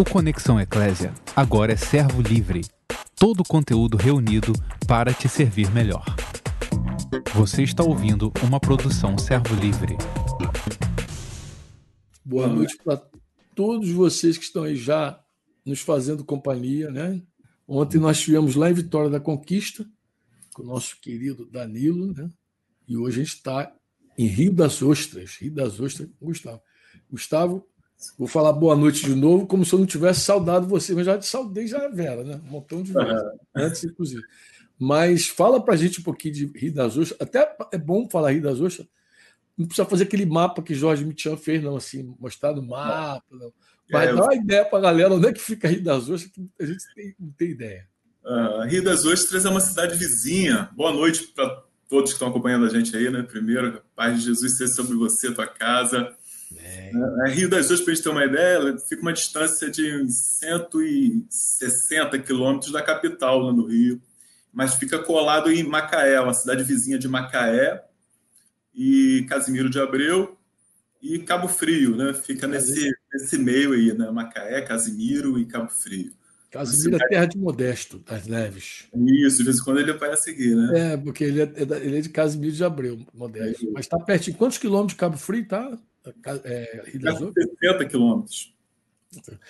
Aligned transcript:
O 0.00 0.04
Conexão 0.10 0.58
Eclésia 0.58 1.12
agora 1.36 1.74
é 1.74 1.76
servo 1.76 2.22
livre. 2.22 2.62
Todo 3.14 3.40
o 3.40 3.44
conteúdo 3.44 3.98
reunido 3.98 4.54
para 4.88 5.12
te 5.12 5.28
servir 5.28 5.70
melhor. 5.72 6.06
Você 7.34 7.64
está 7.64 7.84
ouvindo 7.84 8.32
uma 8.42 8.58
produção 8.58 9.18
servo 9.18 9.54
livre. 9.54 9.98
Boa 12.24 12.46
noite 12.46 12.78
para 12.82 12.96
todos 13.54 13.90
vocês 13.90 14.38
que 14.38 14.44
estão 14.44 14.62
aí 14.62 14.74
já 14.74 15.22
nos 15.66 15.80
fazendo 15.80 16.24
companhia, 16.24 16.90
né? 16.90 17.20
Ontem 17.68 17.98
nós 17.98 18.16
estivemos 18.16 18.54
lá 18.54 18.70
em 18.70 18.74
Vitória 18.74 19.10
da 19.10 19.20
Conquista 19.20 19.84
com 20.54 20.62
o 20.62 20.66
nosso 20.66 20.98
querido 20.98 21.44
Danilo, 21.44 22.14
né? 22.14 22.30
E 22.88 22.96
hoje 22.96 23.20
a 23.20 23.24
gente 23.24 23.34
está 23.34 23.70
em 24.16 24.26
Rio 24.26 24.54
das 24.54 24.80
Ostras, 24.80 25.36
Rio 25.38 25.52
das 25.52 25.78
Ostras, 25.78 26.08
Gustavo. 26.18 26.62
Gustavo, 27.10 27.68
Vou 28.18 28.26
falar 28.26 28.52
boa 28.52 28.74
noite 28.74 29.04
de 29.04 29.14
novo, 29.14 29.46
como 29.46 29.64
se 29.64 29.72
eu 29.72 29.78
não 29.78 29.86
tivesse 29.86 30.20
saudado 30.20 30.66
você, 30.66 30.94
mas 30.94 31.06
já 31.06 31.18
te 31.18 31.26
saudei 31.26 31.66
já 31.66 31.84
a 31.84 31.88
Vera, 31.88 32.24
né? 32.24 32.40
Um 32.46 32.50
montão 32.50 32.82
de 32.82 32.92
vezes, 32.92 33.22
antes, 33.54 33.84
inclusive. 33.84 34.22
Mas 34.78 35.26
fala 35.26 35.62
pra 35.62 35.76
gente 35.76 36.00
um 36.00 36.02
pouquinho 36.02 36.34
de 36.34 36.46
Rio 36.58 36.72
das 36.72 36.96
Ostras. 36.96 37.20
Até 37.20 37.54
é 37.72 37.78
bom 37.78 38.08
falar 38.08 38.32
Rio 38.32 38.42
das 38.42 38.60
Ostras. 38.60 38.88
Não 39.56 39.66
precisa 39.66 39.86
fazer 39.86 40.04
aquele 40.04 40.24
mapa 40.24 40.62
que 40.62 40.74
Jorge 40.74 41.04
Mitchan 41.04 41.36
fez, 41.36 41.62
não, 41.62 41.76
assim, 41.76 42.14
mostrar 42.18 42.54
no 42.54 42.62
mapa, 42.62 43.22
não. 43.30 43.52
Mas 43.90 44.08
é, 44.08 44.14
dá 44.14 44.22
uma 44.22 44.34
eu... 44.34 44.40
ideia 44.40 44.64
pra 44.64 44.80
galera 44.80 45.12
onde 45.12 45.26
é 45.26 45.32
que 45.32 45.40
fica 45.40 45.68
Rio 45.68 45.84
das 45.84 46.08
Ostras, 46.08 46.32
que 46.32 46.48
a 46.58 46.64
gente 46.64 46.84
tem, 46.94 47.14
não 47.18 47.30
tem 47.32 47.50
ideia. 47.50 47.86
Uh, 48.24 48.62
Rio 48.66 48.82
das 48.82 49.04
Ostras 49.04 49.44
é 49.44 49.50
uma 49.50 49.60
cidade 49.60 49.98
vizinha. 49.98 50.70
Boa 50.74 50.92
noite 50.92 51.26
para 51.34 51.62
todos 51.88 52.10
que 52.10 52.14
estão 52.14 52.28
acompanhando 52.28 52.64
a 52.64 52.68
gente 52.68 52.96
aí, 52.96 53.10
né? 53.10 53.22
Primeiro, 53.22 53.82
paz 53.96 54.18
de 54.18 54.26
Jesus 54.26 54.56
seja 54.56 54.72
sobre 54.72 54.96
você, 54.96 55.34
tua 55.34 55.46
casa. 55.46 56.16
É. 56.56 56.90
é. 57.26 57.30
Rio 57.30 57.48
das 57.48 57.70
Ostras, 57.70 57.80
para 57.80 57.92
a 57.92 57.94
gente 57.94 58.04
ter 58.04 58.10
uma 58.10 58.24
ideia, 58.24 58.78
fica 58.78 59.02
uma 59.02 59.12
distância 59.12 59.70
de 59.70 60.10
160 60.10 62.18
quilômetros 62.18 62.72
da 62.72 62.82
capital, 62.82 63.40
lá 63.40 63.52
no 63.52 63.66
Rio, 63.66 64.00
mas 64.52 64.74
fica 64.74 64.98
colado 64.98 65.50
em 65.50 65.62
Macaé, 65.62 66.20
uma 66.20 66.34
cidade 66.34 66.64
vizinha 66.64 66.98
de 66.98 67.08
Macaé, 67.08 67.84
e 68.74 69.26
Casimiro 69.28 69.68
de 69.68 69.80
Abreu 69.80 70.36
e 71.02 71.18
Cabo 71.18 71.48
Frio, 71.48 71.96
né? 71.96 72.14
Fica 72.14 72.46
nesse, 72.46 72.90
nesse 73.12 73.38
meio 73.38 73.72
aí, 73.72 73.96
né? 73.96 74.10
Macaé, 74.10 74.60
Casimiro 74.62 75.38
e 75.38 75.46
Cabo 75.46 75.70
Frio. 75.70 76.12
Casimiro 76.50 76.96
é 76.96 77.08
terra 77.08 77.26
de 77.26 77.38
Modesto, 77.38 78.00
das 78.00 78.26
Neves. 78.26 78.88
Isso, 79.24 79.38
de 79.38 79.44
vez 79.44 79.58
em 79.58 79.64
quando 79.64 79.78
ele 79.78 79.92
aparece 79.92 80.24
seguir, 80.24 80.56
né? 80.56 80.92
É, 80.92 80.96
porque 80.96 81.24
ele 81.24 81.42
é, 81.42 81.52
ele 81.56 81.98
é 81.98 82.00
de 82.00 82.08
Casimiro 82.08 82.52
de 82.52 82.64
Abreu, 82.64 82.98
Modesto. 83.14 83.66
É. 83.66 83.70
Mas 83.70 83.84
está 83.84 83.98
perto. 83.98 84.32
Quantos 84.34 84.58
quilômetros 84.58 84.94
de 84.94 84.98
Cabo 84.98 85.16
Frio 85.16 85.46
tá? 85.46 85.78
É, 86.44 86.82
Rio 86.86 87.00
das 87.00 87.18
60 87.18 87.84
quilômetros. 87.86 88.54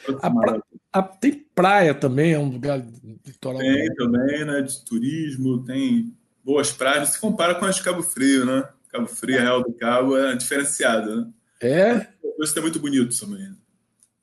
Pra, 0.04 0.62
a, 0.92 1.02
tem 1.02 1.46
praia 1.54 1.94
também, 1.94 2.32
é 2.32 2.38
um 2.38 2.50
lugar 2.50 2.84
litoral. 3.26 3.60
Tem 3.60 3.94
também, 3.94 4.44
né? 4.44 4.62
De 4.62 4.84
turismo, 4.84 5.62
tem 5.64 6.16
boas 6.42 6.72
praias. 6.72 7.10
Se 7.10 7.20
compara 7.20 7.54
com 7.54 7.66
as 7.66 7.76
de 7.76 7.82
Cabo 7.82 8.02
Frio, 8.02 8.46
né? 8.46 8.68
Cabo 8.88 9.06
Frio, 9.06 9.36
é. 9.36 9.40
Real 9.40 9.62
do 9.62 9.72
Cabo 9.74 10.16
é 10.16 10.34
diferenciado, 10.34 11.14
né? 11.16 11.32
É. 11.60 12.06
Isso 12.40 12.58
é 12.58 12.62
muito 12.62 12.80
bonito 12.80 13.16
também. 13.18 13.42
Né? 13.42 13.56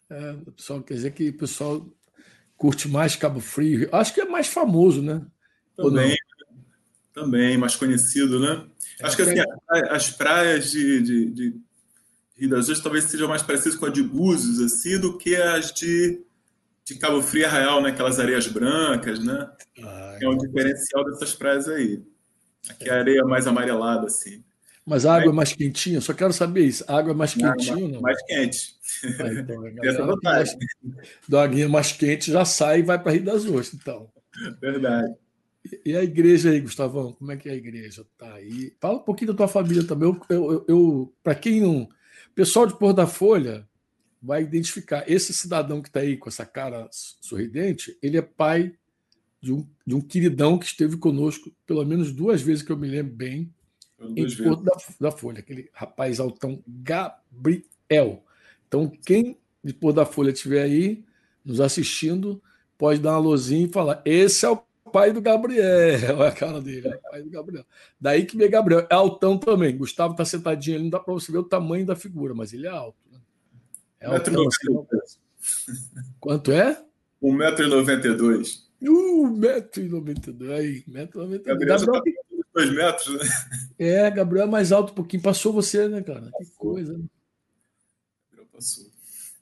É, 0.10 0.34
pessoal 0.56 0.82
quer 0.82 0.96
dizer 0.96 1.12
que 1.12 1.30
o 1.30 1.38
pessoal 1.38 1.88
curte 2.56 2.88
mais 2.88 3.16
Cabo 3.16 3.40
Frio. 3.40 3.88
Acho 3.92 4.14
que 4.14 4.22
é 4.22 4.26
mais 4.26 4.48
famoso, 4.48 5.02
né? 5.02 5.24
Também, 5.76 6.16
também 7.14 7.58
mais 7.58 7.76
conhecido, 7.76 8.40
né? 8.40 8.66
É, 9.00 9.06
Acho 9.06 9.16
que 9.16 9.22
assim, 9.22 9.36
as 9.70 10.10
praias 10.10 10.72
de, 10.72 11.02
de, 11.02 11.30
de 11.30 11.62
Rio 12.38 12.50
das 12.50 12.62
Ostras 12.62 12.82
talvez 12.82 13.06
sejam 13.06 13.28
mais 13.28 13.42
parecidas 13.42 13.76
com 13.76 13.88
a 13.88 13.90
de 13.90 14.04
Búzios, 14.04 14.60
assim, 14.60 15.00
do 15.00 15.18
que 15.18 15.36
as 15.36 15.72
de, 15.74 16.22
de 16.86 16.96
Cabo 16.96 17.22
Frio 17.22 17.42
e 17.42 17.46
Arraial, 17.46 17.82
né? 17.82 17.90
Aquelas 17.90 18.20
areias 18.20 18.48
brancas, 18.48 19.24
né? 19.24 19.50
Ah, 19.84 20.18
é 20.22 20.30
um 20.30 20.38
diferencial 20.38 21.04
dessas 21.06 21.34
praias 21.34 21.68
aí. 21.68 22.04
Aqui 22.70 22.90
é 22.90 22.94
a 22.94 23.00
areia 23.00 23.24
mais 23.24 23.48
amarelada, 23.48 24.06
assim. 24.06 24.44
Mas 24.86 25.06
a 25.06 25.16
água 25.16 25.32
é 25.32 25.36
mais 25.36 25.52
quentinha? 25.52 26.00
Só 26.00 26.14
quero 26.14 26.32
saber 26.32 26.66
isso. 26.66 26.86
A 26.88 26.98
água 26.98 27.12
é 27.12 27.16
mais 27.16 27.34
quentinha 27.34 27.76
não? 27.90 28.02
Mais 28.02 28.24
quente. 28.26 28.76
Ah, 29.20 29.34
então, 29.34 29.64
a 31.40 31.44
água 31.44 31.68
mais 31.68 31.92
quente 31.92 32.32
já 32.32 32.46
sai 32.46 32.80
e 32.80 32.84
vai 32.84 33.02
para 33.02 33.12
Rio 33.12 33.26
das 33.26 33.46
Ostras, 33.46 33.74
então. 33.74 34.10
Verdade. 34.62 35.14
E 35.84 35.96
a 35.96 36.04
igreja 36.04 36.52
aí, 36.52 36.62
Gustavão? 36.62 37.12
Como 37.14 37.32
é 37.32 37.36
que 37.36 37.50
é 37.50 37.52
a 37.52 37.56
igreja? 37.56 38.06
Tá 38.18 38.36
aí. 38.36 38.74
Fala 38.80 38.98
um 39.00 39.04
pouquinho 39.04 39.32
da 39.32 39.38
tua 39.38 39.48
família 39.48 39.84
também. 39.84 40.08
Eu, 40.08 40.22
eu, 40.30 40.66
eu 40.68 41.14
para 41.22 41.36
quem 41.36 41.60
não 41.60 41.90
pessoal 42.38 42.68
de 42.68 42.78
Pôr 42.78 42.94
da 42.94 43.08
Folha 43.08 43.68
vai 44.22 44.44
identificar 44.44 45.04
esse 45.10 45.34
cidadão 45.34 45.82
que 45.82 45.90
está 45.90 46.02
aí 46.02 46.16
com 46.16 46.30
essa 46.30 46.46
cara 46.46 46.88
sorridente, 46.92 47.98
ele 48.00 48.16
é 48.16 48.22
pai 48.22 48.76
de 49.42 49.52
um, 49.52 49.68
de 49.84 49.96
um 49.96 50.02
queridão 50.02 50.60
que 50.60 50.68
esteve 50.68 50.98
conosco 50.98 51.52
pelo 51.66 51.84
menos 51.84 52.12
duas 52.12 52.40
vezes 52.40 52.62
que 52.62 52.72
eu 52.72 52.78
me 52.78 52.88
lembro 52.88 53.16
bem 53.16 53.52
em 54.16 54.36
Porto 54.36 54.64
da, 54.64 54.78
da, 55.02 55.12
Folha, 55.12 55.40
aquele 55.40 55.68
rapaz 55.74 56.20
altão 56.20 56.64
Gabriel. 56.68 58.24
Então, 58.68 58.88
quem 59.04 59.36
de 59.64 59.74
Pôr 59.74 59.92
da 59.92 60.06
Folha 60.06 60.30
estiver 60.30 60.62
aí 60.62 61.04
nos 61.44 61.60
assistindo, 61.60 62.40
pode 62.78 63.00
dar 63.00 63.14
uma 63.14 63.30
luzinha 63.30 63.66
e 63.66 63.72
falar: 63.72 64.00
esse 64.06 64.46
é 64.46 64.50
o 64.52 64.62
pai 64.88 65.12
do 65.12 65.22
Gabriel. 65.22 65.64
Olha 66.18 66.30
a 66.30 66.32
cara 66.32 66.62
dele, 66.62 66.88
é 66.88 66.96
o 66.96 67.12
pai 67.12 67.22
do 67.22 67.30
Gabriel. 67.30 67.66
Daí 68.00 68.26
que 68.26 68.38
vem 68.38 68.50
Gabriel. 68.50 68.88
É 68.90 68.96
altão 68.96 69.38
também. 69.38 69.78
Gustavo 69.78 70.14
está 70.14 70.26
sentadinho 70.26 70.78
ali, 70.78 70.84
não 70.86 70.92
dá 70.92 71.00
para 71.00 71.14
você 71.14 71.32
ver 71.32 71.40
o 71.40 71.44
tamanho 71.44 71.86
da 71.86 71.96
figura, 71.96 72.34
mas 72.34 72.54
ele 72.54 72.68
é 72.68 72.70
alto. 72.70 72.98
Né? 73.12 73.20
É 74.00 74.08
altão, 74.08 74.48
Quanto 76.20 76.52
é? 76.52 76.82
1,92m. 77.22 78.68
1,92m. 78.82 80.52
Aí, 80.52 80.84
1,92m. 80.84 81.44
Gabriel, 81.44 81.80
Gabriel 81.80 81.86
tá 81.86 82.02
2 82.54 82.72
metros, 82.72 83.18
né? 83.18 83.30
É, 83.78 84.12
Gabriel 84.12 84.46
é 84.46 84.50
mais 84.50 84.72
alto 84.72 84.92
um 84.92 84.96
pouquinho. 84.96 85.24
Passou 85.24 85.54
você, 85.54 85.88
né, 85.88 86.02
cara? 86.02 86.30
Passou. 86.32 86.40
Que 86.40 86.52
coisa. 86.58 86.98
Né? 86.98 87.06
Gabriel 88.32 88.50
passou. 88.54 88.86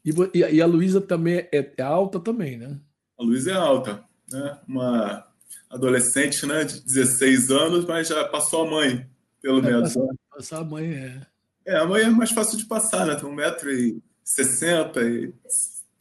E, 0.06 0.40
e 0.56 0.62
a 0.62 0.66
Luísa 0.66 1.02
também 1.02 1.48
é, 1.52 1.74
é 1.78 1.82
alta 1.82 2.20
também, 2.20 2.58
né? 2.58 2.80
A 3.18 3.24
Luísa 3.24 3.52
é 3.52 3.56
alta, 3.56 4.04
né? 4.32 4.60
Uma 4.68 5.25
adolescente, 5.70 6.46
né, 6.46 6.64
de 6.64 6.82
16 6.82 7.52
anos, 7.52 7.86
mas 7.86 8.08
já 8.08 8.24
passou 8.26 8.68
a 8.68 8.72
mãe, 8.72 9.08
pelo 9.42 9.60
é, 9.60 9.62
menos. 9.62 9.94
Passar, 9.94 10.16
passar, 10.36 10.58
a 10.60 10.64
mãe 10.64 10.94
é. 10.94 11.22
É, 11.66 11.78
a 11.78 11.86
mãe 11.86 12.04
é 12.04 12.10
mais 12.10 12.32
fácil 12.32 12.58
de 12.58 12.66
passar, 12.66 13.08
né? 13.08 13.16
Tem 13.16 13.30
1,60m 13.30 15.04
e 15.04 15.34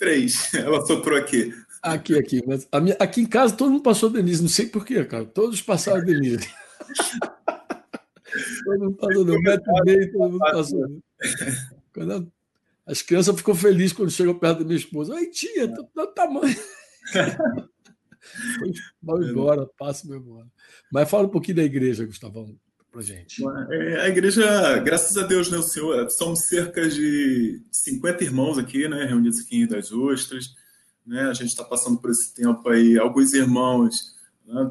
Ela 0.58 0.84
soprou 0.86 1.18
aqui. 1.18 1.54
Aqui, 1.82 2.18
aqui. 2.18 2.42
Mas 2.46 2.68
minha, 2.82 2.96
aqui 2.98 3.22
em 3.22 3.26
casa 3.26 3.56
todo 3.56 3.70
mundo 3.70 3.82
passou 3.82 4.10
Denise, 4.10 4.42
não 4.42 4.48
sei 4.48 4.66
porquê, 4.66 5.04
cara. 5.04 5.24
Todos 5.24 5.62
passaram 5.62 6.04
Denise. 6.04 6.48
todo 8.64 8.80
mundo 8.80 8.96
passou, 8.96 9.24
não. 9.24 9.40
Metro 9.40 9.64
e 9.66 9.84
meio, 9.84 10.12
todo 10.12 10.32
mundo 10.32 10.38
passou. 10.38 11.02
Quando 11.94 12.32
as 12.86 13.00
crianças 13.00 13.36
ficam 13.36 13.54
felizes 13.54 13.92
quando 13.92 14.10
chegam 14.10 14.38
perto 14.38 14.58
da 14.58 14.64
minha 14.64 14.76
esposa. 14.76 15.14
Ai, 15.14 15.26
tia, 15.26 15.68
tá 15.68 15.82
do 15.94 16.06
tamanho. 16.08 16.56
Vai 19.02 19.22
embora, 19.22 19.66
passa 19.78 20.06
meu 20.06 20.18
embora. 20.18 20.46
Mas 20.92 21.10
fala 21.10 21.26
um 21.26 21.30
pouquinho 21.30 21.56
da 21.56 21.64
igreja, 21.64 22.06
Gustavão, 22.06 22.56
para 22.90 23.02
gente. 23.02 23.42
É, 23.70 24.00
a 24.02 24.08
igreja, 24.08 24.78
graças 24.78 25.16
a 25.16 25.26
Deus, 25.26 25.50
né, 25.50 25.60
Senhor, 25.62 26.08
somos 26.10 26.40
cerca 26.40 26.88
de 26.88 27.60
50 27.70 28.24
irmãos 28.24 28.58
aqui, 28.58 28.88
né, 28.88 29.04
reunidos 29.04 29.40
aqui 29.40 29.56
em 29.56 29.58
Rio 29.60 29.68
das 29.68 29.92
Ostras. 29.92 30.54
Né, 31.06 31.22
a 31.22 31.34
gente 31.34 31.48
está 31.48 31.64
passando 31.64 31.98
por 31.98 32.10
esse 32.10 32.34
tempo 32.34 32.66
aí, 32.68 32.98
alguns 32.98 33.34
irmãos 33.34 34.14
né, 34.46 34.70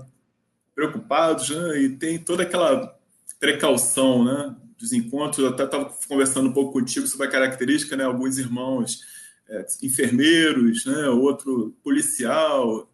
preocupados, 0.74 1.50
né, 1.50 1.82
e 1.82 1.90
tem 1.98 2.18
toda 2.18 2.44
aquela 2.44 2.98
precaução, 3.40 4.24
né, 4.24 4.56
dos 4.78 4.94
encontros. 4.94 5.40
Eu 5.40 5.50
até 5.50 5.66
estava 5.66 5.94
conversando 6.08 6.50
um 6.50 6.54
pouco 6.54 6.74
contigo 6.74 7.06
sobre 7.08 7.28
a 7.28 7.30
característica, 7.30 7.96
né, 7.96 8.06
alguns 8.06 8.38
irmãos 8.38 9.02
é, 9.50 9.66
enfermeiros, 9.84 10.86
né, 10.86 11.10
outro 11.10 11.76
policial, 11.84 12.90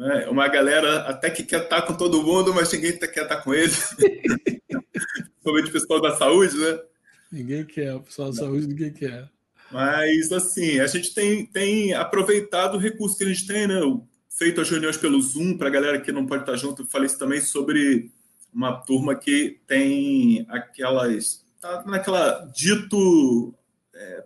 né? 0.00 0.26
Uma 0.28 0.48
galera 0.48 1.00
até 1.00 1.28
que 1.28 1.42
quer 1.42 1.64
estar 1.64 1.82
com 1.82 1.94
todo 1.94 2.22
mundo, 2.22 2.54
mas 2.54 2.72
ninguém 2.72 2.96
quer 2.96 3.22
estar 3.22 3.36
com 3.42 3.52
ele. 3.52 3.70
Principalmente 5.34 5.68
o 5.68 5.72
pessoal 5.72 6.00
da 6.00 6.16
saúde, 6.16 6.56
né? 6.56 6.80
Ninguém 7.30 7.66
quer, 7.66 7.94
o 7.94 8.00
pessoal 8.00 8.30
da 8.30 8.36
saúde 8.36 8.66
ninguém 8.66 8.94
quer. 8.94 9.28
Mas, 9.70 10.32
assim, 10.32 10.80
a 10.80 10.86
gente 10.86 11.14
tem, 11.14 11.44
tem 11.44 11.92
aproveitado 11.92 12.76
o 12.76 12.78
recurso 12.78 13.18
que 13.18 13.24
a 13.24 13.28
gente 13.28 13.46
tem, 13.46 13.68
né? 13.68 13.78
Feito 14.30 14.62
as 14.62 14.70
reuniões 14.70 14.96
pelo 14.96 15.20
Zoom, 15.20 15.58
para 15.58 15.68
a 15.68 15.70
galera 15.70 16.00
que 16.00 16.10
não 16.10 16.24
pode 16.24 16.44
estar 16.44 16.56
junto. 16.56 16.80
Eu 16.80 16.86
falei 16.86 17.06
isso 17.06 17.18
também 17.18 17.42
sobre 17.42 18.10
uma 18.54 18.80
turma 18.80 19.14
que 19.14 19.60
tem 19.66 20.46
aquelas. 20.48 21.44
Tá 21.60 21.84
naquela 21.86 22.50
dito 22.54 23.54
é, 23.94 24.24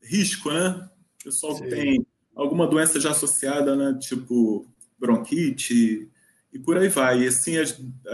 risco, 0.00 0.52
né? 0.52 0.88
O 1.20 1.24
pessoal 1.24 1.56
Sim. 1.56 1.64
que 1.64 1.70
tem 1.70 2.06
alguma 2.32 2.68
doença 2.68 3.00
já 3.00 3.10
associada, 3.10 3.74
né? 3.74 3.98
Tipo 4.00 4.70
bronquite 5.00 6.08
e 6.52 6.58
por 6.58 6.76
aí 6.76 6.88
vai. 6.88 7.22
E 7.22 7.28
assim 7.28 7.56
a, 7.56 7.64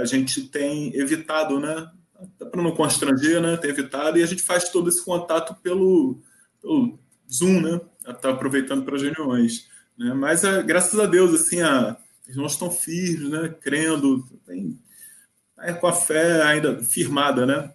a 0.01 0.05
gente 0.05 0.49
tem 0.49 0.95
evitado, 0.97 1.59
né? 1.59 1.91
Para 2.39 2.63
não 2.63 2.75
constranger, 2.75 3.41
né? 3.41 3.57
Tem 3.57 3.71
evitado 3.71 4.19
e 4.19 4.23
a 4.23 4.27
gente 4.27 4.43
faz 4.43 4.71
todo 4.71 4.89
esse 4.89 5.05
contato 5.05 5.55
pelo, 5.63 6.21
pelo 6.63 6.99
Zoom, 7.31 7.61
né? 7.61 7.81
está 8.09 8.31
aproveitando 8.31 8.85
para 8.85 8.97
as 8.97 9.03
reuniões. 9.03 9.69
Né? 9.99 10.13
Mas, 10.15 10.45
é, 10.45 10.63
graças 10.63 10.99
a 10.99 11.07
Deus, 11.07 11.35
assim, 11.35 11.61
a, 11.61 11.97
os 12.23 12.35
irmãos 12.35 12.53
estão 12.53 12.71
firmes, 12.71 13.29
né? 13.29 13.55
crendo, 13.61 14.25
tem, 14.47 14.79
é, 15.61 15.73
com 15.73 15.87
a 15.87 15.93
fé 15.93 16.43
ainda 16.43 16.83
firmada, 16.83 17.47
né? 17.47 17.73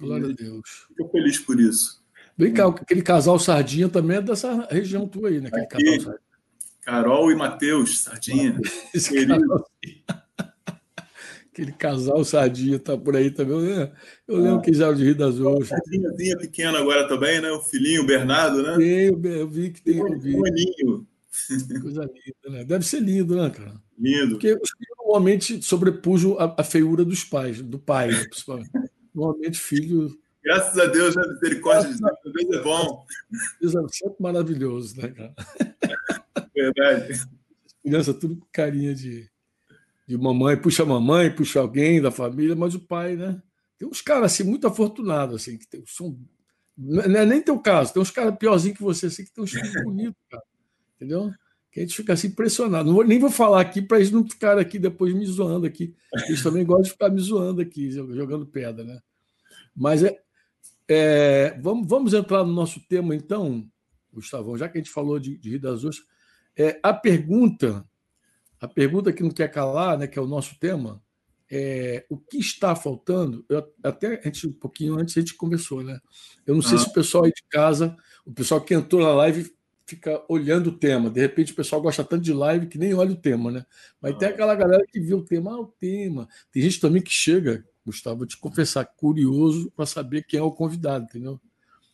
Glória 0.00 0.28
a 0.28 0.32
Deus. 0.32 0.86
Fico 0.96 1.10
feliz 1.10 1.38
por 1.38 1.60
isso. 1.60 2.02
Vem 2.36 2.52
cá, 2.52 2.68
aquele 2.68 3.02
casal 3.02 3.38
Sardinha 3.38 3.88
também 3.88 4.18
é 4.18 4.22
dessa 4.22 4.66
região 4.70 5.08
tua 5.08 5.28
aí, 5.28 5.40
né? 5.40 5.48
Aquele 5.48 5.62
Aqui, 5.62 5.84
casal 5.84 6.00
Sardinha. 6.00 6.27
Carol 6.88 7.30
e 7.30 7.34
Matheus, 7.34 8.04
Sardinha. 8.04 8.58
Aquele 11.52 11.72
casal 11.72 12.24
Sardinha 12.24 12.78
tá 12.78 12.96
por 12.96 13.14
aí 13.14 13.30
também. 13.30 13.92
Eu 14.26 14.38
lembro 14.38 14.60
ah. 14.60 14.62
que 14.62 14.72
já 14.72 14.90
de 14.90 15.04
Rio 15.04 15.14
das 15.14 15.38
Ostras. 15.38 15.68
Sardinhazinha 15.68 16.38
pequena 16.38 16.78
agora 16.78 17.06
também, 17.06 17.42
né? 17.42 17.50
O 17.50 17.60
filhinho, 17.60 18.04
o 18.04 18.06
Bernardo, 18.06 18.62
né? 18.62 18.74
Tem, 18.78 19.08
eu 19.08 19.46
vi 19.46 19.70
que 19.70 19.82
tem. 19.82 20.02
Um 20.02 20.40
maninho. 20.40 21.06
Coisa 21.82 22.04
linda, 22.04 22.58
né? 22.58 22.64
Deve 22.64 22.86
ser 22.86 23.00
lindo, 23.00 23.36
né, 23.36 23.50
cara? 23.50 23.74
Lindo. 23.98 24.30
Porque 24.30 24.54
os 24.54 24.70
filhos 24.70 24.96
normalmente 24.98 25.62
sobrepujam 25.62 26.38
a, 26.38 26.54
a, 26.56 26.64
feiura 26.64 27.04
dos 27.04 27.22
pais, 27.22 27.60
do 27.60 27.78
pai, 27.78 28.12
né, 28.12 28.24
principalmente. 28.24 28.70
Normalmente, 29.14 29.60
filho. 29.60 30.18
Graças 30.42 30.78
a 30.78 30.86
Deus, 30.86 31.14
né? 31.14 31.22
Misericórdia 31.34 31.92
de 31.92 31.98
Deus, 32.00 32.48
Deus 32.48 32.60
é 32.60 32.62
bom. 32.62 33.04
Deus 33.60 33.74
é 33.74 33.80
sempre 33.90 34.16
maravilhoso, 34.20 34.96
né, 34.98 35.08
cara? 35.08 35.34
Verdade. 36.58 37.20
Criança 37.82 38.12
tudo 38.12 38.36
com 38.36 38.46
carinha 38.52 38.94
de, 38.94 39.30
de 40.06 40.18
mamãe, 40.18 40.56
puxa 40.56 40.82
a 40.82 40.86
mamãe, 40.86 41.30
puxa 41.30 41.60
alguém 41.60 42.00
da 42.00 42.10
família, 42.10 42.56
mas 42.56 42.74
o 42.74 42.80
pai, 42.80 43.16
né? 43.16 43.40
Tem 43.78 43.86
uns 43.86 44.02
caras 44.02 44.32
assim, 44.32 44.42
muito 44.42 44.66
afortunados, 44.66 45.36
assim, 45.36 45.56
que 45.56 45.66
tem, 45.68 45.84
são. 45.86 46.18
Não 46.76 47.02
é 47.02 47.24
nem 47.24 47.40
teu 47.40 47.58
caso, 47.58 47.92
tem 47.92 48.02
uns 48.02 48.10
caras 48.10 48.36
piorzinhos 48.36 48.76
que 48.76 48.82
você, 48.82 49.06
assim, 49.06 49.24
que 49.24 49.32
tem 49.32 49.44
uns 49.44 49.50
filhos 49.50 49.72
bonitos, 49.84 50.20
cara. 50.28 50.42
Entendeu? 50.96 51.30
Que 51.70 51.80
a 51.80 51.82
gente 51.82 51.94
fica 51.94 52.12
assim 52.12 52.28
impressionado. 52.28 52.86
Não 52.86 52.94
vou, 52.94 53.04
nem 53.04 53.18
vou 53.18 53.30
falar 53.30 53.60
aqui 53.60 53.80
para 53.80 53.98
eles 53.98 54.10
não 54.10 54.28
ficarem 54.28 54.60
aqui 54.60 54.78
depois 54.78 55.14
me 55.14 55.24
zoando 55.26 55.66
aqui. 55.66 55.94
Eles 56.26 56.42
também 56.42 56.64
gostam 56.64 56.84
de 56.84 56.90
ficar 56.90 57.10
me 57.10 57.20
zoando 57.20 57.60
aqui, 57.60 57.90
jogando 57.90 58.46
pedra, 58.46 58.84
né? 58.84 59.00
Mas 59.76 60.02
é, 60.02 60.18
é, 60.88 61.58
vamos, 61.60 61.86
vamos 61.86 62.14
entrar 62.14 62.44
no 62.44 62.52
nosso 62.52 62.80
tema, 62.88 63.14
então, 63.14 63.68
Gustavão, 64.12 64.56
já 64.56 64.68
que 64.68 64.78
a 64.78 64.80
gente 64.80 64.90
falou 64.90 65.18
de, 65.18 65.36
de 65.36 65.50
Rio 65.50 65.60
das 65.60 65.84
Ostras. 65.84 66.06
É, 66.58 66.80
a 66.82 66.92
pergunta, 66.92 67.84
a 68.60 68.66
pergunta 68.66 69.12
que 69.12 69.22
não 69.22 69.30
quer 69.30 69.48
calar, 69.48 69.96
né, 69.96 70.08
que 70.08 70.18
é 70.18 70.22
o 70.22 70.26
nosso 70.26 70.58
tema, 70.58 71.00
é 71.50 72.04
o 72.10 72.18
que 72.18 72.38
está 72.38 72.74
faltando? 72.74 73.44
Eu, 73.48 73.72
até 73.82 74.20
a 74.20 74.24
gente, 74.24 74.48
um 74.48 74.52
pouquinho 74.52 74.98
antes 74.98 75.16
a 75.16 75.20
gente 75.20 75.34
conversou, 75.34 75.82
né? 75.82 75.98
Eu 76.46 76.54
não 76.54 76.60
sei 76.60 76.76
ah. 76.76 76.80
se 76.80 76.88
o 76.88 76.92
pessoal 76.92 77.24
aí 77.24 77.32
de 77.32 77.44
casa, 77.48 77.96
o 78.26 78.32
pessoal 78.32 78.60
que 78.60 78.74
entrou 78.74 79.02
na 79.02 79.14
live 79.14 79.54
fica 79.86 80.22
olhando 80.28 80.66
o 80.66 80.76
tema. 80.76 81.08
De 81.08 81.20
repente 81.20 81.52
o 81.52 81.54
pessoal 81.56 81.80
gosta 81.80 82.04
tanto 82.04 82.22
de 82.22 82.34
live 82.34 82.66
que 82.66 82.76
nem 82.76 82.92
olha 82.92 83.12
o 83.12 83.16
tema, 83.16 83.50
né? 83.50 83.64
Mas 84.00 84.14
ah. 84.14 84.18
tem 84.18 84.28
aquela 84.28 84.54
galera 84.54 84.84
que 84.86 85.00
vê 85.00 85.14
o 85.14 85.24
tema, 85.24 85.52
ah, 85.52 85.60
o 85.60 85.66
tema. 85.66 86.28
Tem 86.52 86.62
gente 86.62 86.80
também 86.80 87.00
que 87.00 87.12
chega, 87.12 87.64
Gustavo, 87.86 88.18
vou 88.18 88.26
te 88.26 88.36
confessar, 88.36 88.84
curioso 88.84 89.70
para 89.74 89.86
saber 89.86 90.24
quem 90.24 90.40
é 90.40 90.42
o 90.42 90.52
convidado, 90.52 91.04
entendeu? 91.04 91.40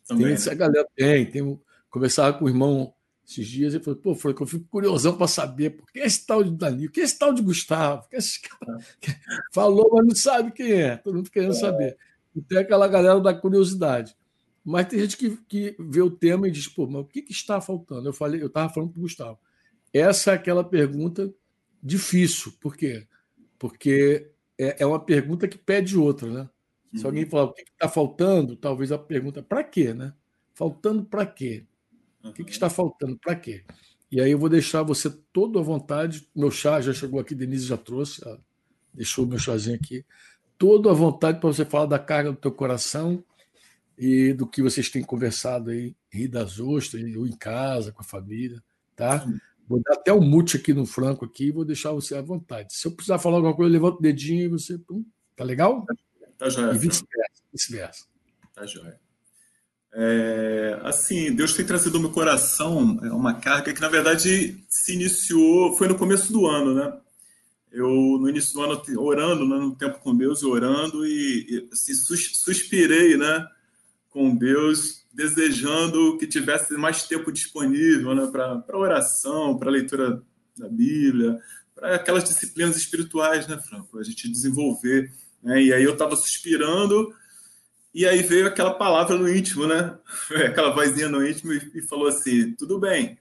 Também, 0.05 0.25
tem 0.25 0.33
essa 0.33 0.49
né? 0.49 0.55
galera, 0.57 0.87
tem, 0.95 1.25
tem. 1.25 1.61
Conversava 1.89 2.37
com 2.37 2.45
o 2.45 2.49
irmão 2.49 2.93
esses 3.27 3.47
dias 3.47 3.73
e 3.73 3.79
falou, 3.79 3.99
pô, 3.99 4.15
foi 4.15 4.33
que 4.33 4.41
eu 4.41 4.47
fico 4.47 4.65
curiosão 4.69 5.17
para 5.17 5.27
saber 5.27 5.71
por 5.71 5.91
que 5.91 5.99
esse 5.99 6.25
tal 6.25 6.43
de 6.43 6.51
Danilo, 6.51 6.91
que 6.91 7.01
esse 7.01 7.17
tal 7.17 7.33
de 7.33 7.41
Gustavo, 7.41 8.07
que 8.07 8.15
esse 8.15 8.39
cara 8.41 8.77
falou, 9.51 9.89
mas 9.93 10.05
não 10.05 10.15
sabe 10.15 10.51
quem 10.51 10.71
é, 10.73 10.97
todo 10.97 11.15
mundo 11.15 11.31
querendo 11.31 11.53
é. 11.53 11.59
saber. 11.59 11.97
E 12.35 12.41
tem 12.41 12.59
aquela 12.59 12.87
galera 12.87 13.19
da 13.19 13.33
curiosidade. 13.33 14.15
Mas 14.63 14.87
tem 14.87 14.99
gente 14.99 15.17
que, 15.17 15.37
que 15.47 15.75
vê 15.79 16.01
o 16.01 16.09
tema 16.09 16.47
e 16.47 16.51
diz, 16.51 16.67
pô, 16.67 16.85
mas 16.87 17.01
o 17.01 17.05
que, 17.05 17.21
que 17.21 17.31
está 17.31 17.61
faltando? 17.61 18.07
Eu 18.09 18.13
falei, 18.13 18.41
eu 18.41 18.47
estava 18.47 18.71
falando 18.71 18.91
para 18.91 18.99
o 18.99 19.03
Gustavo. 19.03 19.39
Essa 19.93 20.31
é 20.31 20.33
aquela 20.35 20.63
pergunta 20.63 21.33
difícil. 21.81 22.51
Por 22.59 22.75
quê? 22.75 23.07
Porque 23.57 24.31
é, 24.57 24.83
é 24.83 24.85
uma 24.85 24.99
pergunta 24.99 25.47
que 25.47 25.57
pede 25.57 25.97
outra, 25.97 26.29
né? 26.29 26.49
Se 26.93 27.01
uhum. 27.01 27.07
alguém 27.07 27.25
falar 27.25 27.43
o 27.45 27.53
que 27.53 27.61
está 27.61 27.87
faltando, 27.87 28.55
talvez 28.55 28.91
a 28.91 28.97
pergunta 28.97 29.41
para 29.41 29.63
quê, 29.63 29.93
né? 29.93 30.13
Faltando 30.53 31.05
para 31.05 31.25
quê? 31.25 31.65
O 32.25 32.33
que, 32.33 32.43
que 32.43 32.51
está 32.51 32.69
faltando? 32.69 33.17
Para 33.17 33.35
quê? 33.35 33.63
E 34.11 34.19
aí 34.21 34.31
eu 34.31 34.39
vou 34.39 34.49
deixar 34.49 34.83
você 34.83 35.09
todo 35.31 35.59
à 35.59 35.61
vontade. 35.61 36.27
Meu 36.35 36.49
chá 36.49 36.81
já 36.81 36.93
chegou 36.93 37.19
aqui, 37.19 37.35
Denise 37.35 37.65
já 37.65 37.77
trouxe, 37.77 38.21
deixou 38.93 39.25
o 39.25 39.27
meu 39.27 39.39
chazinho 39.39 39.75
aqui. 39.75 40.05
Todo 40.57 40.89
à 40.89 40.93
vontade 40.93 41.39
para 41.39 41.49
você 41.49 41.65
falar 41.65 41.85
da 41.85 41.99
carga 41.99 42.31
do 42.31 42.37
teu 42.37 42.51
coração 42.51 43.23
e 43.97 44.33
do 44.33 44.47
que 44.47 44.61
vocês 44.61 44.89
têm 44.89 45.03
conversado 45.03 45.69
aí, 45.69 45.95
Rio 46.09 46.29
das 46.29 46.59
Ostras, 46.59 47.15
ou 47.15 47.27
em 47.27 47.35
casa, 47.35 47.91
com 47.91 48.01
a 48.01 48.05
família, 48.05 48.61
tá? 48.95 49.25
Vou 49.67 49.81
dar 49.81 49.93
até 49.93 50.13
um 50.13 50.21
mute 50.21 50.57
aqui 50.57 50.73
no 50.73 50.85
Franco 50.85 51.25
aqui 51.25 51.47
e 51.47 51.51
vou 51.51 51.65
deixar 51.65 51.91
você 51.91 52.15
à 52.15 52.21
vontade. 52.21 52.73
Se 52.73 52.87
eu 52.87 52.91
precisar 52.91 53.19
falar 53.19 53.37
alguma 53.37 53.55
coisa, 53.55 53.69
eu 53.69 53.73
levanto 53.73 53.97
o 53.97 54.01
dedinho 54.01 54.43
e 54.43 54.47
você. 54.47 54.77
Pum, 54.77 55.03
tá 55.35 55.43
legal? 55.43 55.85
Tá 56.37 56.49
joia. 56.49 56.73
E 56.73 56.77
vice-versa. 56.77 57.43
Vice 57.51 58.07
tá 58.53 58.65
joia. 58.65 59.04
É, 59.97 60.79
assim, 60.83 61.33
Deus 61.33 61.53
tem 61.53 61.65
trazido 61.65 61.95
ao 61.95 62.01
meu 62.01 62.11
coração 62.11 62.99
é, 63.01 63.07
uma 63.11 63.33
carga 63.35 63.73
que, 63.73 63.79
na 63.79 63.87
verdade, 63.87 64.61
se 64.67 64.93
iniciou, 64.93 65.77
foi 65.77 65.87
no 65.87 65.95
começo 65.95 66.33
do 66.33 66.45
ano, 66.45 66.73
né? 66.73 66.93
Eu, 67.71 67.89
no 67.89 68.29
início 68.29 68.53
do 68.53 68.61
ano, 68.61 68.81
orando, 68.97 69.47
né, 69.47 69.57
no 69.57 69.75
tempo 69.75 69.99
com 69.99 70.15
Deus, 70.15 70.43
orando, 70.43 71.05
e, 71.05 71.45
e 71.49 71.69
assim, 71.71 71.93
suspirei, 71.93 73.17
né? 73.17 73.47
com 74.15 74.33
Deus, 74.33 75.05
desejando 75.13 76.17
que 76.17 76.25
tivesse 76.25 76.73
mais 76.75 77.03
tempo 77.03 77.33
disponível 77.33 78.15
né, 78.15 78.25
para 78.31 78.77
oração, 78.77 79.57
para 79.57 79.69
leitura 79.69 80.23
da 80.57 80.69
Bíblia, 80.69 81.37
para 81.75 81.95
aquelas 81.95 82.23
disciplinas 82.23 82.77
espirituais, 82.77 83.45
né, 83.45 83.59
Franco? 83.61 83.99
A 83.99 84.03
gente 84.03 84.31
desenvolver. 84.31 85.11
Né? 85.43 85.63
E 85.63 85.73
aí 85.73 85.83
eu 85.83 85.91
estava 85.91 86.15
suspirando, 86.15 87.13
e 87.95 88.05
aí 88.05 88.21
veio 88.21 88.45
aquela 88.45 88.73
palavra 88.73 89.17
no 89.17 89.33
íntimo, 89.33 89.65
né? 89.65 89.97
Aquela 90.47 90.71
vozinha 90.71 91.07
no 91.07 91.25
íntimo 91.25 91.53
e, 91.53 91.81
falou 91.81 92.07
assim: 92.07 92.51
tudo 92.51 92.77
bem, 92.77 93.17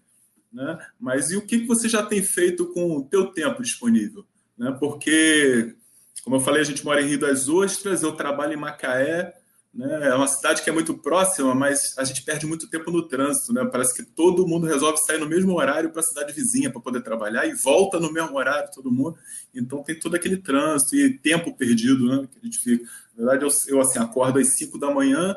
né? 0.53 0.85
Mas 0.99 1.31
e 1.31 1.37
o 1.37 1.47
que 1.47 1.65
você 1.65 1.89
já 1.89 2.03
tem 2.03 2.21
feito 2.21 2.67
com 2.73 2.97
o 2.97 3.05
teu 3.05 3.27
tempo 3.27 3.63
disponível? 3.63 4.27
Né? 4.59 4.77
Porque, 4.81 5.77
como 6.25 6.37
eu 6.37 6.41
falei, 6.41 6.61
a 6.61 6.65
gente 6.65 6.85
mora 6.85 7.01
em 7.01 7.07
Rio 7.07 7.21
das 7.21 7.49
Ostras, 7.49 8.03
eu 8.03 8.17
trabalho 8.17 8.55
em 8.55 8.57
Macaé, 8.57 9.33
né? 9.75 10.09
É 10.09 10.15
uma 10.15 10.29
cidade 10.29 10.63
que 10.63 10.71
é 10.71 10.73
muito 10.73 10.97
próxima, 10.97 11.53
mas 11.53 11.99
a 11.99 12.05
gente 12.05 12.23
perde 12.23 12.47
muito 12.47 12.69
tempo 12.69 12.93
no 12.93 13.09
trânsito. 13.09 13.53
Né? 13.53 13.65
Parece 13.65 13.93
que 13.95 14.05
todo 14.05 14.47
mundo 14.47 14.67
resolve 14.67 14.99
sair 14.99 15.19
no 15.19 15.29
mesmo 15.29 15.53
horário 15.55 15.91
para 15.91 16.01
a 16.01 16.05
cidade 16.05 16.33
vizinha 16.33 16.71
para 16.71 16.81
poder 16.81 17.03
trabalhar 17.03 17.45
e 17.47 17.55
volta 17.55 17.99
no 17.99 18.13
mesmo 18.13 18.37
horário 18.37 18.71
todo 18.73 18.93
mundo. 18.93 19.19
Então 19.53 19.83
tem 19.83 19.99
todo 19.99 20.15
aquele 20.15 20.37
trânsito 20.37 20.95
e 20.95 21.19
tempo 21.19 21.53
perdido 21.57 22.07
né? 22.07 22.29
que 22.31 22.39
a 22.41 22.45
gente 22.45 22.59
fica. 22.59 22.85
Na 23.17 23.25
verdade, 23.25 23.45
eu, 23.45 23.75
eu 23.75 23.81
assim, 23.81 23.99
acordo 23.99 24.39
às 24.39 24.57
5 24.57 24.79
da 24.79 24.93
manhã 24.93 25.37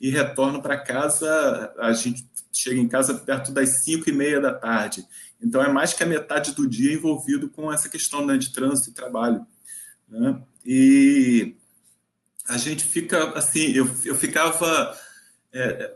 e 0.00 0.10
retorno 0.10 0.60
para 0.60 0.76
casa. 0.76 1.72
A 1.78 1.92
gente 1.92 2.28
chega 2.52 2.80
em 2.80 2.88
casa 2.88 3.14
perto 3.14 3.52
das 3.52 3.84
5 3.84 4.10
e 4.10 4.12
meia 4.12 4.40
da 4.40 4.52
tarde. 4.52 5.06
Então 5.40 5.62
é 5.62 5.72
mais 5.72 5.94
que 5.94 6.02
a 6.02 6.06
metade 6.06 6.56
do 6.56 6.68
dia 6.68 6.92
envolvido 6.92 7.48
com 7.48 7.72
essa 7.72 7.88
questão 7.88 8.26
né, 8.26 8.36
de 8.36 8.52
trânsito 8.52 8.90
e 8.90 8.94
trabalho. 8.94 9.46
Né? 10.08 10.42
E 10.66 11.54
a 12.50 12.56
gente 12.56 12.84
fica 12.84 13.30
assim, 13.38 13.70
eu, 13.70 13.88
eu 14.04 14.16
ficava 14.16 14.98
é, 15.52 15.94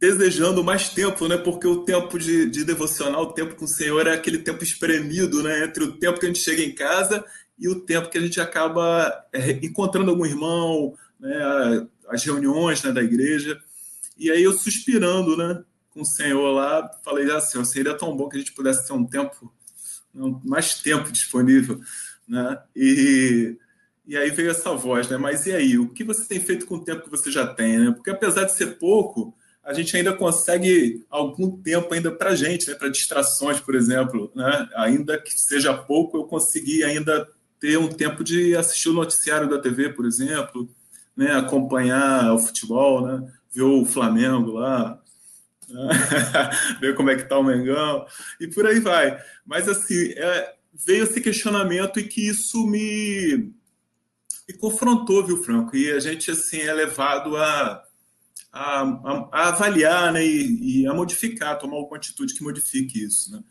desejando 0.00 0.64
mais 0.64 0.88
tempo, 0.88 1.28
né? 1.28 1.36
Porque 1.36 1.68
o 1.68 1.84
tempo 1.84 2.18
de, 2.18 2.50
de 2.50 2.64
devocional, 2.64 3.22
o 3.22 3.32
tempo 3.32 3.54
com 3.54 3.64
o 3.64 3.68
Senhor 3.68 4.04
é 4.08 4.12
aquele 4.12 4.38
tempo 4.38 4.64
espremido, 4.64 5.40
né? 5.40 5.64
Entre 5.64 5.84
o 5.84 5.92
tempo 5.92 6.18
que 6.18 6.26
a 6.26 6.28
gente 6.28 6.40
chega 6.40 6.62
em 6.62 6.74
casa 6.74 7.24
e 7.56 7.68
o 7.68 7.80
tempo 7.80 8.10
que 8.10 8.18
a 8.18 8.20
gente 8.20 8.40
acaba 8.40 9.24
é, 9.32 9.52
encontrando 9.64 10.10
algum 10.10 10.26
irmão, 10.26 10.94
né? 11.18 11.86
As 12.08 12.24
reuniões 12.24 12.82
né, 12.82 12.90
da 12.90 13.02
igreja. 13.02 13.60
E 14.16 14.32
aí 14.32 14.42
eu 14.42 14.58
suspirando, 14.58 15.36
né? 15.36 15.62
Com 15.90 16.00
o 16.00 16.06
Senhor 16.06 16.50
lá, 16.50 16.90
falei 17.04 17.30
assim, 17.30 17.64
seria 17.64 17.94
tão 17.94 18.16
bom 18.16 18.28
que 18.28 18.36
a 18.36 18.40
gente 18.40 18.52
pudesse 18.52 18.84
ter 18.84 18.94
um 18.94 19.06
tempo, 19.06 19.52
mais 20.44 20.74
tempo 20.74 21.12
disponível, 21.12 21.80
né? 22.26 22.58
E 22.74 23.56
e 24.08 24.16
aí 24.16 24.30
veio 24.30 24.50
essa 24.50 24.74
voz, 24.74 25.06
né? 25.06 25.18
Mas 25.18 25.44
e 25.44 25.52
aí, 25.52 25.78
o 25.78 25.90
que 25.90 26.02
você 26.02 26.24
tem 26.26 26.40
feito 26.40 26.64
com 26.64 26.76
o 26.76 26.84
tempo 26.84 27.02
que 27.02 27.10
você 27.10 27.30
já 27.30 27.46
tem, 27.46 27.78
né? 27.78 27.92
Porque 27.92 28.08
apesar 28.08 28.44
de 28.44 28.56
ser 28.56 28.78
pouco, 28.78 29.36
a 29.62 29.74
gente 29.74 29.94
ainda 29.94 30.14
consegue 30.14 31.04
algum 31.10 31.60
tempo 31.60 31.92
ainda 31.92 32.10
para 32.10 32.34
gente, 32.34 32.70
né? 32.70 32.74
Para 32.74 32.88
distrações, 32.88 33.60
por 33.60 33.74
exemplo, 33.74 34.32
né? 34.34 34.66
Ainda 34.76 35.20
que 35.20 35.38
seja 35.38 35.74
pouco, 35.74 36.16
eu 36.16 36.24
consegui 36.24 36.82
ainda 36.82 37.28
ter 37.60 37.76
um 37.76 37.88
tempo 37.88 38.24
de 38.24 38.56
assistir 38.56 38.88
o 38.88 38.94
noticiário 38.94 39.46
da 39.46 39.60
TV, 39.60 39.90
por 39.90 40.06
exemplo, 40.06 40.66
né? 41.14 41.32
Acompanhar 41.32 42.32
o 42.32 42.38
futebol, 42.38 43.06
né? 43.06 43.30
Ver 43.52 43.64
o 43.64 43.84
Flamengo 43.84 44.52
lá, 44.52 44.98
né? 45.68 45.88
ver 46.80 46.94
como 46.94 47.10
é 47.10 47.16
que 47.16 47.28
tá 47.28 47.38
o 47.38 47.44
Mengão 47.44 48.06
e 48.40 48.48
por 48.48 48.66
aí 48.66 48.80
vai. 48.80 49.22
Mas 49.44 49.68
assim, 49.68 50.12
é, 50.16 50.54
veio 50.72 51.04
esse 51.04 51.20
questionamento 51.20 52.00
e 52.00 52.04
que 52.04 52.26
isso 52.26 52.66
me 52.66 53.52
e 54.48 54.52
confrontou, 54.54 55.26
viu, 55.26 55.36
Franco? 55.42 55.76
E 55.76 55.90
a 55.92 56.00
gente, 56.00 56.30
assim, 56.30 56.58
é 56.58 56.72
levado 56.72 57.36
a, 57.36 57.84
a, 58.52 58.80
a, 58.82 59.28
a 59.32 59.48
avaliar 59.48 60.12
né, 60.12 60.24
e, 60.24 60.82
e, 60.82 60.86
a 60.86 60.94
modificar, 60.94 61.58
tomar 61.58 61.76
alguma 61.76 61.98
atitude 61.98 62.34
que 62.34 62.42
modifique 62.42 63.04
isso. 63.04 63.30
Né? 63.30 63.42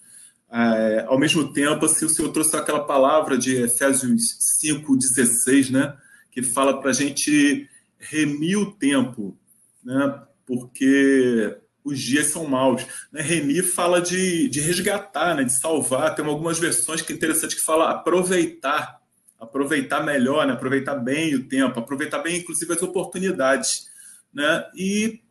É, 0.51 1.05
ao 1.07 1.19
mesmo 1.19 1.53
tempo, 1.53 1.85
assim, 1.85 2.05
o 2.05 2.09
Senhor 2.09 2.31
trouxe 2.31 2.55
aquela 2.55 2.83
palavra 2.83 3.37
de 3.37 3.55
Efésios 3.57 4.37
5,16, 4.63 5.69
né, 5.69 5.95
que 6.31 6.41
fala 6.41 6.79
para 6.81 6.89
a 6.89 6.93
gente 6.93 7.69
remir 7.99 8.57
o 8.57 8.71
tempo, 8.71 9.37
né, 9.83 10.21
porque 10.45 11.57
os 11.83 11.99
dias 11.99 12.27
são 12.27 12.45
maus. 12.45 12.85
Né? 13.11 13.21
Remir 13.21 13.63
fala 13.63 14.01
de, 14.01 14.49
de 14.49 14.59
resgatar, 14.59 15.35
né, 15.35 15.43
de 15.43 15.53
salvar. 15.53 16.15
Tem 16.15 16.25
algumas 16.25 16.59
versões 16.59 17.01
que 17.01 17.13
é 17.13 17.15
interessante 17.15 17.55
que 17.55 17.61
fala 17.61 17.91
aproveitar, 17.91 18.96
aproveitar 19.39 20.03
melhor, 20.03 20.45
né, 20.47 20.53
aproveitar 20.53 20.95
bem 20.95 21.35
o 21.35 21.43
tempo, 21.43 21.79
aproveitar 21.79 22.19
bem, 22.19 22.37
inclusive, 22.37 22.73
as 22.73 22.81
oportunidades. 22.81 23.87
Né? 24.33 24.65
E, 24.75 25.21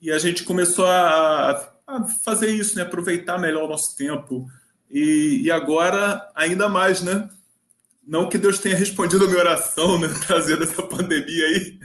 e 0.00 0.10
a 0.10 0.18
gente 0.18 0.44
começou 0.44 0.86
a, 0.86 1.72
a 1.86 2.04
fazer 2.24 2.50
isso, 2.50 2.76
né? 2.76 2.82
aproveitar 2.82 3.38
melhor 3.38 3.64
o 3.64 3.68
nosso 3.68 3.96
tempo. 3.96 4.46
E, 4.90 5.42
e 5.44 5.50
agora, 5.50 6.30
ainda 6.34 6.68
mais, 6.68 7.02
né? 7.02 7.28
Não 8.06 8.28
que 8.28 8.38
Deus 8.38 8.60
tenha 8.60 8.76
respondido 8.76 9.24
a 9.24 9.28
minha 9.28 9.40
oração, 9.40 9.98
né? 9.98 10.08
trazendo 10.26 10.62
essa 10.62 10.82
pandemia 10.82 11.46
aí, 11.46 11.78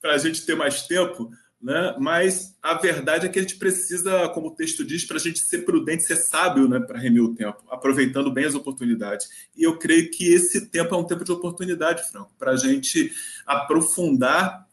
para 0.00 0.14
a 0.14 0.18
gente 0.18 0.44
ter 0.44 0.54
mais 0.54 0.82
tempo, 0.82 1.30
né? 1.62 1.94
mas 1.98 2.56
a 2.60 2.74
verdade 2.74 3.26
é 3.26 3.28
que 3.28 3.38
a 3.38 3.42
gente 3.42 3.56
precisa, 3.56 4.28
como 4.30 4.48
o 4.48 4.54
texto 4.54 4.84
diz, 4.84 5.04
para 5.04 5.16
a 5.16 5.20
gente 5.20 5.38
ser 5.38 5.58
prudente, 5.58 6.02
ser 6.02 6.16
sábio 6.16 6.68
né? 6.68 6.80
para 6.80 6.98
remir 6.98 7.22
o 7.22 7.34
tempo, 7.34 7.62
aproveitando 7.70 8.32
bem 8.32 8.44
as 8.44 8.54
oportunidades. 8.54 9.28
E 9.56 9.62
eu 9.62 9.78
creio 9.78 10.10
que 10.10 10.32
esse 10.32 10.66
tempo 10.66 10.94
é 10.94 10.98
um 10.98 11.04
tempo 11.04 11.24
de 11.24 11.30
oportunidade, 11.30 12.10
Franco, 12.10 12.32
para 12.36 12.52
a 12.52 12.56
gente 12.56 13.12
aprofundar 13.46 14.66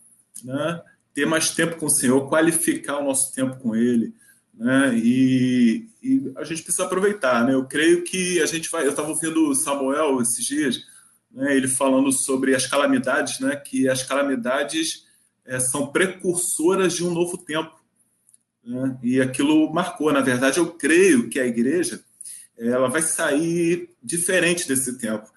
né? 0.44 0.82
ter 1.14 1.26
mais 1.26 1.52
tempo 1.52 1.76
com 1.78 1.86
o 1.86 1.92
Senhor, 1.92 2.28
qualificar 2.28 2.98
o 2.98 3.04
nosso 3.04 3.34
tempo 3.36 3.58
com 3.58 3.76
Ele. 3.76 4.14
Né? 4.54 4.96
E, 4.96 5.88
e, 6.02 6.32
a 6.38 6.44
gente 6.44 6.64
precisa 6.64 6.86
aproveitar. 6.86 7.46
Né? 7.46 7.54
Eu 7.54 7.66
creio 7.66 8.04
que 8.04 8.42
a 8.42 8.46
gente 8.46 8.70
vai. 8.70 8.86
Eu 8.86 8.92
estava 8.92 9.10
ouvindo 9.10 9.54
Samuel 9.54 10.22
esses 10.22 10.44
dias, 10.44 10.82
né? 11.32 11.56
ele 11.56 11.68
falando 11.68 12.12
sobre 12.12 12.56
as 12.56 12.66
calamidades, 12.66 13.40
né? 13.40 13.56
que 13.56 13.88
as 13.88 14.04
calamidades 14.04 15.08
é, 15.50 15.60
são 15.60 15.88
precursoras 15.88 16.94
de 16.94 17.04
um 17.04 17.12
novo 17.12 17.36
tempo. 17.38 17.74
Né? 18.64 18.98
E 19.02 19.20
aquilo 19.20 19.74
marcou. 19.74 20.14
Na 20.14 20.22
verdade, 20.22 20.60
eu 20.60 20.68
creio 20.68 21.28
que 21.28 21.40
a 21.40 21.46
igreja 21.46 22.00
ela 22.56 22.88
vai 22.88 23.02
sair 23.02 23.90
diferente 24.02 24.68
desse 24.68 25.00
tempo. 25.00 25.28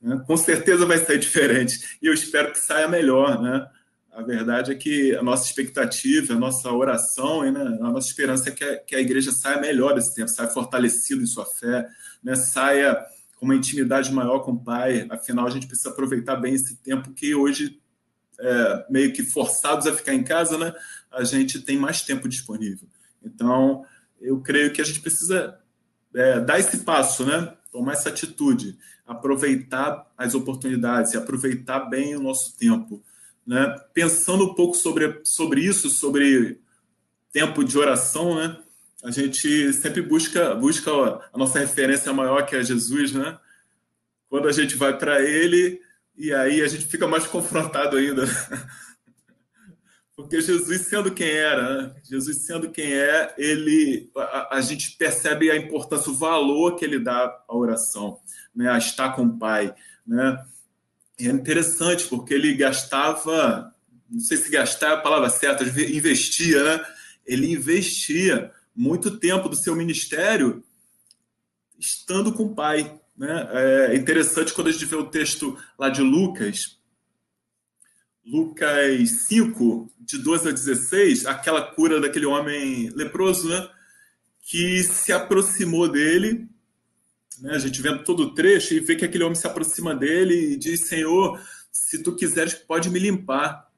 Né? 0.00 0.22
Com 0.26 0.36
certeza 0.36 0.84
vai 0.84 0.98
sair 0.98 1.18
diferente. 1.18 1.98
E 2.02 2.06
eu 2.06 2.12
espero 2.12 2.52
que 2.52 2.58
saia 2.58 2.86
melhor. 2.86 3.40
Né? 3.40 3.66
A 4.12 4.20
verdade 4.20 4.72
é 4.72 4.74
que 4.74 5.16
a 5.16 5.22
nossa 5.22 5.46
expectativa, 5.46 6.34
a 6.34 6.38
nossa 6.38 6.70
oração, 6.70 7.50
né, 7.50 7.62
a 7.80 7.90
nossa 7.90 8.08
esperança 8.08 8.50
é 8.50 8.52
que 8.52 8.62
a, 8.62 8.76
que 8.76 8.94
a 8.94 9.00
igreja 9.00 9.32
saia 9.32 9.58
melhor 9.58 9.94
desse 9.94 10.14
tempo, 10.14 10.28
saia 10.28 10.50
fortalecida 10.50 11.22
em 11.22 11.26
sua 11.26 11.46
fé, 11.46 11.88
né, 12.22 12.34
saia 12.34 13.02
com 13.36 13.46
uma 13.46 13.56
intimidade 13.56 14.12
maior 14.12 14.40
com 14.40 14.52
o 14.52 14.62
Pai. 14.62 15.06
Afinal, 15.08 15.46
a 15.46 15.50
gente 15.50 15.66
precisa 15.66 15.88
aproveitar 15.88 16.36
bem 16.36 16.52
esse 16.52 16.76
tempo 16.76 17.14
que 17.14 17.34
hoje, 17.34 17.80
é, 18.40 18.86
meio 18.90 19.12
que 19.12 19.22
forçados 19.22 19.86
a 19.86 19.94
ficar 19.94 20.14
em 20.14 20.24
casa, 20.24 20.58
né, 20.58 20.74
a 21.10 21.24
gente 21.24 21.60
tem 21.60 21.76
mais 21.76 22.02
tempo 22.02 22.28
disponível. 22.28 22.88
Então, 23.24 23.84
eu 24.20 24.40
creio 24.40 24.72
que 24.72 24.80
a 24.80 24.84
gente 24.84 25.00
precisa 25.00 25.58
é, 26.14 26.40
dar 26.40 26.58
esse 26.58 26.78
passo, 26.78 27.24
né, 27.24 27.54
tomar 27.70 27.92
essa 27.92 28.08
atitude, 28.08 28.76
aproveitar 29.06 30.10
as 30.16 30.34
oportunidades 30.34 31.12
e 31.12 31.16
aproveitar 31.16 31.80
bem 31.80 32.16
o 32.16 32.22
nosso 32.22 32.56
tempo 32.56 33.02
né? 33.46 33.76
Pensando 33.92 34.44
um 34.44 34.54
pouco 34.54 34.74
sobre, 34.76 35.20
sobre 35.24 35.60
isso, 35.62 35.90
sobre 35.90 36.58
tempo 37.32 37.64
de 37.64 37.76
oração, 37.78 38.36
né? 38.36 38.58
a 39.02 39.10
gente 39.10 39.72
sempre 39.72 40.00
busca, 40.00 40.54
busca 40.54 40.90
a 41.32 41.36
nossa 41.36 41.58
referência 41.58 42.12
maior, 42.12 42.46
que 42.46 42.54
é 42.54 42.62
Jesus, 42.62 43.12
né? 43.12 43.36
Quando 44.28 44.46
a 44.46 44.52
gente 44.52 44.76
vai 44.76 44.96
para 44.96 45.20
ele, 45.20 45.80
e 46.16 46.32
aí 46.32 46.60
a 46.60 46.68
gente 46.68 46.86
fica 46.86 47.06
mais 47.06 47.26
confrontado 47.26 47.96
ainda. 47.96 48.24
Porque 50.14 50.40
Jesus 50.40 50.82
sendo 50.82 51.12
quem 51.12 51.28
era, 51.28 51.82
né? 51.82 51.94
Jesus 52.04 52.44
sendo 52.44 52.70
quem 52.70 52.92
é, 52.92 53.34
ele, 53.38 54.10
a, 54.16 54.56
a, 54.56 54.60
gente 54.60 54.96
percebe 54.96 55.50
a 55.50 55.56
importância, 55.56 56.10
o 56.12 56.16
valor 56.16 56.76
que 56.76 56.84
ele 56.84 56.98
dá 56.98 57.24
à 57.48 57.56
oração, 57.56 58.20
né? 58.54 58.70
a 58.70 58.78
estar 58.78 59.14
com 59.14 59.24
o 59.24 59.38
Pai. 59.38 59.74
Né? 60.06 60.38
E 61.18 61.28
é 61.28 61.30
interessante, 61.30 62.06
porque 62.06 62.34
ele 62.34 62.54
gastava, 62.54 63.74
não 64.08 64.20
sei 64.20 64.36
se 64.36 64.50
gastar 64.50 64.90
é 64.90 64.94
a 64.94 65.00
palavra 65.00 65.30
certa, 65.30 65.64
investia, 65.64 66.62
né? 66.62 66.84
Ele 67.26 67.52
investia 67.52 68.52
muito 68.74 69.18
tempo 69.18 69.48
do 69.48 69.56
seu 69.56 69.76
ministério 69.76 70.62
estando 71.78 72.32
com 72.32 72.44
o 72.44 72.54
pai. 72.54 73.00
Né? 73.22 73.48
É 73.52 73.96
interessante 73.96 74.52
quando 74.52 74.66
a 74.66 74.72
gente 74.72 74.84
vê 74.84 74.96
o 74.96 75.06
texto 75.06 75.56
lá 75.78 75.88
de 75.88 76.02
Lucas, 76.02 76.78
Lucas 78.26 79.26
5, 79.28 79.92
de 80.00 80.18
12 80.18 80.48
a 80.48 80.52
16, 80.52 81.26
aquela 81.26 81.62
cura 81.62 82.00
daquele 82.00 82.26
homem 82.26 82.90
leproso, 82.90 83.48
né? 83.48 83.68
que 84.40 84.82
se 84.82 85.12
aproximou 85.12 85.88
dele 85.88 86.48
né? 87.42 87.54
A 87.54 87.58
gente 87.58 87.82
vendo 87.82 88.04
todo 88.04 88.22
o 88.22 88.34
trecho 88.34 88.72
e 88.72 88.80
vê 88.80 88.94
que 88.94 89.04
aquele 89.04 89.24
homem 89.24 89.34
se 89.34 89.46
aproxima 89.46 89.94
dele 89.94 90.52
e 90.52 90.56
diz: 90.56 90.86
Senhor, 90.86 91.40
se 91.70 92.02
tu 92.02 92.14
quiseres, 92.14 92.54
pode 92.54 92.88
me 92.88 93.00
limpar. 93.00 93.68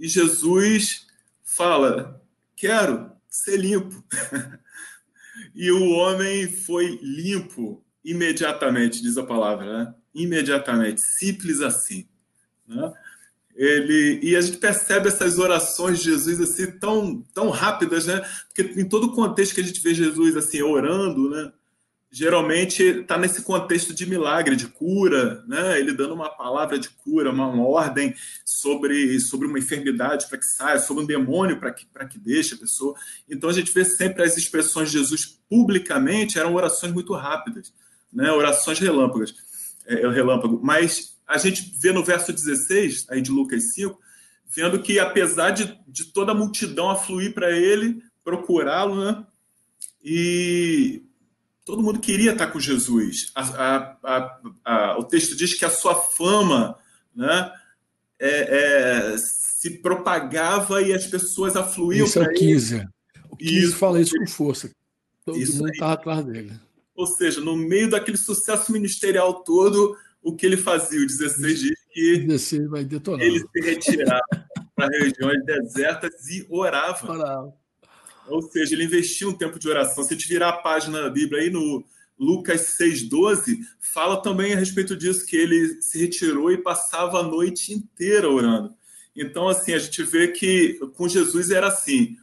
E 0.00 0.08
Jesus 0.08 1.06
fala: 1.42 2.22
Quero 2.56 3.12
ser 3.28 3.58
limpo. 3.58 4.02
e 5.54 5.70
o 5.70 5.90
homem 5.90 6.50
foi 6.50 6.98
limpo 7.02 7.84
imediatamente, 8.06 9.02
diz 9.02 9.18
a 9.18 9.24
palavra, 9.24 9.66
né? 9.66 9.94
Imediatamente, 10.14 11.00
simples 11.00 11.60
assim. 11.60 12.06
Né? 12.66 12.92
Ele, 13.54 14.20
e 14.22 14.36
a 14.36 14.40
gente 14.40 14.58
percebe 14.58 15.08
essas 15.08 15.38
orações 15.38 15.98
de 15.98 16.04
Jesus 16.04 16.40
assim 16.40 16.70
tão, 16.78 17.22
tão 17.34 17.50
rápidas, 17.50 18.06
né? 18.06 18.24
Porque 18.46 18.80
em 18.80 18.88
todo 18.88 19.08
o 19.08 19.12
contexto 19.12 19.54
que 19.54 19.60
a 19.60 19.64
gente 19.64 19.80
vê 19.80 19.92
Jesus 19.92 20.36
assim 20.36 20.62
orando, 20.62 21.28
né? 21.28 21.52
geralmente 22.10 22.82
está 22.82 23.18
nesse 23.18 23.42
contexto 23.42 23.92
de 23.92 24.06
milagre, 24.06 24.56
de 24.56 24.68
cura, 24.68 25.44
né? 25.46 25.78
Ele 25.78 25.92
dando 25.92 26.14
uma 26.14 26.30
palavra 26.30 26.78
de 26.78 26.88
cura, 26.88 27.30
uma, 27.30 27.48
ordem 27.66 28.14
sobre, 28.44 29.18
sobre 29.20 29.46
uma 29.46 29.58
enfermidade 29.58 30.26
para 30.28 30.38
que 30.38 30.46
saia, 30.46 30.78
sobre 30.78 31.02
um 31.02 31.06
demônio 31.06 31.58
para 31.58 31.72
que, 31.72 31.84
para 31.86 32.06
que 32.06 32.18
deixe 32.18 32.54
a 32.54 32.58
pessoa. 32.58 32.94
Então 33.28 33.50
a 33.50 33.52
gente 33.52 33.72
vê 33.72 33.84
sempre 33.84 34.22
as 34.22 34.36
expressões 34.36 34.90
de 34.90 34.98
Jesus 34.98 35.38
publicamente 35.48 36.38
eram 36.38 36.54
orações 36.54 36.92
muito 36.92 37.12
rápidas, 37.12 37.72
né? 38.16 38.32
Orações 38.32 38.78
relâmpagas, 38.78 39.34
é, 39.86 40.02
é 40.02 40.10
relâmpago. 40.10 40.58
Mas 40.62 41.16
a 41.26 41.36
gente 41.36 41.72
vê 41.78 41.92
no 41.92 42.02
verso 42.02 42.32
16 42.32 43.06
aí 43.10 43.20
de 43.20 43.30
Lucas 43.30 43.74
5, 43.74 44.00
vendo 44.48 44.80
que 44.80 44.98
apesar 44.98 45.50
de, 45.50 45.78
de 45.86 46.06
toda 46.06 46.32
a 46.32 46.34
multidão 46.34 46.88
afluir 46.88 47.34
para 47.34 47.50
ele, 47.52 48.02
procurá-lo, 48.24 49.04
né? 49.04 49.24
E 50.02 51.02
todo 51.64 51.82
mundo 51.82 51.98
queria 51.98 52.32
estar 52.32 52.46
com 52.46 52.58
Jesus. 52.58 53.30
A, 53.34 53.96
a, 54.02 54.40
a, 54.64 54.98
o 54.98 55.04
texto 55.04 55.36
diz 55.36 55.52
que 55.52 55.64
a 55.64 55.70
sua 55.70 55.94
fama 55.94 56.78
né, 57.14 57.52
é, 58.18 59.12
é, 59.12 59.16
se 59.18 59.70
propagava 59.78 60.80
e 60.80 60.94
as 60.94 61.06
pessoas 61.06 61.56
afluíam 61.56 62.06
Isso 62.06 62.20
é 62.20 62.22
o 62.22 62.32
15. 62.32 62.88
O 63.30 63.36
15 63.36 63.58
isso, 63.58 63.76
fala 63.76 64.00
isso 64.00 64.16
com 64.16 64.26
força. 64.26 64.70
Todo 65.24 65.38
isso 65.38 65.58
mundo 65.58 65.70
estava 65.70 65.94
atrás 65.94 66.24
dele. 66.24 66.52
Ou 66.96 67.06
seja, 67.06 67.40
no 67.40 67.56
meio 67.56 67.90
daquele 67.90 68.16
sucesso 68.16 68.72
ministerial 68.72 69.44
todo, 69.44 69.96
o 70.22 70.34
que 70.34 70.46
ele 70.46 70.56
fazia? 70.56 71.00
O 71.00 71.06
16 71.06 71.60
diz 71.60 71.78
que 71.92 72.18
16 72.18 72.68
vai 72.68 72.84
detonar. 72.84 73.24
ele 73.24 73.40
se 73.40 73.60
retirava 73.60 74.22
para 74.74 74.88
regiões 74.98 75.44
desertas 75.44 76.26
e 76.28 76.46
orava. 76.48 77.12
orava. 77.12 77.54
Ou 78.28 78.42
seja, 78.42 78.74
ele 78.74 78.84
investiu 78.84 79.28
um 79.28 79.36
tempo 79.36 79.58
de 79.58 79.68
oração. 79.68 80.02
Se 80.02 80.12
a 80.12 80.16
gente 80.16 80.28
virar 80.28 80.48
a 80.48 80.56
página 80.56 81.02
da 81.02 81.10
Bíblia 81.10 81.42
aí 81.42 81.50
no 81.50 81.84
Lucas 82.18 82.76
6,12, 82.80 83.58
fala 83.78 84.20
também 84.20 84.52
a 84.52 84.56
respeito 84.56 84.96
disso, 84.96 85.26
que 85.26 85.36
ele 85.36 85.80
se 85.80 85.98
retirou 85.98 86.50
e 86.50 86.58
passava 86.58 87.20
a 87.20 87.22
noite 87.22 87.72
inteira 87.72 88.28
orando. 88.28 88.74
Então, 89.14 89.48
assim, 89.48 89.72
a 89.72 89.78
gente 89.78 90.02
vê 90.02 90.28
que 90.28 90.74
com 90.94 91.08
Jesus 91.08 91.50
era 91.50 91.68
assim: 91.68 92.16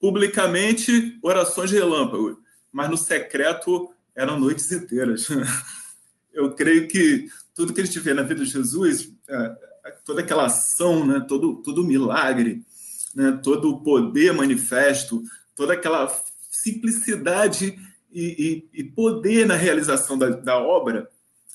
publicamente, 0.00 1.18
orações 1.22 1.70
relâmpago, 1.70 2.40
mas 2.72 2.90
no 2.90 2.96
secreto 2.96 3.90
eram 4.16 4.40
noites 4.40 4.70
inteiras. 4.72 5.28
Eu 6.32 6.52
creio 6.54 6.88
que 6.88 7.28
tudo 7.54 7.72
que 7.72 7.80
a 7.80 7.84
gente 7.84 8.00
vê 8.00 8.12
na 8.12 8.22
vida 8.22 8.44
de 8.44 8.50
Jesus, 8.50 9.10
é, 9.28 9.56
é, 9.86 9.90
toda 10.04 10.20
aquela 10.20 10.46
ação, 10.46 11.06
né, 11.06 11.24
todo, 11.26 11.62
todo 11.62 11.84
milagre, 11.84 12.62
né, 13.14 13.38
todo 13.42 13.70
o 13.70 13.80
poder 13.82 14.32
manifesto, 14.32 15.22
toda 15.54 15.72
aquela 15.72 16.10
simplicidade 16.50 17.78
e, 18.12 18.66
e, 18.74 18.80
e 18.80 18.84
poder 18.84 19.46
na 19.46 19.54
realização 19.54 20.18
da, 20.18 20.30
da 20.30 20.58
obra, 20.58 21.08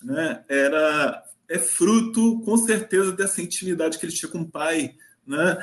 né, 0.04 0.44
era 0.48 1.24
é 1.52 1.60
fruto, 1.60 2.42
com 2.46 2.56
certeza, 2.56 3.12
dessa 3.12 3.42
intimidade 3.42 4.00
que 4.00 4.06
ele 4.06 4.14
tinha 4.14 4.32
com 4.32 4.40
o 4.40 4.50
pai. 4.50 4.96
Né? 5.28 5.58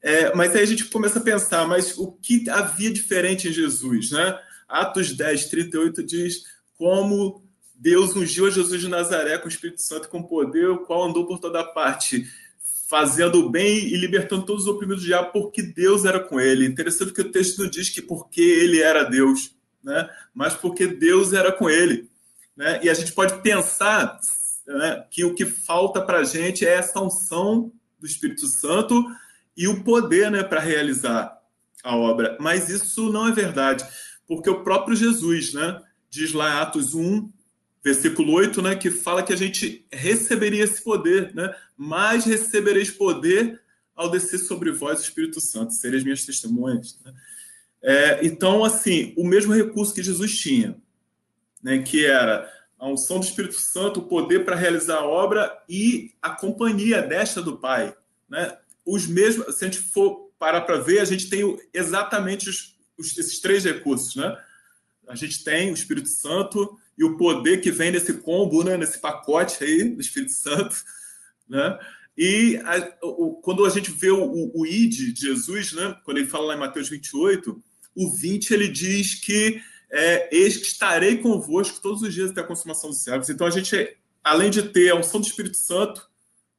É, 0.00 0.34
mas 0.34 0.56
aí 0.56 0.62
a 0.62 0.66
gente 0.66 0.86
começa 0.86 1.18
a 1.18 1.22
pensar, 1.22 1.68
mas 1.68 1.98
o 1.98 2.12
que 2.12 2.48
havia 2.48 2.90
diferente 2.90 3.46
em 3.46 3.52
Jesus, 3.52 4.10
né? 4.10 4.38
Atos 4.68 5.12
10, 5.12 5.46
38 5.46 6.02
diz 6.02 6.42
como 6.76 7.42
Deus 7.74 8.14
ungiu 8.14 8.46
a 8.46 8.50
Jesus 8.50 8.80
de 8.80 8.88
Nazaré 8.88 9.38
com 9.38 9.46
o 9.46 9.48
Espírito 9.48 9.80
Santo 9.80 10.08
com 10.08 10.22
poder, 10.22 10.68
o 10.68 10.78
qual 10.78 11.04
andou 11.04 11.26
por 11.26 11.38
toda 11.38 11.64
parte, 11.64 12.26
fazendo 12.88 13.38
o 13.38 13.50
bem 13.50 13.78
e 13.78 13.96
libertando 13.96 14.44
todos 14.44 14.64
os 14.64 14.68
oprimidos 14.68 15.02
do 15.02 15.06
diabo, 15.06 15.30
porque 15.32 15.62
Deus 15.62 16.04
era 16.04 16.18
com 16.18 16.40
ele. 16.40 16.66
Interessante 16.66 17.12
que 17.12 17.20
o 17.20 17.30
texto 17.30 17.62
não 17.62 17.70
diz 17.70 17.88
que 17.88 18.02
porque 18.02 18.40
ele 18.40 18.80
era 18.80 19.04
Deus, 19.04 19.54
né? 19.82 20.08
mas 20.34 20.54
porque 20.54 20.86
Deus 20.86 21.32
era 21.32 21.52
com 21.52 21.70
ele. 21.70 22.08
Né? 22.56 22.80
E 22.82 22.90
a 22.90 22.94
gente 22.94 23.12
pode 23.12 23.40
pensar 23.42 24.18
né, 24.66 25.04
que 25.10 25.24
o 25.24 25.34
que 25.34 25.46
falta 25.46 26.00
para 26.00 26.18
a 26.18 26.24
gente 26.24 26.66
é 26.66 26.74
essa 26.74 27.00
unção 27.00 27.72
do 28.00 28.06
Espírito 28.06 28.46
Santo 28.46 29.04
e 29.56 29.68
o 29.68 29.84
poder 29.84 30.30
né, 30.30 30.42
para 30.42 30.60
realizar 30.60 31.38
a 31.84 31.96
obra. 31.96 32.36
Mas 32.40 32.68
isso 32.68 33.12
não 33.12 33.28
é 33.28 33.32
verdade, 33.32 33.84
porque 34.28 34.50
o 34.50 34.62
próprio 34.62 34.94
Jesus 34.94 35.54
né, 35.54 35.80
diz 36.10 36.32
lá 36.34 36.60
Atos 36.60 36.94
1, 36.94 37.32
versículo 37.82 38.34
8, 38.34 38.60
né, 38.60 38.76
que 38.76 38.90
fala 38.90 39.22
que 39.22 39.32
a 39.32 39.36
gente 39.36 39.86
receberia 39.90 40.62
esse 40.62 40.84
poder, 40.84 41.34
né, 41.34 41.52
mas 41.76 42.26
recebereis 42.26 42.90
poder 42.90 43.60
ao 43.96 44.10
descer 44.10 44.38
sobre 44.38 44.70
vós 44.70 45.00
o 45.00 45.02
Espírito 45.02 45.40
Santo, 45.40 45.72
sereis 45.72 46.04
minhas 46.04 46.24
testemunhas. 46.24 46.98
Né? 47.04 47.14
É, 47.82 48.26
então, 48.26 48.62
assim, 48.62 49.14
o 49.16 49.26
mesmo 49.26 49.54
recurso 49.54 49.94
que 49.94 50.02
Jesus 50.02 50.36
tinha, 50.38 50.76
né, 51.62 51.78
que 51.82 52.04
era 52.04 52.48
a 52.78 52.86
unção 52.86 53.18
do 53.18 53.24
Espírito 53.24 53.58
Santo, 53.58 54.00
o 54.00 54.06
poder 54.06 54.44
para 54.44 54.54
realizar 54.54 54.98
a 54.98 55.06
obra 55.06 55.50
e 55.68 56.12
a 56.22 56.30
companhia 56.30 57.02
desta 57.02 57.42
do 57.42 57.56
Pai. 57.56 57.96
Né? 58.28 58.56
Os 58.86 59.06
mesmos, 59.06 59.56
se 59.56 59.64
a 59.64 59.68
gente 59.68 59.80
for 59.80 60.30
parar 60.38 60.60
para 60.60 60.78
ver, 60.78 61.00
a 61.00 61.04
gente 61.04 61.28
tem 61.28 61.58
exatamente 61.74 62.48
os, 62.48 62.77
esses 62.98 63.40
três 63.40 63.64
recursos. 63.64 64.16
Né? 64.16 64.36
A 65.08 65.14
gente 65.14 65.44
tem 65.44 65.70
o 65.70 65.74
Espírito 65.74 66.08
Santo 66.08 66.78
e 66.96 67.04
o 67.04 67.16
poder 67.16 67.60
que 67.60 67.70
vem 67.70 67.90
nesse 67.90 68.12
combo, 68.14 68.64
né? 68.64 68.76
nesse 68.76 68.98
pacote 68.98 69.62
aí 69.62 69.84
do 69.84 70.00
Espírito 70.00 70.32
Santo. 70.32 70.76
Né? 71.48 71.78
E 72.16 72.56
a, 72.64 72.96
o, 73.02 73.34
quando 73.42 73.64
a 73.64 73.70
gente 73.70 73.90
vê 73.90 74.10
o, 74.10 74.22
o, 74.22 74.60
o 74.60 74.66
id 74.66 75.12
de 75.12 75.20
Jesus, 75.20 75.72
né? 75.72 75.96
quando 76.04 76.18
ele 76.18 76.26
fala 76.26 76.46
lá 76.46 76.54
em 76.54 76.60
Mateus 76.60 76.88
28, 76.88 77.62
o 77.94 78.10
20 78.10 78.50
ele 78.50 78.68
diz 78.68 79.14
que 79.14 79.62
é, 79.90 80.28
eis 80.36 80.56
que 80.56 80.66
estarei 80.66 81.18
convosco 81.18 81.80
todos 81.80 82.02
os 82.02 82.12
dias 82.12 82.30
até 82.30 82.40
a 82.40 82.44
consumação 82.44 82.90
dos 82.90 83.02
séculos. 83.02 83.30
Então 83.30 83.46
a 83.46 83.50
gente, 83.50 83.96
além 84.22 84.50
de 84.50 84.62
ter 84.62 84.90
a 84.90 84.96
unção 84.96 85.20
do 85.20 85.26
Espírito 85.26 85.56
Santo, 85.56 86.08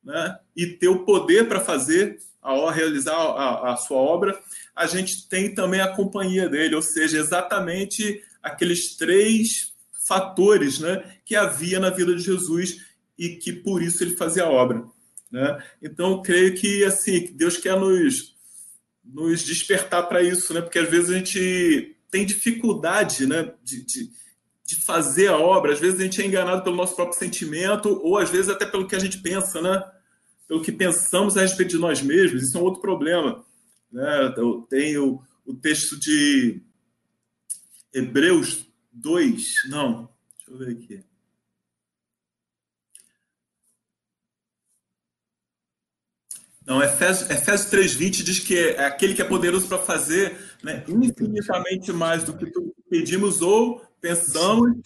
né, 0.03 0.39
e 0.55 0.65
ter 0.65 0.88
o 0.88 1.05
poder 1.05 1.48
para 1.48 1.60
fazer, 1.60 2.19
a, 2.41 2.72
realizar 2.72 3.15
a, 3.15 3.74
a, 3.74 3.77
sua 3.77 3.98
obra, 3.98 4.39
a 4.75 4.88
gente 4.88 5.27
tem 5.27 5.53
também 5.53 5.81
a 5.81 5.96
companhia 5.96 6.48
dele, 6.48 6.75
ou 6.75 6.81
seja, 6.81 7.17
exatamente 7.17 8.22
aqueles 8.41 8.96
três 8.96 9.74
fatores 10.08 10.79
né, 10.79 11.17
que 11.25 11.36
havia 11.36 11.79
na 11.79 11.89
vida 11.89 12.15
de 12.15 12.24
Jesus 12.24 12.77
e 13.17 13.36
que 13.36 13.51
por 13.51 13.84
isso 13.84 14.03
ele 14.03 14.15
fazia 14.15 14.46
a 14.46 14.50
obra. 14.50 14.84
Né? 15.31 15.63
Então, 15.81 16.12
eu 16.12 16.22
creio 16.22 16.55
que 16.55 16.84
assim 16.84 17.29
Deus 17.34 17.58
quer 17.58 17.77
nos, 17.77 18.36
nos 19.03 19.43
despertar 19.43 20.08
para 20.08 20.24
isso, 20.24 20.53
né? 20.53 20.62
porque 20.62 20.79
às 20.79 20.89
vezes 20.89 21.10
a 21.10 21.13
gente 21.13 21.96
tem 22.10 22.25
dificuldade 22.25 23.27
né, 23.27 23.53
de, 23.63 23.86
de, 23.86 24.10
de, 24.65 24.75
fazer 24.84 25.27
a 25.27 25.38
obra. 25.38 25.74
Às 25.74 25.79
vezes 25.79 26.00
a 26.00 26.03
gente 26.03 26.22
é 26.22 26.25
enganado 26.25 26.63
pelo 26.63 26.75
nosso 26.75 26.96
próprio 26.96 27.19
sentimento, 27.19 28.00
ou 28.03 28.17
às 28.17 28.29
vezes 28.29 28.50
até 28.50 28.65
pelo 28.65 28.88
que 28.88 28.96
a 28.96 29.00
gente 29.00 29.19
pensa, 29.19 29.62
né? 29.62 29.84
Pelo 30.50 30.63
que 30.63 30.72
pensamos 30.72 31.38
a 31.38 31.41
respeito 31.41 31.70
de 31.70 31.77
nós 31.77 32.01
mesmos. 32.01 32.41
Isso 32.41 32.58
é 32.58 32.60
um 32.60 32.63
outro 32.63 32.82
problema. 32.82 33.46
Né? 33.91 34.34
Eu 34.36 34.63
tenho 34.63 35.22
o 35.46 35.53
texto 35.53 35.98
de 35.98 36.60
Hebreus 37.94 38.65
2, 38.91 39.53
não, 39.70 40.10
deixa 40.36 40.51
eu 40.51 40.58
ver 40.58 40.72
aqui. 40.72 41.03
Não, 46.66 46.83
Efésios, 46.83 47.29
Efésios 47.29 47.72
3,20 47.72 48.24
diz 48.24 48.40
que 48.40 48.57
é 48.57 48.85
aquele 48.85 49.14
que 49.14 49.22
é 49.22 49.25
poderoso 49.25 49.68
para 49.68 49.79
fazer 49.79 50.38
né, 50.64 50.83
infinitamente 50.88 51.92
mais 51.92 52.24
do 52.24 52.35
que 52.35 52.51
pedimos 52.90 53.42
ou 53.42 53.81
pensamos 54.01 54.77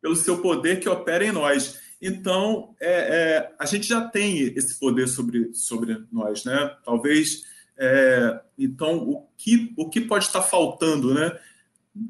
pelo 0.00 0.16
seu 0.16 0.40
poder 0.40 0.80
que 0.80 0.88
opera 0.88 1.24
em 1.24 1.32
nós. 1.32 1.85
Então, 2.06 2.72
é, 2.80 2.90
é, 2.90 3.54
a 3.58 3.66
gente 3.66 3.88
já 3.88 4.00
tem 4.00 4.38
esse 4.56 4.78
poder 4.78 5.08
sobre, 5.08 5.52
sobre 5.52 6.04
nós, 6.12 6.44
né? 6.44 6.76
Talvez, 6.84 7.42
é, 7.76 8.40
então, 8.56 8.98
o 8.98 9.26
que, 9.36 9.74
o 9.76 9.90
que 9.90 10.00
pode 10.00 10.24
estar 10.24 10.42
faltando, 10.42 11.12
né? 11.12 11.36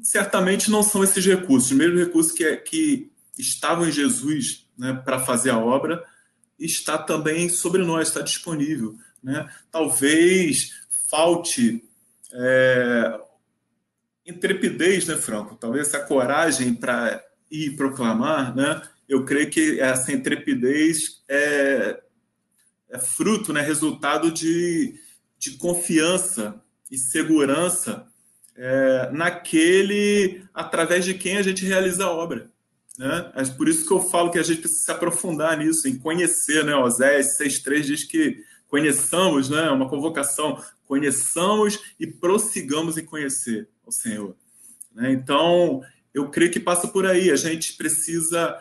Certamente 0.03 0.69
não 0.69 0.83
são 0.83 1.03
esses 1.03 1.25
recursos, 1.25 1.71
os 1.71 1.77
mesmos 1.77 1.99
recursos 1.99 2.31
que, 2.31 2.57
que 2.57 3.11
estavam 3.39 3.87
em 3.87 3.91
Jesus 3.91 4.69
né, 4.77 4.93
para 5.03 5.19
fazer 5.19 5.49
a 5.49 5.57
obra, 5.57 6.03
está 6.59 6.95
também 6.95 7.49
sobre 7.49 7.83
nós, 7.83 8.09
está 8.09 8.21
disponível. 8.21 8.95
Né? 9.23 9.49
Talvez 9.71 10.73
falte 11.09 11.83
é, 12.33 13.19
intrepidez, 14.27 15.07
né, 15.07 15.15
Franco? 15.15 15.55
Talvez 15.55 15.87
essa 15.87 16.05
coragem 16.05 16.75
para 16.75 17.23
ir 17.49 17.75
proclamar, 17.75 18.55
né? 18.55 18.81
Eu 19.07 19.23
creio 19.25 19.49
que 19.49 19.79
essa 19.79 20.11
intrepidez 20.11 21.23
é, 21.29 22.01
é 22.89 22.99
fruto, 22.99 23.53
né, 23.53 23.61
resultado 23.61 24.31
de, 24.31 24.95
de 25.37 25.51
confiança 25.51 26.61
e 26.91 26.97
segurança 26.97 28.07
é, 28.55 29.09
naquele 29.11 30.43
através 30.53 31.05
de 31.05 31.13
quem 31.13 31.37
a 31.37 31.41
gente 31.41 31.65
realiza 31.65 32.05
a 32.05 32.11
obra. 32.11 32.49
Né? 32.97 33.31
É 33.35 33.45
por 33.45 33.67
isso 33.67 33.85
que 33.85 33.93
eu 33.93 34.01
falo 34.01 34.31
que 34.31 34.39
a 34.39 34.43
gente 34.43 34.61
precisa 34.61 34.85
se 34.85 34.91
aprofundar 34.91 35.55
nisso, 35.57 35.87
em 35.87 35.97
conhecer. 35.97 36.63
Né? 36.65 36.75
Oséias 36.75 37.37
6,3 37.37 37.81
diz 37.81 38.03
que 38.03 38.43
conheçamos, 38.67 39.49
né? 39.49 39.69
uma 39.69 39.87
convocação, 39.87 40.61
conheçamos 40.85 41.79
e 41.99 42.07
prossigamos 42.07 42.97
em 42.97 43.05
conhecer 43.05 43.69
o 43.85 43.91
Senhor. 43.91 44.35
Né? 44.93 45.11
Então, 45.11 45.81
eu 46.13 46.29
creio 46.29 46.51
que 46.51 46.59
passa 46.59 46.87
por 46.87 47.05
aí, 47.05 47.29
a 47.29 47.35
gente 47.35 47.73
precisa 47.73 48.59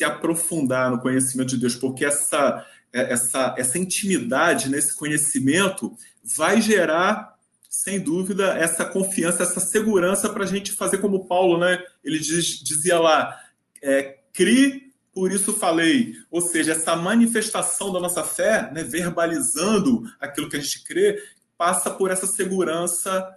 se 0.00 0.04
aprofundar 0.04 0.90
no 0.90 0.98
conhecimento 0.98 1.50
de 1.50 1.58
Deus, 1.58 1.74
porque 1.74 2.06
essa, 2.06 2.66
essa, 2.90 3.54
essa 3.58 3.78
intimidade, 3.78 4.70
nesse 4.70 4.96
conhecimento, 4.96 5.94
vai 6.24 6.62
gerar, 6.62 7.36
sem 7.68 8.00
dúvida, 8.00 8.54
essa 8.56 8.82
confiança, 8.82 9.42
essa 9.42 9.60
segurança 9.60 10.30
para 10.30 10.44
a 10.44 10.46
gente 10.46 10.72
fazer 10.72 10.98
como 10.98 11.26
Paulo, 11.26 11.58
né? 11.58 11.82
Ele 12.02 12.18
diz, 12.18 12.46
dizia 12.62 12.98
lá, 12.98 13.38
é, 13.82 14.16
crie 14.32 14.90
por 15.12 15.32
isso 15.32 15.52
falei, 15.52 16.14
ou 16.30 16.40
seja, 16.40 16.72
essa 16.72 16.96
manifestação 16.96 17.92
da 17.92 18.00
nossa 18.00 18.22
fé, 18.22 18.70
né, 18.72 18.84
verbalizando 18.84 20.04
aquilo 20.20 20.48
que 20.48 20.56
a 20.56 20.60
gente 20.60 20.84
crê, 20.84 21.20
passa 21.58 21.90
por 21.90 22.10
essa 22.12 22.28
segurança, 22.28 23.28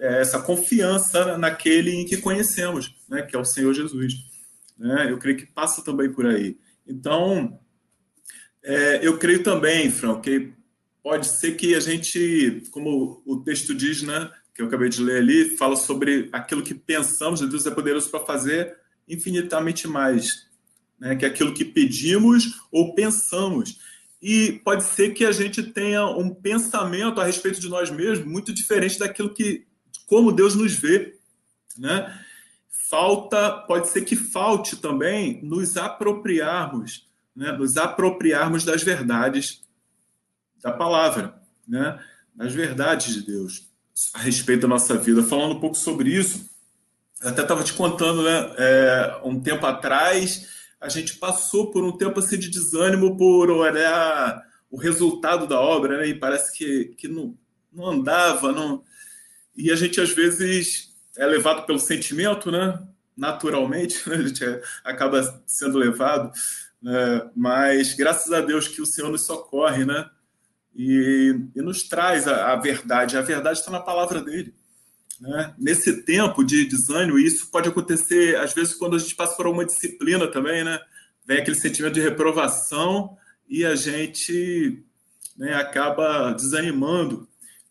é, 0.00 0.22
essa 0.22 0.40
confiança 0.40 1.36
naquele 1.36 1.92
em 1.92 2.06
que 2.06 2.16
conhecemos, 2.16 2.92
né, 3.08 3.22
que 3.22 3.36
é 3.36 3.38
o 3.38 3.44
Senhor 3.44 3.72
Jesus. 3.74 4.35
Né? 4.78 5.10
Eu 5.10 5.18
creio 5.18 5.36
que 5.36 5.46
passa 5.46 5.82
também 5.82 6.12
por 6.12 6.26
aí. 6.26 6.58
Então, 6.86 7.58
é, 8.62 9.06
eu 9.06 9.18
creio 9.18 9.42
também, 9.42 9.90
Fran, 9.90 10.20
que 10.20 10.52
pode 11.02 11.26
ser 11.26 11.56
que 11.56 11.74
a 11.74 11.80
gente, 11.80 12.62
como 12.70 13.22
o 13.24 13.40
texto 13.40 13.74
diz, 13.74 14.02
né, 14.02 14.30
que 14.54 14.62
eu 14.62 14.66
acabei 14.66 14.88
de 14.88 15.02
ler 15.02 15.18
ali, 15.18 15.56
fala 15.56 15.76
sobre 15.76 16.28
aquilo 16.32 16.62
que 16.62 16.74
pensamos, 16.74 17.40
Deus 17.40 17.66
é 17.66 17.70
poderoso 17.70 18.10
para 18.10 18.24
fazer 18.24 18.76
infinitamente 19.08 19.86
mais 19.86 20.46
né, 20.98 21.14
que 21.14 21.24
aquilo 21.24 21.54
que 21.54 21.64
pedimos 21.64 22.60
ou 22.72 22.94
pensamos. 22.94 23.78
E 24.20 24.60
pode 24.64 24.82
ser 24.84 25.10
que 25.10 25.24
a 25.24 25.32
gente 25.32 25.62
tenha 25.62 26.06
um 26.06 26.34
pensamento 26.34 27.20
a 27.20 27.24
respeito 27.24 27.60
de 27.60 27.68
nós 27.68 27.90
mesmos 27.90 28.26
muito 28.26 28.52
diferente 28.52 28.98
daquilo 28.98 29.32
que, 29.32 29.66
como 30.06 30.32
Deus 30.32 30.54
nos 30.54 30.74
vê, 30.74 31.16
né? 31.78 32.25
Falta, 32.88 33.50
pode 33.66 33.88
ser 33.88 34.02
que 34.02 34.14
falte 34.14 34.76
também 34.76 35.42
nos 35.42 35.76
apropriarmos, 35.76 37.08
né? 37.34 37.50
Nos 37.50 37.76
apropriarmos 37.76 38.64
das 38.64 38.84
verdades 38.84 39.62
da 40.62 40.70
palavra, 40.70 41.34
né? 41.66 41.98
Das 42.32 42.52
verdades 42.52 43.12
de 43.12 43.22
Deus 43.22 43.68
a 44.14 44.20
respeito 44.20 44.62
da 44.62 44.68
nossa 44.68 44.96
vida. 44.96 45.22
Falando 45.24 45.56
um 45.56 45.60
pouco 45.60 45.76
sobre 45.76 46.10
isso, 46.10 46.48
eu 47.20 47.30
até 47.30 47.42
estava 47.42 47.64
te 47.64 47.72
contando, 47.72 48.22
né? 48.22 48.54
É, 48.56 49.20
um 49.24 49.40
tempo 49.40 49.66
atrás 49.66 50.48
a 50.80 50.88
gente 50.88 51.16
passou 51.16 51.72
por 51.72 51.82
um 51.82 51.96
tempo 51.96 52.20
assim 52.20 52.38
de 52.38 52.48
desânimo 52.48 53.16
por 53.16 53.50
olhar 53.50 54.40
o 54.70 54.76
resultado 54.76 55.44
da 55.48 55.60
obra, 55.60 55.98
né? 55.98 56.08
E 56.08 56.14
parece 56.14 56.56
que, 56.56 56.94
que 56.96 57.08
não, 57.08 57.36
não 57.72 57.88
andava, 57.88 58.52
não. 58.52 58.84
E 59.56 59.72
a 59.72 59.74
gente 59.74 60.00
às 60.00 60.10
vezes 60.10 60.85
é 61.16 61.26
levado 61.26 61.66
pelo 61.66 61.78
sentimento, 61.78 62.50
né? 62.50 62.82
Naturalmente, 63.16 64.06
né? 64.08 64.16
a 64.16 64.22
gente 64.22 64.44
é, 64.44 64.62
acaba 64.84 65.42
sendo 65.46 65.78
levado, 65.78 66.30
né? 66.82 67.30
mas 67.34 67.94
graças 67.94 68.32
a 68.32 68.40
Deus 68.40 68.68
que 68.68 68.82
o 68.82 68.86
Senhor 68.86 69.10
nos 69.10 69.24
socorre, 69.24 69.84
né? 69.84 70.08
e, 70.76 71.34
e 71.54 71.62
nos 71.62 71.84
traz 71.84 72.28
a, 72.28 72.52
a, 72.52 72.56
verdade. 72.56 73.16
A 73.16 73.22
verdade 73.22 73.58
está 73.58 73.70
na 73.70 73.80
palavra 73.80 74.20
dele. 74.20 74.54
Né? 75.18 75.54
Nesse 75.58 76.02
tempo 76.02 76.44
de 76.44 76.66
desânimo, 76.66 77.18
isso 77.18 77.50
pode 77.50 77.68
acontecer, 77.68 78.36
às 78.36 78.52
vezes, 78.52 78.74
quando 78.74 78.96
a 78.96 78.98
gente 78.98 79.16
passa 79.16 79.34
por 79.34 79.46
uma 79.46 79.64
disciplina 79.64 80.26
também, 80.30 80.62
né? 80.62 80.78
vem 81.26 81.38
aquele 81.38 81.56
sentimento 81.56 81.94
de 81.94 82.02
reprovação 82.02 83.16
e 83.48 83.64
a 83.64 83.74
gente 83.74 84.84
né, 85.36 85.54
acaba 85.54 86.32
desanimando. 86.32 87.26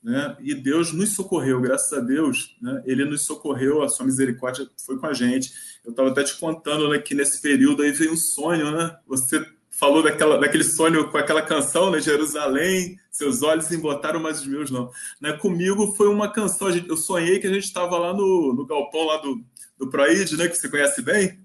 Né? 0.05 0.37
E 0.39 0.53
Deus 0.53 0.93
nos 0.93 1.15
socorreu, 1.15 1.59
graças 1.59 1.91
a 1.91 1.99
Deus, 1.99 2.55
né? 2.61 2.79
Ele 2.85 3.03
nos 3.05 3.25
socorreu, 3.25 3.81
a 3.81 3.89
sua 3.89 4.05
misericórdia 4.05 4.69
foi 4.85 4.99
com 4.99 5.07
a 5.07 5.13
gente. 5.13 5.51
Eu 5.83 5.89
estava 5.89 6.11
até 6.11 6.23
te 6.23 6.37
contando 6.37 6.87
né, 6.89 6.99
que 6.99 7.15
nesse 7.15 7.41
período 7.41 7.81
aí 7.81 7.91
veio 7.91 8.13
um 8.13 8.15
sonho, 8.15 8.69
né? 8.69 8.95
Você 9.07 9.43
falou 9.71 10.03
daquela, 10.03 10.37
daquele 10.37 10.63
sonho 10.63 11.09
com 11.09 11.17
aquela 11.17 11.41
canção, 11.41 11.89
né? 11.89 11.99
Jerusalém, 11.99 12.99
seus 13.09 13.41
olhos 13.41 13.71
embotaram, 13.71 14.19
mas 14.19 14.41
os 14.41 14.45
meus 14.45 14.69
não. 14.69 14.91
Né? 15.19 15.33
Comigo 15.33 15.95
foi 15.95 16.07
uma 16.07 16.31
canção, 16.31 16.69
eu 16.69 16.97
sonhei 16.97 17.39
que 17.39 17.47
a 17.47 17.53
gente 17.53 17.63
estava 17.65 17.97
lá 17.97 18.13
no, 18.13 18.53
no 18.53 18.63
galpão 18.63 19.07
lá 19.07 19.17
do, 19.17 19.43
do 19.75 19.89
Proid, 19.89 20.37
né? 20.37 20.47
Que 20.47 20.55
você 20.55 20.69
conhece 20.69 21.01
bem, 21.01 21.39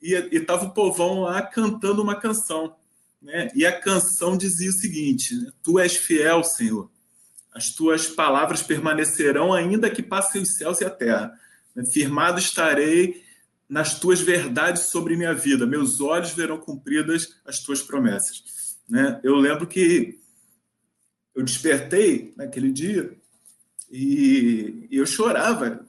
e 0.00 0.14
estava 0.32 0.64
o 0.64 0.72
povão 0.72 1.20
lá 1.24 1.42
cantando 1.42 2.02
uma 2.02 2.14
canção. 2.14 2.74
Né? 3.20 3.50
E 3.54 3.66
a 3.66 3.78
canção 3.78 4.34
dizia 4.34 4.70
o 4.70 4.72
seguinte: 4.72 5.34
né? 5.34 5.50
Tu 5.62 5.78
és 5.78 5.94
fiel, 5.94 6.42
Senhor 6.42 6.88
as 7.58 7.74
tuas 7.74 8.06
palavras 8.06 8.62
permanecerão, 8.62 9.52
ainda 9.52 9.90
que 9.90 10.00
passem 10.00 10.40
os 10.40 10.54
céus 10.54 10.80
e 10.80 10.84
a 10.84 10.90
terra. 10.90 11.32
Firmado 11.92 12.38
estarei 12.38 13.20
nas 13.68 13.98
tuas 13.98 14.20
verdades 14.20 14.84
sobre 14.84 15.16
minha 15.16 15.34
vida. 15.34 15.66
Meus 15.66 16.00
olhos 16.00 16.30
verão 16.30 16.58
cumpridas 16.58 17.34
as 17.44 17.58
tuas 17.58 17.82
promessas. 17.82 18.78
Né? 18.88 19.20
Eu 19.24 19.34
lembro 19.34 19.66
que 19.66 20.20
eu 21.34 21.42
despertei 21.42 22.32
naquele 22.36 22.70
dia 22.70 23.12
e, 23.90 24.86
eu 24.88 25.04
chorava. 25.04 25.84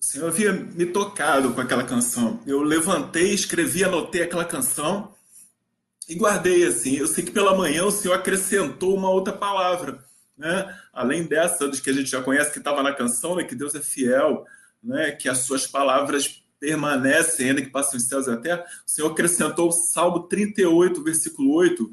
O 0.00 0.04
Senhor 0.04 0.28
havia 0.28 0.52
me 0.54 0.86
tocado 0.86 1.52
com 1.52 1.60
aquela 1.60 1.84
canção. 1.84 2.40
Eu 2.46 2.62
levantei, 2.62 3.34
escrevi, 3.34 3.84
anotei 3.84 4.22
aquela 4.22 4.44
canção 4.46 5.14
e 6.08 6.14
guardei 6.14 6.66
assim. 6.66 6.96
Eu 6.96 7.06
sei 7.06 7.24
que 7.24 7.30
pela 7.30 7.56
manhã 7.56 7.84
o 7.84 7.90
Senhor 7.90 8.14
acrescentou 8.14 8.96
uma 8.96 9.10
outra 9.10 9.32
palavra, 9.32 10.04
né? 10.36 10.78
Além 10.92 11.24
dessa 11.24 11.68
dos 11.68 11.80
que 11.80 11.90
a 11.90 11.92
gente 11.92 12.10
já 12.10 12.22
conhece 12.22 12.52
que 12.52 12.58
estava 12.58 12.82
na 12.82 12.92
canção, 12.92 13.36
né? 13.36 13.44
Que 13.44 13.54
Deus 13.54 13.74
é 13.74 13.80
fiel, 13.80 14.44
né? 14.82 15.12
Que 15.12 15.28
as 15.28 15.38
suas 15.38 15.66
palavras 15.66 16.42
permanecem 16.58 17.50
ainda 17.50 17.62
que 17.62 17.70
passam 17.70 17.98
os 17.98 18.06
céus 18.06 18.26
e 18.26 18.30
a 18.30 18.36
terra. 18.36 18.64
O 18.86 18.90
Senhor 18.90 19.10
acrescentou 19.10 19.68
o 19.68 19.72
Salmo 19.72 20.20
38, 20.20 21.02
versículo 21.02 21.52
8, 21.54 21.90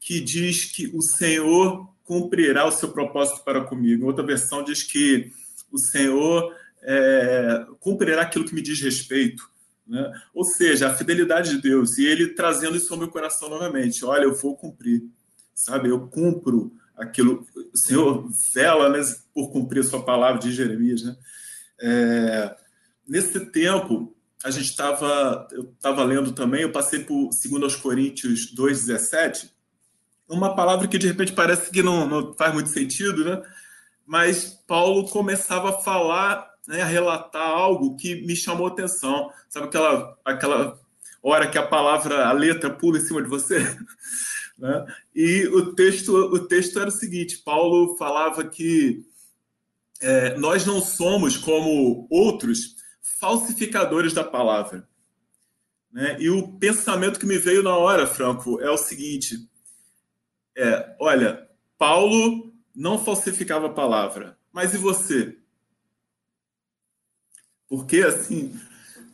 que 0.00 0.20
diz 0.20 0.64
que 0.64 0.90
o 0.94 1.02
Senhor 1.02 1.88
cumprirá 2.04 2.66
o 2.66 2.72
seu 2.72 2.88
propósito 2.88 3.44
para 3.44 3.60
comigo. 3.64 4.06
Outra 4.06 4.24
versão 4.24 4.64
diz 4.64 4.82
que 4.82 5.30
o 5.70 5.78
Senhor 5.78 6.54
é, 6.82 7.66
cumprirá 7.80 8.22
aquilo 8.22 8.44
que 8.44 8.54
me 8.54 8.62
diz 8.62 8.80
respeito. 8.80 9.48
Né? 9.88 10.12
Ou 10.34 10.44
seja, 10.44 10.88
a 10.88 10.94
fidelidade 10.94 11.50
de 11.50 11.62
Deus, 11.62 11.96
e 11.96 12.04
ele 12.04 12.34
trazendo 12.34 12.76
isso 12.76 12.92
ao 12.92 12.98
meu 12.98 13.08
coração 13.08 13.48
novamente: 13.48 14.04
olha, 14.04 14.24
eu 14.24 14.34
vou 14.34 14.56
cumprir, 14.56 15.02
sabe? 15.54 15.88
Eu 15.88 16.06
cumpro 16.08 16.72
aquilo. 16.96 17.46
O 17.72 17.76
Senhor 17.76 18.28
vela 18.52 18.90
né, 18.90 19.00
por 19.32 19.50
cumprir 19.50 19.80
a 19.80 19.84
sua 19.84 20.04
palavra 20.04 20.40
de 20.40 20.52
Jeremias. 20.52 21.02
Né? 21.02 21.16
É, 21.80 22.56
nesse 23.06 23.40
tempo, 23.46 24.14
a 24.44 24.50
gente 24.50 24.66
estava, 24.66 25.48
eu 25.52 25.72
estava 25.74 26.04
lendo 26.04 26.32
também, 26.32 26.62
eu 26.62 26.72
passei 26.72 27.00
por 27.00 27.30
2 27.30 27.76
Coríntios 27.76 28.54
2,17, 28.54 29.50
uma 30.28 30.54
palavra 30.54 30.86
que 30.86 30.98
de 30.98 31.06
repente 31.06 31.32
parece 31.32 31.70
que 31.70 31.82
não, 31.82 32.06
não 32.06 32.34
faz 32.34 32.52
muito 32.52 32.68
sentido, 32.68 33.24
né? 33.24 33.42
Mas 34.06 34.62
Paulo 34.66 35.08
começava 35.08 35.70
a 35.70 35.80
falar 35.80 36.47
né, 36.68 36.84
relatar 36.84 37.48
algo 37.48 37.96
que 37.96 38.26
me 38.26 38.36
chamou 38.36 38.66
atenção. 38.66 39.32
Sabe 39.48 39.68
aquela, 39.68 40.18
aquela 40.22 40.78
hora 41.22 41.48
que 41.48 41.56
a 41.56 41.66
palavra, 41.66 42.28
a 42.28 42.32
letra 42.32 42.68
pula 42.68 42.98
em 42.98 43.00
cima 43.00 43.22
de 43.22 43.28
você? 43.28 43.58
né? 44.58 44.86
E 45.14 45.46
o 45.46 45.74
texto, 45.74 46.14
o 46.14 46.46
texto 46.46 46.78
era 46.78 46.90
o 46.90 46.92
seguinte: 46.92 47.38
Paulo 47.38 47.96
falava 47.96 48.44
que 48.44 49.02
é, 49.98 50.36
nós 50.36 50.66
não 50.66 50.82
somos 50.82 51.38
como 51.38 52.06
outros 52.10 52.76
falsificadores 53.00 54.12
da 54.12 54.22
palavra. 54.22 54.86
Né? 55.90 56.18
E 56.20 56.28
o 56.28 56.52
pensamento 56.58 57.18
que 57.18 57.24
me 57.24 57.38
veio 57.38 57.62
na 57.62 57.78
hora, 57.78 58.06
Franco, 58.06 58.60
é 58.60 58.70
o 58.70 58.76
seguinte: 58.76 59.38
é, 60.54 60.94
olha, 61.00 61.48
Paulo 61.78 62.52
não 62.76 63.02
falsificava 63.02 63.68
a 63.68 63.72
palavra, 63.72 64.38
mas 64.52 64.74
e 64.74 64.76
você? 64.76 65.37
Porque, 67.68 67.98
assim, 67.98 68.58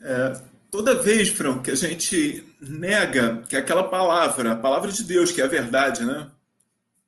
é, 0.02 0.40
toda 0.70 1.02
vez, 1.02 1.28
Franco, 1.28 1.62
que 1.62 1.70
a 1.70 1.76
gente 1.76 2.44
nega 2.60 3.42
que 3.48 3.56
aquela 3.56 3.84
palavra, 3.84 4.52
a 4.52 4.56
palavra 4.56 4.90
de 4.92 5.02
Deus, 5.02 5.32
que 5.32 5.40
é 5.40 5.44
a 5.44 5.48
verdade, 5.48 6.04
né? 6.04 6.30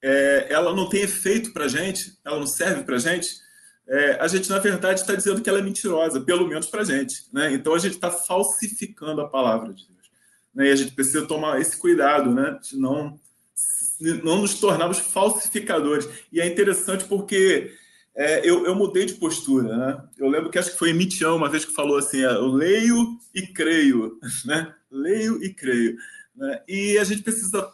É, 0.02 0.46
ela 0.50 0.74
não 0.74 0.88
tem 0.88 1.02
efeito 1.02 1.52
para 1.52 1.68
gente, 1.68 2.18
ela 2.24 2.38
não 2.38 2.46
serve 2.46 2.84
para 2.84 2.98
gente, 2.98 3.28
é, 3.88 4.18
a 4.20 4.26
gente, 4.26 4.50
na 4.50 4.58
verdade, 4.58 5.00
está 5.00 5.14
dizendo 5.14 5.40
que 5.40 5.48
ela 5.48 5.60
é 5.60 5.62
mentirosa, 5.62 6.20
pelo 6.20 6.48
menos 6.48 6.66
para 6.66 6.82
gente. 6.82 7.24
Né? 7.32 7.52
Então, 7.52 7.72
a 7.72 7.78
gente 7.78 7.94
está 7.94 8.10
falsificando 8.10 9.20
a 9.20 9.28
palavra 9.28 9.72
de 9.72 9.86
Deus. 9.86 10.10
Né? 10.52 10.68
E 10.68 10.72
a 10.72 10.76
gente 10.76 10.92
precisa 10.92 11.24
tomar 11.26 11.60
esse 11.60 11.76
cuidado, 11.76 12.32
né? 12.32 12.58
de 12.60 12.76
não, 12.76 13.18
não 14.24 14.40
nos 14.40 14.54
tornarmos 14.54 14.98
falsificadores. 14.98 16.08
E 16.32 16.40
é 16.40 16.46
interessante 16.46 17.04
porque 17.04 17.72
é, 18.16 18.40
eu, 18.48 18.64
eu, 18.64 18.74
mudei 18.74 19.04
de 19.04 19.14
postura, 19.14 19.76
né? 19.76 20.04
Eu 20.16 20.26
lembro 20.28 20.50
que 20.50 20.58
acho 20.58 20.72
que 20.72 20.78
foi 20.78 20.94
Mitião 20.94 21.36
uma 21.36 21.50
vez 21.50 21.66
que 21.66 21.74
falou 21.74 21.98
assim: 21.98 22.24
é, 22.24 22.28
eu 22.28 22.46
leio 22.46 23.18
e 23.34 23.42
creio, 23.42 24.18
né? 24.46 24.74
Leio 24.90 25.44
e 25.44 25.52
creio. 25.52 25.98
Né? 26.34 26.62
E 26.66 26.98
a 26.98 27.04
gente 27.04 27.22
precisa 27.22 27.70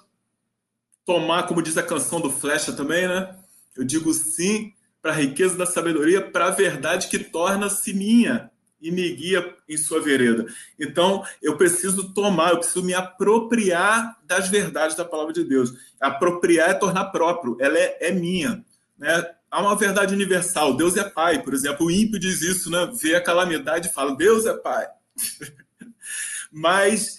tomar, 1.04 1.44
como 1.44 1.62
diz 1.62 1.78
a 1.78 1.82
canção 1.82 2.20
do 2.20 2.28
Flecha 2.28 2.72
também, 2.72 3.06
né? 3.06 3.36
Eu 3.76 3.84
digo 3.84 4.12
sim 4.12 4.72
para 5.00 5.12
a 5.12 5.14
riqueza 5.14 5.56
da 5.56 5.64
sabedoria, 5.64 6.20
para 6.20 6.46
a 6.46 6.50
verdade 6.50 7.08
que 7.08 7.20
torna-se 7.20 7.94
minha 7.94 8.50
e 8.80 8.90
me 8.90 9.08
guia 9.12 9.56
em 9.68 9.76
sua 9.76 10.00
vereda. 10.00 10.44
Então, 10.78 11.24
eu 11.40 11.56
preciso 11.56 12.12
tomar, 12.12 12.50
eu 12.50 12.58
preciso 12.58 12.84
me 12.84 12.92
apropriar 12.92 14.18
das 14.24 14.48
verdades 14.48 14.96
da 14.96 15.04
palavra 15.04 15.32
de 15.32 15.44
Deus. 15.44 15.72
Apropriar 16.00 16.70
é 16.70 16.74
tornar 16.74 17.06
próprio, 17.06 17.56
ela 17.60 17.78
é, 17.78 18.08
é 18.08 18.10
minha. 18.10 18.64
Né? 18.98 19.24
Há 19.52 19.60
uma 19.60 19.76
verdade 19.76 20.14
universal. 20.14 20.74
Deus 20.74 20.96
é 20.96 21.04
pai, 21.04 21.42
por 21.42 21.52
exemplo. 21.52 21.86
O 21.86 21.90
ímpio 21.90 22.18
diz 22.18 22.40
isso, 22.40 22.70
né? 22.70 22.90
Vê 23.00 23.14
a 23.14 23.22
calamidade 23.22 23.88
e 23.88 23.92
fala: 23.92 24.16
Deus 24.16 24.46
é 24.46 24.54
pai. 24.54 24.86
Mas 26.50 27.18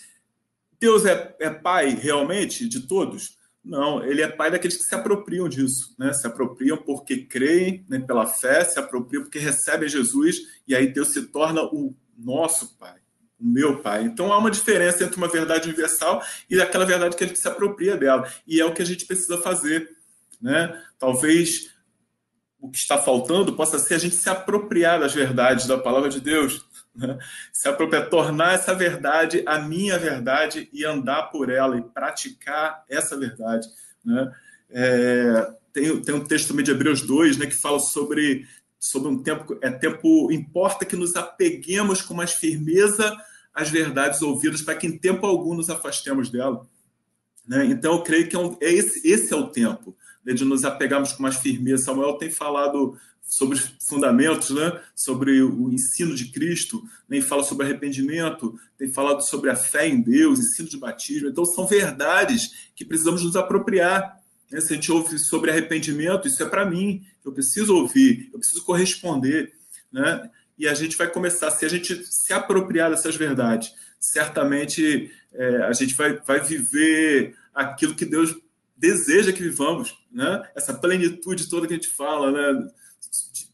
Deus 0.80 1.06
é, 1.06 1.36
é, 1.40 1.50
pai 1.52 1.92
realmente 1.92 2.68
de 2.68 2.82
todos? 2.82 3.38
Não, 3.64 4.04
ele 4.04 4.22
é 4.22 4.28
pai 4.28 4.52
daqueles 4.52 4.76
que 4.76 4.84
se 4.84 4.94
apropriam 4.94 5.48
disso, 5.48 5.96
né? 5.98 6.12
Se 6.12 6.28
apropriam 6.28 6.76
porque 6.76 7.18
creem 7.24 7.86
né, 7.88 8.00
pela 8.00 8.26
fé, 8.26 8.66
se 8.66 8.78
apropriam 8.78 9.24
porque 9.24 9.40
recebem 9.40 9.88
Jesus, 9.88 10.42
e 10.68 10.76
aí 10.76 10.88
Deus 10.88 11.14
se 11.14 11.28
torna 11.28 11.64
o 11.64 11.96
nosso 12.18 12.78
pai, 12.78 12.98
o 13.40 13.46
meu 13.46 13.82
pai. 13.82 14.04
Então 14.04 14.34
há 14.34 14.38
uma 14.38 14.52
diferença 14.52 15.04
entre 15.06 15.16
uma 15.16 15.30
verdade 15.30 15.70
universal 15.70 16.22
e 16.50 16.62
aquela 16.62 16.86
verdade 16.86 17.16
que 17.16 17.26
gente 17.26 17.40
se 17.40 17.48
apropria 17.48 17.96
dela. 17.96 18.30
E 18.46 18.60
é 18.60 18.66
o 18.66 18.74
que 18.74 18.82
a 18.82 18.86
gente 18.86 19.06
precisa 19.06 19.38
fazer. 19.38 19.96
Né? 20.42 20.78
Talvez 21.00 21.73
o 22.64 22.72
que 22.72 22.78
está 22.78 22.98
faltando 22.98 23.58
possa 23.58 23.78
ser 23.78 23.96
a 23.96 23.98
gente 23.98 24.16
se 24.16 24.30
apropriar 24.30 24.98
das 24.98 25.14
verdades 25.14 25.68
da 25.68 25.78
palavra 25.78 26.08
de 26.08 26.22
Deus, 26.22 26.66
né? 26.96 27.20
se 27.52 27.68
apropriar, 27.68 28.10
tornar 28.10 28.54
essa 28.54 28.74
verdade 28.74 29.44
a 29.46 29.60
minha 29.60 30.00
verdade 30.00 30.70
e 30.72 30.86
andar 30.86 31.24
por 31.24 31.50
ela 31.50 31.78
e 31.78 31.82
praticar 31.82 32.86
essa 32.90 33.18
verdade. 33.18 33.68
Né? 34.06 34.32
É, 34.70 35.54
tem, 35.74 36.02
tem 36.02 36.16
um 36.16 36.24
texto 36.24 36.48
também 36.48 36.64
de 36.64 36.72
Hebreus 36.72 37.02
2 37.02 37.36
né, 37.36 37.48
que 37.48 37.54
fala 37.54 37.80
sobre, 37.80 38.48
sobre 38.80 39.10
um 39.10 39.22
tempo, 39.22 39.60
é 39.62 39.70
tempo, 39.70 40.32
importa 40.32 40.86
que 40.86 40.96
nos 40.96 41.18
apeguemos 41.18 42.02
com 42.02 42.14
mais 42.14 42.32
firmeza 42.32 43.14
às 43.54 43.70
verdades 43.70 44.22
ouvidas 44.22 44.62
para 44.62 44.76
que 44.76 44.88
em 44.88 44.98
tempo 44.98 45.26
algum 45.26 45.54
nos 45.54 45.70
afastemos 45.70 46.30
dela. 46.30 46.66
Né? 47.46 47.66
Então, 47.66 47.96
eu 47.96 48.04
creio 48.04 48.30
que 48.30 48.38
é, 48.38 48.40
um, 48.40 48.56
é 48.62 48.72
esse, 48.72 49.06
esse 49.06 49.34
é 49.34 49.36
o 49.36 49.50
tempo 49.50 49.94
né, 50.26 50.34
de 50.34 50.46
nos 50.46 50.64
apegarmos 50.64 51.12
com 51.12 51.24
mais 51.24 51.38
firmeza. 51.38 51.84
Samuel 51.84 52.14
tem 52.14 52.30
falado 52.30 52.98
sobre 53.26 53.58
fundamentos, 53.80 54.50
né, 54.52 54.80
sobre 54.96 55.42
o 55.42 55.72
ensino 55.72 56.14
de 56.14 56.26
Cristo, 56.32 56.84
nem 57.08 57.22
né, 57.22 57.26
fala 57.26 57.44
sobre 57.44 57.66
arrependimento, 57.66 58.60
tem 58.78 58.90
falado 58.90 59.22
sobre 59.22 59.50
a 59.50 59.56
fé 59.56 59.88
em 59.88 60.02
Deus, 60.02 60.40
ensino 60.40 60.70
de 60.70 60.78
batismo. 60.78 61.30
Então, 61.30 61.46
são 61.46 61.66
verdades 61.66 62.70
que 62.76 62.86
precisamos 62.86 63.24
nos 63.24 63.36
apropriar. 63.36 64.20
Né? 64.52 64.60
Se 64.62 64.74
a 64.74 64.76
gente 64.76 64.92
ouve 64.92 65.18
sobre 65.18 65.50
arrependimento, 65.52 66.28
isso 66.28 66.44
é 66.44 66.46
para 66.46 66.66
mim, 66.66 67.04
eu 67.26 67.32
preciso 67.32 67.76
ouvir, 67.76 68.30
eu 68.34 68.40
preciso 68.40 68.64
corresponder. 68.64 69.54
Né? 69.92 70.30
E 70.58 70.68
a 70.68 70.74
gente 70.74 70.98
vai 70.98 71.10
começar, 71.10 71.50
se 71.52 71.66
a 71.66 71.70
gente 71.70 72.06
se 72.06 72.34
apropriar 72.34 72.92
dessas 72.92 73.16
verdades, 73.16 73.74
certamente 74.00 75.12
é, 75.34 75.64
a 75.64 75.74
gente 75.74 75.96
vai, 75.96 76.18
vai 76.18 76.40
viver 76.42 77.36
aquilo 77.54 77.96
que 77.96 78.06
Deus 78.06 78.36
deseja 78.76 79.32
que 79.32 79.42
vivamos, 79.42 79.98
né? 80.14 80.44
Essa 80.56 80.74
plenitude 80.74 81.50
toda 81.50 81.68
que 81.68 81.74
a 81.74 81.76
gente 81.76 81.90
fala, 81.90 82.32
né? 82.32 82.68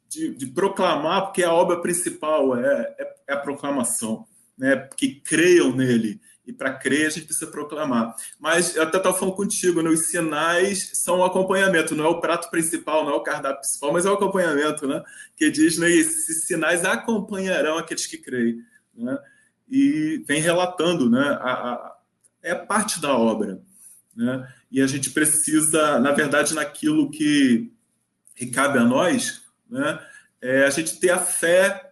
De, 0.09 0.29
de, 0.29 0.35
de 0.35 0.45
proclamar, 0.47 1.25
porque 1.25 1.43
a 1.43 1.53
obra 1.53 1.81
principal 1.81 2.55
é, 2.57 2.95
é, 2.99 3.15
é 3.29 3.33
a 3.33 3.39
proclamação, 3.39 4.25
né? 4.57 4.89
Que 4.97 5.15
creiam 5.21 5.75
nele, 5.75 6.19
e 6.49 6.53
para 6.53 6.73
crer 6.73 7.05
a 7.05 7.09
gente 7.11 7.27
precisa 7.27 7.49
proclamar. 7.49 8.15
Mas 8.39 8.75
eu 8.75 8.81
até 8.81 8.97
estava 8.97 9.15
falando 9.15 9.35
contigo, 9.35 9.83
né? 9.83 9.89
os 9.89 10.07
sinais 10.07 10.91
são 10.95 11.19
o 11.19 11.23
acompanhamento, 11.23 11.95
não 11.95 12.05
é 12.05 12.07
o 12.07 12.19
prato 12.19 12.49
principal, 12.49 13.05
não 13.05 13.13
é 13.13 13.15
o 13.15 13.23
cardápio 13.23 13.61
principal, 13.61 13.93
mas 13.93 14.05
é 14.05 14.09
o 14.09 14.15
acompanhamento, 14.15 14.87
né? 14.87 15.03
Que 15.37 15.51
diz, 15.51 15.77
né? 15.77 15.89
Esses 15.89 16.47
sinais 16.47 16.83
acompanharão 16.83 17.77
aqueles 17.77 18.07
que 18.07 18.17
creem, 18.17 18.63
né? 18.95 19.17
E 19.69 20.23
vem 20.27 20.41
relatando, 20.41 21.07
né? 21.07 21.37
A, 21.39 21.51
a, 21.51 21.95
é 22.41 22.55
parte 22.55 22.99
da 22.99 23.15
obra, 23.15 23.61
né? 24.15 24.51
E 24.71 24.81
a 24.81 24.87
gente 24.87 25.09
precisa, 25.09 25.99
na 25.99 26.11
verdade, 26.11 26.53
naquilo 26.53 27.09
que, 27.09 27.71
que 28.35 28.47
cabe 28.47 28.77
a 28.77 28.83
nós, 28.83 29.41
né? 29.69 29.99
É 30.41 30.63
a 30.63 30.69
gente 30.69 30.99
ter 30.99 31.09
a 31.09 31.19
fé, 31.19 31.91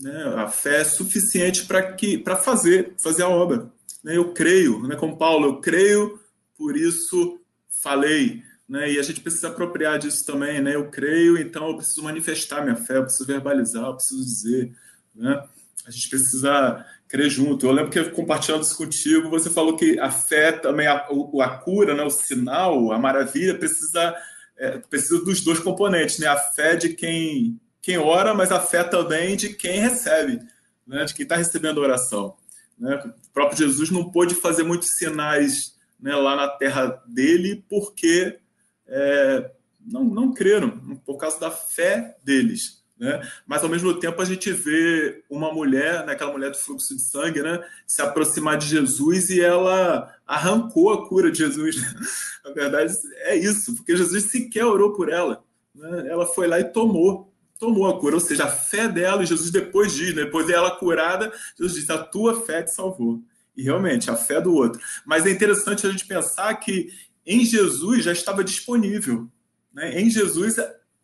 né? 0.00 0.34
A 0.36 0.48
fé 0.48 0.84
suficiente 0.84 1.66
para 1.66 1.92
que 1.92 2.18
para 2.18 2.36
fazer 2.36 2.94
fazer 2.98 3.22
a 3.22 3.28
obra, 3.28 3.70
né, 4.02 4.16
eu 4.16 4.32
creio, 4.32 4.86
né, 4.86 4.96
como 4.96 5.16
Paulo, 5.16 5.46
eu 5.46 5.60
creio, 5.60 6.20
por 6.56 6.76
isso 6.76 7.40
falei. 7.82 8.42
Né, 8.68 8.92
e 8.92 8.98
a 8.98 9.02
gente 9.02 9.20
precisa 9.20 9.48
apropriar 9.48 9.98
disso 9.98 10.26
também. 10.26 10.60
Né, 10.60 10.74
eu 10.74 10.90
creio, 10.90 11.38
então 11.38 11.68
eu 11.68 11.76
preciso 11.76 12.02
manifestar 12.02 12.62
minha 12.62 12.76
fé, 12.76 12.96
eu 12.96 13.04
preciso 13.04 13.26
verbalizar, 13.26 13.84
eu 13.84 13.94
preciso 13.94 14.24
dizer. 14.24 14.72
Né, 15.14 15.42
a 15.86 15.90
gente 15.90 16.08
precisa 16.08 16.84
crer 17.16 17.30
junto. 17.30 17.66
Eu 17.66 17.72
lembro 17.72 17.90
que 17.90 18.04
compartilhando 18.10 18.62
isso 18.62 18.76
contigo, 18.76 19.30
você 19.30 19.48
falou 19.48 19.74
que 19.74 19.98
a 19.98 20.10
fé 20.10 20.52
também, 20.52 20.86
a, 20.86 21.06
a 21.40 21.48
cura, 21.58 21.94
né, 21.94 22.02
o 22.02 22.10
sinal, 22.10 22.92
a 22.92 22.98
maravilha, 22.98 23.58
precisa, 23.58 24.14
é, 24.58 24.78
precisa 24.78 25.24
dos 25.24 25.40
dois 25.40 25.58
componentes, 25.58 26.18
né? 26.18 26.26
A 26.26 26.36
fé 26.36 26.76
de 26.76 26.90
quem, 26.90 27.58
quem 27.80 27.96
ora, 27.96 28.34
mas 28.34 28.52
a 28.52 28.60
fé 28.60 28.84
também 28.84 29.34
de 29.34 29.54
quem 29.54 29.80
recebe, 29.80 30.40
né? 30.86 31.04
de 31.06 31.14
quem 31.14 31.22
está 31.22 31.36
recebendo 31.36 31.80
a 31.80 31.84
oração. 31.84 32.36
Né? 32.78 32.94
O 32.96 33.32
próprio 33.32 33.58
Jesus 33.58 33.90
não 33.90 34.10
pôde 34.10 34.34
fazer 34.34 34.62
muitos 34.62 34.98
sinais 34.98 35.74
né, 35.98 36.14
lá 36.14 36.36
na 36.36 36.48
terra 36.48 37.02
dele 37.06 37.64
porque 37.70 38.38
é, 38.86 39.50
não, 39.80 40.04
não 40.04 40.34
creram, 40.34 40.98
por 41.06 41.16
causa 41.16 41.40
da 41.40 41.50
fé 41.50 42.16
deles. 42.22 42.75
Né? 42.98 43.20
Mas 43.46 43.62
ao 43.62 43.68
mesmo 43.68 43.92
tempo 43.94 44.20
a 44.20 44.24
gente 44.24 44.50
vê 44.52 45.22
uma 45.28 45.52
mulher, 45.52 46.06
né, 46.06 46.12
aquela 46.12 46.32
mulher 46.32 46.50
do 46.50 46.56
fluxo 46.56 46.96
de 46.96 47.02
sangue, 47.02 47.42
né, 47.42 47.62
se 47.86 48.00
aproximar 48.00 48.56
de 48.56 48.66
Jesus 48.66 49.28
e 49.28 49.40
ela 49.40 50.14
arrancou 50.26 50.90
a 50.92 51.06
cura 51.06 51.30
de 51.30 51.38
Jesus. 51.38 51.76
Na 52.44 52.52
verdade 52.52 52.94
é 53.20 53.36
isso, 53.36 53.74
porque 53.76 53.96
Jesus 53.96 54.30
sequer 54.30 54.64
orou 54.64 54.94
por 54.94 55.10
ela. 55.10 55.44
Né? 55.74 56.08
Ela 56.08 56.26
foi 56.26 56.46
lá 56.46 56.58
e 56.58 56.64
tomou 56.64 57.32
tomou 57.58 57.86
a 57.86 57.98
cura, 57.98 58.16
ou 58.16 58.20
seja, 58.20 58.44
a 58.44 58.50
fé 58.50 58.86
dela, 58.86 59.22
e 59.22 59.26
Jesus 59.26 59.50
depois 59.50 59.92
diz, 59.94 60.14
né, 60.14 60.24
depois 60.24 60.46
dela 60.46 60.70
curada, 60.70 61.32
Jesus 61.58 61.80
diz, 61.80 61.90
a 61.90 61.98
tua 61.98 62.42
fé 62.42 62.62
te 62.62 62.70
salvou. 62.70 63.22
E 63.56 63.62
realmente, 63.62 64.10
a 64.10 64.16
fé 64.16 64.40
do 64.40 64.52
outro. 64.52 64.80
Mas 65.06 65.24
é 65.24 65.30
interessante 65.30 65.86
a 65.86 65.90
gente 65.90 66.06
pensar 66.06 66.54
que 66.56 66.90
em 67.24 67.44
Jesus 67.44 68.04
já 68.04 68.12
estava 68.12 68.44
disponível. 68.44 69.26
Né? 69.72 70.00
Em 70.00 70.10
Jesus, 70.10 70.56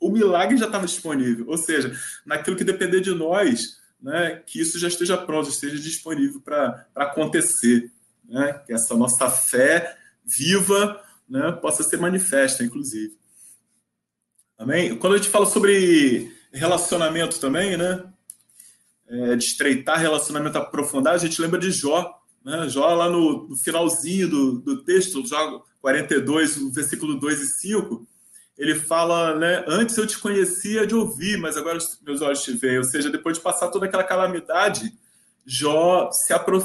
o 0.02 0.10
milagre 0.10 0.56
já 0.56 0.66
estava 0.66 0.84
disponível. 0.84 1.46
Ou 1.48 1.56
seja, 1.56 1.96
naquilo 2.26 2.56
que 2.56 2.64
depender 2.64 3.00
de 3.00 3.14
nós, 3.14 3.78
né, 4.02 4.42
que 4.44 4.60
isso 4.60 4.78
já 4.78 4.88
esteja 4.88 5.16
pronto, 5.16 5.48
esteja 5.48 5.78
disponível 5.78 6.40
para 6.40 6.86
acontecer. 6.96 7.90
Né? 8.28 8.60
Que 8.66 8.72
essa 8.72 8.96
nossa 8.96 9.30
fé 9.30 9.96
viva 10.24 11.00
né, 11.28 11.52
possa 11.52 11.84
ser 11.84 11.98
manifesta, 11.98 12.64
inclusive. 12.64 13.16
Amém? 14.58 14.96
Quando 14.98 15.14
a 15.14 15.16
gente 15.18 15.30
fala 15.30 15.46
sobre 15.46 16.32
relacionamento 16.52 17.38
também, 17.38 17.76
né? 17.76 18.04
É, 19.08 19.36
de 19.36 19.44
estreitar 19.44 20.00
relacionamento, 20.00 20.56
aprofundar, 20.56 21.14
a 21.14 21.18
gente 21.18 21.40
lembra 21.40 21.60
de 21.60 21.70
Jó. 21.70 22.18
Né? 22.44 22.68
Jó, 22.68 22.92
lá 22.94 23.08
no, 23.08 23.48
no 23.48 23.56
finalzinho 23.56 24.28
do, 24.28 24.58
do 24.60 24.84
texto, 24.84 25.26
Jó 25.26 25.62
42, 25.80 26.72
versículo 26.72 27.18
2 27.18 27.40
e 27.40 27.46
5, 27.46 28.06
ele 28.56 28.74
fala, 28.74 29.38
né? 29.38 29.64
Antes 29.66 29.96
eu 29.96 30.06
te 30.06 30.18
conhecia 30.18 30.86
de 30.86 30.94
ouvir, 30.94 31.38
mas 31.38 31.56
agora 31.56 31.78
meus 32.02 32.20
olhos 32.20 32.42
te 32.42 32.52
veem. 32.52 32.78
Ou 32.78 32.84
seja, 32.84 33.10
depois 33.10 33.36
de 33.36 33.42
passar 33.42 33.68
toda 33.68 33.86
aquela 33.86 34.04
calamidade, 34.04 34.92
Jó 35.44 36.10
se, 36.12 36.32
apro 36.32 36.64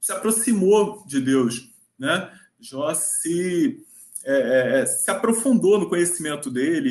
se 0.00 0.12
aproximou 0.12 1.04
de 1.06 1.20
Deus, 1.20 1.70
né? 1.98 2.30
Jó 2.60 2.92
se 2.94 3.84
é, 4.28 4.32
é, 4.34 4.80
é, 4.80 4.86
se 4.86 5.08
aprofundou 5.08 5.78
no 5.78 5.88
conhecimento 5.88 6.50
dele 6.50 6.90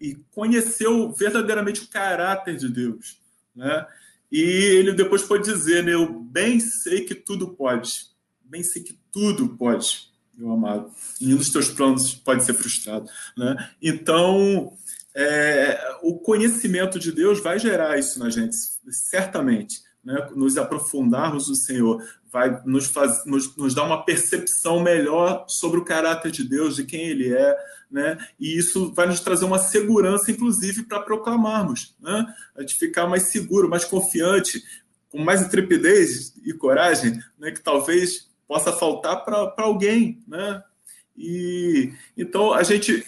e, 0.00 0.08
e, 0.08 0.14
conheceu 0.32 1.12
verdadeiramente 1.12 1.82
o 1.82 1.88
caráter 1.88 2.56
de 2.56 2.68
Deus. 2.68 3.20
Né? 3.54 3.86
E 4.32 4.40
ele 4.40 4.92
depois 4.92 5.22
pode 5.22 5.44
dizer, 5.44 5.84
né, 5.84 5.94
eu 5.94 6.12
bem 6.12 6.58
sei 6.58 7.02
que 7.02 7.14
tudo 7.14 7.54
pode, 7.54 8.06
bem 8.42 8.64
sei 8.64 8.82
que 8.82 8.98
tudo 9.12 9.56
pode, 9.56 10.11
meu 10.36 10.52
amado. 10.52 10.90
Nenhum 11.20 11.36
dos 11.36 11.50
teus 11.50 11.68
planos 11.68 12.14
pode 12.14 12.44
ser 12.44 12.54
frustrado. 12.54 13.08
Né? 13.36 13.70
Então, 13.82 14.72
é, 15.14 15.96
o 16.02 16.18
conhecimento 16.18 16.98
de 16.98 17.12
Deus 17.12 17.40
vai 17.40 17.58
gerar 17.58 17.98
isso 17.98 18.18
na 18.18 18.30
gente, 18.30 18.56
certamente. 18.90 19.82
Né? 20.04 20.30
Nos 20.34 20.56
aprofundarmos 20.56 21.48
no 21.48 21.54
Senhor, 21.54 22.02
vai 22.32 22.60
nos, 22.64 22.86
faz, 22.86 23.24
nos, 23.24 23.54
nos 23.56 23.74
dar 23.74 23.84
uma 23.84 24.04
percepção 24.04 24.80
melhor 24.80 25.44
sobre 25.48 25.78
o 25.78 25.84
caráter 25.84 26.30
de 26.30 26.42
Deus, 26.42 26.76
de 26.76 26.84
quem 26.84 27.02
Ele 27.08 27.32
é, 27.32 27.56
né? 27.90 28.16
E 28.40 28.56
isso 28.56 28.90
vai 28.94 29.06
nos 29.06 29.20
trazer 29.20 29.44
uma 29.44 29.58
segurança, 29.58 30.30
inclusive, 30.30 30.84
para 30.84 31.02
proclamarmos, 31.02 31.94
né? 32.00 32.26
A 32.56 32.62
gente 32.62 32.76
ficar 32.76 33.06
mais 33.06 33.24
seguro, 33.24 33.68
mais 33.68 33.84
confiante, 33.84 34.64
com 35.10 35.18
mais 35.18 35.42
intrepidez 35.42 36.32
e 36.42 36.54
coragem, 36.54 37.22
né? 37.38 37.50
Que 37.50 37.60
talvez 37.60 38.31
possa 38.46 38.72
faltar 38.72 39.24
para 39.24 39.52
alguém, 39.58 40.22
né? 40.26 40.62
E 41.16 41.92
então 42.16 42.52
a 42.52 42.62
gente 42.62 43.04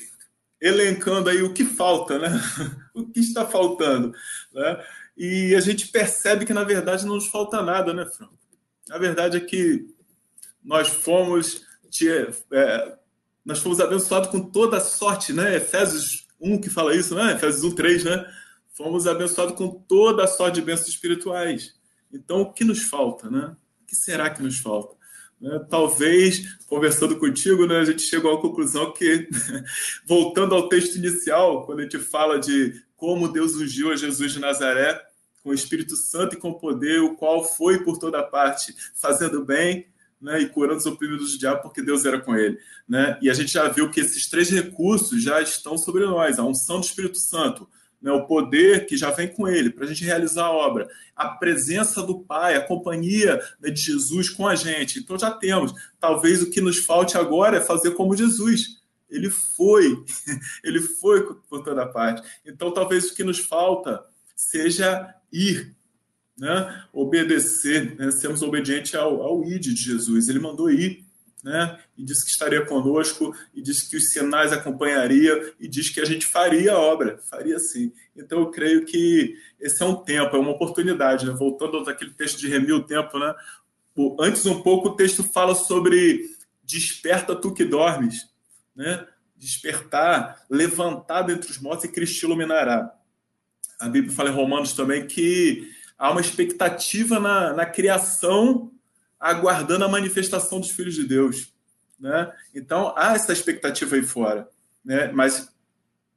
elencando 0.60 1.28
aí 1.28 1.42
o 1.42 1.52
que 1.52 1.64
falta, 1.64 2.18
né? 2.18 2.40
o 2.94 3.06
que 3.06 3.20
está 3.20 3.46
faltando, 3.46 4.12
né? 4.52 4.84
E 5.16 5.54
a 5.54 5.60
gente 5.60 5.88
percebe 5.88 6.44
que 6.44 6.54
na 6.54 6.64
verdade 6.64 7.06
não 7.06 7.14
nos 7.14 7.28
falta 7.28 7.62
nada, 7.62 7.92
né, 7.92 8.06
Franco? 8.06 8.38
A 8.90 8.98
verdade 8.98 9.36
é 9.36 9.40
que 9.40 9.86
nós 10.62 10.88
fomos, 10.88 11.64
é, 12.52 12.98
nós 13.44 13.58
fomos 13.58 13.80
abençoados 13.80 14.30
com 14.30 14.40
toda 14.40 14.78
a 14.78 14.80
sorte, 14.80 15.32
né? 15.32 15.56
Efésios 15.56 16.26
1 16.40 16.60
que 16.60 16.70
fala 16.70 16.94
isso, 16.94 17.14
né? 17.14 17.32
Efésios 17.32 17.64
1, 17.64 17.74
3, 17.74 18.04
né? 18.04 18.34
Fomos 18.74 19.06
abençoados 19.06 19.54
com 19.56 19.70
toda 19.70 20.24
a 20.24 20.26
sorte 20.26 20.56
de 20.56 20.62
bênçãos 20.62 20.88
espirituais. 20.88 21.74
Então, 22.12 22.42
o 22.42 22.52
que 22.52 22.64
nos 22.64 22.82
falta, 22.82 23.30
né? 23.30 23.54
O 23.82 23.86
que 23.86 23.94
será 23.94 24.30
que 24.30 24.42
nos 24.42 24.58
falta? 24.58 24.96
Né? 25.44 25.60
Talvez, 25.68 26.56
conversando 26.66 27.18
contigo, 27.18 27.66
né, 27.66 27.76
a 27.76 27.84
gente 27.84 28.00
chegou 28.00 28.32
à 28.32 28.40
conclusão 28.40 28.92
que, 28.92 29.28
voltando 30.06 30.54
ao 30.54 30.70
texto 30.70 30.96
inicial, 30.96 31.66
quando 31.66 31.80
a 31.80 31.82
gente 31.82 31.98
fala 31.98 32.38
de 32.38 32.82
como 32.96 33.28
Deus 33.28 33.54
ungiu 33.54 33.92
a 33.92 33.96
Jesus 33.96 34.32
de 34.32 34.40
Nazaré, 34.40 34.98
com 35.42 35.50
o 35.50 35.54
Espírito 35.54 35.96
Santo 35.96 36.34
e 36.34 36.38
com 36.38 36.54
poder, 36.54 37.02
o 37.02 37.14
qual 37.14 37.44
foi 37.44 37.84
por 37.84 37.98
toda 37.98 38.22
parte, 38.22 38.74
fazendo 38.94 39.44
bem 39.44 39.86
né, 40.18 40.40
e 40.40 40.48
curando 40.48 40.78
os 40.78 40.86
oprimidos 40.86 41.32
do 41.32 41.38
diabo, 41.38 41.60
porque 41.60 41.82
Deus 41.82 42.06
era 42.06 42.18
com 42.18 42.34
ele. 42.34 42.58
Né? 42.88 43.18
E 43.20 43.28
a 43.28 43.34
gente 43.34 43.52
já 43.52 43.68
viu 43.68 43.90
que 43.90 44.00
esses 44.00 44.26
três 44.26 44.48
recursos 44.48 45.22
já 45.22 45.42
estão 45.42 45.76
sobre 45.76 46.06
nós: 46.06 46.38
a 46.38 46.44
unção 46.44 46.80
do 46.80 46.86
Espírito 46.86 47.18
Santo, 47.18 47.68
né, 48.04 48.12
o 48.12 48.26
poder 48.26 48.84
que 48.84 48.98
já 48.98 49.10
vem 49.10 49.26
com 49.26 49.48
ele 49.48 49.70
para 49.70 49.86
a 49.86 49.88
gente 49.88 50.04
realizar 50.04 50.44
a 50.44 50.52
obra, 50.52 50.86
a 51.16 51.30
presença 51.30 52.02
do 52.02 52.20
Pai, 52.20 52.54
a 52.54 52.60
companhia 52.60 53.42
né, 53.58 53.70
de 53.70 53.80
Jesus 53.80 54.28
com 54.28 54.46
a 54.46 54.54
gente. 54.54 54.98
Então 54.98 55.18
já 55.18 55.30
temos. 55.30 55.72
Talvez 55.98 56.42
o 56.42 56.50
que 56.50 56.60
nos 56.60 56.84
falte 56.84 57.16
agora 57.16 57.56
é 57.56 57.62
fazer 57.62 57.92
como 57.92 58.14
Jesus. 58.14 58.82
Ele 59.08 59.30
foi, 59.30 60.04
ele 60.62 60.80
foi 60.80 61.24
por 61.48 61.62
toda 61.64 61.86
parte. 61.86 62.22
Então 62.44 62.70
talvez 62.74 63.10
o 63.10 63.14
que 63.14 63.24
nos 63.24 63.38
falta 63.38 64.04
seja 64.36 65.14
ir, 65.32 65.74
né? 66.38 66.84
obedecer, 66.92 67.96
né? 67.96 68.10
sermos 68.10 68.42
obedientes 68.42 68.94
ao, 68.94 69.22
ao 69.22 69.42
id 69.46 69.62
de 69.62 69.76
Jesus. 69.76 70.28
Ele 70.28 70.40
mandou 70.40 70.70
ir, 70.70 71.03
né? 71.44 71.78
e 71.96 72.02
disse 72.02 72.24
que 72.24 72.30
estaria 72.30 72.64
conosco, 72.64 73.32
e 73.54 73.62
disse 73.62 73.88
que 73.88 73.96
os 73.96 74.08
sinais 74.08 74.52
acompanharia, 74.52 75.54
e 75.60 75.68
disse 75.68 75.92
que 75.92 76.00
a 76.00 76.04
gente 76.04 76.26
faria 76.26 76.72
a 76.72 76.78
obra, 76.78 77.18
faria 77.30 77.58
sim. 77.58 77.92
Então 78.16 78.40
eu 78.40 78.50
creio 78.50 78.84
que 78.84 79.36
esse 79.60 79.82
é 79.82 79.86
um 79.86 79.94
tempo, 79.94 80.34
é 80.34 80.38
uma 80.38 80.52
oportunidade. 80.52 81.26
Né? 81.26 81.32
Voltando 81.32 81.78
àquele 81.88 82.12
texto 82.12 82.38
de 82.38 82.48
remir 82.48 82.74
o 82.74 82.82
tempo, 82.82 83.18
né? 83.18 83.34
antes 84.18 84.44
um 84.46 84.62
pouco 84.62 84.88
o 84.88 84.96
texto 84.96 85.22
fala 85.22 85.54
sobre 85.54 86.30
desperta 86.64 87.36
tu 87.36 87.52
que 87.52 87.64
dormes, 87.64 88.26
né? 88.74 89.06
despertar, 89.36 90.42
levantar 90.50 91.22
dentre 91.22 91.50
os 91.50 91.58
mortos 91.58 91.84
e 91.84 91.88
Cristo 91.88 92.24
iluminará 92.24 92.98
a 93.78 93.88
Bíblia 93.88 94.14
fala 94.14 94.30
em 94.30 94.34
Romanos 94.34 94.72
também 94.72 95.06
que 95.06 95.70
há 95.98 96.10
uma 96.10 96.20
expectativa 96.20 97.20
na, 97.20 97.52
na 97.52 97.66
criação 97.66 98.70
aguardando 99.24 99.86
a 99.86 99.88
manifestação 99.88 100.60
dos 100.60 100.70
filhos 100.70 100.94
de 100.94 101.02
Deus. 101.02 101.50
Né? 101.98 102.30
Então, 102.54 102.92
há 102.94 103.14
essa 103.14 103.32
expectativa 103.32 103.96
aí 103.96 104.02
fora. 104.02 104.46
Né? 104.84 105.10
Mas 105.12 105.50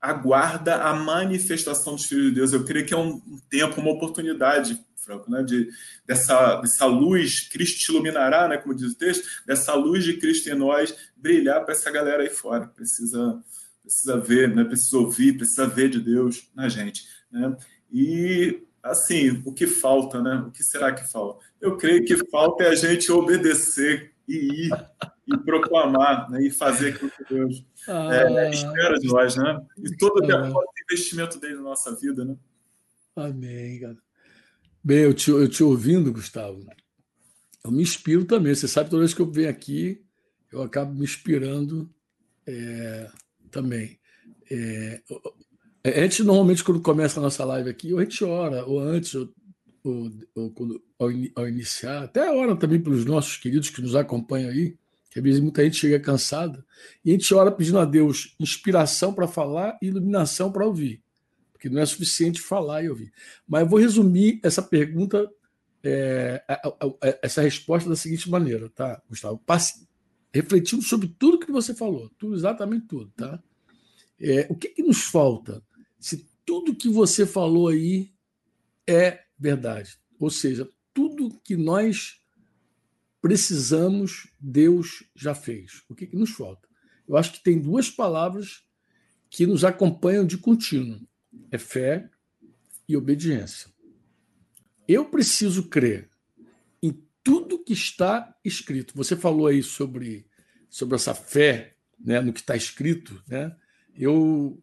aguarda 0.02 0.84
a 0.84 0.94
manifestação 0.94 1.96
dos 1.96 2.06
filhos 2.06 2.26
de 2.26 2.32
Deus. 2.32 2.52
Eu 2.52 2.66
creio 2.66 2.86
que 2.86 2.94
é 2.94 2.98
um 2.98 3.22
tempo, 3.50 3.80
uma 3.80 3.92
oportunidade, 3.92 4.78
Franco, 4.98 5.32
né? 5.32 5.42
de, 5.42 5.70
dessa, 6.06 6.58
dessa 6.58 6.86
luz, 6.86 7.48
Cristo 7.48 7.80
te 7.80 7.92
iluminará, 7.94 8.46
né? 8.50 8.58
como 8.58 8.76
diz 8.76 8.92
o 8.92 8.98
texto, 8.98 9.26
dessa 9.46 9.74
luz 9.74 10.04
de 10.04 10.18
Cristo 10.18 10.50
em 10.50 10.56
nós 10.56 10.94
brilhar 11.16 11.64
para 11.64 11.74
essa 11.74 11.90
galera 11.90 12.24
aí 12.24 12.30
fora. 12.30 12.68
Precisa, 12.68 13.42
precisa 13.82 14.20
ver, 14.20 14.54
né? 14.54 14.66
precisa 14.66 14.98
ouvir, 14.98 15.38
precisa 15.38 15.66
ver 15.66 15.90
de 15.90 16.02
Deus 16.02 16.50
na 16.54 16.68
gente. 16.68 17.08
Né? 17.32 17.56
E 17.90 18.68
assim, 18.84 19.42
o 19.46 19.54
que 19.54 19.66
falta, 19.66 20.22
né? 20.22 20.44
O 20.48 20.52
que 20.52 20.64
será 20.64 20.92
que 20.92 21.10
falta? 21.10 21.46
Eu 21.62 21.78
creio 21.78 22.06
que 22.06 22.18
falta 22.30 22.64
é 22.64 22.70
a 22.70 22.76
gente 22.76 23.12
obedecer 23.12 24.14
e 24.28 24.68
ir 24.68 24.72
e 25.28 25.38
proclamar, 25.40 26.30
né? 26.30 26.46
E 26.46 26.50
fazer 26.50 26.94
aquilo 26.94 27.12
que 27.12 27.34
Deus 27.34 27.66
ah, 27.88 28.10
é, 28.14 28.50
espera 28.50 28.98
de 28.98 29.08
nós, 29.08 29.36
né? 29.36 29.66
E 29.78 29.96
todo 29.98 30.20
o 30.20 30.32
ah, 30.32 30.64
investimento 30.84 31.40
dele 31.40 31.56
na 31.56 31.62
nossa 31.62 31.96
vida, 31.96 32.24
né? 32.24 32.36
Amém, 33.16 33.80
cara. 33.80 33.98
Bem, 34.84 35.00
eu 35.00 35.14
te, 35.14 35.32
eu 35.32 35.50
te 35.50 35.64
ouvindo, 35.64 36.14
Gustavo, 36.14 36.66
eu 37.64 37.72
me 37.72 37.82
inspiro 37.82 38.24
também. 38.24 38.56
Você 38.56 38.68
sabe, 38.68 38.90
toda 38.90 39.02
vez 39.02 39.14
que 39.14 39.22
eu 39.22 39.30
venho 39.30 39.50
aqui, 39.50 40.02
eu 40.52 40.62
acabo 40.62 40.94
me 40.94 41.04
inspirando 41.04 41.90
é, 42.46 43.10
também. 43.52 44.00
É, 44.50 45.02
a 45.84 46.02
gente, 46.02 46.24
normalmente, 46.24 46.64
quando 46.64 46.82
começa 46.82 47.20
a 47.20 47.24
nossa 47.24 47.44
live 47.44 47.70
aqui, 47.70 47.92
ou 47.92 48.00
a 48.00 48.04
gente 48.04 48.24
ora, 48.24 48.66
ou 48.66 48.80
antes, 48.80 49.14
ou, 49.16 49.34
ou, 49.90 50.12
ou 50.36 50.52
quando, 50.52 50.82
ao, 51.00 51.10
ao, 51.36 51.48
iniciar, 51.48 52.04
até 52.04 52.32
ora 52.32 52.56
também 52.56 52.80
pelos 52.80 53.06
nossos 53.06 53.38
queridos 53.38 53.70
que 53.70 53.82
nos 53.82 53.96
acompanham 53.96 54.50
aí, 54.50 54.78
que 55.10 55.20
às 55.20 55.24
vezes 55.24 55.40
muita 55.40 55.64
gente 55.64 55.78
chega 55.78 56.00
cansada, 56.00 56.66
e 57.04 57.10
a 57.10 57.14
gente 57.14 57.34
ora 57.34 57.52
pedindo 57.52 57.80
a 57.80 57.86
Deus 57.86 58.36
inspiração 58.40 59.14
para 59.14 59.28
falar 59.28 59.78
e 59.82 59.88
iluminação 59.88 60.52
para 60.52 60.66
ouvir, 60.66 61.02
porque 61.52 61.70
não 61.70 61.82
é 61.82 61.86
suficiente 61.86 62.42
falar 62.42 62.84
e 62.84 62.90
ouvir. 62.90 63.12
Mas 63.48 63.62
eu 63.62 63.68
vou 63.68 63.80
resumir 63.80 64.40
essa 64.44 64.62
pergunta, 64.62 65.30
é, 65.84 66.44
a, 66.48 66.54
a, 66.54 66.86
a, 66.86 67.20
essa 67.22 67.42
resposta 67.42 67.90
da 67.90 67.96
seguinte 67.96 68.30
maneira, 68.30 68.70
tá, 68.70 69.02
Gustavo? 69.10 69.42
Passe, 69.46 69.88
refletindo 70.34 70.82
sobre 70.82 71.08
tudo 71.18 71.40
que 71.40 71.52
você 71.52 71.74
falou, 71.74 72.10
tudo, 72.18 72.36
exatamente 72.36 72.88
tudo, 72.88 73.12
tá? 73.16 73.42
É, 74.20 74.48
o 74.50 74.56
que, 74.56 74.70
que 74.70 74.84
nos 74.84 75.04
falta? 75.04 75.62
se 76.00 76.28
tudo 76.46 76.76
que 76.76 76.90
você 76.90 77.26
falou 77.26 77.68
aí 77.68 78.12
é 78.88 79.24
verdade. 79.38 79.98
Ou 80.20 80.30
seja, 80.30 80.70
tudo 80.94 81.40
que 81.44 81.56
nós 81.56 82.22
precisamos, 83.22 84.28
Deus 84.40 85.04
já 85.16 85.36
fez. 85.36 85.84
O 85.90 85.96
que, 85.96 86.08
que 86.08 86.16
nos 86.16 86.32
falta? 86.32 86.68
Eu 87.08 87.18
acho 87.18 87.34
que 87.34 87.44
tem 87.44 87.60
duas 87.60 87.90
palavras 87.90 88.64
que 89.30 89.46
nos 89.46 89.64
acompanham 89.64 90.26
de 90.26 90.38
contínuo: 90.38 91.02
é 91.52 91.58
fé 91.58 92.10
e 92.88 92.96
obediência. 92.96 93.70
Eu 94.88 95.06
preciso 95.06 95.68
crer 95.68 96.10
em 96.82 97.04
tudo 97.24 97.64
que 97.64 97.74
está 97.74 98.36
escrito. 98.44 98.96
Você 98.96 99.16
falou 99.16 99.48
aí 99.48 99.62
sobre, 99.62 100.26
sobre 100.70 100.96
essa 100.96 101.14
fé 101.14 101.76
né, 102.00 102.22
no 102.22 102.32
que 102.32 102.40
está 102.40 102.56
escrito. 102.56 103.22
Né? 103.28 103.56
Eu 103.94 104.62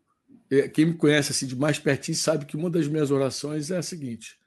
é, 0.51 0.69
quem 0.69 0.87
me 0.87 0.95
conhece 0.95 1.33
assim 1.33 1.47
de 1.47 1.57
mais 1.57 1.79
pertinho 1.79 2.17
sabe 2.17 2.45
que 2.45 2.57
uma 2.57 2.71
das 2.71 2.87
minhas 2.87 3.11
orações 3.11 3.71
é 3.71 3.77
a 3.77 3.83
seguinte: 3.83 4.39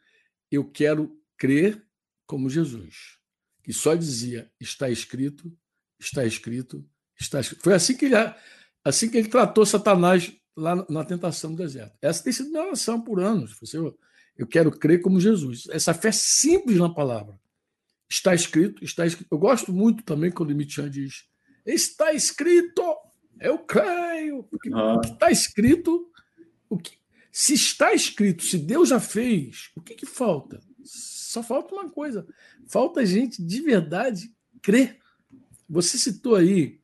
eu 0.52 0.64
quero 0.64 1.20
crer 1.38 1.86
como 2.26 2.50
Jesus, 2.50 3.18
que 3.64 3.74
só 3.74 3.96
dizia 3.96 4.52
está 4.60 4.90
escrito, 4.90 5.52
está 6.00 6.26
escrito, 6.26 6.86
está 7.20 7.40
escrito. 7.40 7.64
Foi 7.64 7.74
assim 7.74 7.96
que 7.96 8.06
ele, 8.06 8.16
assim 8.84 9.10
que 9.10 9.18
ele 9.18 9.30
tratou 9.30 9.66
Satanás 9.66 10.34
lá 10.56 10.86
na 10.90 11.06
tentação 11.06 11.52
do 11.52 11.58
deserto. 11.58 11.96
Essa 12.02 12.24
tem 12.24 12.34
sido 12.34 12.50
minha 12.50 12.64
oração 12.64 13.00
por 13.00 13.20
anos. 13.20 13.58
Eu, 13.74 13.98
eu 14.38 14.48
quero 14.48 14.72
crer 14.72 15.02
como 15.02 15.20
Jesus. 15.20 15.68
Essa 15.70 15.94
fé 15.94 16.12
simples 16.12 16.78
na 16.78 16.90
palavra. 16.90 17.40
Está 18.10 18.34
escrito, 18.34 18.84
está 18.84 19.06
escrito. 19.06 19.28
Eu 19.32 19.38
gosto 19.38 19.72
muito 19.72 20.04
também 20.04 20.32
quando 20.32 20.52
o 20.52 20.56
Michan 20.56 20.90
diz: 20.90 21.26
está 21.66 22.14
escrito. 22.14 22.82
Eu 23.40 23.60
creio. 23.60 24.44
Porque 24.44 24.70
ah. 24.74 24.96
o 24.96 25.02
que 25.02 25.10
está 25.10 25.30
escrito, 25.30 26.10
o 26.70 26.78
que, 26.78 26.98
se 27.32 27.54
está 27.54 27.94
escrito, 27.94 28.44
se 28.44 28.58
Deus 28.58 28.90
já 28.90 29.00
fez, 29.00 29.72
o 29.76 29.82
que, 29.82 29.96
que 29.96 30.06
falta? 30.06 30.60
Só 30.84 31.44
falta 31.44 31.74
uma 31.76 31.90
coisa: 31.90 32.26
falta 32.68 33.02
a 33.02 33.06
gente 33.06 33.44
de 33.44 33.62
verdade 33.62 34.32
crer. 34.62 34.98
Você 35.70 35.98
citou 35.98 36.36
aí 36.36 36.80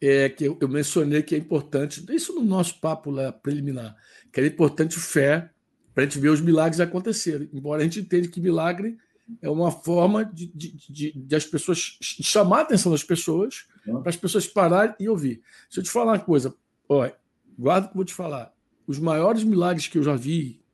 é, 0.00 0.28
que 0.28 0.44
eu, 0.44 0.58
eu, 0.60 0.68
mencionei 0.68 1.22
que 1.22 1.34
é 1.34 1.38
importante, 1.38 2.04
isso 2.10 2.34
no 2.34 2.44
nosso 2.44 2.78
papo 2.80 3.10
lá 3.10 3.32
preliminar, 3.32 3.96
que 4.32 4.40
é 4.40 4.46
importante 4.46 4.98
fé 4.98 5.50
para 5.94 6.04
a 6.04 6.06
gente 6.06 6.18
ver 6.18 6.28
os 6.28 6.40
milagres 6.40 6.80
acontecerem. 6.80 7.48
Embora 7.52 7.80
a 7.80 7.84
gente 7.84 8.00
entenda 8.00 8.28
que 8.28 8.40
milagre 8.40 8.98
é 9.40 9.48
uma 9.48 9.70
forma 9.70 10.24
de, 10.24 10.46
de, 10.54 10.72
de, 10.88 11.12
de, 11.12 11.34
as 11.34 11.46
pessoas 11.46 11.98
chamar 12.00 12.58
a 12.58 12.62
atenção 12.62 12.92
das 12.92 13.02
pessoas, 13.02 13.66
para 13.84 14.10
as 14.10 14.16
pessoas 14.16 14.46
pararem 14.46 14.94
e 15.00 15.08
ouvir. 15.08 15.42
Deixa 15.64 15.80
eu 15.80 15.82
te 15.82 15.90
falar 15.90 16.12
uma 16.12 16.18
coisa, 16.18 16.54
ó, 16.88 17.10
guarda 17.58 17.86
o 17.86 17.90
que 17.90 17.94
eu 17.94 17.98
vou 17.98 18.04
te 18.04 18.14
falar. 18.14 18.52
Os 18.86 18.98
maiores 18.98 19.42
milagres 19.42 19.88
que 19.88 19.98
eu 19.98 20.02
já 20.02 20.14
vi, 20.14 20.64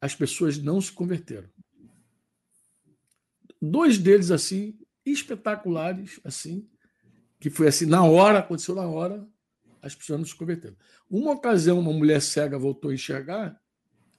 as 0.00 0.14
pessoas 0.14 0.58
não 0.58 0.80
se 0.80 0.92
converteram. 0.92 1.48
Dois 3.60 3.98
deles 3.98 4.30
assim, 4.30 4.78
espetaculares, 5.04 6.20
assim, 6.24 6.68
que 7.40 7.50
foi 7.50 7.68
assim, 7.68 7.86
na 7.86 8.04
hora, 8.04 8.38
aconteceu 8.38 8.74
na 8.74 8.86
hora, 8.86 9.26
as 9.82 9.94
pessoas 9.94 10.18
não 10.18 10.26
se 10.26 10.34
converteram. 10.34 10.76
Uma 11.10 11.32
ocasião, 11.32 11.78
uma 11.78 11.92
mulher 11.92 12.20
cega 12.20 12.58
voltou 12.58 12.90
a 12.90 12.94
enxergar, 12.94 13.60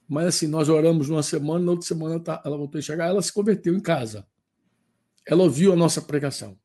mas 0.08 0.26
assim, 0.26 0.46
nós 0.46 0.68
oramos 0.68 1.08
numa 1.08 1.22
semana, 1.22 1.64
na 1.64 1.72
outra 1.72 1.86
semana 1.86 2.20
tá, 2.20 2.40
ela 2.44 2.56
voltou 2.56 2.78
a 2.78 2.80
enxergar, 2.80 3.06
ela 3.06 3.22
se 3.22 3.32
converteu 3.32 3.74
em 3.74 3.80
casa. 3.80 4.26
Ela 5.26 5.42
ouviu 5.42 5.72
a 5.72 5.76
nossa 5.76 6.00
pregação. 6.00 6.56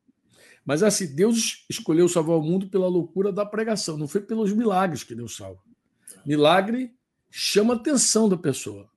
Mas 0.64 0.84
assim, 0.84 1.08
Deus 1.08 1.66
escolheu 1.68 2.08
salvar 2.08 2.38
o 2.38 2.44
mundo 2.44 2.70
pela 2.70 2.88
loucura 2.88 3.32
da 3.32 3.44
pregação, 3.44 3.98
não 3.98 4.08
foi 4.08 4.22
pelos 4.22 4.54
milagres 4.54 5.04
que 5.04 5.16
Deus 5.16 5.36
salva. 5.36 5.62
Milagre 6.26 6.93
chama 7.30 7.74
a 7.74 7.78
atenção 7.78 8.28
da 8.28 8.38
pessoa. 8.38 8.89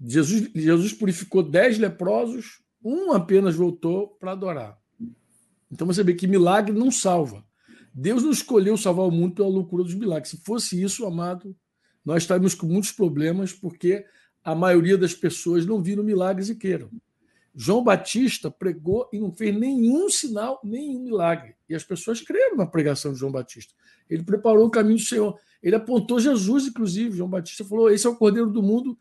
Jesus, 0.00 0.50
Jesus 0.54 0.92
purificou 0.92 1.42
dez 1.42 1.78
leprosos, 1.78 2.62
um 2.82 3.12
apenas 3.12 3.56
voltou 3.56 4.08
para 4.20 4.32
adorar. 4.32 4.78
Então 5.70 5.86
você 5.86 6.02
vê 6.02 6.14
que 6.14 6.26
milagre 6.26 6.72
não 6.72 6.90
salva. 6.90 7.44
Deus 7.92 8.22
não 8.22 8.30
escolheu 8.30 8.76
salvar 8.76 9.06
o 9.06 9.10
mundo 9.10 9.34
pela 9.34 9.48
loucura 9.48 9.82
dos 9.82 9.94
milagres. 9.94 10.30
Se 10.30 10.36
fosse 10.38 10.80
isso, 10.80 11.04
amado, 11.04 11.54
nós 12.04 12.22
estaríamos 12.22 12.54
com 12.54 12.66
muitos 12.66 12.92
problemas 12.92 13.52
porque 13.52 14.04
a 14.42 14.54
maioria 14.54 14.96
das 14.96 15.14
pessoas 15.14 15.66
não 15.66 15.82
viram 15.82 16.04
milagres 16.04 16.48
e 16.48 16.54
queiram. 16.54 16.90
João 17.60 17.82
Batista 17.82 18.52
pregou 18.52 19.10
e 19.12 19.18
não 19.18 19.32
fez 19.32 19.52
nenhum 19.52 20.08
sinal, 20.08 20.60
nenhum 20.62 21.02
milagre. 21.02 21.56
E 21.68 21.74
as 21.74 21.82
pessoas 21.82 22.20
creram 22.20 22.56
na 22.56 22.64
pregação 22.64 23.12
de 23.12 23.18
João 23.18 23.32
Batista. 23.32 23.74
Ele 24.08 24.22
preparou 24.22 24.64
o 24.68 24.70
caminho 24.70 24.96
do 24.96 25.02
Senhor. 25.02 25.36
Ele 25.60 25.74
apontou 25.74 26.20
Jesus, 26.20 26.68
inclusive. 26.68 27.16
João 27.16 27.28
Batista 27.28 27.64
falou: 27.64 27.90
Esse 27.90 28.06
é 28.06 28.10
o 28.10 28.14
Cordeiro 28.14 28.48
do 28.48 28.62
mundo, 28.62 28.96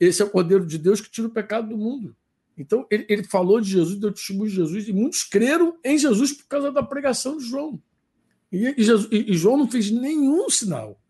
esse 0.00 0.20
é 0.20 0.24
o 0.24 0.28
Cordeiro 0.28 0.66
de 0.66 0.76
Deus 0.76 1.00
que 1.00 1.08
tira 1.08 1.28
o 1.28 1.30
pecado 1.30 1.68
do 1.68 1.78
mundo. 1.78 2.16
Então, 2.58 2.84
ele, 2.90 3.06
ele 3.08 3.22
falou 3.22 3.60
de 3.60 3.70
Jesus, 3.70 3.96
deu 3.96 4.10
testemunho 4.10 4.50
de 4.50 4.56
Jesus, 4.56 4.88
e 4.88 4.92
muitos 4.92 5.22
creram 5.22 5.78
em 5.84 5.96
Jesus 5.96 6.32
por 6.32 6.48
causa 6.48 6.72
da 6.72 6.82
pregação 6.82 7.38
de 7.38 7.44
João. 7.44 7.80
E, 8.50 8.74
e, 8.76 8.82
Jesus, 8.82 9.08
e 9.12 9.32
João 9.36 9.56
não 9.56 9.70
fez 9.70 9.88
nenhum 9.88 10.50
sinal. 10.50 11.00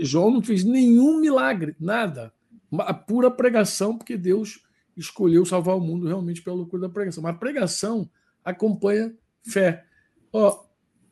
João 0.00 0.30
não 0.30 0.40
fez 0.40 0.64
nenhum 0.64 1.20
milagre, 1.20 1.76
nada. 1.78 2.32
A 2.78 2.94
pura 2.94 3.30
pregação, 3.30 3.98
porque 3.98 4.16
Deus 4.16 4.65
escolheu 4.96 5.44
salvar 5.44 5.76
o 5.76 5.80
mundo 5.80 6.06
realmente 6.06 6.42
pela 6.42 6.56
loucura 6.56 6.82
da 6.82 6.88
pregação. 6.88 7.22
Mas 7.22 7.34
a 7.34 7.38
pregação 7.38 8.10
acompanha 8.44 9.14
fé. 9.42 9.84
Ó, 10.32 10.64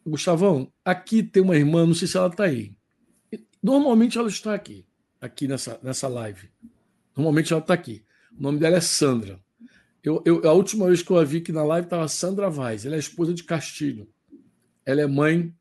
Gustavão, 0.07 0.73
aqui 0.85 1.23
tem 1.23 1.43
uma 1.43 1.57
irmã, 1.57 1.87
não 1.87 1.95
sei 1.95 2.09
se 2.09 2.17
ela 2.17 2.29
está 2.29 2.45
aí. 2.45 2.75
Normalmente 3.63 4.19
ela 4.19 4.29
está 4.29 4.55
aqui, 4.55 4.87
aqui 5.21 5.49
nessa, 5.49 5.79
nessa 5.83 6.09
live. 6.09 6.51
Normalmente 7.17 7.53
ela 7.53 7.63
está 7.63 7.75
aqui. 7.75 8.05
O 8.39 8.43
nome 8.43 8.59
dela 8.59 8.77
é 8.77 8.81
Sandra. 8.81 9.41
Eu, 10.03 10.23
eu, 10.27 10.47
a 10.47 10.53
última 10.53 10.87
vez 10.87 11.03
que 11.03 11.11
eu 11.11 11.19
a 11.19 11.25
vi 11.25 11.39
aqui 11.39 11.51
na 11.51 11.65
live 11.65 11.87
estava 11.87 12.07
Sandra 12.09 12.51
Vaz. 12.51 12.85
Ela 12.85 12.97
é 12.97 12.99
esposa 12.99 13.33
de 13.33 13.43
Castilho. 13.43 14.07
Ela 14.85 15.01
é 15.01 15.07
mãe 15.07 15.55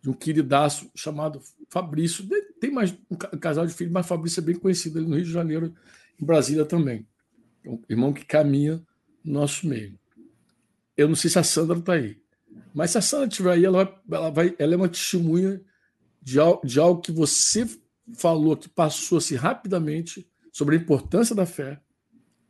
de 0.00 0.08
um 0.08 0.12
queridaço 0.12 0.88
chamado 0.94 1.40
Fabrício. 1.68 2.24
Tem 2.60 2.70
mais 2.70 2.96
um 3.10 3.16
casal 3.16 3.66
de 3.66 3.74
filhos, 3.74 3.92
mas 3.92 4.06
Fabrício 4.06 4.40
é 4.40 4.44
bem 4.44 4.54
conhecido 4.54 4.98
ali 4.98 5.08
no 5.08 5.16
Rio 5.16 5.24
de 5.24 5.32
Janeiro, 5.32 5.74
em 6.20 6.24
Brasília 6.24 6.64
também. 6.64 7.04
Um 7.64 7.82
irmão 7.88 8.12
que 8.12 8.24
caminha 8.24 8.82
no 9.24 9.40
nosso 9.40 9.66
meio. 9.66 9.98
Eu 10.96 11.08
não 11.08 11.14
sei 11.14 11.30
se 11.30 11.38
a 11.38 11.44
Sandra 11.44 11.78
está 11.78 11.92
aí. 11.94 12.20
Mas 12.74 12.90
se 12.90 12.98
a 12.98 13.02
Sandra 13.02 13.28
estiver 13.28 13.52
aí, 13.52 13.64
ela, 13.64 14.02
ela, 14.10 14.30
vai, 14.30 14.54
ela 14.58 14.74
é 14.74 14.76
uma 14.76 14.88
testemunha 14.88 15.60
de, 16.22 16.38
de 16.64 16.80
algo 16.80 17.00
que 17.00 17.12
você 17.12 17.68
falou, 18.14 18.56
que 18.56 18.68
passou-se 18.68 19.34
rapidamente 19.34 20.28
sobre 20.52 20.76
a 20.76 20.78
importância 20.78 21.34
da 21.34 21.46
fé 21.46 21.80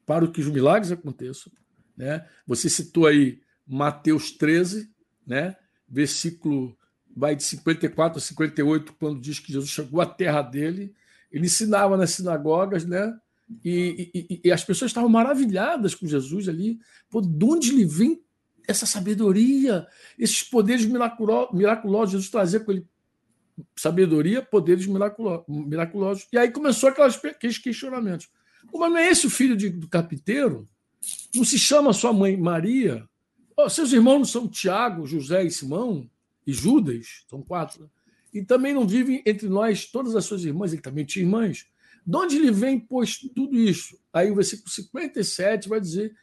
para 0.07 0.27
que 0.29 0.41
os 0.41 0.49
milagres 0.49 0.91
aconteçam. 0.91 1.53
Né? 1.97 2.27
Você 2.47 2.71
citou 2.71 3.07
aí 3.07 3.41
Mateus 3.67 4.31
13, 4.33 4.91
né? 5.27 5.57
versículo 5.89 6.77
vai 7.19 7.35
de 7.35 7.43
54 7.43 8.19
a 8.19 8.21
58, 8.21 8.95
quando 8.95 9.21
diz 9.21 9.41
que 9.41 9.53
Jesus 9.53 9.71
chegou 9.71 10.01
à 10.01 10.07
terra 10.07 10.41
dele, 10.41 10.95
ele 11.33 11.47
ensinava 11.47 11.97
nas 11.97 12.11
sinagogas, 12.13 12.85
né? 12.85 13.13
E, 13.65 14.11
e, 14.15 14.41
e 14.45 14.53
as 14.53 14.63
pessoas 14.63 14.91
estavam 14.91 15.09
maravilhadas 15.09 15.95
com 15.95 16.07
Jesus 16.07 16.49
ali. 16.49 16.79
Pô, 17.09 17.21
de 17.21 17.45
onde 17.45 17.71
lhe 17.71 17.85
vem 17.85 18.21
essa 18.67 18.85
sabedoria, 18.85 19.87
esses 20.19 20.43
poderes 20.43 20.85
miraculosos? 20.85 22.13
Jesus 22.13 22.31
trazia 22.31 22.61
com 22.61 22.73
ele 22.73 22.87
sabedoria, 23.77 24.43
poderes 24.43 24.87
miraculosos. 24.87 26.29
E 26.33 26.39
aí 26.39 26.51
começou 26.51 26.89
aquelas, 26.89 27.17
aqueles 27.25 27.59
questionamentos. 27.59 28.29
Mas 28.73 28.91
não 28.91 28.99
é 28.99 29.09
esse 29.09 29.27
o 29.27 29.31
filho 29.31 29.57
de, 29.57 29.71
do 29.71 29.89
carpinteiro? 29.89 30.69
Não 31.35 31.45
se 31.45 31.59
chama 31.59 31.93
sua 31.93 32.13
mãe 32.13 32.37
Maria? 32.37 33.09
Oh, 33.57 33.69
seus 33.69 33.93
irmãos 33.93 34.19
não 34.19 34.25
são 34.25 34.49
Tiago, 34.49 35.07
José 35.07 35.45
e 35.45 35.51
Simão? 35.51 36.09
E 36.47 36.53
Judas? 36.53 37.25
São 37.29 37.43
quatro. 37.43 37.83
Né? 37.83 37.89
E 38.35 38.45
também 38.45 38.75
não 38.75 38.87
vivem 38.87 39.23
entre 39.27 39.49
nós 39.49 39.87
todas 39.87 40.15
as 40.15 40.25
suas 40.25 40.45
irmãs? 40.45 40.73
Ele 40.73 40.83
também 40.83 41.05
tinha 41.05 41.25
irmãs. 41.25 41.67
De 42.09 42.17
onde 42.17 42.39
lhe 42.39 42.51
vem, 42.51 42.81
pois, 42.81 43.19
tudo 43.19 43.55
isso? 43.55 44.01
Aí 44.11 44.31
o 44.31 44.35
versículo 44.35 44.71
57 44.71 45.69
vai 45.69 45.79
dizer 45.79 46.17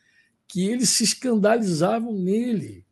que 0.48 0.68
eles 0.68 0.90
se 0.90 1.04
escandalizavam 1.04 2.12
nele. 2.12 2.84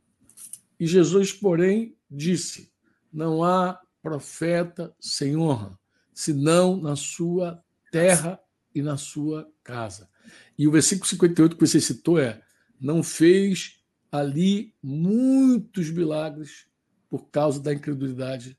E 0.80 0.86
Jesus, 0.86 1.34
porém, 1.34 1.98
disse: 2.08 2.72
Não 3.12 3.44
há 3.44 3.82
profeta 4.00 4.96
sem 5.00 5.36
honra, 5.36 5.76
senão 6.14 6.78
na 6.78 6.96
sua 6.96 7.64
terra 7.92 8.40
e 8.76 8.84
na 8.84 8.96
sua 8.96 9.52
casa. 9.64 10.08
E 10.56 10.68
o 10.68 10.72
versículo 10.72 11.08
58 11.08 11.56
que 11.56 11.66
você 11.66 11.82
citou 11.82 12.20
é: 12.20 12.44
Não 12.80 13.02
fez 13.02 13.80
ali 14.12 14.72
muitos 14.84 15.90
milagres 15.90 16.68
por 17.10 17.32
causa 17.32 17.60
da 17.60 17.74
incredulidade 17.74 18.56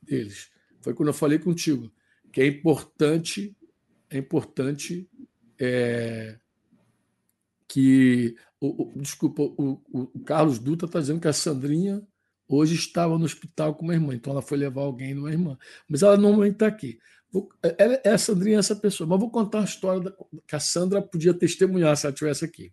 deles. 0.00 0.52
Foi 0.80 0.94
quando 0.94 1.08
eu 1.08 1.14
falei 1.14 1.40
contigo 1.40 1.92
que 2.32 2.40
é 2.40 2.46
importante, 2.46 3.56
é 4.12 4.18
importante 4.18 5.08
é, 5.58 6.36
que 7.66 8.36
o, 8.60 8.90
o 8.90 8.92
desculpa, 9.00 9.42
o, 9.42 9.80
o, 9.90 10.20
Carlos 10.20 10.58
Dutra 10.58 10.86
está 10.86 11.00
dizendo 11.00 11.20
que 11.20 11.28
a 11.28 11.32
Sandrinha 11.32 12.06
hoje 12.46 12.74
estava 12.74 13.18
no 13.18 13.24
hospital 13.24 13.74
com 13.74 13.84
uma 13.84 13.94
irmã, 13.94 14.14
então 14.14 14.32
ela 14.32 14.42
foi 14.42 14.58
levar 14.58 14.82
alguém 14.82 15.14
numa 15.14 15.30
irmã, 15.30 15.56
mas 15.88 16.02
ela 16.02 16.18
normalmente 16.18 16.54
está 16.54 16.66
aqui. 16.66 16.98
Vou, 17.30 17.48
ela, 17.62 17.98
é 18.04 18.10
a 18.10 18.18
Sandrinha 18.18 18.56
é 18.56 18.58
essa 18.58 18.76
pessoa, 18.76 19.08
mas 19.08 19.18
vou 19.18 19.30
contar 19.30 19.60
a 19.60 19.64
história 19.64 20.02
da, 20.02 20.14
que 20.46 20.54
a 20.54 20.60
Sandra 20.60 21.00
podia 21.00 21.32
testemunhar 21.32 21.96
se 21.96 22.04
ela 22.04 22.12
estivesse 22.12 22.44
aqui. 22.44 22.70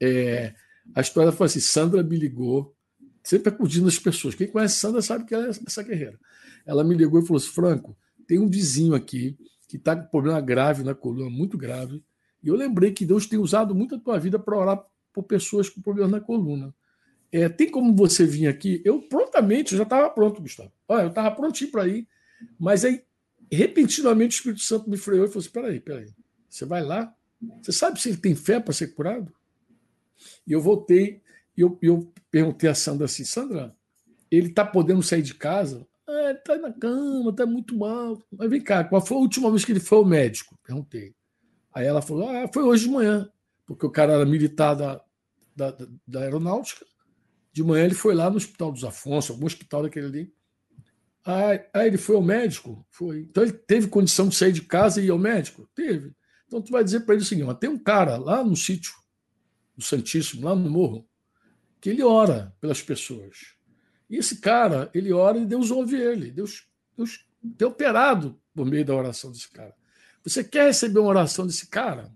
É, 0.00 0.54
a 0.94 1.02
história 1.02 1.30
foi 1.30 1.46
assim: 1.46 1.60
Sandra 1.60 2.02
me 2.02 2.16
ligou, 2.16 2.74
sempre 3.22 3.50
acudindo 3.50 3.86
as 3.86 3.98
pessoas. 3.98 4.34
Quem 4.34 4.48
conhece 4.48 4.76
Sandra 4.76 5.02
sabe 5.02 5.26
que 5.26 5.34
ela 5.34 5.48
é 5.48 5.50
essa 5.50 5.82
guerreira. 5.82 6.18
Ela 6.64 6.82
me 6.82 6.94
ligou 6.94 7.20
e 7.20 7.26
falou 7.26 7.36
assim: 7.36 7.50
Franco, 7.50 7.94
tem 8.26 8.38
um 8.38 8.48
vizinho 8.48 8.94
aqui 8.94 9.36
que 9.70 9.76
está 9.76 9.94
com 9.94 10.08
problema 10.08 10.40
grave 10.40 10.82
na 10.82 10.96
coluna, 10.96 11.30
muito 11.30 11.56
grave, 11.56 12.02
e 12.42 12.48
eu 12.48 12.56
lembrei 12.56 12.90
que 12.90 13.06
Deus 13.06 13.26
tem 13.26 13.38
usado 13.38 13.72
muito 13.72 13.94
a 13.94 14.00
tua 14.00 14.18
vida 14.18 14.36
para 14.36 14.58
orar 14.58 14.84
por 15.12 15.22
pessoas 15.22 15.68
com 15.68 15.80
problemas 15.80 16.10
na 16.10 16.20
coluna. 16.20 16.74
É, 17.30 17.48
tem 17.48 17.70
como 17.70 17.94
você 17.94 18.26
vir 18.26 18.48
aqui? 18.48 18.82
Eu 18.84 19.00
prontamente, 19.02 19.72
eu 19.72 19.78
já 19.78 19.84
estava 19.84 20.10
pronto, 20.10 20.42
Gustavo. 20.42 20.72
Olha, 20.88 21.02
eu 21.04 21.08
estava 21.10 21.30
prontinho 21.30 21.70
para 21.70 21.86
ir, 21.86 22.08
mas 22.58 22.84
aí, 22.84 23.04
repentinamente, 23.50 24.34
o 24.34 24.38
Espírito 24.38 24.62
Santo 24.62 24.90
me 24.90 24.96
freou 24.96 25.24
e 25.24 25.28
falou 25.28 25.38
assim: 25.40 25.50
peraí, 25.50 25.78
peraí, 25.78 26.12
você 26.48 26.64
vai 26.64 26.82
lá? 26.82 27.14
Você 27.62 27.70
sabe 27.70 28.00
se 28.00 28.08
ele 28.08 28.18
tem 28.18 28.34
fé 28.34 28.58
para 28.58 28.72
ser 28.72 28.88
curado? 28.88 29.32
E 30.44 30.50
eu 30.50 30.60
voltei 30.60 31.22
e 31.56 31.60
eu, 31.60 31.78
eu 31.80 32.12
perguntei 32.28 32.68
a 32.68 32.74
Sandra 32.74 33.04
assim: 33.04 33.24
Sandra, 33.24 33.72
ele 34.28 34.48
está 34.48 34.64
podendo 34.64 35.00
sair 35.00 35.22
de 35.22 35.34
casa? 35.34 35.86
Ah, 36.10 36.32
está 36.32 36.58
na 36.58 36.72
cama, 36.72 37.30
está 37.30 37.46
muito 37.46 37.76
mal. 37.76 38.20
Mas 38.32 38.50
vem 38.50 38.60
cá, 38.60 38.82
qual 38.82 39.04
foi 39.04 39.16
a 39.16 39.20
última 39.20 39.48
vez 39.50 39.64
que 39.64 39.70
ele 39.70 39.80
foi 39.80 39.98
ao 39.98 40.04
médico? 40.04 40.58
Perguntei. 40.64 41.14
Aí 41.72 41.86
ela 41.86 42.02
falou: 42.02 42.28
ah, 42.28 42.48
foi 42.52 42.64
hoje 42.64 42.84
de 42.84 42.90
manhã, 42.90 43.30
porque 43.64 43.86
o 43.86 43.90
cara 43.90 44.14
era 44.14 44.24
militar 44.24 44.74
da, 44.74 45.00
da, 45.54 45.76
da 46.06 46.20
aeronáutica. 46.20 46.84
De 47.52 47.62
manhã 47.62 47.84
ele 47.84 47.94
foi 47.94 48.14
lá 48.14 48.28
no 48.28 48.36
Hospital 48.36 48.72
dos 48.72 48.84
Afonso, 48.84 49.32
algum 49.32 49.46
hospital 49.46 49.82
daquele 49.84 50.06
ali. 50.06 50.34
Aí, 51.24 51.60
aí 51.72 51.86
ele 51.86 51.98
foi 51.98 52.16
ao 52.16 52.22
médico? 52.22 52.84
Foi. 52.90 53.20
Então 53.20 53.42
ele 53.42 53.52
teve 53.52 53.86
condição 53.88 54.28
de 54.28 54.34
sair 54.34 54.52
de 54.52 54.62
casa 54.62 55.00
e 55.00 55.06
ir 55.06 55.10
ao 55.10 55.18
médico? 55.18 55.68
Teve. 55.74 56.12
Então 56.46 56.60
tu 56.60 56.72
vai 56.72 56.82
dizer 56.82 57.00
para 57.00 57.14
ele 57.14 57.22
o 57.22 57.26
seguinte: 57.26 57.54
tem 57.60 57.70
um 57.70 57.78
cara 57.78 58.16
lá 58.16 58.42
no 58.42 58.56
sítio, 58.56 58.92
do 59.76 59.84
Santíssimo, 59.84 60.44
lá 60.44 60.54
no 60.54 60.68
morro, 60.68 61.06
que 61.80 61.90
ele 61.90 62.02
ora 62.02 62.54
pelas 62.60 62.82
pessoas. 62.82 63.54
E 64.10 64.16
esse 64.16 64.40
cara, 64.40 64.90
ele 64.92 65.12
ora 65.12 65.38
e 65.38 65.46
Deus 65.46 65.70
ouve 65.70 65.96
ele. 65.96 66.32
Deus, 66.32 66.66
Deus 66.96 67.24
tem 67.56 67.68
operado 67.68 68.38
por 68.52 68.66
meio 68.66 68.84
da 68.84 68.94
oração 68.94 69.30
desse 69.30 69.48
cara. 69.48 69.72
Você 70.24 70.42
quer 70.42 70.66
receber 70.66 70.98
uma 70.98 71.08
oração 71.08 71.46
desse 71.46 71.68
cara? 71.68 72.12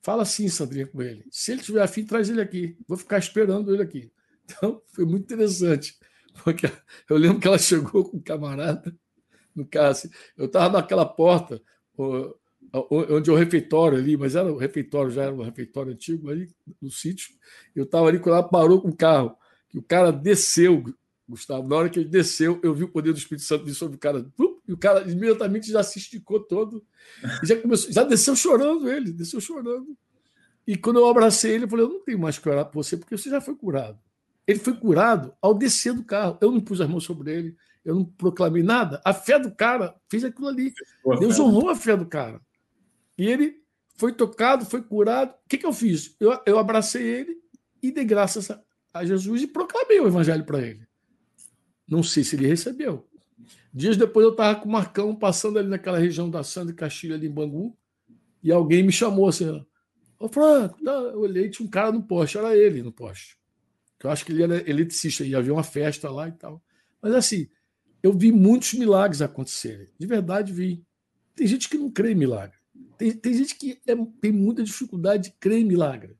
Fala 0.00 0.22
assim, 0.22 0.48
Sandrinha, 0.48 0.86
com 0.86 1.02
ele. 1.02 1.26
Se 1.30 1.50
ele 1.50 1.60
tiver 1.60 1.82
afim, 1.82 2.06
traz 2.06 2.30
ele 2.30 2.40
aqui. 2.40 2.78
Vou 2.86 2.96
ficar 2.96 3.18
esperando 3.18 3.74
ele 3.74 3.82
aqui. 3.82 4.12
Então, 4.44 4.80
foi 4.92 5.04
muito 5.04 5.24
interessante. 5.24 5.98
Porque 6.44 6.70
eu 7.10 7.16
lembro 7.16 7.40
que 7.40 7.48
ela 7.48 7.58
chegou 7.58 8.08
com 8.08 8.18
um 8.18 8.22
camarada 8.22 8.96
no 9.54 9.66
carro. 9.66 9.90
Assim, 9.90 10.08
eu 10.36 10.46
estava 10.46 10.78
naquela 10.78 11.04
porta 11.04 11.60
onde 12.72 13.30
é 13.30 13.32
o 13.32 13.36
refeitório 13.36 13.98
ali, 13.98 14.16
mas 14.16 14.36
era 14.36 14.52
o 14.52 14.56
refeitório, 14.56 15.10
já 15.10 15.24
era 15.24 15.34
um 15.34 15.42
refeitório 15.42 15.92
antigo 15.92 16.30
ali 16.30 16.48
no 16.80 16.90
sítio. 16.90 17.34
Eu 17.74 17.84
estava 17.84 18.06
ali 18.08 18.18
quando 18.18 18.36
ela 18.36 18.48
parou 18.48 18.80
com 18.80 18.88
o 18.88 18.96
carro, 18.96 19.36
que 19.76 19.80
o 19.80 19.82
cara 19.82 20.10
desceu, 20.10 20.82
Gustavo. 21.28 21.68
Na 21.68 21.76
hora 21.76 21.90
que 21.90 21.98
ele 21.98 22.08
desceu, 22.08 22.58
eu 22.62 22.74
vi 22.74 22.84
o 22.84 22.88
poder 22.88 23.12
do 23.12 23.18
Espírito 23.18 23.44
Santo 23.44 23.66
vir 23.66 23.74
sobre 23.74 23.96
o 23.96 23.98
cara. 23.98 24.26
E 24.66 24.72
o 24.72 24.76
cara 24.78 25.02
imediatamente 25.02 25.70
já 25.70 25.82
se 25.82 25.98
esticou 25.98 26.40
todo. 26.40 26.82
Já 27.42 27.60
começou, 27.60 27.92
já 27.92 28.02
desceu 28.02 28.34
chorando 28.34 28.88
ele, 28.88 29.12
desceu 29.12 29.38
chorando. 29.38 29.94
E 30.66 30.78
quando 30.78 30.98
eu 30.98 31.06
abracei 31.06 31.52
ele, 31.52 31.64
eu 31.64 31.68
falei: 31.68 31.84
Eu 31.84 31.90
não 31.90 32.00
tenho 32.00 32.18
mais 32.18 32.38
que 32.38 32.48
orar 32.48 32.64
por 32.64 32.82
você, 32.82 32.96
porque 32.96 33.18
você 33.18 33.28
já 33.28 33.38
foi 33.38 33.54
curado. 33.54 33.98
Ele 34.46 34.58
foi 34.58 34.72
curado 34.72 35.34
ao 35.42 35.52
descer 35.52 35.92
do 35.92 36.02
carro. 36.02 36.38
Eu 36.40 36.50
não 36.50 36.60
pus 36.60 36.80
as 36.80 36.88
mãos 36.88 37.04
sobre 37.04 37.30
ele, 37.30 37.56
eu 37.84 37.96
não 37.96 38.04
proclamei 38.06 38.62
nada. 38.62 39.02
A 39.04 39.12
fé 39.12 39.38
do 39.38 39.54
cara 39.54 39.94
fez 40.08 40.24
aquilo 40.24 40.48
ali. 40.48 40.72
Deus 41.20 41.38
honrou 41.38 41.68
a 41.68 41.76
fé 41.76 41.94
do 41.94 42.06
cara. 42.06 42.40
E 43.18 43.26
ele 43.26 43.62
foi 43.96 44.10
tocado, 44.10 44.64
foi 44.64 44.80
curado. 44.80 45.32
O 45.32 45.48
que, 45.50 45.58
que 45.58 45.66
eu 45.66 45.72
fiz? 45.74 46.16
Eu, 46.18 46.40
eu 46.46 46.58
abracei 46.58 47.02
ele 47.02 47.36
e 47.82 47.92
dei 47.92 48.06
graças 48.06 48.50
a, 48.98 49.04
Jesus 49.04 49.42
e 49.42 49.46
proclamei 49.46 50.00
o 50.00 50.06
evangelho 50.06 50.44
para 50.44 50.60
ele. 50.60 50.86
Não 51.88 52.02
sei 52.02 52.24
se 52.24 52.36
ele 52.36 52.46
recebeu. 52.46 53.06
Dias 53.72 53.96
depois 53.96 54.24
eu 54.24 54.32
estava 54.32 54.60
com 54.60 54.68
o 54.68 54.72
Marcão 54.72 55.14
passando 55.14 55.58
ali 55.58 55.68
naquela 55.68 55.98
região 55.98 56.30
da 56.30 56.42
Sandra 56.42 56.72
e 56.72 56.76
Castilho, 56.76 57.14
ali 57.14 57.26
em 57.26 57.30
Bangu, 57.30 57.76
e 58.42 58.50
alguém 58.50 58.82
me 58.82 58.92
chamou 58.92 59.28
assim: 59.28 59.64
Ô 60.18 60.28
Franco, 60.28 60.78
eu 60.82 61.20
olhei, 61.20 61.50
tinha 61.50 61.66
um 61.66 61.70
cara 61.70 61.92
no 61.92 62.02
poste, 62.02 62.38
era 62.38 62.56
ele 62.56 62.82
no 62.82 62.90
poste. 62.90 63.36
Eu 64.02 64.10
acho 64.10 64.24
que 64.24 64.32
ele 64.32 64.42
era 64.42 64.70
eletricista, 64.70 65.24
ia 65.24 65.38
haver 65.38 65.50
uma 65.50 65.62
festa 65.62 66.10
lá 66.10 66.28
e 66.28 66.32
tal. 66.32 66.62
Mas 67.02 67.14
assim, 67.14 67.48
eu 68.02 68.12
vi 68.12 68.30
muitos 68.30 68.74
milagres 68.74 69.20
acontecerem. 69.20 69.88
De 69.98 70.06
verdade, 70.06 70.52
vi. 70.52 70.84
Tem 71.34 71.46
gente 71.46 71.68
que 71.68 71.76
não 71.76 71.90
crê 71.90 72.12
em 72.12 72.14
milagre. 72.14 72.56
Tem, 72.96 73.12
tem 73.12 73.34
gente 73.34 73.56
que 73.56 73.80
é, 73.86 73.94
tem 74.20 74.32
muita 74.32 74.62
dificuldade 74.62 75.24
de 75.24 75.36
crer 75.38 75.58
em 75.58 75.64
milagre. 75.64 76.16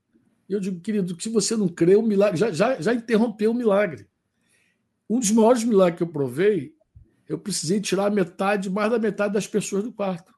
Eu 0.49 0.61
digo, 0.61 0.81
querido, 0.81 1.17
que 1.17 1.23
se 1.23 1.29
você 1.29 1.57
não 1.57 1.69
crê, 1.69 1.97
o 1.97 2.03
milagre 2.03 2.39
já, 2.39 2.51
já, 2.53 2.81
já 2.81 2.95
interrompeu 2.95 3.51
o 3.51 3.55
milagre. 3.55 4.07
Um 5.09 5.19
dos 5.19 5.31
maiores 5.31 5.65
milagres 5.65 5.99
que 5.99 6.03
eu 6.03 6.09
provei, 6.09 6.75
eu 7.29 7.39
precisei 7.39 7.81
tirar 7.81 8.11
metade, 8.11 8.71
mais 8.71 8.91
da 8.91 8.99
metade 8.99 9.35
das 9.35 9.47
pessoas 9.47 9.83
do 9.83 9.93
quarto. 9.93 10.35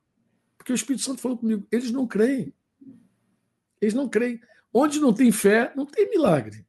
Porque 0.57 0.73
o 0.73 0.75
Espírito 0.75 1.05
Santo 1.05 1.21
falou 1.21 1.37
comigo, 1.37 1.67
eles 1.71 1.91
não 1.91 2.07
creem. 2.07 2.53
Eles 3.81 3.95
não 3.95 4.09
creem. 4.09 4.41
Onde 4.73 5.01
não 5.01 5.13
tem 5.13 5.31
fé, 5.31 5.73
não 5.77 5.87
tem 5.87 6.09
milagre. 6.09 6.67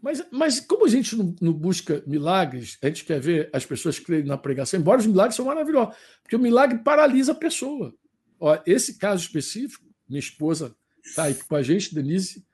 Mas, 0.00 0.24
mas 0.30 0.60
como 0.60 0.86
a 0.86 0.88
gente 0.88 1.16
não, 1.16 1.34
não, 1.40 1.52
busca 1.52 2.02
milagres, 2.06 2.78
a 2.82 2.86
gente 2.86 3.04
quer 3.04 3.20
ver 3.20 3.50
as 3.52 3.66
pessoas 3.66 3.98
crerem 3.98 4.26
na 4.26 4.38
pregação, 4.38 4.78
embora 4.78 5.00
os 5.00 5.06
milagres 5.06 5.34
são 5.34 5.44
maravilhosos, 5.44 5.96
porque 6.22 6.36
o 6.36 6.38
milagre 6.38 6.78
paralisa 6.78 7.32
a 7.32 7.34
pessoa. 7.34 7.92
Ó, 8.38 8.56
esse 8.64 8.96
caso 8.96 9.22
específico, 9.22 9.84
minha 10.08 10.20
esposa 10.20 10.74
está 11.04 11.24
aí 11.24 11.34
com 11.34 11.56
a 11.56 11.62
gente, 11.62 11.94
Denise, 11.94 12.46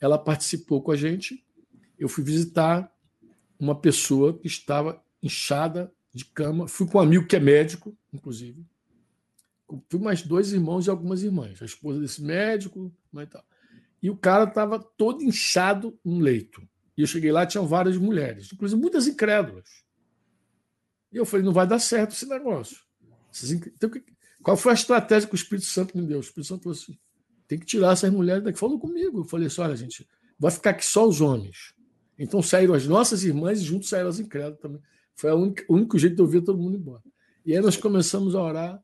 ela 0.00 0.18
participou 0.18 0.82
com 0.82 0.90
a 0.90 0.96
gente. 0.96 1.44
Eu 1.98 2.08
fui 2.08 2.24
visitar 2.24 2.90
uma 3.58 3.78
pessoa 3.78 4.38
que 4.38 4.46
estava 4.46 5.02
inchada 5.22 5.92
de 6.12 6.24
cama. 6.24 6.66
Fui 6.66 6.86
com 6.86 6.98
um 6.98 7.02
amigo 7.02 7.26
que 7.26 7.36
é 7.36 7.40
médico, 7.40 7.96
inclusive. 8.12 8.64
Fui 9.88 10.00
mais 10.00 10.22
dois 10.22 10.52
irmãos 10.52 10.86
e 10.86 10.90
algumas 10.90 11.22
irmãs. 11.22 11.60
A 11.60 11.64
esposa 11.64 12.00
desse 12.00 12.22
médico 12.22 12.92
e 13.14 13.26
tal. 13.26 13.44
E 14.02 14.08
o 14.08 14.16
cara 14.16 14.44
estava 14.44 14.78
todo 14.78 15.22
inchado 15.22 15.98
no 16.04 16.18
leito. 16.18 16.66
E 16.96 17.02
eu 17.02 17.06
cheguei 17.06 17.30
lá, 17.30 17.46
tinham 17.46 17.66
várias 17.66 17.96
mulheres, 17.96 18.50
inclusive 18.52 18.80
muitas 18.80 19.06
incrédulas. 19.06 19.84
E 21.12 21.16
eu 21.16 21.26
falei, 21.26 21.44
não 21.44 21.52
vai 21.52 21.66
dar 21.66 21.78
certo 21.78 22.12
esse 22.12 22.26
negócio. 22.26 22.78
Então, 23.74 23.90
qual 24.42 24.56
foi 24.56 24.72
a 24.72 24.74
estratégia 24.74 25.28
que 25.28 25.34
o 25.34 25.36
Espírito 25.36 25.66
Santo 25.66 25.96
me 25.96 26.06
deu? 26.06 26.18
O 26.18 26.20
Espírito 26.20 26.48
Santo 26.48 26.62
falou 26.62 26.76
assim: 26.76 26.98
tem 27.50 27.58
que 27.58 27.66
tirar 27.66 27.94
essas 27.94 28.12
mulheres 28.12 28.44
daqui. 28.44 28.56
Falou 28.56 28.78
comigo. 28.78 29.18
Eu 29.18 29.24
falei 29.24 29.48
assim: 29.48 29.60
olha, 29.60 29.74
gente, 29.74 30.06
vai 30.38 30.52
ficar 30.52 30.70
aqui 30.70 30.86
só 30.86 31.04
os 31.04 31.20
homens. 31.20 31.74
Então 32.16 32.40
saíram 32.40 32.74
as 32.74 32.86
nossas 32.86 33.24
irmãs 33.24 33.60
e 33.60 33.64
juntos 33.64 33.88
saíram 33.88 34.08
as 34.08 34.20
incrédulas 34.20 34.60
também. 34.60 34.80
Foi 35.16 35.32
o 35.32 35.54
único 35.68 35.98
jeito 35.98 36.14
de 36.14 36.22
eu 36.22 36.28
ver 36.28 36.42
todo 36.42 36.56
mundo 36.56 36.76
embora. 36.76 37.02
E 37.44 37.52
aí 37.52 37.60
nós 37.60 37.76
começamos 37.76 38.36
a 38.36 38.40
orar 38.40 38.80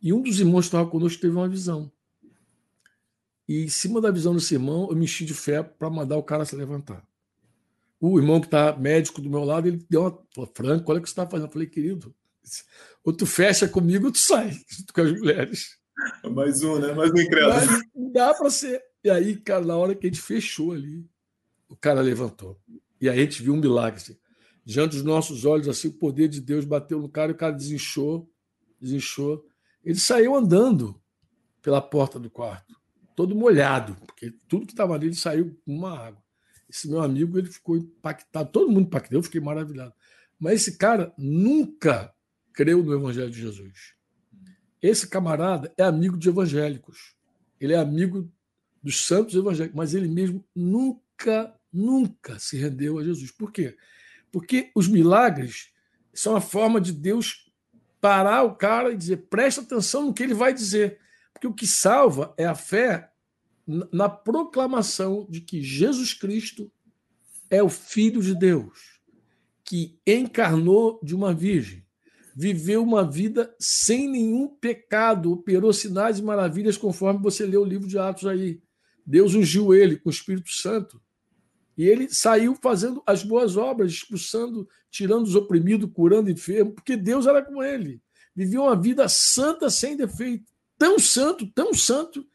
e 0.00 0.12
um 0.12 0.22
dos 0.22 0.38
irmãos 0.38 0.60
que 0.60 0.66
estava 0.66 0.88
conosco 0.88 1.20
teve 1.20 1.34
uma 1.34 1.48
visão. 1.48 1.90
E 3.48 3.64
em 3.64 3.68
cima 3.68 4.00
da 4.00 4.12
visão 4.12 4.36
desse 4.36 4.54
irmão, 4.54 4.86
eu 4.88 4.94
me 4.94 5.04
enchi 5.04 5.24
de 5.24 5.34
fé 5.34 5.64
para 5.64 5.90
mandar 5.90 6.16
o 6.16 6.22
cara 6.22 6.44
se 6.44 6.54
levantar. 6.54 7.04
O 8.00 8.20
irmão 8.20 8.40
que 8.40 8.46
está 8.46 8.76
médico 8.76 9.20
do 9.20 9.28
meu 9.28 9.42
lado, 9.42 9.66
ele 9.66 9.84
deu 9.90 10.02
uma. 10.02 10.22
Falou, 10.32 10.52
Franco, 10.54 10.92
olha 10.92 11.00
o 11.00 11.02
que 11.02 11.08
você 11.08 11.12
está 11.12 11.26
fazendo. 11.26 11.48
Eu 11.48 11.52
falei, 11.52 11.66
querido, 11.66 12.14
ou 13.02 13.12
tu 13.12 13.26
fecha 13.26 13.66
comigo 13.66 14.06
ou 14.06 14.12
tu 14.12 14.18
sai, 14.18 14.52
junto 14.68 14.94
com 14.94 15.00
as 15.00 15.12
mulheres. 15.12 15.76
Mais 16.30 16.62
um, 16.62 16.78
né? 16.78 16.92
Mais 16.92 17.10
um 17.10 17.18
incrédulo. 17.18 17.82
Não 17.94 18.12
dá 18.12 18.34
para 18.34 18.50
ser. 18.50 18.82
E 19.02 19.10
aí, 19.10 19.36
cara, 19.36 19.64
na 19.64 19.76
hora 19.76 19.94
que 19.94 20.06
a 20.06 20.10
gente 20.10 20.20
fechou 20.20 20.72
ali, 20.72 21.08
o 21.68 21.76
cara 21.76 22.00
levantou. 22.00 22.60
E 23.00 23.08
aí 23.08 23.18
a 23.18 23.22
gente 23.22 23.42
viu 23.42 23.54
um 23.54 23.60
milagre. 23.60 24.00
Assim. 24.00 24.16
Diante 24.64 24.96
dos 24.96 25.04
nossos 25.04 25.44
olhos, 25.44 25.68
assim, 25.68 25.88
o 25.88 25.92
poder 25.92 26.28
de 26.28 26.40
Deus 26.40 26.64
bateu 26.64 27.00
no 27.00 27.08
cara 27.08 27.32
e 27.32 27.34
o 27.34 27.38
cara 27.38 27.52
desinchou, 27.52 28.30
desinchou. 28.80 29.46
Ele 29.84 29.98
saiu 29.98 30.34
andando 30.34 31.00
pela 31.62 31.80
porta 31.80 32.18
do 32.18 32.30
quarto, 32.30 32.76
todo 33.14 33.34
molhado, 33.34 33.96
porque 34.06 34.32
tudo 34.48 34.66
que 34.66 34.72
estava 34.72 34.94
ali 34.94 35.06
ele 35.06 35.14
saiu 35.14 35.56
com 35.64 35.74
uma 35.74 35.98
água. 35.98 36.22
Esse 36.68 36.88
meu 36.88 37.00
amigo 37.00 37.38
ele 37.38 37.48
ficou 37.48 37.76
impactado, 37.76 38.50
todo 38.50 38.68
mundo 38.68 38.86
impactado, 38.86 39.16
eu 39.16 39.22
fiquei 39.22 39.40
maravilhado. 39.40 39.94
Mas 40.38 40.62
esse 40.62 40.76
cara 40.76 41.12
nunca 41.16 42.12
creu 42.52 42.82
no 42.82 42.92
Evangelho 42.92 43.30
de 43.30 43.40
Jesus. 43.40 43.95
Esse 44.86 45.08
camarada 45.08 45.72
é 45.76 45.82
amigo 45.82 46.16
de 46.16 46.28
evangélicos. 46.28 47.16
Ele 47.60 47.72
é 47.72 47.76
amigo 47.76 48.30
dos 48.80 49.04
santos 49.04 49.34
evangélicos, 49.34 49.76
mas 49.76 49.94
ele 49.94 50.06
mesmo 50.06 50.44
nunca, 50.54 51.52
nunca 51.72 52.38
se 52.38 52.56
rendeu 52.56 52.96
a 52.98 53.02
Jesus. 53.02 53.32
Por 53.32 53.50
quê? 53.50 53.76
Porque 54.30 54.70
os 54.76 54.86
milagres 54.86 55.72
são 56.14 56.36
a 56.36 56.40
forma 56.40 56.80
de 56.80 56.92
Deus 56.92 57.52
parar 58.00 58.44
o 58.44 58.54
cara 58.54 58.92
e 58.92 58.96
dizer: 58.96 59.26
presta 59.28 59.60
atenção 59.60 60.06
no 60.06 60.14
que 60.14 60.22
ele 60.22 60.34
vai 60.34 60.54
dizer. 60.54 61.00
Porque 61.32 61.48
o 61.48 61.54
que 61.54 61.66
salva 61.66 62.32
é 62.36 62.46
a 62.46 62.54
fé 62.54 63.10
na 63.66 64.08
proclamação 64.08 65.26
de 65.28 65.40
que 65.40 65.62
Jesus 65.62 66.14
Cristo 66.14 66.70
é 67.50 67.60
o 67.60 67.68
Filho 67.68 68.22
de 68.22 68.34
Deus, 68.36 69.00
que 69.64 69.98
encarnou 70.06 71.00
de 71.02 71.14
uma 71.14 71.34
virgem, 71.34 71.84
viveu 72.38 72.82
uma 72.82 73.02
vida 73.02 73.54
sem 73.58 74.06
nenhum 74.06 74.46
pecado, 74.46 75.32
operou 75.32 75.72
sinais 75.72 76.18
e 76.18 76.22
maravilhas, 76.22 76.76
conforme 76.76 77.18
você 77.22 77.46
lê 77.46 77.56
o 77.56 77.64
livro 77.64 77.88
de 77.88 77.98
Atos 77.98 78.26
aí. 78.26 78.60
Deus 79.06 79.34
ungiu 79.34 79.72
ele 79.72 79.96
com 79.96 80.10
o 80.10 80.12
Espírito 80.12 80.50
Santo. 80.50 81.00
E 81.78 81.84
ele 81.84 82.08
saiu 82.10 82.54
fazendo 82.54 83.02
as 83.06 83.22
boas 83.22 83.56
obras, 83.56 83.90
expulsando, 83.90 84.68
tirando 84.90 85.24
os 85.24 85.34
oprimidos, 85.34 85.90
curando 85.94 86.30
enfermos, 86.30 86.74
porque 86.74 86.94
Deus 86.94 87.26
era 87.26 87.42
com 87.42 87.62
ele. 87.62 88.02
Vivia 88.34 88.60
uma 88.60 88.76
vida 88.76 89.08
santa 89.08 89.70
sem 89.70 89.96
defeito. 89.96 90.44
Tão 90.76 90.98
santo, 90.98 91.46
tão 91.54 91.72
santo, 91.72 92.26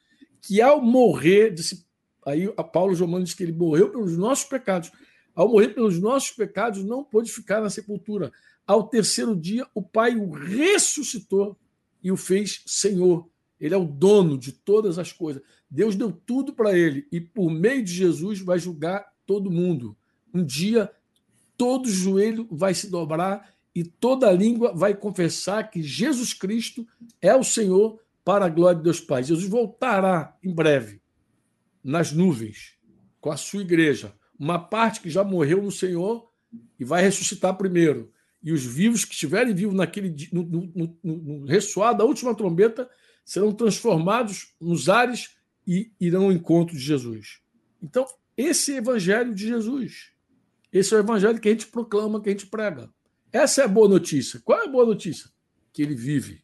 que 0.42 0.60
ao 0.62 0.82
morrer, 0.82 1.52
disse, 1.52 1.86
aí 2.26 2.52
a 2.58 2.64
Paulo 2.64 2.96
Romano 2.96 3.24
diz 3.24 3.36
que 3.36 3.44
ele 3.44 3.52
morreu 3.52 3.92
pelos 3.92 4.18
nossos 4.18 4.46
pecados. 4.46 4.92
Ao 5.36 5.48
morrer 5.48 5.70
pelos 5.70 6.00
nossos 6.00 6.32
pecados, 6.32 6.84
não 6.84 7.04
pôde 7.04 7.32
ficar 7.32 7.62
na 7.62 7.70
sepultura. 7.70 8.32
Ao 8.66 8.88
terceiro 8.88 9.36
dia, 9.36 9.68
o 9.74 9.82
Pai 9.82 10.16
o 10.16 10.32
ressuscitou 10.32 11.58
e 12.04 12.12
o 12.12 12.18
fez 12.18 12.64
Senhor. 12.66 13.30
Ele 13.60 13.76
é 13.76 13.78
o 13.78 13.86
dono 13.86 14.38
de 14.38 14.52
todas 14.52 14.98
as 14.98 15.12
coisas. 15.12 15.44
Deus 15.70 15.96
deu 15.96 16.12
tudo 16.12 16.54
para 16.54 16.78
ele 16.78 17.08
e, 17.12 17.22
por 17.22 17.50
meio 17.52 17.84
de 17.84 17.94
Jesus, 17.94 18.40
vai 18.40 18.58
julgar 18.58 19.06
todo 19.26 19.52
mundo. 19.52 19.96
Um 20.34 20.44
dia, 20.44 20.92
todo 21.56 21.90
joelho 21.90 22.48
vai 22.50 22.74
se 22.74 22.90
dobrar 22.90 23.54
e 23.74 23.84
toda 23.84 24.32
língua 24.32 24.74
vai 24.74 24.94
confessar 24.96 25.70
que 25.70 25.82
Jesus 25.82 26.34
Cristo 26.34 26.86
é 27.22 27.36
o 27.36 27.44
Senhor 27.44 28.00
para 28.24 28.46
a 28.46 28.50
glória 28.50 28.78
de 28.78 28.84
Deus 28.84 29.00
Pai. 29.00 29.24
Jesus 29.24 29.48
voltará 29.48 30.38
em 30.44 30.54
breve 30.54 31.02
nas 31.84 32.12
nuvens 32.12 32.78
com 33.20 33.32
a 33.32 33.38
sua 33.38 33.62
igreja. 33.62 34.14
Uma 34.38 34.60
parte 34.60 35.02
que 35.02 35.10
já 35.10 35.24
morreu 35.24 35.62
no 35.62 35.72
Senhor 35.72 36.30
e 36.80 36.84
vai 36.84 37.02
ressuscitar 37.02 37.58
primeiro 37.58 38.12
e 38.44 38.52
os 38.52 38.66
vivos 38.66 39.06
que 39.06 39.14
estiverem 39.14 39.54
vivos 39.54 39.76
naquele 39.76 40.30
no, 40.32 40.44
no, 40.44 40.72
no, 40.74 40.98
no 41.04 41.46
ressoar 41.46 41.96
da 41.96 42.04
última 42.04 42.36
trombeta 42.36 42.90
serão 43.24 43.54
transformados 43.54 44.54
nos 44.60 44.90
ares 44.90 45.36
e 45.68 45.92
irão 46.00 46.26
ao 46.26 46.32
encontro 46.32 46.76
de 46.76 46.82
Jesus. 46.82 47.40
Então, 47.82 48.06
esse 48.36 48.72
é 48.72 48.76
o 48.76 48.78
evangelho 48.78 49.36
de 49.36 49.48
Jesus. 49.48 50.12
Esse 50.72 50.94
é 50.94 50.98
o 50.98 51.02
evangelho 51.02 51.40
que 51.40 51.50
a 51.50 51.52
gente 51.52 51.68
proclama, 51.68 52.22
que 52.22 52.30
a 52.30 52.32
gente 52.32 52.48
prega. 52.48 52.90
Essa 53.32 53.62
é 53.62 53.66
a 53.66 53.68
boa 53.68 53.88
notícia. 53.88 54.40
Qual 54.44 54.60
é 54.60 54.66
a 54.66 54.70
boa 54.70 54.86
notícia? 54.86 55.30
Que 55.72 55.82
ele 55.82 55.96
vive. 55.96 56.44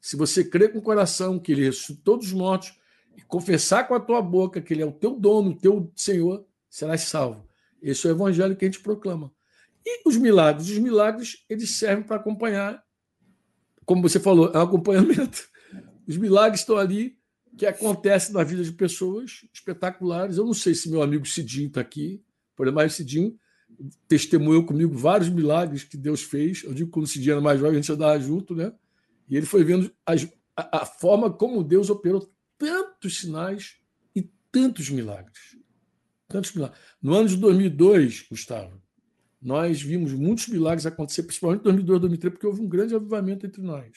Se 0.00 0.16
você 0.16 0.44
crer 0.44 0.72
com 0.72 0.78
o 0.78 0.82
coração 0.82 1.38
que 1.38 1.52
ele 1.52 1.64
ressuscitou 1.64 2.16
dos 2.16 2.32
mortos 2.32 2.74
e 3.16 3.22
confessar 3.22 3.86
com 3.86 3.94
a 3.94 4.00
tua 4.00 4.22
boca 4.22 4.60
que 4.60 4.72
ele 4.72 4.82
é 4.82 4.86
o 4.86 4.92
teu 4.92 5.18
dono, 5.18 5.50
o 5.50 5.56
teu 5.56 5.92
Senhor, 5.96 6.44
serás 6.68 7.02
salvo. 7.02 7.48
Esse 7.80 8.06
é 8.06 8.10
o 8.10 8.14
evangelho 8.14 8.56
que 8.56 8.64
a 8.64 8.68
gente 8.68 8.80
proclama. 8.80 9.32
E 9.84 10.08
os 10.08 10.16
milagres? 10.16 10.68
Os 10.68 10.78
milagres, 10.78 11.44
eles 11.48 11.76
servem 11.76 12.04
para 12.04 12.16
acompanhar, 12.16 12.82
como 13.84 14.02
você 14.02 14.20
falou, 14.20 14.50
é 14.52 14.58
um 14.58 14.62
acompanhamento. 14.62 15.48
Os 16.06 16.16
milagres 16.16 16.60
estão 16.60 16.76
ali, 16.76 17.16
que 17.56 17.66
acontecem 17.66 18.32
na 18.32 18.42
vida 18.42 18.64
de 18.64 18.72
pessoas 18.72 19.44
espetaculares. 19.52 20.36
Eu 20.36 20.44
não 20.44 20.54
sei 20.54 20.74
se 20.74 20.90
meu 20.90 21.02
amigo 21.02 21.26
Cidinho 21.26 21.68
está 21.68 21.80
aqui, 21.80 22.22
por 22.56 22.66
o 22.68 22.90
Cidinho 22.90 23.38
testemunhou 24.06 24.64
comigo 24.64 24.96
vários 24.96 25.28
milagres 25.28 25.84
que 25.84 25.96
Deus 25.96 26.22
fez. 26.22 26.62
Eu 26.62 26.72
digo 26.72 26.88
que 26.88 26.92
quando 26.92 27.06
Cidinho 27.06 27.32
era 27.32 27.40
mais 27.40 27.58
jovem, 27.58 27.78
a 27.78 27.80
gente 27.80 27.92
andava 27.92 28.18
junto, 28.20 28.54
né? 28.54 28.72
E 29.28 29.36
ele 29.36 29.46
foi 29.46 29.64
vendo 29.64 29.90
as, 30.06 30.28
a, 30.56 30.82
a 30.82 30.86
forma 30.86 31.32
como 31.32 31.64
Deus 31.64 31.90
operou 31.90 32.30
tantos 32.58 33.18
sinais 33.18 33.76
e 34.14 34.22
tantos 34.50 34.90
milagres. 34.90 35.56
Tantos 36.28 36.52
milagres. 36.52 36.78
No 37.00 37.14
ano 37.14 37.28
de 37.28 37.36
2002, 37.36 38.26
Gustavo, 38.30 38.80
nós 39.42 39.82
vimos 39.82 40.12
muitos 40.12 40.46
milagres 40.46 40.86
acontecer, 40.86 41.24
principalmente 41.24 41.60
em 41.60 41.64
2002, 41.64 42.00
2003, 42.00 42.34
porque 42.34 42.46
houve 42.46 42.62
um 42.62 42.68
grande 42.68 42.94
avivamento 42.94 43.44
entre 43.44 43.60
nós. 43.60 43.90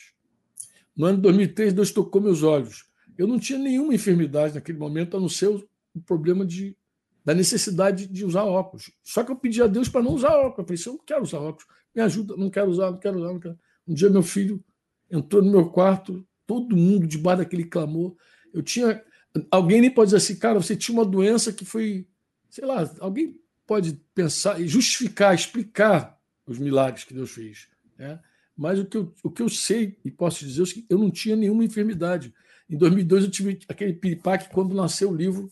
No 0.97 1.05
ano 1.05 1.17
de 1.17 1.23
2003, 1.23 1.73
Deus 1.73 1.91
tocou 1.91 2.19
meus 2.19 2.41
olhos. 2.41 2.85
Eu 3.15 3.27
não 3.27 3.37
tinha 3.37 3.59
nenhuma 3.59 3.93
enfermidade 3.93 4.55
naquele 4.55 4.79
momento, 4.79 5.15
a 5.15 5.19
não 5.19 5.29
ser 5.29 5.47
o 5.47 6.01
problema 6.05 6.45
de, 6.45 6.75
da 7.23 7.33
necessidade 7.33 8.07
de 8.07 8.25
usar 8.25 8.43
óculos. 8.43 8.91
Só 9.03 9.23
que 9.23 9.31
eu 9.31 9.35
pedi 9.35 9.61
a 9.61 9.67
Deus 9.67 9.87
para 9.87 10.01
não 10.01 10.13
usar 10.13 10.35
óculos. 10.35 10.57
Eu 10.71 10.77
falei, 10.77 10.95
eu 10.95 10.97
não 10.97 11.05
quero 11.05 11.23
usar 11.23 11.39
óculos, 11.39 11.67
me 11.93 12.01
ajuda, 12.01 12.35
não 12.35 12.49
quero 12.49 12.71
usar, 12.71 12.91
não 12.91 12.97
quero 12.97 13.17
usar. 13.19 13.33
Não 13.33 13.39
quero. 13.39 13.59
Um 13.87 13.93
dia 13.93 14.09
meu 14.09 14.23
filho 14.23 14.63
entrou 15.11 15.43
no 15.43 15.51
meu 15.51 15.69
quarto, 15.69 16.25
todo 16.47 16.75
mundo 16.75 17.05
debaixo 17.05 17.43
daquele 17.43 17.65
clamor. 17.65 18.15
Eu 18.51 18.63
tinha. 18.63 19.03
Alguém 19.51 19.81
nem 19.81 19.91
pode 19.91 20.07
dizer 20.07 20.17
assim, 20.17 20.37
cara, 20.37 20.59
você 20.59 20.75
tinha 20.75 20.97
uma 20.97 21.05
doença 21.05 21.53
que 21.53 21.63
foi. 21.63 22.07
Sei 22.49 22.65
lá, 22.65 22.89
alguém 22.99 23.37
pode 23.65 23.93
pensar 24.13 24.61
e 24.61 24.67
justificar, 24.67 25.33
explicar 25.33 26.19
os 26.45 26.59
milagres 26.59 27.03
que 27.03 27.13
Deus 27.13 27.31
fez. 27.31 27.67
Né? 27.97 28.19
Mas 28.55 28.79
o 28.79 28.85
que, 28.85 28.97
eu, 28.97 29.13
o 29.23 29.29
que 29.29 29.41
eu 29.41 29.49
sei 29.49 29.99
e 30.03 30.11
posso 30.11 30.45
dizer 30.45 30.63
é 30.63 30.65
que 30.65 30.85
eu 30.89 30.97
não 30.97 31.11
tinha 31.11 31.35
nenhuma 31.35 31.63
enfermidade. 31.63 32.33
Em 32.69 32.77
2002 32.77 33.25
eu 33.25 33.31
tive 33.31 33.59
aquele 33.67 33.93
piripaque 33.93 34.49
quando 34.49 34.75
nasceu 34.75 35.11
o 35.11 35.15
livro 35.15 35.51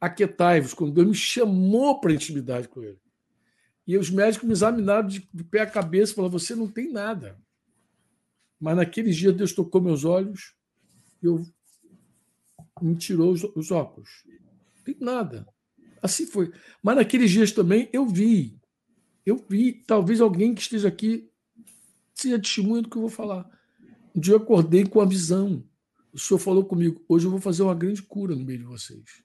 Aquetai-vos, 0.00 0.74
quando 0.74 0.92
Deus 0.92 1.08
me 1.08 1.14
chamou 1.14 2.00
para 2.00 2.12
intimidade 2.12 2.68
com 2.68 2.82
ele. 2.82 3.00
E 3.84 3.98
os 3.98 4.10
médicos 4.10 4.46
me 4.46 4.52
examinaram 4.52 5.08
de, 5.08 5.28
de 5.32 5.42
pé 5.42 5.62
a 5.62 5.66
cabeça 5.66 6.12
e 6.12 6.14
falaram: 6.14 6.30
você 6.30 6.54
não 6.54 6.68
tem 6.68 6.92
nada. 6.92 7.36
Mas 8.60 8.76
naqueles 8.76 9.16
dias 9.16 9.34
Deus 9.34 9.52
tocou 9.52 9.80
meus 9.80 10.04
olhos 10.04 10.54
e 11.20 11.26
eu 11.26 11.44
me 12.80 12.94
tirou 12.96 13.32
os, 13.32 13.42
os 13.42 13.70
óculos. 13.72 14.24
Não 14.76 14.84
tem 14.84 14.96
nada. 15.00 15.48
Assim 16.02 16.26
foi. 16.26 16.52
Mas 16.82 16.96
naqueles 16.96 17.30
dias 17.30 17.52
também 17.52 17.88
eu 17.92 18.06
vi. 18.06 18.58
Eu 19.24 19.44
vi, 19.48 19.72
talvez 19.86 20.20
alguém 20.20 20.54
que 20.54 20.62
esteja 20.62 20.88
aqui 20.88 21.30
seja 22.14 22.38
testemunha 22.38 22.82
do 22.82 22.88
que 22.88 22.96
eu 22.96 23.02
vou 23.02 23.10
falar. 23.10 23.48
Um 24.14 24.20
dia 24.20 24.34
eu 24.34 24.38
acordei 24.38 24.84
com 24.84 25.00
a 25.00 25.04
visão. 25.04 25.62
O 26.12 26.18
senhor 26.18 26.38
falou 26.38 26.64
comigo: 26.64 27.02
hoje 27.08 27.26
eu 27.26 27.30
vou 27.30 27.40
fazer 27.40 27.62
uma 27.62 27.74
grande 27.74 28.02
cura 28.02 28.34
no 28.34 28.44
meio 28.44 28.58
de 28.58 28.64
vocês. 28.64 29.22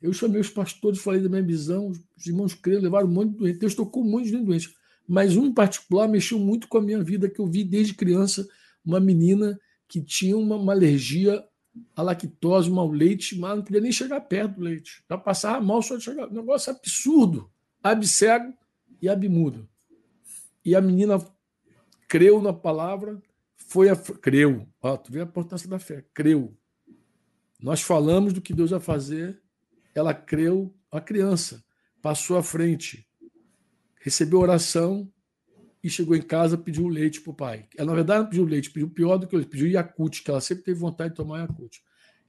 Eu 0.00 0.12
chamei 0.12 0.40
os 0.40 0.50
pastores, 0.50 1.00
falei 1.00 1.22
da 1.22 1.28
minha 1.28 1.42
visão, 1.42 1.90
os 2.16 2.26
irmãos 2.26 2.54
creram, 2.54 2.82
levaram 2.82 3.08
um 3.08 3.12
monte 3.12 3.32
de 3.32 3.38
doentes. 3.38 3.58
Deus 3.58 3.74
tocou 3.74 4.04
um 4.04 4.10
monte 4.10 4.30
de. 4.30 4.70
Mas 5.08 5.36
um 5.36 5.46
em 5.46 5.52
particular 5.52 6.08
mexeu 6.08 6.38
muito 6.38 6.68
com 6.68 6.78
a 6.78 6.82
minha 6.82 7.02
vida, 7.02 7.28
que 7.30 7.40
eu 7.40 7.46
vi 7.46 7.64
desde 7.64 7.94
criança 7.94 8.46
uma 8.84 9.00
menina 9.00 9.58
que 9.88 10.02
tinha 10.02 10.36
uma, 10.36 10.56
uma 10.56 10.72
alergia 10.72 11.42
a 11.94 12.02
lactose, 12.02 12.70
ao 12.70 12.90
leite, 12.90 13.38
mas 13.38 13.56
não 13.56 13.64
podia 13.64 13.80
nem 13.80 13.92
chegar 13.92 14.20
perto 14.20 14.56
do 14.56 14.62
leite. 14.62 15.02
Já 15.08 15.16
passava 15.16 15.64
mal 15.64 15.82
só 15.82 15.96
de 15.96 16.04
chegar. 16.04 16.28
Um 16.28 16.34
negócio 16.34 16.72
absurdo. 16.72 17.50
Abcego 17.82 18.52
e 19.00 19.08
abmudo. 19.08 19.68
E 20.64 20.74
a 20.74 20.80
menina 20.80 21.18
creu 22.08 22.42
na 22.42 22.52
palavra, 22.52 23.20
foi 23.56 23.88
a. 23.88 23.96
Creu. 23.96 24.66
Ó, 24.80 24.96
tu 24.96 25.12
vê 25.12 25.20
a 25.20 25.24
importância 25.24 25.68
da 25.68 25.78
fé. 25.78 26.04
Creu. 26.12 26.56
Nós 27.60 27.80
falamos 27.80 28.32
do 28.32 28.40
que 28.40 28.52
Deus 28.52 28.70
vai 28.70 28.80
fazer, 28.80 29.40
ela 29.94 30.12
creu, 30.12 30.74
a 30.90 31.00
criança. 31.00 31.64
passou 32.02 32.36
à 32.36 32.42
frente, 32.42 33.08
recebeu 34.00 34.38
oração 34.38 35.10
e 35.86 35.90
chegou 35.90 36.16
em 36.16 36.22
casa, 36.22 36.58
pediu 36.58 36.88
leite 36.88 37.20
para 37.20 37.30
o 37.30 37.34
pai. 37.34 37.68
Ela, 37.76 37.90
na 37.90 37.94
verdade, 37.94 38.24
não 38.24 38.28
pediu 38.28 38.44
leite, 38.44 38.72
pediu 38.72 38.90
pior 38.90 39.18
do 39.18 39.28
que 39.28 39.36
leite, 39.36 39.48
pediu 39.48 39.68
Yakut, 39.68 40.20
que 40.20 40.28
ela 40.28 40.40
sempre 40.40 40.64
teve 40.64 40.80
vontade 40.80 41.10
de 41.10 41.16
tomar 41.16 41.42
Yakut. 41.42 41.80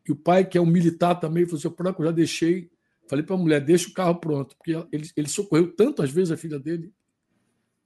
E 0.08 0.12
o 0.12 0.16
pai, 0.16 0.46
que 0.46 0.60
é 0.60 0.62
um 0.62 0.66
militar 0.68 1.16
também, 1.16 1.44
falou 1.48 1.58
assim: 1.58 1.76
Franco, 1.76 2.04
já 2.04 2.12
deixei. 2.12 2.70
Falei 3.10 3.26
para 3.26 3.34
a 3.34 3.40
mulher: 3.40 3.60
deixa 3.60 3.90
o 3.90 3.94
carro 3.94 4.20
pronto, 4.20 4.56
porque 4.56 4.74
ele, 4.92 5.10
ele 5.18 5.28
socorreu 5.28 5.76
tanto 5.76 6.04
às 6.04 6.12
vezes 6.12 6.30
a 6.30 6.38
filha 6.38 6.60
dele, 6.60 6.94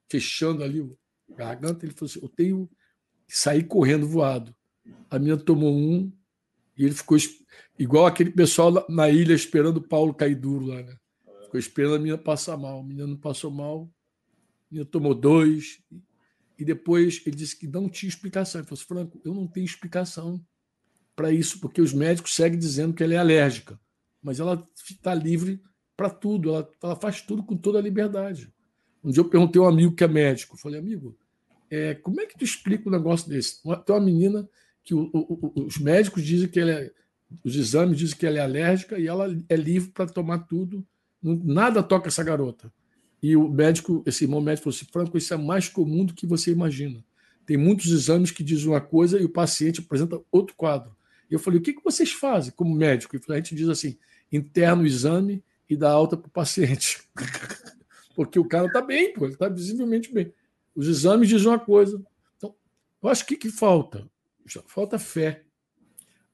fechando 0.09 0.61
ali 0.61 0.81
o 0.81 0.97
garganta. 1.37 1.85
Ele 1.85 1.93
falou 1.93 2.09
assim: 2.09 2.19
eu 2.21 2.27
tenho 2.27 2.69
que 3.25 3.37
sair 3.37 3.63
correndo 3.63 4.05
voado. 4.05 4.53
A 5.09 5.17
minha 5.17 5.37
tomou 5.37 5.73
um 5.73 6.11
e 6.77 6.83
ele 6.83 6.93
ficou 6.93 7.17
igual 7.79 8.07
aquele 8.07 8.31
pessoal 8.31 8.85
na 8.89 9.09
ilha 9.09 9.33
esperando 9.33 9.77
o 9.77 9.87
Paulo 9.87 10.13
cair 10.13 10.35
duro 10.35 10.65
lá, 10.65 10.83
né? 10.83 10.97
Ficou 11.43 11.57
esperando 11.57 11.95
a 11.95 11.99
menina 11.99 12.17
passar 12.17 12.57
mal. 12.57 12.81
A 12.81 12.83
menina 12.83 13.07
não 13.07 13.17
passou 13.17 13.49
mal, 13.49 13.89
menina 14.71 14.89
tomou 14.89 15.13
dois. 15.13 15.79
E 16.57 16.65
depois 16.65 17.21
ele 17.25 17.35
disse 17.35 17.57
que 17.57 17.67
não 17.67 17.89
tinha 17.89 18.09
explicação. 18.09 18.61
Ele 18.61 18.67
falou 18.67 18.79
assim, 18.79 18.87
Franco, 18.87 19.21
eu 19.25 19.33
não 19.33 19.47
tenho 19.47 19.65
explicação 19.65 20.43
para 21.15 21.31
isso, 21.31 21.59
porque 21.59 21.81
os 21.81 21.93
médicos 21.93 22.35
seguem 22.35 22.57
dizendo 22.57 22.93
que 22.93 23.03
ela 23.03 23.13
é 23.13 23.17
alérgica. 23.17 23.79
Mas 24.21 24.39
ela 24.39 24.67
está 24.89 25.13
livre 25.13 25.61
para 25.97 26.09
tudo, 26.09 26.49
ela, 26.49 26.69
ela, 26.81 26.95
faz 26.95 27.21
tudo 27.21 27.43
com 27.43 27.55
toda 27.55 27.79
a 27.79 27.81
liberdade. 27.81 28.51
Um 29.03 29.11
dia 29.11 29.21
eu 29.21 29.29
perguntei 29.29 29.61
a 29.61 29.65
um 29.65 29.67
amigo 29.67 29.95
que 29.95 30.03
é 30.03 30.07
médico, 30.07 30.57
falei, 30.57 30.79
amigo, 30.79 31.17
é, 31.69 31.95
como 31.95 32.21
é 32.21 32.25
que 32.25 32.37
tu 32.37 32.43
explica 32.43 32.87
um 32.87 32.91
negócio 32.91 33.29
desse? 33.29 33.61
Tem 33.61 33.95
uma 33.95 34.01
menina 34.01 34.47
que 34.83 34.93
o, 34.93 35.09
o, 35.13 35.63
os 35.65 35.77
médicos 35.77 36.23
dizem 36.23 36.47
que 36.47 36.59
ela 36.59 36.71
é, 36.71 36.91
os 37.43 37.55
exames 37.55 37.97
dizem 37.97 38.17
que 38.17 38.25
ela 38.25 38.37
é 38.37 38.41
alérgica 38.41 38.99
e 38.99 39.07
ela 39.07 39.27
é 39.47 39.55
livre 39.55 39.91
para 39.91 40.05
tomar 40.05 40.39
tudo, 40.39 40.85
nada 41.21 41.81
toca 41.81 42.09
essa 42.09 42.23
garota. 42.23 42.71
E 43.21 43.35
o 43.35 43.47
médico, 43.47 44.03
esse 44.05 44.23
irmão 44.23 44.41
médico 44.41 44.65
falou 44.65 44.75
assim: 44.75 44.91
Franco, 44.91 45.17
isso 45.17 45.33
é 45.33 45.37
mais 45.37 45.69
comum 45.69 46.05
do 46.05 46.13
que 46.13 46.25
você 46.25 46.51
imagina. 46.51 47.03
Tem 47.45 47.57
muitos 47.57 47.91
exames 47.91 48.31
que 48.31 48.43
dizem 48.43 48.67
uma 48.67 48.81
coisa 48.81 49.19
e 49.19 49.25
o 49.25 49.29
paciente 49.29 49.79
apresenta 49.79 50.21
outro 50.31 50.55
quadro. 50.55 50.95
E 51.29 51.33
eu 51.33 51.39
falei: 51.39 51.59
o 51.59 51.61
que, 51.61 51.73
que 51.73 51.83
vocês 51.83 52.11
fazem 52.11 52.51
como 52.51 52.73
médico? 52.75 53.15
E 53.15 53.21
a 53.29 53.35
gente 53.35 53.55
diz 53.55 53.69
assim: 53.69 53.97
interna 54.31 54.81
o 54.81 54.85
exame 54.85 55.43
e 55.69 55.75
dá 55.75 55.89
alta 55.91 56.17
para 56.17 56.27
o 56.27 56.31
paciente. 56.31 57.01
Porque 58.15 58.39
o 58.39 58.47
cara 58.47 58.67
está 58.67 58.81
bem, 58.81 59.13
pô, 59.13 59.25
ele 59.25 59.33
está 59.33 59.47
visivelmente 59.47 60.13
bem. 60.13 60.33
Os 60.75 60.87
exames 60.87 61.29
dizem 61.29 61.47
uma 61.47 61.59
coisa. 61.59 62.01
Então, 62.37 62.53
eu 63.01 63.09
acho 63.09 63.25
que 63.25 63.35
que 63.35 63.49
falta? 63.49 64.09
Falta 64.65 64.99
fé. 64.99 65.43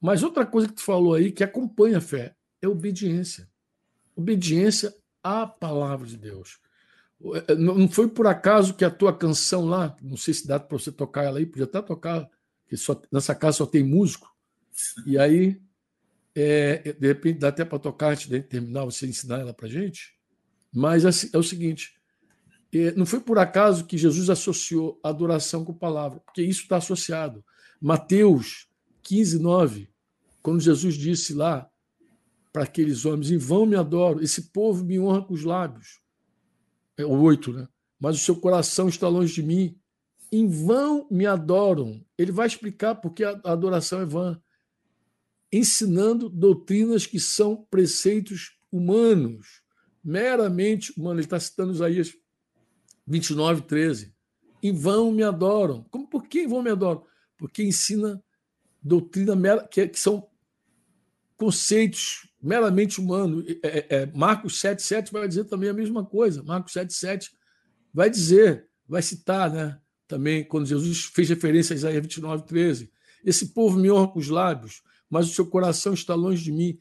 Mas 0.00 0.22
outra 0.22 0.44
coisa 0.44 0.68
que 0.68 0.74
tu 0.74 0.82
falou 0.82 1.14
aí 1.14 1.30
que 1.30 1.44
acompanha 1.44 1.98
a 1.98 2.00
fé 2.00 2.34
é 2.60 2.68
obediência. 2.68 3.48
Obediência 4.16 4.94
à 5.22 5.46
palavra 5.46 6.06
de 6.06 6.16
Deus. 6.16 6.58
É, 7.46 7.54
não 7.54 7.88
foi 7.88 8.08
por 8.08 8.26
acaso 8.26 8.74
que 8.74 8.84
a 8.84 8.90
tua 8.90 9.12
canção 9.12 9.66
lá, 9.66 9.96
não 10.00 10.16
sei 10.16 10.32
se 10.34 10.46
dá 10.46 10.58
para 10.60 10.78
você 10.78 10.92
tocar 10.92 11.24
ela 11.24 11.38
aí, 11.38 11.46
podia 11.46 11.64
até 11.64 11.82
tocar, 11.82 12.28
que 12.68 12.76
só, 12.76 13.00
nessa 13.10 13.34
casa 13.34 13.58
só 13.58 13.66
tem 13.66 13.82
músico. 13.82 14.32
E 15.04 15.18
aí, 15.18 15.60
é, 16.34 16.92
de 16.92 17.06
repente, 17.08 17.40
dá 17.40 17.48
até 17.48 17.64
para 17.64 17.78
tocar 17.78 18.12
antes 18.12 18.28
de 18.28 18.40
terminar, 18.40 18.84
você 18.84 19.06
ensinar 19.06 19.40
ela 19.40 19.52
para 19.52 19.68
gente. 19.68 20.16
Mas 20.72 21.04
assim, 21.04 21.28
é 21.32 21.38
o 21.38 21.42
seguinte: 21.42 21.98
é, 22.72 22.92
não 22.92 23.04
foi 23.04 23.20
por 23.20 23.38
acaso 23.38 23.84
que 23.86 23.98
Jesus 23.98 24.30
associou 24.30 25.00
adoração 25.02 25.64
com 25.64 25.74
palavra, 25.74 26.20
porque 26.20 26.42
isso 26.42 26.62
está 26.62 26.76
associado. 26.76 27.44
Mateus 27.80 28.68
15, 29.02 29.38
9, 29.38 29.88
quando 30.42 30.60
Jesus 30.60 30.94
disse 30.94 31.34
lá 31.34 31.68
para 32.52 32.62
aqueles 32.62 33.04
homens: 33.04 33.30
Em 33.32 33.38
vão 33.38 33.66
me 33.66 33.76
adoro, 33.76 34.22
esse 34.22 34.50
povo 34.52 34.84
me 34.84 35.00
honra 35.00 35.22
com 35.22 35.34
os 35.34 35.42
lábios. 35.42 36.00
É 36.98 37.06
o 37.06 37.20
8, 37.20 37.52
né? 37.52 37.68
Mas 37.98 38.16
o 38.16 38.24
seu 38.24 38.36
coração 38.36 38.88
está 38.88 39.08
longe 39.08 39.32
de 39.32 39.42
mim. 39.42 39.78
Em 40.30 40.48
vão 40.48 41.06
me 41.10 41.26
adoram. 41.26 42.04
Ele 42.18 42.32
vai 42.32 42.46
explicar 42.46 42.96
porque 42.96 43.24
a 43.24 43.40
adoração 43.44 44.00
é 44.00 44.04
vã. 44.04 44.40
Ensinando 45.50 46.28
doutrinas 46.28 47.06
que 47.06 47.18
são 47.18 47.64
preceitos 47.70 48.58
humanos, 48.70 49.62
meramente 50.04 50.92
humanos. 50.98 51.20
Ele 51.20 51.26
está 51.26 51.40
citando 51.40 51.72
Isaías 51.72 52.12
29, 53.06 53.62
13. 53.62 54.14
Em 54.62 54.72
vão 54.72 55.12
me 55.12 55.22
adoram. 55.22 55.84
Como 55.84 56.06
por 56.06 56.26
que 56.26 56.42
em 56.42 56.48
vão 56.48 56.62
me 56.62 56.70
adoram? 56.70 57.04
Porque 57.38 57.62
ensina 57.62 58.22
doutrina 58.82 59.66
que, 59.68 59.88
que 59.88 59.98
são 59.98 60.28
conceitos 61.36 62.27
meramente 62.42 63.00
humanos. 63.00 63.44
É, 63.62 63.78
é, 63.78 63.86
é 64.02 64.06
Marcos 64.06 64.60
7, 64.60 64.82
7 64.82 65.12
vai 65.12 65.26
dizer 65.26 65.44
também 65.44 65.68
a 65.68 65.74
mesma 65.74 66.04
coisa. 66.04 66.42
Marcos 66.42 66.72
7, 66.72 66.92
7 66.92 67.30
vai 67.92 68.08
dizer, 68.08 68.68
vai 68.86 69.02
citar, 69.02 69.52
né? 69.52 69.78
Também, 70.06 70.44
quando 70.44 70.66
Jesus 70.66 71.04
fez 71.04 71.28
referência 71.28 71.74
a 71.74 71.76
Isaías 71.76 72.02
29, 72.02 72.46
13. 72.46 72.90
Esse 73.24 73.48
povo 73.48 73.78
me 73.78 73.90
honra 73.90 74.08
com 74.08 74.18
os 74.18 74.28
lábios, 74.28 74.82
mas 75.10 75.28
o 75.28 75.34
seu 75.34 75.46
coração 75.46 75.92
está 75.92 76.14
longe 76.14 76.42
de 76.42 76.52
mim. 76.52 76.78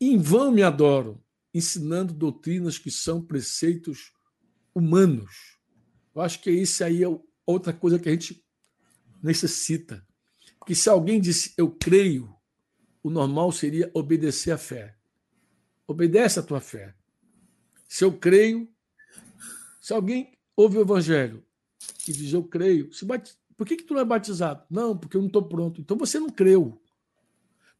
Em 0.00 0.18
vão 0.18 0.50
me 0.50 0.62
adoram, 0.62 1.22
ensinando 1.54 2.12
doutrinas 2.12 2.78
que 2.78 2.90
são 2.90 3.22
preceitos 3.22 4.12
humanos. 4.74 5.58
Eu 6.14 6.20
acho 6.22 6.42
que 6.42 6.50
isso 6.50 6.84
aí 6.84 7.02
é 7.02 7.20
outra 7.46 7.72
coisa 7.72 7.98
que 7.98 8.08
a 8.08 8.12
gente 8.12 8.44
necessita. 9.22 10.06
Porque 10.58 10.74
se 10.74 10.88
alguém 10.88 11.20
disse 11.20 11.54
eu 11.56 11.70
creio, 11.70 12.37
o 13.08 13.10
normal 13.10 13.50
seria 13.50 13.90
obedecer 13.94 14.52
à 14.52 14.58
fé. 14.58 14.94
Obedece 15.86 16.38
à 16.38 16.42
tua 16.42 16.60
fé. 16.60 16.94
Se 17.88 18.04
eu 18.04 18.12
creio, 18.12 18.68
se 19.80 19.94
alguém 19.94 20.36
ouve 20.54 20.76
o 20.76 20.82
evangelho 20.82 21.42
e 22.06 22.12
diz 22.12 22.34
eu 22.34 22.44
creio, 22.44 22.92
se 22.92 23.06
bate... 23.06 23.34
por 23.56 23.66
que, 23.66 23.76
que 23.76 23.84
tu 23.84 23.94
não 23.94 24.02
é 24.02 24.04
batizado? 24.04 24.62
Não, 24.70 24.96
porque 24.96 25.16
eu 25.16 25.22
não 25.22 25.28
estou 25.28 25.42
pronto. 25.42 25.80
Então 25.80 25.96
você 25.96 26.20
não 26.20 26.28
creu. 26.28 26.78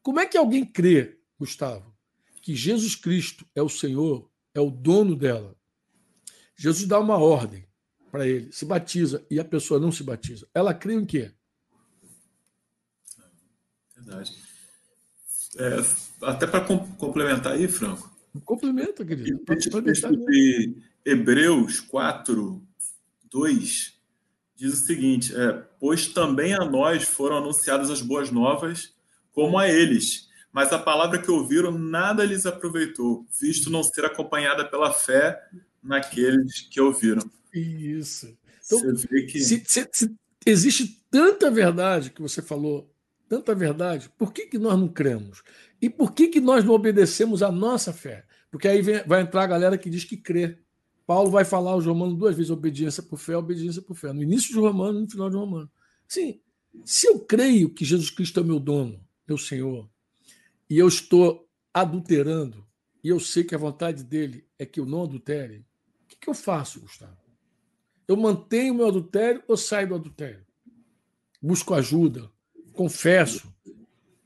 Como 0.01 0.19
é 0.19 0.25
que 0.25 0.35
alguém 0.35 0.65
crê, 0.65 1.19
Gustavo, 1.37 1.95
que 2.41 2.55
Jesus 2.55 2.95
Cristo 2.95 3.45
é 3.53 3.61
o 3.61 3.69
Senhor, 3.69 4.27
é 4.55 4.59
o 4.59 4.71
dono 4.71 5.15
dela? 5.15 5.55
Jesus 6.55 6.87
dá 6.87 6.99
uma 6.99 7.17
ordem 7.17 7.67
para 8.11 8.27
ele, 8.27 8.51
se 8.51 8.65
batiza 8.65 9.23
e 9.29 9.39
a 9.39 9.45
pessoa 9.45 9.79
não 9.79 9.91
se 9.91 10.03
batiza. 10.03 10.49
Ela 10.55 10.73
crê 10.73 10.95
em 10.95 11.05
quê? 11.05 11.31
Verdade. 13.95 14.48
É, 15.59 16.25
até 16.25 16.47
para 16.47 16.61
complementar 16.61 17.53
aí, 17.53 17.67
Franco. 17.67 18.09
Complementa, 18.45 19.03
querido. 19.03 19.43
De 19.45 20.75
Hebreus 21.03 21.81
4, 21.81 22.61
2 23.29 23.99
diz 24.55 24.73
o 24.73 24.85
seguinte: 24.85 25.35
é, 25.35 25.53
Pois 25.79 26.07
também 26.07 26.53
a 26.53 26.63
nós 26.63 27.03
foram 27.03 27.37
anunciadas 27.37 27.89
as 27.89 28.01
boas 28.01 28.31
novas, 28.31 28.93
como 29.31 29.57
a 29.57 29.67
eles. 29.67 30.29
Mas 30.51 30.71
a 30.73 30.79
palavra 30.79 31.21
que 31.21 31.29
ouviram 31.29 31.71
nada 31.71 32.25
lhes 32.25 32.45
aproveitou, 32.45 33.25
visto 33.39 33.69
não 33.69 33.83
ser 33.83 34.05
acompanhada 34.05 34.65
pela 34.65 34.91
fé 34.91 35.39
naqueles 35.81 36.61
que 36.61 36.81
ouviram. 36.81 37.21
Isso. 37.53 38.35
Então, 38.65 38.79
você 38.79 39.07
vê 39.07 39.23
que... 39.23 39.39
se, 39.39 39.63
se, 39.65 39.89
se 39.91 40.15
existe 40.45 41.03
tanta 41.09 41.51
verdade 41.51 42.09
que 42.09 42.21
você 42.21 42.41
falou 42.41 42.88
tanta 43.29 43.53
verdade, 43.53 44.09
por 44.17 44.33
que, 44.33 44.47
que 44.47 44.57
nós 44.57 44.77
não 44.77 44.87
cremos? 44.87 45.43
E 45.79 45.89
por 45.89 46.11
que, 46.13 46.27
que 46.27 46.41
nós 46.41 46.65
não 46.65 46.73
obedecemos 46.73 47.43
à 47.43 47.51
nossa 47.51 47.93
fé? 47.93 48.25
Porque 48.49 48.67
aí 48.67 48.81
vem, 48.81 49.03
vai 49.05 49.21
entrar 49.21 49.43
a 49.43 49.47
galera 49.47 49.77
que 49.77 49.89
diz 49.89 50.03
que 50.03 50.17
crê. 50.17 50.57
Paulo 51.05 51.29
vai 51.29 51.45
falar 51.45 51.71
aos 51.71 51.85
romanos 51.85 52.17
duas 52.17 52.35
vezes: 52.35 52.49
obediência 52.49 53.03
por 53.03 53.17
fé, 53.17 53.37
obediência 53.37 53.81
por 53.81 53.95
fé. 53.95 54.11
No 54.11 54.23
início 54.23 54.51
de 54.51 54.59
Romano 54.59 54.99
e 54.99 55.01
no 55.03 55.09
final 55.09 55.29
de 55.29 55.35
Romano. 55.35 55.71
Sim, 56.07 56.41
se 56.83 57.07
eu 57.07 57.19
creio 57.19 57.69
que 57.69 57.85
Jesus 57.85 58.09
Cristo 58.09 58.39
é 58.39 58.43
meu 58.43 58.59
dono, 58.59 58.99
meu 59.27 59.37
Senhor, 59.37 59.87
e 60.67 60.77
eu 60.77 60.87
estou 60.87 61.47
adulterando, 61.71 62.65
e 63.03 63.09
eu 63.09 63.19
sei 63.19 63.43
que 63.43 63.53
a 63.53 63.59
vontade 63.59 64.03
dele 64.03 64.45
é 64.57 64.65
que 64.65 64.79
eu 64.79 64.85
não 64.85 65.03
adultere, 65.03 65.65
o 66.03 66.07
que, 66.07 66.15
que 66.15 66.29
eu 66.29 66.33
faço, 66.33 66.81
Gustavo? 66.81 67.17
Eu 68.07 68.17
mantenho 68.17 68.73
o 68.73 68.77
meu 68.77 68.87
adultério 68.87 69.43
ou 69.47 69.55
saio 69.55 69.89
do 69.89 69.95
adultério? 69.95 70.43
Busco 71.39 71.75
ajuda, 71.75 72.29
confesso, 72.73 73.53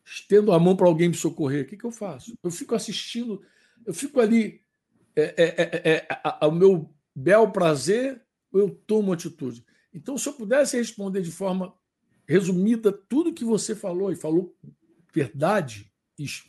estendo 0.05 0.51
a 0.51 0.59
mão 0.59 0.75
para 0.75 0.87
alguém 0.87 1.09
me 1.09 1.15
socorrer, 1.15 1.63
o 1.63 1.67
que, 1.67 1.77
que 1.77 1.85
eu 1.85 1.91
faço? 1.91 2.33
Eu 2.43 2.51
fico 2.51 2.75
assistindo, 2.75 3.41
eu 3.85 3.93
fico 3.93 4.19
ali 4.19 4.61
é, 5.15 5.21
é, 5.21 5.61
é, 5.61 5.97
é, 5.97 6.07
ao 6.39 6.51
meu 6.51 6.93
bel 7.15 7.51
prazer 7.51 8.21
ou 8.51 8.59
eu 8.59 8.69
tomo 8.69 9.13
atitude? 9.13 9.65
Então, 9.93 10.17
se 10.17 10.27
eu 10.27 10.33
pudesse 10.33 10.77
responder 10.77 11.21
de 11.21 11.31
forma 11.31 11.73
resumida 12.25 12.91
tudo 12.91 13.33
que 13.33 13.45
você 13.45 13.75
falou, 13.75 14.11
e 14.11 14.15
falou 14.15 14.55
verdade, 15.13 15.91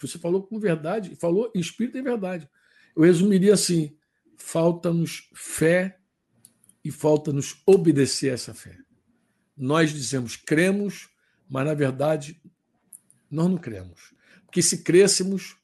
você 0.01 0.19
falou 0.19 0.43
com 0.43 0.59
verdade, 0.59 1.15
falou 1.17 1.51
espírito 1.55 1.99
e 1.99 2.03
verdade. 2.03 2.49
Eu 2.95 3.03
resumiria 3.03 3.55
assim: 3.55 3.97
falta-nos 4.37 5.29
fé 5.35 5.99
e 6.85 6.91
falta-nos 6.91 7.63
obedecer 7.67 8.31
a 8.31 8.35
essa 8.35 8.55
fé. 8.55 8.79
Nós 9.57 9.91
dizemos 9.91 10.37
cremos, 10.37 11.09
mas 11.49 11.65
na 11.67 11.75
verdade 11.75 12.41
nós 13.31 13.51
não 13.51 13.59
cremos. 13.59 14.15
Porque 14.45 14.63
se 14.63 14.83
crêssemos, 14.83 15.57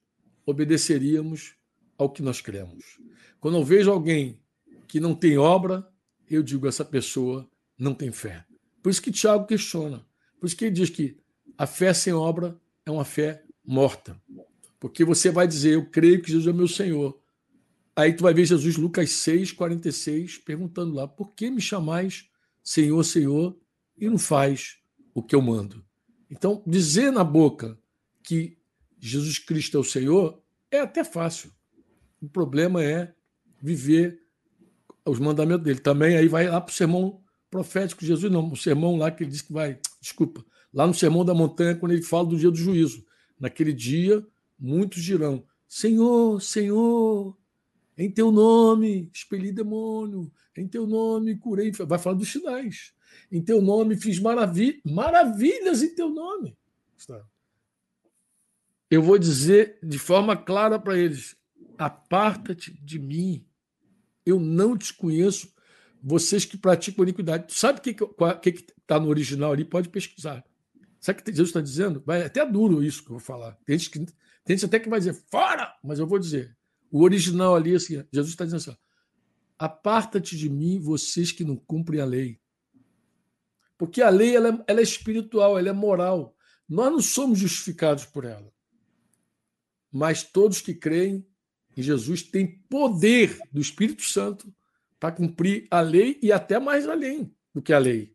obedeceríamos 0.44 1.54
ao 1.96 2.10
que 2.10 2.22
nós 2.22 2.40
cremos. 2.40 2.98
Quando 3.38 3.56
eu 3.56 3.64
vejo 3.64 3.90
alguém 3.90 4.40
que 4.88 4.98
não 4.98 5.14
tem 5.14 5.38
obra, 5.38 5.88
eu 6.28 6.42
digo 6.42 6.66
essa 6.66 6.84
pessoa 6.84 7.48
não 7.78 7.94
tem 7.94 8.10
fé. 8.10 8.44
Por 8.82 8.90
isso 8.90 9.02
que 9.02 9.12
Tiago 9.12 9.46
questiona. 9.46 10.04
Por 10.38 10.46
isso 10.46 10.56
que 10.56 10.64
ele 10.64 10.74
diz 10.74 10.90
que 10.90 11.16
a 11.56 11.66
fé 11.66 11.92
sem 11.92 12.12
obra 12.12 12.58
é 12.84 12.90
uma 12.90 13.04
fé 13.04 13.42
morta. 13.64 14.20
Porque 14.78 15.04
você 15.04 15.30
vai 15.30 15.46
dizer, 15.46 15.74
eu 15.74 15.86
creio 15.86 16.22
que 16.22 16.32
Jesus 16.32 16.52
é 16.52 16.56
meu 16.56 16.66
Senhor. 16.66 17.20
Aí 17.94 18.14
tu 18.14 18.22
vai 18.22 18.32
ver 18.32 18.46
Jesus, 18.46 18.76
Lucas 18.76 19.10
6, 19.10 19.52
46, 19.52 20.38
perguntando 20.38 20.94
lá, 20.94 21.06
por 21.06 21.34
que 21.34 21.50
me 21.50 21.60
chamais 21.60 22.28
Senhor, 22.62 23.02
Senhor, 23.04 23.58
e 23.98 24.08
não 24.08 24.18
faz 24.18 24.79
o 25.14 25.22
que 25.22 25.34
eu 25.34 25.42
mando? 25.42 25.84
Então, 26.30 26.62
dizer 26.66 27.10
na 27.10 27.24
boca 27.24 27.78
que 28.22 28.58
Jesus 28.98 29.38
Cristo 29.38 29.76
é 29.76 29.80
o 29.80 29.84
Senhor 29.84 30.42
é 30.70 30.80
até 30.80 31.02
fácil. 31.02 31.50
O 32.20 32.28
problema 32.28 32.84
é 32.84 33.12
viver 33.60 34.22
os 35.04 35.18
mandamentos 35.18 35.64
dele. 35.64 35.80
Também 35.80 36.16
aí 36.16 36.28
vai 36.28 36.48
lá 36.48 36.60
para 36.60 36.70
o 36.70 36.74
sermão 36.74 37.22
profético 37.50 38.02
de 38.02 38.06
Jesus, 38.06 38.32
não, 38.32 38.48
o 38.50 38.56
sermão 38.56 38.96
lá 38.96 39.10
que 39.10 39.24
ele 39.24 39.30
diz 39.30 39.42
que 39.42 39.52
vai, 39.52 39.78
desculpa, 40.00 40.44
lá 40.72 40.86
no 40.86 40.94
sermão 40.94 41.24
da 41.24 41.34
montanha, 41.34 41.74
quando 41.74 41.92
ele 41.92 42.02
fala 42.02 42.26
do 42.26 42.36
dia 42.36 42.50
do 42.50 42.56
juízo. 42.56 43.04
Naquele 43.38 43.72
dia, 43.72 44.24
muitos 44.58 45.02
dirão: 45.02 45.44
Senhor, 45.66 46.40
Senhor, 46.40 47.36
em 47.98 48.10
teu 48.10 48.30
nome 48.30 49.10
expeli 49.12 49.50
demônio, 49.50 50.30
em 50.56 50.68
teu 50.68 50.86
nome 50.86 51.36
curei. 51.36 51.72
Vai 51.72 51.98
falar 51.98 52.16
dos 52.16 52.30
sinais. 52.30 52.92
Em 53.30 53.42
teu 53.42 53.60
nome 53.62 53.96
fiz 53.96 54.18
maravilha, 54.18 54.80
maravilhas 54.84 55.82
em 55.82 55.94
teu 55.94 56.08
nome. 56.10 56.56
Eu 58.90 59.02
vou 59.02 59.18
dizer 59.18 59.78
de 59.82 59.98
forma 59.98 60.36
clara 60.36 60.78
para 60.78 60.98
eles: 60.98 61.36
aparta-te 61.78 62.72
de 62.72 62.98
mim. 62.98 63.46
Eu 64.26 64.38
não 64.38 64.76
te 64.76 64.92
conheço, 64.92 65.52
vocês 66.02 66.44
que 66.44 66.56
praticam 66.56 67.04
iniquidade. 67.04 67.54
sabe 67.54 67.78
o 67.78 67.82
que 67.82 67.90
está 67.90 68.74
tá 68.86 69.00
no 69.00 69.08
original 69.08 69.52
ali? 69.52 69.64
Pode 69.64 69.88
pesquisar. 69.88 70.44
Sabe 71.00 71.20
o 71.20 71.24
que 71.24 71.30
Jesus 71.30 71.48
está 71.48 71.60
dizendo? 71.60 72.02
Vai 72.04 72.22
é 72.22 72.26
até 72.26 72.44
duro 72.44 72.82
isso 72.82 73.02
que 73.02 73.10
eu 73.10 73.16
vou 73.16 73.20
falar. 73.20 73.56
Tem 73.64 73.78
gente, 73.78 73.90
que, 73.90 73.98
tem 74.44 74.56
gente 74.56 74.66
até 74.66 74.78
que 74.78 74.88
vai 74.88 74.98
dizer, 74.98 75.14
fora! 75.30 75.74
Mas 75.82 75.98
eu 75.98 76.06
vou 76.06 76.18
dizer. 76.18 76.56
O 76.90 77.02
original 77.02 77.54
ali, 77.54 77.74
assim, 77.74 78.04
Jesus 78.12 78.32
está 78.32 78.44
dizendo 78.44 78.60
assim: 78.60 78.76
aparta-te 79.58 80.36
de 80.36 80.50
mim, 80.50 80.80
vocês 80.80 81.30
que 81.30 81.44
não 81.44 81.56
cumprem 81.56 82.00
a 82.00 82.04
lei. 82.04 82.39
Porque 83.80 84.02
a 84.02 84.10
lei 84.10 84.36
ela 84.36 84.50
é, 84.50 84.64
ela 84.66 84.80
é 84.80 84.82
espiritual, 84.82 85.58
ela 85.58 85.70
é 85.70 85.72
moral. 85.72 86.36
Nós 86.68 86.92
não 86.92 87.00
somos 87.00 87.38
justificados 87.38 88.04
por 88.04 88.26
ela. 88.26 88.52
Mas 89.90 90.22
todos 90.22 90.60
que 90.60 90.74
creem 90.74 91.26
em 91.74 91.82
Jesus 91.82 92.22
têm 92.22 92.58
poder 92.68 93.40
do 93.50 93.58
Espírito 93.58 94.02
Santo 94.02 94.54
para 94.98 95.12
cumprir 95.12 95.66
a 95.70 95.80
lei 95.80 96.18
e 96.20 96.30
até 96.30 96.58
mais 96.58 96.86
além 96.86 97.34
do 97.54 97.62
que 97.62 97.72
a 97.72 97.78
lei. 97.78 98.14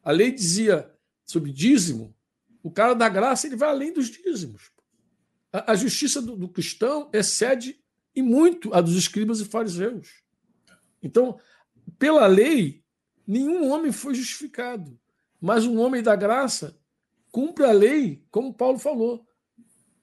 A 0.00 0.12
lei 0.12 0.30
dizia 0.30 0.88
sobre 1.24 1.50
dízimo, 1.50 2.16
o 2.62 2.70
cara 2.70 2.94
da 2.94 3.08
graça 3.08 3.48
ele 3.48 3.56
vai 3.56 3.70
além 3.70 3.92
dos 3.92 4.06
dízimos. 4.08 4.70
A, 5.52 5.72
a 5.72 5.74
justiça 5.74 6.22
do, 6.22 6.36
do 6.36 6.48
cristão 6.48 7.10
excede 7.12 7.80
e 8.14 8.22
muito 8.22 8.72
a 8.72 8.80
dos 8.80 8.94
escribas 8.94 9.40
e 9.40 9.44
fariseus. 9.44 10.22
Então, 11.02 11.36
pela 11.98 12.28
lei, 12.28 12.83
nenhum 13.26 13.70
homem 13.70 13.92
foi 13.92 14.14
justificado, 14.14 14.98
mas 15.40 15.66
um 15.66 15.78
homem 15.80 16.02
da 16.02 16.16
graça 16.16 16.78
cumpre 17.30 17.64
a 17.64 17.72
lei, 17.72 18.24
como 18.30 18.54
Paulo 18.54 18.78
falou. 18.78 19.26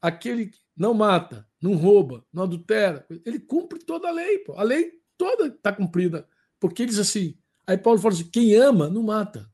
Aquele 0.02 0.48
que 0.48 0.60
não 0.76 0.94
mata, 0.94 1.48
não 1.62 1.76
rouba, 1.76 2.26
não 2.34 2.44
adultera, 2.44 3.06
ele 3.26 3.40
cumpre 3.40 3.80
toda 3.80 4.08
a 4.08 4.12
lei. 4.12 4.40
Pô. 4.40 4.54
A 4.54 4.64
lei 4.64 5.00
toda 5.18 5.48
está 5.48 5.72
cumprida. 5.72 6.28
Porque 6.60 6.84
ele 6.84 6.90
diz 6.90 7.00
assim, 7.00 7.38
aí 7.66 7.78
Paulo 7.78 8.00
fala 8.00 8.14
assim, 8.14 8.30
quem 8.30 8.56
ama 8.56 8.90
não 8.90 9.04
mata, 9.04 9.50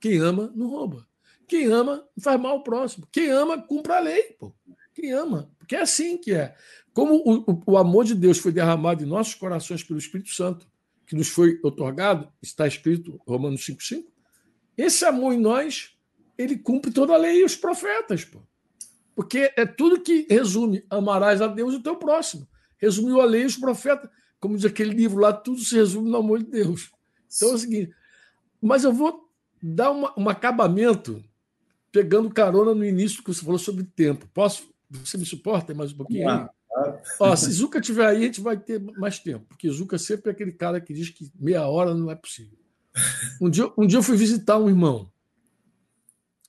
quem 0.00 0.18
ama 0.18 0.52
não 0.54 0.68
rouba. 0.68 1.06
Quem 1.46 1.66
ama 1.66 2.06
não 2.16 2.22
faz 2.22 2.40
mal 2.40 2.52
ao 2.52 2.62
próximo. 2.62 3.08
Quem 3.10 3.28
ama 3.28 3.60
cumpre 3.60 3.92
a 3.92 4.00
lei. 4.00 4.22
Pô. 4.38 4.54
Quem 4.94 5.12
ama, 5.12 5.50
porque 5.58 5.76
é 5.76 5.82
assim 5.82 6.16
que 6.16 6.32
é. 6.32 6.54
Como 6.92 7.14
o, 7.16 7.50
o, 7.50 7.62
o 7.66 7.78
amor 7.78 8.04
de 8.04 8.14
Deus 8.14 8.38
foi 8.38 8.52
derramado 8.52 9.02
em 9.02 9.06
nossos 9.06 9.34
corações 9.34 9.82
pelo 9.82 9.98
Espírito 9.98 10.30
Santo, 10.30 10.68
que 11.10 11.16
nos 11.16 11.28
foi 11.28 11.58
otorgado, 11.64 12.32
está 12.40 12.68
escrito 12.68 13.20
Romanos 13.26 13.66
5,5, 13.66 14.04
esse 14.78 15.04
amor 15.04 15.34
em 15.34 15.40
nós, 15.40 15.98
ele 16.38 16.56
cumpre 16.56 16.92
toda 16.92 17.14
a 17.14 17.16
lei 17.16 17.40
e 17.40 17.44
os 17.44 17.56
profetas. 17.56 18.24
Pô. 18.24 18.40
Porque 19.12 19.52
é 19.56 19.66
tudo 19.66 20.00
que 20.00 20.24
resume: 20.30 20.84
amarás 20.88 21.42
a 21.42 21.48
Deus 21.48 21.74
e 21.74 21.78
o 21.78 21.82
teu 21.82 21.96
próximo. 21.96 22.46
Resumiu 22.78 23.20
a 23.20 23.24
lei 23.24 23.42
e 23.42 23.46
os 23.46 23.56
profetas. 23.56 24.08
Como 24.38 24.54
diz 24.54 24.64
aquele 24.64 24.94
livro 24.94 25.18
lá, 25.18 25.32
tudo 25.32 25.58
se 25.58 25.74
resume 25.74 26.08
no 26.08 26.18
amor 26.18 26.38
de 26.38 26.48
Deus. 26.48 26.92
Então 27.34 27.50
é 27.50 27.54
o 27.54 27.58
seguinte. 27.58 27.92
Mas 28.62 28.84
eu 28.84 28.92
vou 28.92 29.28
dar 29.60 29.90
uma, 29.90 30.14
um 30.16 30.28
acabamento 30.28 31.20
pegando 31.90 32.30
carona 32.30 32.72
no 32.72 32.84
início 32.84 33.20
que 33.20 33.34
você 33.34 33.44
falou 33.44 33.58
sobre 33.58 33.82
tempo. 33.82 34.28
Posso? 34.32 34.72
Você 34.88 35.18
me 35.18 35.26
suporta 35.26 35.74
mais 35.74 35.92
um 35.92 35.96
pouquinho? 35.96 36.28
Ah, 36.28 36.48
Ó, 37.18 37.34
se 37.36 37.50
Zuca 37.50 37.80
tiver 37.80 38.06
aí, 38.06 38.18
a 38.18 38.20
gente 38.20 38.40
vai 38.40 38.56
ter 38.56 38.80
mais 38.80 39.18
tempo, 39.18 39.44
porque 39.46 39.68
Zuca 39.70 39.98
sempre 39.98 40.30
é 40.30 40.32
aquele 40.32 40.52
cara 40.52 40.80
que 40.80 40.94
diz 40.94 41.10
que 41.10 41.30
meia 41.38 41.66
hora 41.66 41.94
não 41.94 42.10
é 42.10 42.14
possível. 42.14 42.58
Um 43.40 43.50
dia, 43.50 43.72
um 43.76 43.86
dia 43.86 43.98
eu 43.98 44.02
fui 44.02 44.16
visitar 44.16 44.58
um 44.58 44.68
irmão. 44.68 45.12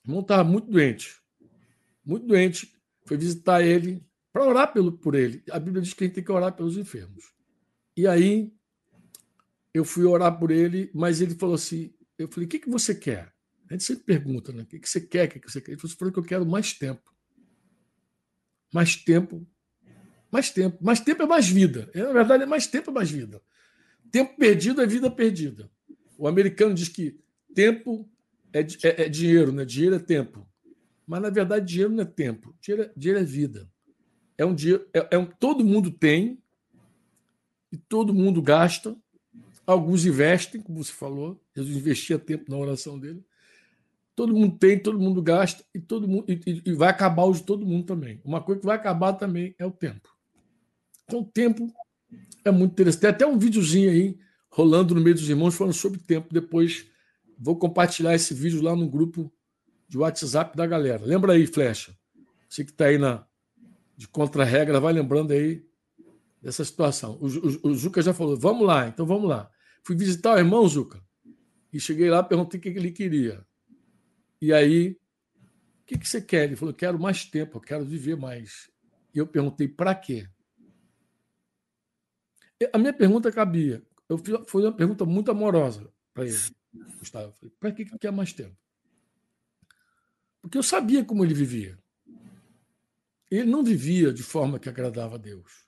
O 0.04 0.08
irmão 0.08 0.20
estava 0.20 0.44
muito 0.44 0.70
doente 0.70 1.22
muito 2.04 2.26
doente, 2.26 2.72
foi 3.06 3.16
visitar 3.16 3.62
ele 3.62 4.04
para 4.32 4.46
orar 4.46 4.72
pelo, 4.72 4.92
por 4.92 5.14
ele. 5.14 5.42
A 5.50 5.58
Bíblia 5.58 5.82
diz 5.82 5.94
que 5.94 6.04
a 6.04 6.06
gente 6.06 6.14
tem 6.14 6.24
que 6.24 6.32
orar 6.32 6.54
pelos 6.54 6.76
enfermos. 6.76 7.32
E 7.96 8.06
aí 8.06 8.52
eu 9.72 9.84
fui 9.84 10.04
orar 10.04 10.38
por 10.38 10.50
ele, 10.50 10.90
mas 10.94 11.20
ele 11.20 11.34
falou 11.34 11.54
assim: 11.54 11.94
eu 12.18 12.28
falei, 12.28 12.46
o 12.46 12.48
que, 12.48 12.58
que 12.58 12.70
você 12.70 12.94
quer? 12.94 13.32
A 13.68 13.74
gente 13.74 13.84
sempre 13.84 14.04
pergunta, 14.04 14.52
né? 14.52 14.62
O 14.62 14.66
que, 14.66 14.78
que 14.78 14.88
você 14.88 15.00
quer? 15.00 15.28
O 15.28 15.30
que, 15.30 15.40
que 15.40 15.50
você 15.50 15.60
quer? 15.60 15.72
Ele 15.72 15.80
falou 15.80 16.12
que 16.12 16.18
eu 16.18 16.24
quero 16.24 16.46
mais 16.46 16.72
tempo. 16.74 17.10
Mais 18.72 18.96
tempo. 18.96 19.46
Mais 20.32 20.50
tempo. 20.50 20.78
Mais 20.82 20.98
tempo 20.98 21.22
é 21.22 21.26
mais 21.26 21.46
vida. 21.46 21.90
É, 21.92 22.02
na 22.02 22.12
verdade, 22.12 22.44
é 22.44 22.46
mais 22.46 22.66
tempo 22.66 22.90
é 22.90 22.94
mais 22.94 23.10
vida. 23.10 23.42
Tempo 24.10 24.34
perdido 24.36 24.80
é 24.80 24.86
vida 24.86 25.10
perdida. 25.10 25.70
O 26.16 26.26
americano 26.26 26.74
diz 26.74 26.88
que 26.88 27.20
tempo 27.54 28.08
é, 28.50 28.60
é, 28.60 29.02
é 29.02 29.08
dinheiro, 29.10 29.52
né? 29.52 29.66
Dinheiro 29.66 29.96
é 29.96 29.98
tempo. 29.98 30.48
Mas, 31.06 31.20
na 31.20 31.28
verdade, 31.28 31.66
dinheiro 31.66 31.92
não 31.92 32.02
é 32.02 32.06
tempo, 32.06 32.54
dinheiro 32.60 32.84
é, 32.84 32.92
dinheiro 32.96 33.20
é 33.20 33.24
vida. 33.24 33.70
É 34.38 34.44
um 34.46 34.54
dinheiro, 34.54 34.88
é, 34.94 35.08
é 35.10 35.18
um, 35.18 35.26
todo 35.26 35.64
mundo 35.64 35.90
tem 35.90 36.38
e 37.70 37.76
todo 37.76 38.14
mundo 38.14 38.40
gasta. 38.40 38.96
Alguns 39.66 40.06
investem, 40.06 40.60
como 40.60 40.82
você 40.82 40.92
falou, 40.92 41.40
Jesus 41.54 41.76
investia 41.76 42.18
tempo 42.18 42.50
na 42.50 42.56
oração 42.56 42.98
dele. 42.98 43.22
Todo 44.14 44.34
mundo 44.34 44.56
tem, 44.58 44.78
todo 44.78 44.98
mundo 44.98 45.20
gasta 45.22 45.64
e 45.74 45.80
todo 45.80 46.08
mundo 46.08 46.24
e, 46.28 46.62
e 46.64 46.72
vai 46.72 46.88
acabar 46.88 47.24
o 47.24 47.32
de 47.32 47.42
todo 47.42 47.66
mundo 47.66 47.84
também. 47.84 48.20
Uma 48.24 48.40
coisa 48.40 48.60
que 48.60 48.66
vai 48.66 48.76
acabar 48.76 49.12
também 49.14 49.54
é 49.58 49.66
o 49.66 49.70
tempo. 49.70 50.11
Então, 51.04 51.20
o 51.20 51.24
tempo 51.24 51.72
é 52.44 52.50
muito 52.50 52.72
interessante. 52.72 53.00
Tem 53.00 53.10
até 53.10 53.26
um 53.26 53.38
videozinho 53.38 53.90
aí 53.90 54.18
rolando 54.50 54.94
no 54.94 55.00
meio 55.00 55.14
dos 55.14 55.28
irmãos 55.28 55.54
falando 55.54 55.74
sobre 55.74 55.98
tempo. 55.98 56.32
Depois 56.32 56.86
vou 57.38 57.56
compartilhar 57.56 58.14
esse 58.14 58.34
vídeo 58.34 58.62
lá 58.62 58.76
no 58.76 58.88
grupo 58.88 59.32
de 59.88 59.98
WhatsApp 59.98 60.56
da 60.56 60.66
galera. 60.66 61.04
Lembra 61.04 61.32
aí, 61.32 61.46
Flecha. 61.46 61.96
Você 62.48 62.64
que 62.64 62.70
está 62.70 62.86
aí 62.86 62.98
na, 62.98 63.26
de 63.96 64.06
contra-regra, 64.08 64.80
vai 64.80 64.92
lembrando 64.92 65.32
aí 65.32 65.64
dessa 66.40 66.64
situação. 66.64 67.18
O, 67.20 67.26
o, 67.26 67.70
o, 67.70 67.74
Zuca 67.74 68.02
já 68.02 68.12
falou, 68.12 68.36
vamos 68.36 68.66
lá, 68.66 68.88
então 68.88 69.06
vamos 69.06 69.28
lá. 69.28 69.50
Fui 69.84 69.96
visitar 69.96 70.34
o 70.34 70.38
irmão 70.38 70.66
Zuca 70.68 71.02
e 71.72 71.80
cheguei 71.80 72.10
lá, 72.10 72.22
perguntei 72.22 72.58
o 72.58 72.62
que 72.62 72.68
ele 72.68 72.90
queria. 72.90 73.46
E 74.40 74.52
aí, 74.52 74.98
o 75.82 75.86
que, 75.86 75.98
que 75.98 76.08
você 76.08 76.20
quer? 76.20 76.44
Ele 76.44 76.56
falou, 76.56 76.74
quero 76.74 76.98
mais 76.98 77.24
tempo, 77.24 77.56
eu 77.56 77.60
quero 77.60 77.84
viver 77.84 78.16
mais. 78.16 78.70
E 79.14 79.18
eu 79.18 79.26
perguntei, 79.26 79.68
para 79.68 79.94
quê? 79.94 80.28
A 82.72 82.78
minha 82.78 82.92
pergunta 82.92 83.32
cabia. 83.32 83.82
Eu 84.08 84.18
fiz, 84.18 84.34
foi 84.46 84.62
uma 84.62 84.72
pergunta 84.72 85.04
muito 85.04 85.30
amorosa 85.30 85.90
para 86.12 86.26
ele, 86.26 86.38
Gustavo. 86.98 87.34
Para 87.58 87.72
que, 87.72 87.84
que 87.84 87.98
quer 87.98 88.12
mais 88.12 88.32
tempo? 88.32 88.56
Porque 90.40 90.58
eu 90.58 90.62
sabia 90.62 91.04
como 91.04 91.24
ele 91.24 91.34
vivia. 91.34 91.78
Ele 93.30 93.50
não 93.50 93.64
vivia 93.64 94.12
de 94.12 94.22
forma 94.22 94.58
que 94.58 94.68
agradava 94.68 95.14
a 95.14 95.18
Deus. 95.18 95.64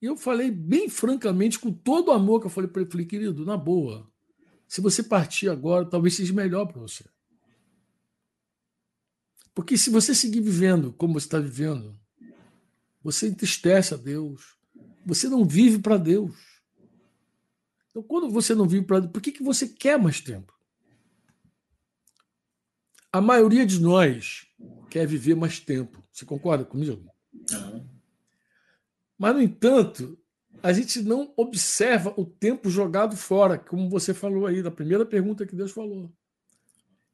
E 0.00 0.06
eu 0.06 0.16
falei 0.16 0.50
bem 0.50 0.88
francamente, 0.88 1.58
com 1.58 1.72
todo 1.72 2.08
o 2.08 2.12
amor 2.12 2.40
que 2.40 2.46
eu 2.46 2.50
falei 2.50 2.68
para 2.68 2.82
ele, 2.82 2.90
falei, 2.90 3.06
querido, 3.06 3.44
na 3.44 3.56
boa, 3.56 4.10
se 4.66 4.80
você 4.80 5.02
partir 5.02 5.48
agora, 5.48 5.88
talvez 5.88 6.16
seja 6.16 6.32
melhor 6.32 6.66
para 6.66 6.80
você. 6.80 7.04
Porque 9.54 9.76
se 9.76 9.90
você 9.90 10.14
seguir 10.14 10.40
vivendo 10.40 10.92
como 10.92 11.14
você 11.14 11.26
está 11.26 11.40
vivendo, 11.40 11.98
você 13.02 13.26
entristece 13.26 13.94
a 13.94 13.96
Deus. 13.96 14.57
Você 15.08 15.26
não 15.26 15.42
vive 15.42 15.78
para 15.78 15.96
Deus. 15.96 16.36
Então, 17.90 18.02
quando 18.02 18.28
você 18.28 18.54
não 18.54 18.68
vive 18.68 18.84
para 18.84 19.00
Deus, 19.00 19.10
por 19.10 19.22
que, 19.22 19.32
que 19.32 19.42
você 19.42 19.66
quer 19.66 19.98
mais 19.98 20.20
tempo? 20.20 20.52
A 23.10 23.18
maioria 23.18 23.64
de 23.64 23.80
nós 23.80 24.46
quer 24.90 25.06
viver 25.06 25.34
mais 25.34 25.58
tempo. 25.58 26.02
Você 26.12 26.26
concorda 26.26 26.62
comigo? 26.62 27.10
Mas, 29.16 29.34
no 29.34 29.40
entanto, 29.40 30.18
a 30.62 30.74
gente 30.74 31.00
não 31.00 31.32
observa 31.38 32.12
o 32.14 32.26
tempo 32.26 32.68
jogado 32.68 33.16
fora, 33.16 33.58
como 33.58 33.88
você 33.88 34.12
falou 34.12 34.46
aí, 34.46 34.62
da 34.62 34.70
primeira 34.70 35.06
pergunta 35.06 35.46
que 35.46 35.56
Deus 35.56 35.72
falou. 35.72 36.12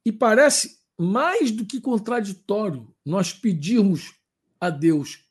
E 0.03 0.11
parece 0.11 0.81
mais 0.99 1.49
do 1.49 1.65
que 1.65 1.79
contraditório 1.79 2.93
nós 3.05 3.31
pedirmos 3.31 4.13
a 4.59 4.69
Deus 4.69 5.23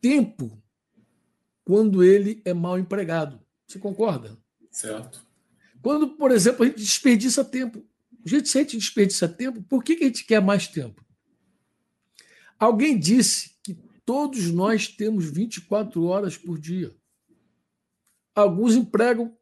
tempo 0.00 0.61
quando 1.64 2.02
ele 2.02 2.42
é 2.44 2.52
mal 2.52 2.78
empregado. 2.78 3.40
Você 3.66 3.78
concorda? 3.78 4.36
Certo. 4.70 5.24
Quando, 5.80 6.10
por 6.16 6.30
exemplo, 6.30 6.64
a 6.64 6.66
gente 6.68 6.78
desperdiça 6.78 7.44
tempo. 7.44 7.84
Gente, 8.24 8.48
se 8.48 8.58
a 8.58 8.62
gente 8.62 8.78
desperdiça 8.78 9.28
tempo, 9.28 9.62
por 9.62 9.82
que 9.82 9.94
a 9.94 10.04
gente 10.04 10.24
quer 10.24 10.40
mais 10.40 10.68
tempo? 10.68 11.04
Alguém 12.58 12.98
disse 12.98 13.56
que 13.62 13.74
todos 14.04 14.50
nós 14.50 14.86
temos 14.86 15.30
24 15.30 16.04
horas 16.04 16.36
por 16.36 16.58
dia. 16.58 16.94
Alguns 18.34 18.74
empregam 18.74 19.36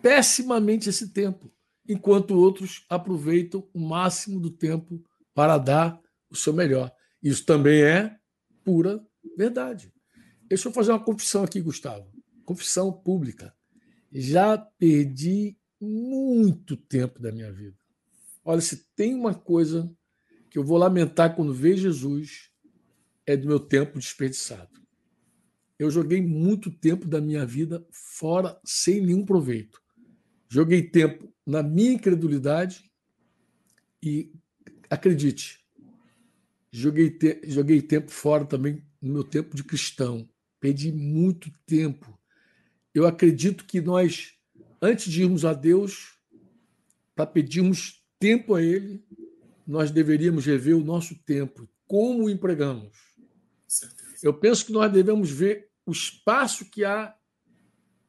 pessimamente 0.00 0.88
esse 0.88 1.12
tempo, 1.12 1.52
enquanto 1.88 2.38
outros 2.38 2.84
aproveitam 2.88 3.68
o 3.72 3.78
máximo 3.78 4.40
do 4.40 4.50
tempo 4.50 5.02
para 5.34 5.58
dar 5.58 6.00
o 6.30 6.36
seu 6.36 6.52
melhor. 6.52 6.92
Isso 7.22 7.44
também 7.44 7.82
é 7.82 8.18
pura 8.64 9.06
verdade. 9.36 9.93
Deixa 10.48 10.68
eu 10.68 10.72
fazer 10.72 10.92
uma 10.92 11.02
confissão 11.02 11.42
aqui, 11.42 11.60
Gustavo. 11.60 12.10
Confissão 12.44 12.92
pública. 12.92 13.54
Já 14.12 14.58
perdi 14.58 15.56
muito 15.80 16.76
tempo 16.76 17.20
da 17.20 17.32
minha 17.32 17.52
vida. 17.52 17.76
Olha, 18.44 18.60
se 18.60 18.86
tem 18.94 19.14
uma 19.14 19.34
coisa 19.34 19.90
que 20.50 20.58
eu 20.58 20.64
vou 20.64 20.78
lamentar 20.78 21.34
quando 21.34 21.54
vejo 21.54 21.82
Jesus, 21.82 22.50
é 23.26 23.36
do 23.36 23.48
meu 23.48 23.58
tempo 23.58 23.98
desperdiçado. 23.98 24.82
Eu 25.78 25.90
joguei 25.90 26.20
muito 26.22 26.70
tempo 26.70 27.08
da 27.08 27.20
minha 27.20 27.44
vida 27.44 27.84
fora 27.90 28.58
sem 28.64 29.00
nenhum 29.00 29.24
proveito. 29.24 29.82
Joguei 30.48 30.82
tempo 30.82 31.32
na 31.44 31.62
minha 31.62 31.92
incredulidade 31.92 32.88
e, 34.02 34.32
acredite, 34.88 35.58
joguei, 36.70 37.10
te 37.10 37.40
joguei 37.44 37.82
tempo 37.82 38.10
fora 38.10 38.44
também 38.44 38.84
no 39.00 39.12
meu 39.12 39.24
tempo 39.24 39.56
de 39.56 39.64
cristão. 39.64 40.28
Perdi 40.64 40.90
muito 40.90 41.52
tempo. 41.66 42.18
Eu 42.94 43.06
acredito 43.06 43.66
que 43.66 43.82
nós, 43.82 44.32
antes 44.80 45.12
de 45.12 45.20
irmos 45.20 45.44
a 45.44 45.52
Deus, 45.52 46.16
para 47.14 47.26
pedirmos 47.26 48.02
tempo 48.18 48.54
a 48.54 48.62
Ele, 48.62 49.04
nós 49.66 49.90
deveríamos 49.90 50.46
rever 50.46 50.74
o 50.74 50.82
nosso 50.82 51.16
tempo, 51.16 51.68
como 51.86 52.24
o 52.24 52.30
empregamos. 52.30 52.96
Eu 54.22 54.32
penso 54.32 54.64
que 54.64 54.72
nós 54.72 54.90
devemos 54.90 55.30
ver 55.30 55.68
o 55.84 55.92
espaço 55.92 56.64
que 56.70 56.82
há 56.82 57.14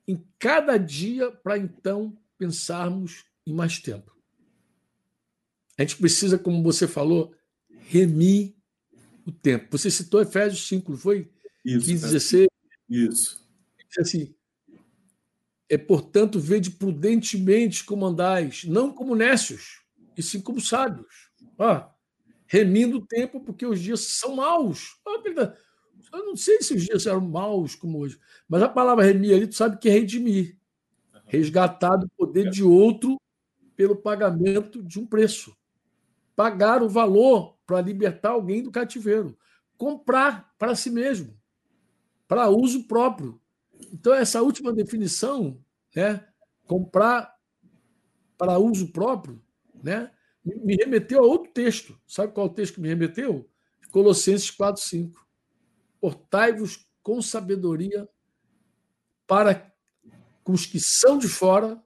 em 0.08 0.26
cada 0.40 0.78
dia 0.78 1.30
para 1.30 1.58
então 1.58 2.18
pensarmos 2.38 3.26
em 3.46 3.54
mais 3.54 3.80
tempo. 3.80 4.16
A 5.78 5.82
gente 5.82 5.98
precisa, 5.98 6.40
como 6.40 6.64
você 6.64 6.88
falou, 6.88 7.36
remir 7.90 8.56
o 9.26 9.32
tempo. 9.34 9.78
Você 9.78 9.92
citou 9.92 10.22
Efésios 10.22 10.66
5, 10.70 10.94
não 10.94 10.98
foi? 10.98 11.35
Isso. 11.66 11.88
15, 11.88 12.06
16. 12.06 12.48
Isso. 12.90 13.46
Assim, 14.00 14.36
é, 15.70 15.78
portanto, 15.78 16.40
vede 16.40 16.72
prudentemente 16.72 17.84
como 17.84 18.06
andais, 18.06 18.64
não 18.66 18.92
como 18.92 19.16
nécios, 19.16 19.82
e 20.16 20.22
sim 20.22 20.40
como 20.40 20.62
sábios. 20.62 21.32
Ah, 21.58 21.90
remindo 22.46 22.98
o 22.98 23.06
tempo, 23.06 23.40
porque 23.40 23.66
os 23.66 23.80
dias 23.80 24.02
são 24.02 24.36
maus. 24.36 24.98
Eu 26.14 26.26
não 26.26 26.36
sei 26.36 26.62
se 26.62 26.76
os 26.76 26.84
dias 26.84 27.06
eram 27.08 27.22
maus 27.22 27.76
como 27.76 28.00
hoje, 28.00 28.20
mas 28.48 28.62
a 28.62 28.70
palavra 28.70 29.04
remir 29.04 29.36
ali, 29.36 29.48
tu 29.48 29.56
sabe 29.56 29.78
que 29.80 29.90
é 29.90 29.92
redimir. 29.92 30.58
Resgatar 31.26 31.96
do 31.98 32.08
poder 32.10 32.50
de 32.52 32.64
outro 32.64 33.20
pelo 33.76 33.96
pagamento 33.96 34.84
de 34.84 35.00
um 35.00 35.08
preço. 35.08 35.56
Pagar 36.36 36.84
o 36.84 36.90
valor 36.90 37.58
para 37.66 37.82
libertar 37.82 38.32
alguém 38.32 38.62
do 38.62 38.72
cativeiro. 38.72 39.38
Comprar 39.78 40.54
para 40.58 40.76
si 40.76 40.90
mesmo, 40.90 41.36
para 42.28 42.50
uso 42.50 42.88
próprio. 42.88 43.40
Então, 43.92 44.14
essa 44.14 44.42
última 44.42 44.74
definição, 44.74 45.62
né, 45.96 46.26
comprar 46.66 47.34
para 48.38 48.58
uso 48.58 48.92
próprio, 48.92 49.42
né, 49.84 50.12
me 50.44 50.76
remeteu 50.76 51.20
a 51.20 51.28
outro 51.28 51.52
texto. 51.52 52.00
Sabe 52.08 52.34
qual 52.34 52.48
o 52.48 52.54
texto 52.54 52.76
que 52.76 52.82
me 52.82 52.88
remeteu? 52.88 53.50
Colossenses 53.92 54.52
4, 54.52 54.82
5. 54.82 55.26
Portai-vos 56.00 56.86
com 57.02 57.22
sabedoria 57.22 58.08
para 59.26 59.74
com 60.44 60.54
os 60.54 60.66
que 60.66 60.80
são 60.80 61.18
de 61.18 61.28
fora, 61.28 61.82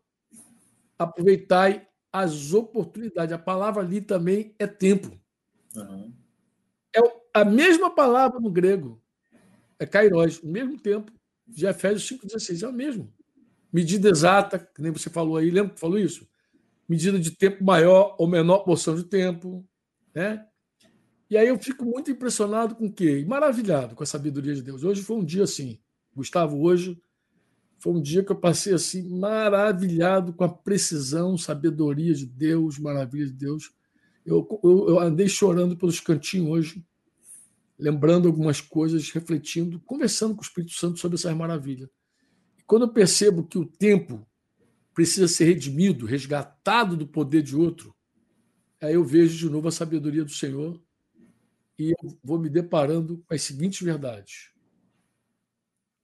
aproveitai 0.97 1.87
as 2.11 2.53
oportunidades. 2.53 3.33
A 3.33 3.39
palavra 3.39 3.81
ali 3.81 4.01
também 4.01 4.53
é 4.59 4.67
tempo. 4.67 5.17
Uhum. 5.75 6.13
É 6.93 6.99
a 7.33 7.45
mesma 7.45 7.89
palavra 7.89 8.39
no 8.39 8.51
grego. 8.51 9.01
É 9.79 9.85
kairos, 9.85 10.39
o 10.43 10.47
mesmo 10.47 10.77
tempo 10.77 11.11
de 11.47 11.65
Efésios 11.65 12.07
5,16. 12.07 12.63
É 12.63 12.67
o 12.67 12.73
mesmo. 12.73 13.11
Medida 13.71 14.09
exata, 14.09 14.59
que 14.59 14.81
nem 14.81 14.91
você 14.91 15.09
falou 15.09 15.37
aí, 15.37 15.49
lembra 15.49 15.73
que 15.73 15.79
falou 15.79 15.97
isso? 15.97 16.27
medida 16.89 17.19
de 17.19 17.29
tempo 17.29 17.63
maior 17.63 18.15
ou 18.17 18.27
menor 18.27 18.59
porção 18.59 18.95
de 18.95 19.03
tempo, 19.03 19.63
né? 20.13 20.43
E 21.29 21.37
aí 21.37 21.47
eu 21.47 21.59
fico 21.59 21.85
muito 21.85 22.09
impressionado 22.09 22.75
com 22.75 22.87
o 22.87 22.91
quê? 22.91 23.23
Maravilhado 23.27 23.93
com 23.93 24.01
a 24.01 24.07
sabedoria 24.07 24.55
de 24.55 24.63
Deus. 24.63 24.83
Hoje 24.83 25.03
foi 25.03 25.17
um 25.17 25.23
dia 25.23 25.43
assim, 25.43 25.79
Gustavo, 26.15 26.59
hoje 26.59 26.99
foi 27.77 27.93
um 27.93 28.01
dia 28.01 28.23
que 28.23 28.31
eu 28.31 28.35
passei 28.35 28.73
assim 28.73 29.07
maravilhado 29.07 30.33
com 30.33 30.43
a 30.43 30.49
precisão, 30.49 31.37
sabedoria 31.37 32.15
de 32.15 32.25
Deus, 32.25 32.79
maravilha 32.79 33.27
de 33.27 33.33
Deus. 33.33 33.71
Eu, 34.25 34.59
eu, 34.63 34.89
eu 34.89 34.99
andei 34.99 35.29
chorando 35.29 35.77
pelos 35.77 35.99
cantinhos 35.99 36.49
hoje, 36.49 36.85
lembrando 37.79 38.27
algumas 38.27 38.59
coisas, 38.59 39.09
refletindo, 39.09 39.79
conversando 39.79 40.35
com 40.35 40.41
o 40.41 40.43
Espírito 40.43 40.73
Santo 40.73 40.99
sobre 40.99 41.15
essas 41.15 41.33
maravilhas. 41.33 41.89
E 42.57 42.63
quando 42.63 42.83
eu 42.83 42.93
percebo 42.93 43.47
que 43.47 43.57
o 43.57 43.65
tempo 43.65 44.27
precisa 44.93 45.29
ser 45.29 45.45
redimido, 45.45 46.05
resgatado 46.05 46.97
do 46.97 47.07
poder 47.07 47.41
de 47.41 47.55
outro, 47.55 47.95
aí 48.81 48.95
eu 48.95 49.03
vejo 49.03 49.37
de 49.37 49.49
novo 49.49 49.69
a 49.69 49.71
sabedoria 49.71 50.25
do 50.25 50.31
Senhor 50.31 50.81
e 51.77 51.91
eu 51.91 52.19
vou 52.21 52.37
me 52.37 52.49
deparando 52.49 53.23
com 53.25 53.33
as 53.33 53.41
seguintes 53.41 53.81
verdades. 53.81 54.51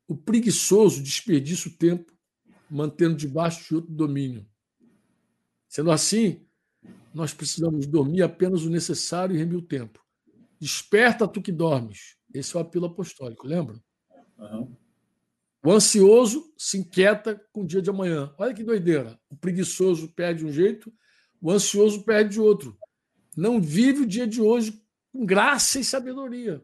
O 0.08 0.16
preguiçoso 0.16 1.04
desperdiça 1.04 1.68
o 1.68 1.74
tempo 1.74 2.14
mantendo 2.70 3.16
debaixo 3.16 3.68
de 3.68 3.76
outro 3.76 3.92
domínio. 3.92 4.48
Sendo 5.68 5.92
assim, 5.92 6.46
nós 7.14 7.34
precisamos 7.34 7.86
dormir 7.86 8.22
apenas 8.22 8.64
o 8.64 8.70
necessário 8.70 9.36
e 9.36 9.40
remir 9.40 9.58
o 9.58 9.62
tempo. 9.62 10.05
Desperta 10.60 11.28
tu 11.28 11.42
que 11.42 11.52
dormes. 11.52 12.16
Esse 12.34 12.56
é 12.56 12.60
o 12.60 12.62
apelo 12.62 12.86
apostólico, 12.86 13.48
lembra? 13.48 13.80
Uhum. 14.38 14.76
O 15.66 15.72
ansioso 15.72 16.54
se 16.58 16.78
inquieta 16.78 17.42
com 17.52 17.62
o 17.62 17.66
dia 17.66 17.82
de 17.82 17.90
amanhã. 17.90 18.34
Olha 18.38 18.54
que 18.54 18.64
doideira. 18.64 19.20
O 19.30 19.36
preguiçoso 19.36 20.10
perde 20.10 20.46
um 20.46 20.52
jeito, 20.52 20.94
o 21.42 21.50
ansioso 21.50 22.04
perde 22.04 22.40
outro. 22.40 22.78
Não 23.36 23.60
vive 23.60 24.04
o 24.04 24.06
dia 24.06 24.28
de 24.28 24.42
hoje 24.42 24.80
com 25.12 25.26
graça 25.26 25.80
e 25.80 25.84
sabedoria. 25.84 26.64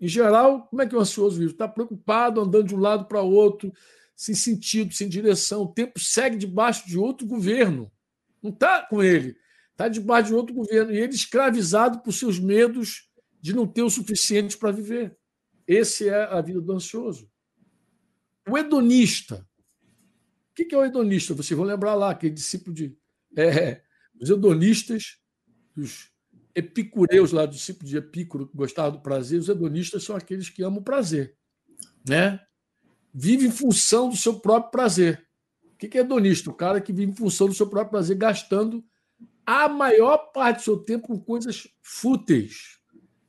Em 0.00 0.08
geral, 0.08 0.66
como 0.66 0.82
é 0.82 0.86
que 0.88 0.96
o 0.96 1.00
ansioso 1.00 1.38
vive? 1.38 1.52
Está 1.52 1.68
preocupado, 1.68 2.40
andando 2.40 2.66
de 2.66 2.74
um 2.74 2.80
lado 2.80 3.04
para 3.04 3.22
outro, 3.22 3.72
sem 4.16 4.34
sentido, 4.34 4.92
sem 4.92 5.08
direção. 5.08 5.62
O 5.62 5.68
tempo 5.68 6.00
segue 6.00 6.36
debaixo 6.36 6.88
de 6.88 6.98
outro 6.98 7.24
governo. 7.24 7.90
Não 8.42 8.50
está 8.50 8.82
com 8.82 9.02
ele. 9.02 9.36
Está 9.70 9.86
debaixo 9.86 10.30
de 10.30 10.34
outro 10.34 10.52
governo. 10.52 10.92
E 10.92 10.98
ele 10.98 11.14
escravizado 11.14 12.00
por 12.00 12.12
seus 12.12 12.40
medos 12.40 13.08
de 13.42 13.52
não 13.52 13.66
ter 13.66 13.82
o 13.82 13.90
suficiente 13.90 14.56
para 14.56 14.70
viver. 14.70 15.18
Esse 15.66 16.08
é 16.08 16.24
a 16.24 16.40
vida 16.40 16.60
do 16.60 16.72
ansioso. 16.72 17.28
O 18.48 18.56
hedonista. 18.56 19.46
O 20.50 20.54
que 20.54 20.74
é 20.74 20.78
o 20.78 20.84
hedonista? 20.84 21.34
Vocês 21.34 21.56
vão 21.56 21.66
lembrar 21.66 21.94
lá, 21.94 22.10
aquele 22.10 22.32
discípulo 22.32 22.74
de. 22.74 22.96
É, 23.36 23.82
os 24.20 24.30
hedonistas, 24.30 25.18
os 25.76 26.10
epicureus 26.54 27.32
lá, 27.32 27.46
discípulo 27.46 27.88
de 27.88 27.96
Epicuro, 27.96 28.46
que 28.46 28.56
gostavam 28.56 28.92
do 28.92 29.00
prazer, 29.00 29.40
os 29.40 29.48
hedonistas 29.48 30.04
são 30.04 30.14
aqueles 30.14 30.48
que 30.48 30.62
amam 30.62 30.80
o 30.80 30.84
prazer. 30.84 31.36
Né? 32.06 32.38
Vive 33.12 33.46
em 33.46 33.50
função 33.50 34.08
do 34.08 34.16
seu 34.16 34.38
próprio 34.38 34.70
prazer. 34.70 35.26
O 35.64 35.76
que 35.76 35.98
é 35.98 36.02
hedonista? 36.02 36.50
O 36.50 36.54
cara 36.54 36.80
que 36.80 36.92
vive 36.92 37.10
em 37.10 37.16
função 37.16 37.48
do 37.48 37.54
seu 37.54 37.66
próprio 37.66 37.90
prazer, 37.90 38.16
gastando 38.16 38.84
a 39.44 39.68
maior 39.68 40.18
parte 40.32 40.58
do 40.58 40.64
seu 40.64 40.78
tempo 40.78 41.08
com 41.08 41.18
coisas 41.18 41.66
fúteis, 41.80 42.81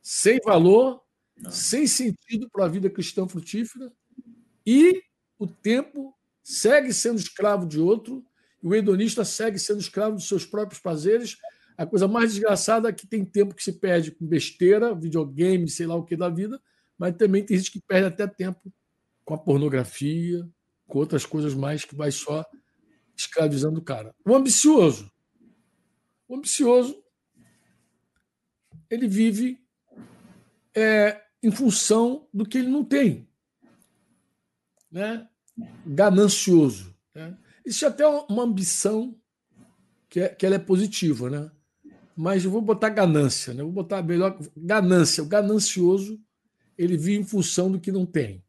sem 0.03 0.37
valor, 0.43 1.01
Não. 1.37 1.49
sem 1.49 1.87
sentido 1.87 2.49
para 2.51 2.65
a 2.65 2.67
vida 2.67 2.89
cristã 2.89 3.25
frutífera 3.25 3.91
e 4.67 5.01
o 5.39 5.47
tempo 5.47 6.13
segue 6.43 6.93
sendo 6.93 7.17
escravo 7.17 7.65
de 7.65 7.79
outro, 7.79 8.23
e 8.61 8.67
o 8.67 8.75
hedonista 8.75 9.23
segue 9.23 9.57
sendo 9.57 9.79
escravo 9.79 10.15
dos 10.15 10.27
seus 10.27 10.45
próprios 10.45 10.81
prazeres. 10.81 11.37
A 11.77 11.85
coisa 11.85 12.07
mais 12.07 12.31
desgraçada 12.31 12.89
é 12.89 12.93
que 12.93 13.07
tem 13.07 13.25
tempo 13.25 13.55
que 13.55 13.63
se 13.63 13.73
perde 13.73 14.11
com 14.11 14.25
besteira, 14.25 14.93
videogame, 14.93 15.69
sei 15.69 15.87
lá 15.87 15.95
o 15.95 16.03
que 16.03 16.15
da 16.15 16.29
vida, 16.29 16.61
mas 16.97 17.15
também 17.15 17.45
tem 17.45 17.57
gente 17.57 17.71
que 17.71 17.81
perde 17.81 18.07
até 18.07 18.27
tempo 18.27 18.71
com 19.25 19.33
a 19.33 19.37
pornografia, 19.37 20.47
com 20.85 20.99
outras 20.99 21.25
coisas 21.25 21.53
mais 21.53 21.85
que 21.85 21.95
vai 21.95 22.11
só 22.11 22.45
escravizando 23.15 23.79
o 23.79 23.83
cara. 23.83 24.13
O 24.25 24.35
ambicioso. 24.35 25.09
O 26.27 26.35
ambicioso, 26.35 27.01
ele 28.89 29.07
vive 29.07 29.62
é, 30.75 31.21
em 31.41 31.51
função 31.51 32.27
do 32.33 32.45
que 32.45 32.57
ele 32.57 32.69
não 32.69 32.83
tem. 32.83 33.27
Né? 34.91 35.27
Ganancioso. 35.85 36.95
Né? 37.13 37.37
Existe 37.65 37.85
até 37.85 38.07
uma 38.07 38.43
ambição 38.43 39.15
que, 40.09 40.19
é, 40.19 40.29
que 40.29 40.45
ela 40.45 40.55
é 40.55 40.59
positiva, 40.59 41.29
né? 41.29 41.51
mas 42.15 42.45
eu 42.45 42.51
vou 42.51 42.61
botar 42.61 42.89
ganância, 42.89 43.53
né? 43.53 43.63
vou 43.63 43.71
botar 43.71 44.01
melhor 44.01 44.37
ganância. 44.55 45.23
O 45.23 45.27
ganancioso 45.27 46.21
ele 46.77 46.97
vive 46.97 47.19
em 47.19 47.23
função 47.23 47.71
do 47.71 47.79
que 47.79 47.91
não 47.91 48.05
tem. 48.05 48.43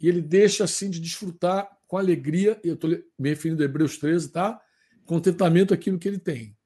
E 0.00 0.08
ele 0.08 0.20
deixa 0.20 0.64
assim 0.64 0.90
de 0.90 1.00
desfrutar 1.00 1.68
com 1.86 1.96
alegria, 1.96 2.60
eu 2.62 2.74
estou 2.74 2.90
me 3.18 3.30
referindo 3.30 3.62
a 3.62 3.64
Hebreus 3.64 3.96
13, 3.96 4.28
tá? 4.30 4.60
Contentamento 5.06 5.72
aquilo 5.72 5.98
que 5.98 6.06
ele 6.06 6.18
tem. 6.18 6.56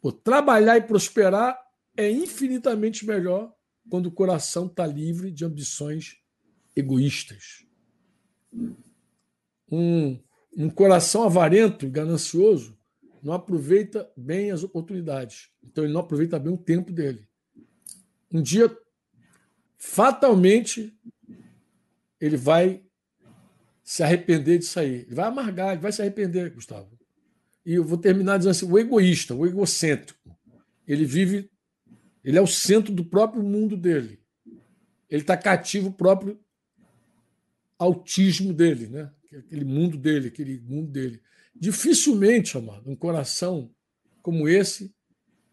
Pô, 0.00 0.10
trabalhar 0.12 0.76
e 0.76 0.82
prosperar 0.82 1.58
é 1.96 2.10
infinitamente 2.10 3.06
melhor 3.06 3.52
quando 3.88 4.06
o 4.06 4.12
coração 4.12 4.66
está 4.66 4.86
livre 4.86 5.30
de 5.30 5.44
ambições 5.44 6.16
egoístas. 6.74 7.66
Um, 9.70 10.18
um 10.56 10.70
coração 10.70 11.24
avarento 11.24 11.86
e 11.86 11.90
ganancioso 11.90 12.78
não 13.22 13.32
aproveita 13.32 14.10
bem 14.16 14.50
as 14.50 14.62
oportunidades. 14.62 15.50
Então 15.62 15.84
ele 15.84 15.92
não 15.92 16.00
aproveita 16.00 16.38
bem 16.38 16.52
o 16.52 16.58
tempo 16.58 16.92
dele. 16.92 17.26
Um 18.32 18.42
dia, 18.42 18.76
fatalmente, 19.76 20.96
ele 22.20 22.36
vai 22.36 22.82
se 23.82 24.02
arrepender 24.02 24.58
disso 24.58 24.78
aí. 24.78 25.06
Ele 25.06 25.14
vai 25.14 25.26
amargar, 25.26 25.72
ele 25.72 25.80
vai 25.80 25.92
se 25.92 26.02
arrepender, 26.02 26.52
Gustavo. 26.52 26.98
E 27.64 27.74
eu 27.74 27.84
vou 27.84 27.98
terminar 27.98 28.38
dizendo 28.38 28.52
assim: 28.52 28.70
o 28.70 28.78
egoísta, 28.78 29.34
o 29.34 29.46
egocêntrico, 29.46 30.36
ele 30.86 31.04
vive, 31.04 31.50
ele 32.28 32.36
é 32.36 32.42
o 32.42 32.46
centro 32.46 32.92
do 32.92 33.02
próprio 33.02 33.42
mundo 33.42 33.74
dele. 33.74 34.20
Ele 35.08 35.22
está 35.22 35.34
cativo 35.34 35.88
o 35.88 35.92
próprio 35.94 36.38
autismo 37.78 38.52
dele, 38.52 38.86
né? 38.86 39.10
aquele 39.32 39.64
mundo 39.64 39.96
dele, 39.96 40.28
aquele 40.28 40.60
mundo 40.60 40.90
dele. 40.90 41.22
Dificilmente, 41.56 42.58
amado, 42.58 42.90
um 42.90 42.94
coração 42.94 43.74
como 44.20 44.46
esse 44.46 44.94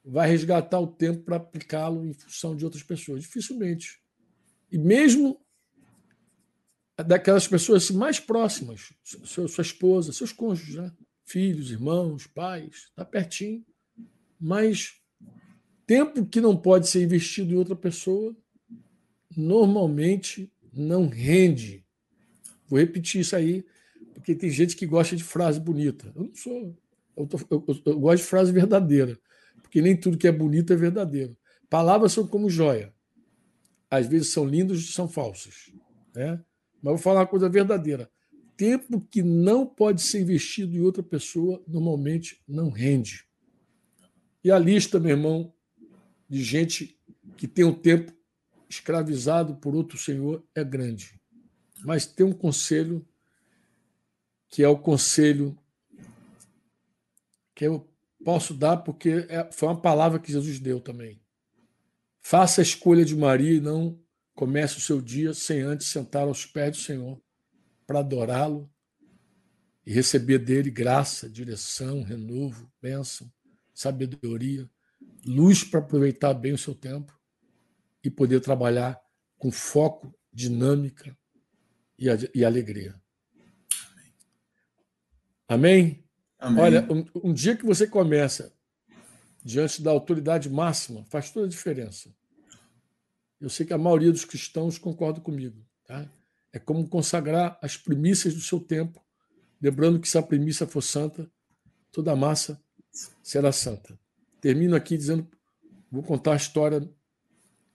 vai 0.04 0.30
resgatar 0.30 0.78
o 0.82 0.88
tempo 0.88 1.24
para 1.24 1.38
aplicá-lo 1.38 2.06
em 2.06 2.12
função 2.12 2.58
de 2.58 2.66
outras 2.66 2.84
pessoas. 2.84 3.22
Dificilmente. 3.22 4.02
E 4.70 4.78
mesmo 4.78 5.40
daquelas 7.08 7.48
pessoas 7.48 7.86
assim, 7.86 7.96
mais 7.96 8.20
próximas, 8.20 8.92
sua, 9.02 9.62
esposa, 9.62 10.12
seus 10.12 10.34
cônjuges, 10.34 10.76
né? 10.76 10.92
filhos, 11.24 11.72
irmãos, 11.72 12.28
pais, 12.28 12.88
está 12.90 13.06
pertinho. 13.06 13.66
Mas 14.38 15.05
tempo 15.86 16.26
que 16.26 16.42
não 16.42 16.56
pode 16.56 16.88
ser 16.88 17.04
investido 17.04 17.54
em 17.54 17.58
outra 17.58 17.76
pessoa, 17.76 18.36
normalmente 19.36 20.52
não 20.74 21.08
rende. 21.08 21.86
Vou 22.68 22.80
repetir 22.80 23.22
isso 23.22 23.36
aí 23.36 23.66
porque 24.26 24.34
tem 24.34 24.50
gente 24.50 24.76
que 24.76 24.88
gosta 24.88 25.16
de 25.16 25.24
frase 25.24 25.60
bonita. 25.60 26.12
Eu 26.16 26.24
não 26.24 26.34
sou. 26.34 26.76
Eu, 27.16 27.28
tô, 27.28 27.38
eu, 27.50 27.64
eu, 27.86 28.00
gosto 28.00 28.24
de 28.24 28.28
frase 28.28 28.52
verdadeira, 28.52 29.20
porque 29.62 29.82
nem 29.82 29.96
tudo 29.96 30.18
que 30.18 30.28
é 30.28 30.32
bonito 30.32 30.74
é 30.74 30.76
verdadeiro. 30.76 31.38
Palavras 31.70 32.14
são 32.14 32.26
como 32.26 32.50
joia. 32.50 32.92
Às 33.90 34.08
vezes 34.08 34.32
são 34.32 34.44
lindas 34.46 34.80
e 34.80 34.92
são 34.92 35.08
falsas. 35.08 35.72
Né? 36.16 36.42
Mas 36.82 36.94
vou 36.94 36.98
falar 36.98 37.20
uma 37.20 37.28
coisa 37.28 37.48
verdadeira. 37.48 38.10
Tempo 38.58 39.00
que 39.00 39.22
não 39.22 39.66
pode 39.66 40.02
ser 40.02 40.22
investido 40.22 40.76
em 40.76 40.82
outra 40.82 41.04
pessoa, 41.04 41.62
normalmente 41.68 42.42
não 42.48 42.70
rende. 42.70 43.26
E 44.44 44.52
a 44.52 44.58
lista, 44.58 45.00
meu 45.00 45.12
irmão, 45.12 45.54
de 46.30 46.44
gente 46.44 47.00
que 47.38 47.48
tem 47.48 47.66
o 47.66 47.76
tempo 47.76 48.14
escravizado 48.70 49.56
por 49.56 49.76
outro 49.76 49.98
senhor 49.98 50.44
é 50.54 50.64
grande. 50.64 51.20
Mas 51.84 52.06
tem 52.06 52.26
um 52.26 52.34
conselho 52.34 53.08
que 54.50 54.64
é 54.64 54.68
o 54.68 54.78
conselho 54.78 55.58
que 57.54 57.66
eu 57.66 57.90
posso 58.24 58.54
dar, 58.54 58.78
porque 58.78 59.26
é, 59.30 59.50
foi 59.52 59.70
uma 59.70 59.80
palavra 59.80 60.20
que 60.20 60.32
Jesus 60.32 60.60
deu 60.60 60.80
também. 60.80 61.22
Faça 62.22 62.62
a 62.62 62.64
escolha 62.64 63.06
de 63.06 63.16
Maria 63.16 63.58
e 63.58 63.62
não 63.62 64.02
comece 64.34 64.78
o 64.78 64.82
seu 64.82 65.00
dia 65.00 65.34
sem 65.34 65.62
antes 65.62 65.88
sentar 65.88 66.24
aos 66.24 66.46
pés 66.46 66.72
do 66.72 66.84
Senhor 66.84 67.22
para 67.86 68.00
adorá-lo 68.00 68.70
e 69.86 69.94
receber 69.94 70.40
dele 70.40 70.72
graça, 70.72 71.30
direção, 71.30 72.02
renovo, 72.02 72.72
bênção, 72.82 73.32
sabedoria, 73.74 74.70
luz 75.26 75.64
para 75.64 75.80
aproveitar 75.80 76.34
bem 76.34 76.54
o 76.54 76.58
seu 76.58 76.76
tempo 76.76 77.18
e 78.04 78.10
poder 78.10 78.40
trabalhar 78.40 79.02
com 79.38 79.52
foco, 79.52 80.14
dinâmica 80.32 81.18
e, 81.98 82.08
e 82.34 82.46
alegria. 82.46 82.96
Amém? 85.48 86.04
Amém. 86.40 86.64
Olha, 86.64 86.88
um, 86.92 87.30
um, 87.30 87.34
dia 87.34 87.56
que 87.56 87.66
você 87.66 87.88
começa 87.88 88.54
diante 89.44 89.82
da 89.82 89.92
autoridade 89.92 90.50
máxima, 90.50 91.06
faz 91.06 91.30
toda 91.30 91.46
a 91.46 91.50
diferença. 91.50 92.14
Eu 93.40 93.50
sei 93.50 93.66
que 93.66 93.74
a 93.74 93.78
maioria 93.78 94.12
dos 94.12 94.26
cristãos 94.26 94.78
concorda 94.78 95.22
comigo. 95.22 95.64
Tá? 95.86 96.10
É 96.52 96.58
como 96.58 96.88
consagrar 96.88 97.60
as 97.62 97.78
primícias 97.78 98.34
do 98.34 98.42
seu 98.42 98.60
tempo, 98.60 99.04
lembrando 99.62 100.00
que 100.00 100.10
se 100.10 100.18
a 100.18 100.24
primícia 100.24 100.66
for 100.66 100.82
santa, 100.82 101.30
toda 101.92 102.12
a 102.12 102.16
massa 102.16 102.60
será 103.22 103.52
santa. 103.52 103.98
Termino 104.46 104.76
aqui 104.76 104.96
dizendo, 104.96 105.28
vou 105.90 106.04
contar 106.04 106.34
a 106.34 106.36
história 106.36 106.88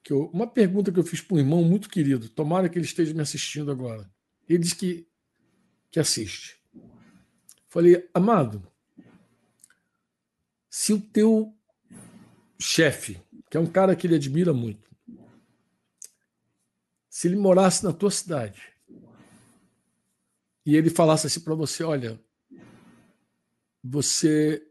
que 0.05 0.13
eu, 0.13 0.27
uma 0.27 0.47
pergunta 0.47 0.93
que 0.93 1.01
eu 1.01 1.03
fiz 1.03 1.21
para 1.21 1.35
um 1.35 1.41
irmão 1.41 1.65
muito 1.65 1.89
querido. 1.89 2.29
Tomara 2.29 2.69
que 2.69 2.79
ele 2.79 2.85
esteja 2.85 3.13
me 3.13 3.21
assistindo 3.21 3.73
agora. 3.73 4.09
Ele 4.49 4.61
diz 4.61 4.73
que 4.73 5.05
que 5.91 5.99
assiste. 5.99 6.63
Falei, 7.69 8.09
amado, 8.15 8.65
se 10.69 10.93
o 10.93 11.01
teu 11.01 11.53
chefe, 12.57 13.21
que 13.51 13.57
é 13.57 13.61
um 13.61 13.67
cara 13.67 13.97
que 13.97 14.07
ele 14.07 14.15
admira 14.15 14.55
muito, 14.55 14.89
se 17.09 17.27
ele 17.27 17.35
morasse 17.35 17.83
na 17.83 17.93
tua 17.93 18.13
cidade 18.13 18.63
e 20.65 20.77
ele 20.77 20.89
falasse 20.89 21.27
assim 21.27 21.41
para 21.41 21.57
você, 21.57 21.83
olha, 21.83 22.23
você 23.83 24.70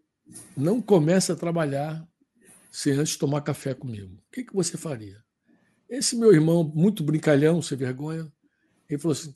não 0.56 0.82
começa 0.82 1.34
a 1.34 1.36
trabalhar 1.36 2.08
sem 2.72 2.94
antes 2.94 3.18
tomar 3.18 3.42
café 3.42 3.74
comigo. 3.74 4.16
O 4.16 4.32
que, 4.32 4.44
que 4.44 4.54
você 4.54 4.78
faria? 4.78 5.24
Esse 5.90 6.16
meu 6.16 6.34
irmão, 6.34 6.64
muito 6.76 7.04
brincalhão, 7.04 7.62
sem 7.62 7.78
vergonha, 7.78 8.32
ele 8.88 9.00
falou 9.00 9.14
assim: 9.14 9.34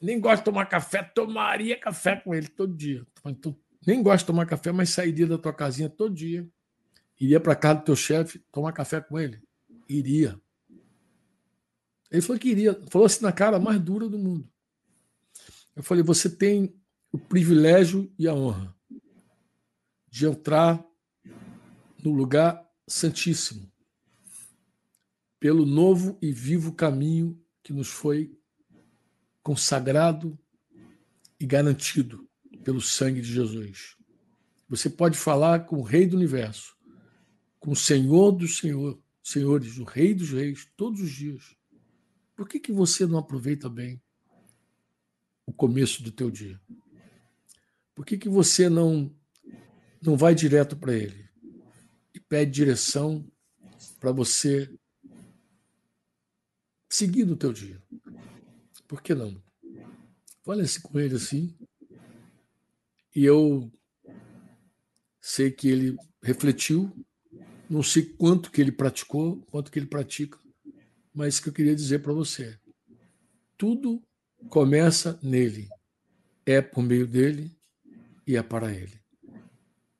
nem 0.00 0.20
gosto 0.20 0.38
de 0.38 0.44
tomar 0.44 0.66
café, 0.66 1.02
tomaria 1.02 1.78
café 1.78 2.16
com 2.16 2.34
ele 2.34 2.48
todo 2.48 2.76
dia. 2.76 3.04
Então, 3.26 3.56
nem 3.86 4.02
gosto 4.02 4.20
de 4.20 4.26
tomar 4.26 4.46
café, 4.46 4.70
mas 4.70 4.90
sairia 4.90 5.26
da 5.26 5.38
tua 5.38 5.52
casinha 5.52 5.88
todo 5.88 6.14
dia. 6.14 6.48
Iria 7.20 7.40
para 7.40 7.56
casa 7.56 7.80
do 7.80 7.84
teu 7.84 7.96
chefe 7.96 8.42
tomar 8.52 8.72
café 8.72 9.00
com 9.00 9.18
ele? 9.18 9.42
Iria. 9.88 10.40
Ele 12.10 12.22
falou 12.22 12.38
que 12.38 12.48
iria. 12.48 12.80
Falou 12.88 13.06
assim 13.06 13.22
na 13.22 13.32
cara 13.32 13.58
mais 13.58 13.80
dura 13.80 14.08
do 14.08 14.18
mundo. 14.18 14.48
Eu 15.74 15.82
falei: 15.82 16.04
você 16.04 16.30
tem 16.30 16.74
o 17.12 17.18
privilégio 17.18 18.12
e 18.18 18.28
a 18.28 18.34
honra 18.34 18.74
de 20.10 20.26
entrar 20.26 20.84
no 22.02 22.12
lugar 22.12 22.62
santíssimo, 22.86 23.70
pelo 25.38 25.64
novo 25.64 26.18
e 26.20 26.32
vivo 26.32 26.74
caminho 26.74 27.40
que 27.62 27.72
nos 27.72 27.88
foi 27.88 28.36
consagrado 29.42 30.38
e 31.38 31.46
garantido 31.46 32.28
pelo 32.64 32.80
sangue 32.80 33.20
de 33.20 33.32
Jesus. 33.32 33.96
Você 34.68 34.90
pode 34.90 35.16
falar 35.16 35.60
com 35.60 35.76
o 35.76 35.82
Rei 35.82 36.06
do 36.06 36.16
Universo, 36.16 36.76
com 37.58 37.72
o 37.72 37.76
Senhor 37.76 38.32
dos 38.32 38.58
Senhor, 38.58 39.00
Senhores, 39.22 39.78
o 39.78 39.84
Rei 39.84 40.14
dos 40.14 40.30
Reis, 40.30 40.68
todos 40.76 41.00
os 41.00 41.10
dias. 41.10 41.56
Por 42.34 42.48
que, 42.48 42.58
que 42.58 42.72
você 42.72 43.06
não 43.06 43.18
aproveita 43.18 43.68
bem 43.68 44.02
o 45.46 45.52
começo 45.52 46.02
do 46.02 46.10
teu 46.10 46.30
dia? 46.30 46.60
Por 47.94 48.06
que, 48.06 48.16
que 48.16 48.28
você 48.28 48.68
não, 48.68 49.14
não 50.02 50.16
vai 50.16 50.34
direto 50.34 50.76
para 50.76 50.94
Ele 50.94 51.28
e 52.14 52.20
pede 52.20 52.50
direção 52.50 53.24
para 53.98 54.12
você 54.12 54.72
seguir 56.88 57.24
no 57.24 57.36
teu 57.36 57.52
dia? 57.52 57.80
Por 58.88 59.00
que 59.02 59.14
não? 59.14 59.40
Fale-se 60.42 60.80
com 60.80 60.98
ele 60.98 61.14
assim. 61.14 61.56
E 63.14 63.24
eu 63.24 63.70
sei 65.20 65.50
que 65.50 65.68
ele 65.68 65.96
refletiu, 66.22 66.92
não 67.68 67.82
sei 67.82 68.04
quanto 68.04 68.50
que 68.50 68.60
ele 68.60 68.72
praticou, 68.72 69.42
quanto 69.42 69.70
que 69.70 69.78
ele 69.78 69.86
pratica, 69.86 70.38
mas 71.14 71.38
que 71.38 71.48
eu 71.48 71.52
queria 71.52 71.74
dizer 71.74 72.00
para 72.00 72.12
você. 72.12 72.58
Tudo 73.56 74.02
começa 74.48 75.18
nele, 75.22 75.68
é 76.46 76.60
por 76.60 76.82
meio 76.82 77.06
dele 77.06 77.56
e 78.26 78.36
é 78.36 78.42
para 78.42 78.72
ele. 78.72 78.99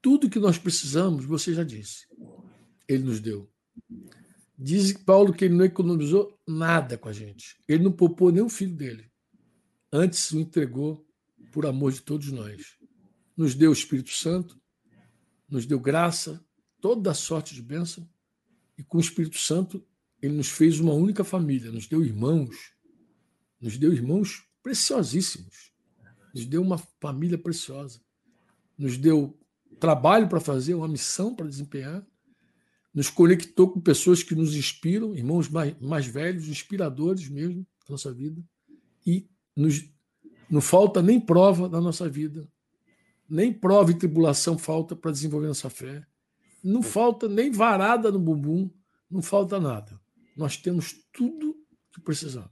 Tudo 0.03 0.31
que 0.31 0.39
nós 0.39 0.59
precisamos, 0.59 1.25
você 1.25 1.53
já 1.53 1.63
disse, 1.63 2.07
ele 2.89 3.05
nos 3.05 3.21
deu. 3.21 3.51
Diz 4.59 4.93
Paulo 4.93 5.33
que 5.33 5.45
ele 5.45 5.55
não 5.55 5.65
economizou 5.65 6.39
nada 6.47 6.99
com 6.99 7.09
a 7.09 7.13
gente. 7.13 7.59
Ele 7.67 7.83
não 7.83 7.93
poupou 7.93 8.31
nem 8.31 8.43
o 8.43 8.49
filho 8.49 8.75
dele. 8.75 9.11
Antes 9.91 10.31
o 10.33 10.39
entregou 10.39 11.07
por 11.51 11.65
amor 11.67 11.93
de 11.93 12.03
todos 12.03 12.31
nós. 12.31 12.77
Nos 13.37 13.55
deu 13.55 13.71
o 13.71 13.73
Espírito 13.73 14.11
Santo, 14.11 14.61
nos 15.49 15.65
deu 15.65 15.81
graça, 15.81 16.45
toda 16.81 17.15
sorte 17.15 17.55
de 17.55 17.63
bênção, 17.63 18.09
e 18.77 18.83
com 18.83 18.99
o 18.99 19.01
Espírito 19.01 19.39
Santo 19.39 19.85
ele 20.21 20.35
nos 20.35 20.49
fez 20.49 20.79
uma 20.79 20.93
única 20.93 21.25
família, 21.25 21.73
nos 21.73 21.87
deu 21.87 22.05
irmãos, 22.05 22.75
nos 23.59 23.79
deu 23.79 23.93
irmãos 23.93 24.47
preciosíssimos, 24.63 25.73
nos 26.35 26.45
deu 26.45 26.61
uma 26.61 26.77
família 26.77 27.39
preciosa, 27.39 28.01
nos 28.77 28.99
deu 28.99 29.40
trabalho 29.79 30.29
para 30.29 30.41
fazer, 30.41 30.75
uma 30.75 30.89
missão 30.89 31.35
para 31.35 31.47
desempenhar, 31.47 32.05
nos 32.93 33.09
conectou 33.09 33.71
com 33.71 33.81
pessoas 33.81 34.23
que 34.23 34.35
nos 34.35 34.55
inspiram, 34.55 35.15
irmãos 35.15 35.49
mais, 35.49 35.79
mais 35.81 36.07
velhos, 36.07 36.49
inspiradores 36.49 37.29
mesmo 37.29 37.67
da 37.87 37.93
nossa 37.93 38.13
vida, 38.13 38.43
e 39.07 39.29
nos, 39.57 39.89
não 40.51 40.61
falta 40.61 41.01
nem 41.01 41.21
prova 41.21 41.69
da 41.69 41.81
nossa 41.81 42.09
vida, 42.09 42.49
nem 43.29 43.53
prova 43.53 43.93
e 43.93 43.99
tribulação 43.99 44.59
falta 44.59 44.97
para 44.97 45.13
desenvolver 45.13 45.47
nossa 45.47 45.71
fé, 45.71 46.05
não 46.63 46.83
falta 46.83 47.29
nem 47.29 47.51
varada 47.51 48.11
no 48.11 48.19
bumbum, 48.19 48.71
não 49.11 49.23
falta 49.23 49.61
nada. 49.61 49.99
Nós 50.37 50.57
temos 50.57 50.95
tudo 51.13 51.57
que 51.93 52.01
precisamos. 52.01 52.51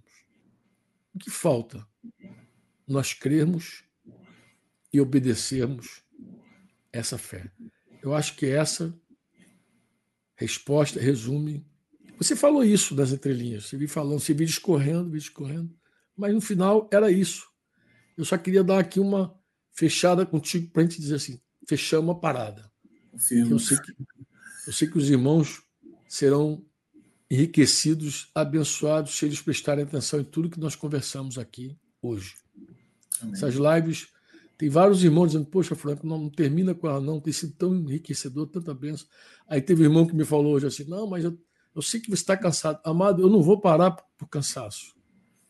O 1.15 1.19
que 1.19 1.31
falta? 1.31 1.87
Nós 2.87 3.13
crermos 3.13 3.85
e 4.93 5.01
obedecermos 5.01 6.03
essa 6.93 7.19
fé. 7.19 7.51
Eu 8.03 8.15
acho 8.15 8.37
que 8.37 8.47
essa 8.47 8.95
resposta 10.37 11.01
resume. 11.01 11.67
Você 12.17 12.35
falou 12.35 12.65
isso 12.65 12.95
nas 12.95 13.13
entrelinhas, 13.13 13.67
você 13.67 13.77
viu 13.77 13.89
falando, 13.89 14.21
você 14.21 14.35
viu 14.35 14.47
discorrendo, 14.47 15.11
viu 15.11 15.21
discorrendo, 15.21 15.73
mas 16.17 16.35
no 16.35 16.41
final 16.41 16.89
era 16.93 17.11
isso. 17.11 17.47
Eu 18.17 18.25
só 18.25 18.37
queria 18.37 18.65
dar 18.65 18.79
aqui 18.79 18.99
uma 18.99 19.39
fechada 19.73 20.27
contigo 20.27 20.71
para 20.71 20.83
a 20.83 20.85
gente 20.85 21.01
dizer 21.01 21.17
assim: 21.17 21.41
fechamos 21.69 22.17
a 22.17 22.19
parada. 22.19 22.71
Eu 23.13 23.59
sei, 23.59 23.77
que, 23.79 23.95
eu 24.67 24.73
sei 24.73 24.89
que 24.89 24.99
os 24.99 25.11
irmãos 25.11 25.63
serão 26.09 26.65
enriquecidos, 27.31 28.31
abençoados, 28.35 29.17
se 29.17 29.27
eles 29.27 29.41
prestarem 29.41 29.85
atenção 29.85 30.21
em 30.21 30.25
tudo 30.25 30.51
que 30.51 30.61
nós 30.61 30.75
conversamos 30.75 31.37
aqui 31.37 31.77
hoje. 32.01 32.35
Amém. 33.21 33.35
Essas 33.35 33.55
lives 33.55 34.09
tem 34.59 34.69
vários 34.69 35.05
irmãos 35.05 35.29
dizendo, 35.29 35.47
poxa, 35.47 35.77
Franco, 35.77 36.05
não, 36.05 36.19
não, 36.19 36.29
termina 36.29 36.75
com 36.75 36.89
ela, 36.89 37.01
não, 37.01 37.21
tem 37.21 37.33
sido 37.33 37.55
tão 37.55 37.73
enriquecedor, 37.77 38.49
tanta 38.49 38.75
bênção. 38.75 39.07
Aí 39.47 39.63
teve 39.63 39.83
um 39.83 39.85
irmão 39.85 40.05
que 40.05 40.17
me 40.17 40.25
falou 40.25 40.55
hoje 40.55 40.67
assim, 40.67 40.83
não, 40.83 41.07
mas 41.07 41.25
eu, 41.25 41.39
eu 41.77 41.81
sei 41.81 42.01
que 42.01 42.11
você 42.11 42.23
está 42.23 42.37
cansado. 42.37 42.81
Amado, 42.85 43.23
eu 43.23 43.31
não 43.31 43.41
vou 43.41 43.61
parar 43.61 43.93
por, 43.93 44.05
por 44.19 44.29
cansaço. 44.29 44.97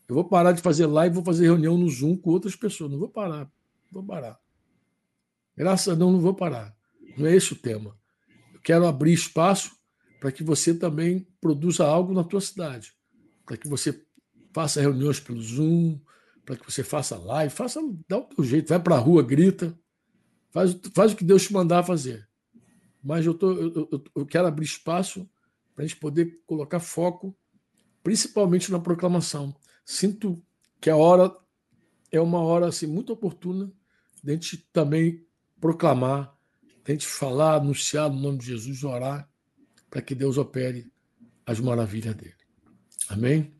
Eu 0.06 0.14
vou 0.14 0.24
parar 0.24 0.52
de 0.52 0.61
fazer 0.61 0.84
live, 0.84 1.14
vou 1.14 1.24
fazer 1.24 1.46
reunião 1.46 1.78
no 1.78 1.88
Zoom 1.88 2.18
com 2.18 2.30
outras 2.30 2.54
pessoas. 2.54 2.90
Não 2.90 2.98
vou 2.98 3.09
parar, 3.09 3.50
vou 3.90 4.04
parar. 4.04 4.38
Graças 5.56 5.88
a 5.88 5.94
Deus, 5.94 6.12
não 6.12 6.20
vou 6.20 6.34
parar. 6.34 6.76
Não 7.16 7.26
é 7.26 7.34
esse 7.34 7.54
o 7.54 7.56
tema. 7.56 7.96
Eu 8.52 8.61
quero 8.61 8.86
abrir 8.86 9.14
espaço 9.14 9.72
para 10.20 10.30
que 10.30 10.44
você 10.44 10.74
também 10.74 11.26
produza 11.40 11.86
algo 11.86 12.12
na 12.12 12.24
tua 12.24 12.42
cidade, 12.42 12.92
para 13.46 13.56
que 13.56 13.66
você 13.66 14.04
faça 14.52 14.82
reuniões 14.82 15.18
pelo 15.18 15.40
Zoom, 15.40 15.98
para 16.49 16.57
que 16.57 16.64
você 16.64 16.82
faça 16.82 17.18
live, 17.18 17.55
faça, 17.55 17.78
dá 18.09 18.16
o 18.16 18.22
teu 18.22 18.42
jeito, 18.42 18.70
vai 18.70 18.80
para 18.80 18.96
a 18.96 18.99
rua, 18.99 19.22
grita, 19.22 19.78
faz, 20.51 20.74
faz 20.94 21.12
o 21.12 21.16
que 21.16 21.22
Deus 21.22 21.42
te 21.42 21.53
mandar 21.53 21.82
fazer. 21.82 22.26
Mas 23.05 23.26
eu, 23.26 23.34
tô, 23.34 23.53
eu, 23.53 23.88
eu, 23.92 24.05
eu 24.16 24.24
quero 24.24 24.49
abrir 24.49 24.64
espaço 24.64 25.28
para 25.74 25.84
a 25.84 25.86
gente 25.86 26.01
poder 26.01 26.40
colocar 26.46 26.80
foco, 26.80 27.36
principalmente 28.03 28.72
na 28.72 28.80
proclamação. 28.80 29.55
Sinto 29.84 30.42
que 30.80 30.88
a 30.88 30.96
hora 30.96 31.36
é 32.11 32.18
uma 32.18 32.40
hora 32.40 32.68
assim, 32.68 32.86
muito 32.86 33.12
oportuna 33.12 33.70
de 34.24 34.30
a 34.30 34.34
gente 34.34 34.57
também 34.72 35.26
proclamar, 35.61 36.34
de 36.82 36.92
a 36.92 36.94
gente 36.94 37.07
falar, 37.07 37.57
anunciar 37.57 38.09
no 38.09 38.18
nome 38.18 38.38
de 38.38 38.46
Jesus, 38.46 38.84
orar, 38.84 39.30
para 39.90 40.01
que 40.01 40.14
Deus 40.14 40.38
opere 40.38 40.90
as 41.44 41.61
maravilhas 41.61 42.14
dele. 42.14 42.34
Amém? 43.07 43.55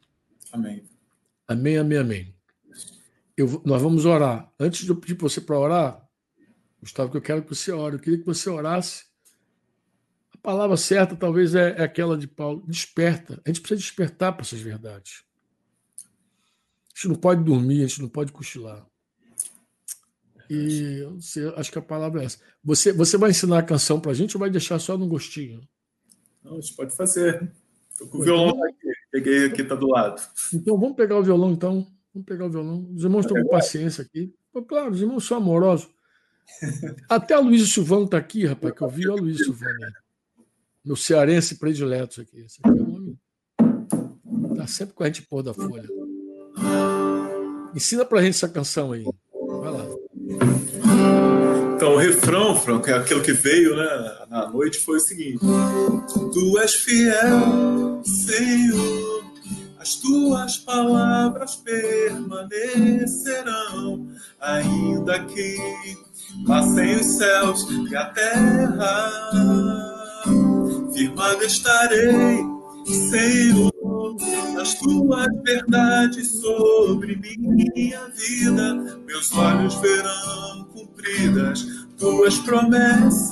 Amém. 0.51 0.89
Amém, 1.47 1.77
amém, 1.77 1.99
amém 1.99 2.38
eu, 3.39 3.63
nós 3.65 3.81
vamos 3.81 4.05
orar. 4.05 4.53
Antes 4.59 4.85
de 4.85 4.91
eu 4.91 4.97
pedir 4.97 5.15
para 5.15 5.29
você 5.29 5.41
para 5.41 5.57
orar, 5.57 6.09
Gustavo, 6.81 7.09
que 7.09 7.17
eu 7.17 7.23
quero 7.23 7.43
que 7.43 7.55
você 7.55 7.71
ore, 7.71 7.95
eu 7.95 8.01
queria 8.01 8.19
que 8.19 8.27
você 8.27 8.51
orasse. 8.51 9.05
A 10.35 10.39
palavra 10.39 10.77
certa 10.77 11.15
talvez 11.15 11.55
é, 11.55 11.71
é 11.79 11.83
aquela 11.85 12.19
de 12.19 12.27
Paulo: 12.27 12.65
desperta. 12.67 13.41
A 13.45 13.49
gente 13.49 13.61
precisa 13.61 13.81
despertar 13.81 14.33
para 14.33 14.43
essas 14.43 14.61
verdades. 14.61 15.23
A 16.01 16.97
gente 16.97 17.09
não 17.09 17.15
pode 17.15 17.45
dormir, 17.45 17.85
a 17.85 17.87
gente 17.87 18.03
não 18.03 18.09
pode 18.09 18.33
cochilar. 18.33 18.85
E 20.51 21.05
você, 21.15 21.53
acho 21.57 21.71
que 21.71 21.79
a 21.79 21.83
palavra 21.83 22.23
é 22.23 22.25
essa. 22.25 22.41
Você, 22.65 22.93
você 22.93 23.17
vai 23.17 23.31
ensinar 23.31 23.59
a 23.59 23.63
canção 23.63 24.01
para 24.01 24.11
a 24.11 24.15
gente 24.15 24.37
ou 24.37 24.41
vai 24.41 24.51
deixar 24.51 24.81
só 24.81 24.99
no 24.99 25.07
gostinho? 25.07 25.61
Não, 26.43 26.57
a 26.57 26.61
gente 26.61 26.75
pode 26.75 26.97
fazer. 26.97 27.53
Estou 27.91 28.09
com 28.09 28.19
o 28.19 28.23
violão 28.23 28.49
então, 28.49 28.65
aqui. 28.65 28.93
Peguei 29.13 29.47
aqui, 29.47 29.63
está 29.63 29.77
do 29.77 29.87
lado. 29.87 30.21
Então 30.53 30.79
vamos 30.79 30.97
pegar 30.97 31.19
o 31.19 31.23
violão, 31.23 31.53
então. 31.53 31.87
Vamos 32.19 32.27
pegar 32.27 32.47
o 32.47 32.51
violão. 32.51 32.91
Os 32.97 33.05
irmãos 33.05 33.25
estão 33.25 33.41
com 33.41 33.49
paciência 33.49 34.03
aqui. 34.03 34.33
Claro, 34.67 34.91
os 34.91 35.01
irmãos 35.01 35.25
são 35.25 35.37
amorosos. 35.37 35.89
Até 37.09 37.35
a 37.35 37.39
Luísa 37.39 37.67
Silvano 37.67 38.07
está 38.07 38.19
aqui, 38.19 38.45
rapaz, 38.45 38.75
que 38.75 38.83
eu 38.83 38.89
vi 38.89 39.09
a 39.09 39.15
Luísa 39.15 39.45
Silvano. 39.45 39.79
Meu 40.85 40.97
cearense 40.97 41.57
predileto 41.57 42.21
aqui. 42.21 42.41
Esse 42.41 42.59
aqui 42.65 42.77
é 42.77 42.83
o 42.83 42.95
homem. 42.95 43.19
Está 44.51 44.67
sempre 44.67 44.95
com 44.95 45.05
a 45.05 45.07
gente 45.07 45.23
pôr 45.23 45.43
da 45.45 45.55
folha. 45.55 45.89
Ensina 47.75 48.05
pra 48.05 48.21
gente 48.21 48.35
essa 48.35 48.49
canção 48.49 48.91
aí. 48.91 49.05
Vai 49.05 49.71
lá. 49.71 49.87
Então, 51.77 51.95
o 51.95 51.99
refrão, 51.99 52.57
Franco, 52.57 52.91
é 52.91 52.95
aquilo 52.95 53.23
que 53.23 53.33
veio 53.33 53.77
né, 53.77 54.27
na 54.29 54.51
noite, 54.51 54.79
foi 54.79 54.97
o 54.97 55.01
seguinte: 55.01 55.39
Tu 56.33 56.59
és 56.59 56.75
fiel, 56.75 58.03
Senhor 58.03 59.08
as 59.89 59.97
tuas 59.97 60.59
palavras 60.59 61.57
permanecerão, 61.57 64.07
ainda 64.39 65.25
que 65.25 65.57
passem 66.47 66.97
os 66.97 67.07
céus 67.07 67.67
e 67.91 67.97
a 67.97 68.05
terra. 68.11 69.11
Firmado 70.93 71.43
estarei, 71.43 72.45
Senhor, 72.85 73.73
as 74.61 74.75
tuas 74.75 75.27
verdades 75.43 76.39
sobre 76.39 77.17
minha 77.17 78.11
vida. 78.11 78.75
Meus 79.07 79.33
olhos 79.33 79.75
verão 79.77 80.69
cumpridas 80.71 81.67
tuas 81.97 82.37
promessas. 82.41 83.31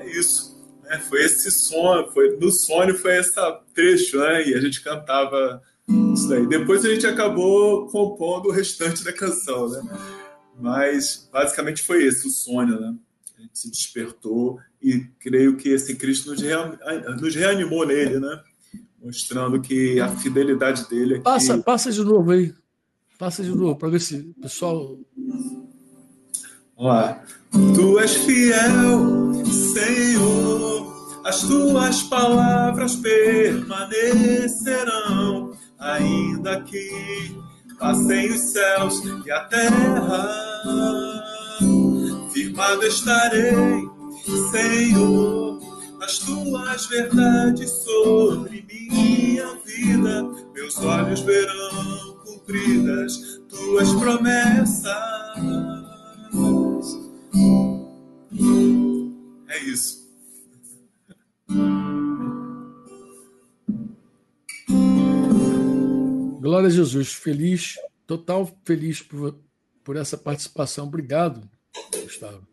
É 0.00 0.10
isso. 0.10 0.43
É, 0.94 0.98
foi 0.98 1.24
esse 1.24 1.50
som, 1.50 2.08
foi, 2.12 2.36
no 2.36 2.50
sonho 2.50 2.96
foi 2.96 3.18
esse 3.18 3.32
trecho, 3.74 4.18
né? 4.18 4.48
E 4.48 4.54
a 4.54 4.60
gente 4.60 4.82
cantava 4.82 5.62
isso 6.14 6.28
daí. 6.28 6.46
Depois 6.46 6.84
a 6.84 6.92
gente 6.92 7.06
acabou 7.06 7.86
compondo 7.88 8.48
o 8.48 8.52
restante 8.52 9.02
da 9.04 9.12
canção, 9.12 9.68
né? 9.68 9.82
Mas 10.58 11.28
basicamente 11.32 11.82
foi 11.82 12.04
esse 12.04 12.26
o 12.26 12.30
sonho, 12.30 12.80
né? 12.80 12.94
A 13.36 13.42
gente 13.42 13.58
se 13.58 13.70
despertou 13.70 14.58
e 14.80 15.00
creio 15.18 15.56
que 15.56 15.70
esse 15.70 15.96
Cristo 15.96 16.30
nos, 16.30 16.40
nos 17.20 17.34
reanimou 17.34 17.86
nele, 17.86 18.20
né? 18.20 18.40
Mostrando 19.02 19.60
que 19.60 20.00
a 20.00 20.08
fidelidade 20.08 20.88
dele. 20.88 21.14
Aqui... 21.14 21.24
Passa, 21.24 21.58
passa 21.58 21.90
de 21.90 22.02
novo 22.02 22.30
aí. 22.30 22.54
Passa 23.18 23.42
de 23.42 23.50
novo 23.50 23.76
para 23.76 23.88
ver 23.88 24.00
se 24.00 24.16
o 24.16 24.42
pessoal. 24.42 24.98
Vamos 26.76 26.92
lá. 26.92 27.22
Tu 27.74 27.98
és 28.00 28.14
fiel, 28.14 29.44
Senhor 29.44 30.23
as 31.24 31.40
tuas 31.40 32.02
palavras 32.02 32.94
permanecerão, 32.96 35.52
ainda 35.78 36.60
que 36.62 37.34
passem 37.78 38.30
os 38.30 38.40
céus 38.52 39.02
e 39.24 39.30
a 39.30 39.40
terra. 39.44 41.24
Firmado 42.32 42.84
estarei, 42.84 43.88
Senhor, 44.50 45.60
as 46.02 46.18
tuas 46.18 46.84
verdades 46.86 47.70
sobre 47.70 48.66
minha 48.68 49.54
vida. 49.64 50.24
Meus 50.52 50.76
olhos 50.78 51.20
verão 51.20 52.18
cumpridas 52.22 53.40
tuas 53.48 53.94
promessas. 53.94 54.84
É 59.48 59.58
isso. 59.64 60.03
Glória 66.44 66.66
a 66.66 66.70
Jesus. 66.70 67.14
Feliz, 67.14 67.76
total 68.06 68.46
feliz 68.66 69.00
por, 69.00 69.40
por 69.82 69.96
essa 69.96 70.14
participação. 70.18 70.86
Obrigado, 70.86 71.48
Gustavo. 72.02 72.46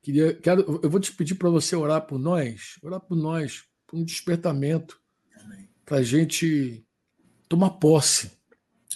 Queria, 0.00 0.32
quero, 0.32 0.80
eu 0.82 0.88
vou 0.88 0.98
te 0.98 1.12
pedir 1.12 1.34
para 1.34 1.50
você 1.50 1.76
orar 1.76 2.06
por 2.06 2.18
nós, 2.18 2.78
orar 2.82 3.00
por 3.00 3.14
nós, 3.14 3.64
por 3.86 3.98
um 3.98 4.02
despertamento, 4.02 4.98
para 5.84 5.98
a 5.98 6.02
gente 6.02 6.82
tomar 7.50 7.72
posse 7.72 8.30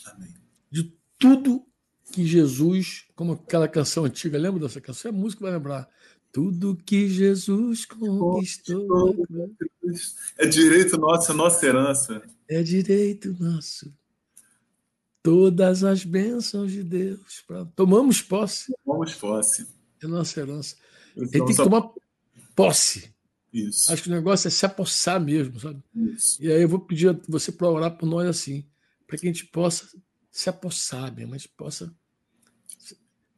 Amém. 0.06 0.34
de 0.70 0.96
tudo 1.18 1.66
que 2.10 2.24
Jesus, 2.24 3.04
como 3.14 3.34
aquela 3.34 3.68
canção 3.68 4.06
antiga, 4.06 4.38
lembra 4.38 4.60
dessa 4.60 4.80
canção? 4.80 5.10
É 5.10 5.12
música 5.12 5.42
vai 5.42 5.52
lembrar. 5.52 5.86
Tudo 6.32 6.74
que 6.86 7.06
Jesus 7.06 7.84
conquistou. 7.84 9.14
É 10.38 10.46
direito 10.46 10.96
nosso, 10.96 11.32
é 11.32 11.34
nossa 11.34 11.66
herança. 11.66 12.22
É 12.48 12.62
direito 12.62 13.36
nosso. 13.38 13.92
Todas 15.26 15.82
as 15.82 16.04
bênçãos 16.04 16.70
de 16.70 16.84
Deus. 16.84 17.44
Tomamos 17.74 18.22
posse. 18.22 18.72
Tomamos 18.84 19.12
posse. 19.16 19.66
É 20.00 20.06
nossa 20.06 20.38
herança. 20.38 20.76
Ele 21.16 21.28
tem 21.28 21.44
que 21.44 21.56
tomar 21.56 21.90
posse. 22.54 23.12
Isso. 23.52 23.92
Acho 23.92 24.04
que 24.04 24.08
o 24.08 24.12
negócio 24.12 24.46
é 24.46 24.50
se 24.52 24.64
apossar 24.64 25.20
mesmo, 25.20 25.58
sabe? 25.58 25.82
Isso. 25.92 26.40
E 26.40 26.52
aí 26.52 26.62
eu 26.62 26.68
vou 26.68 26.78
pedir 26.78 27.08
a 27.08 27.20
você 27.28 27.50
para 27.50 27.68
orar 27.68 27.98
por 27.98 28.06
nós 28.06 28.28
assim, 28.28 28.64
para 29.04 29.18
que 29.18 29.26
a 29.26 29.32
gente 29.32 29.46
possa 29.46 29.88
se 30.30 30.48
apossar 30.48 31.12
mesmo, 31.12 31.34
a 31.34 31.38
gente 31.38 31.48
possa 31.56 31.92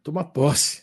tomar 0.03 0.25
posse. 0.25 0.83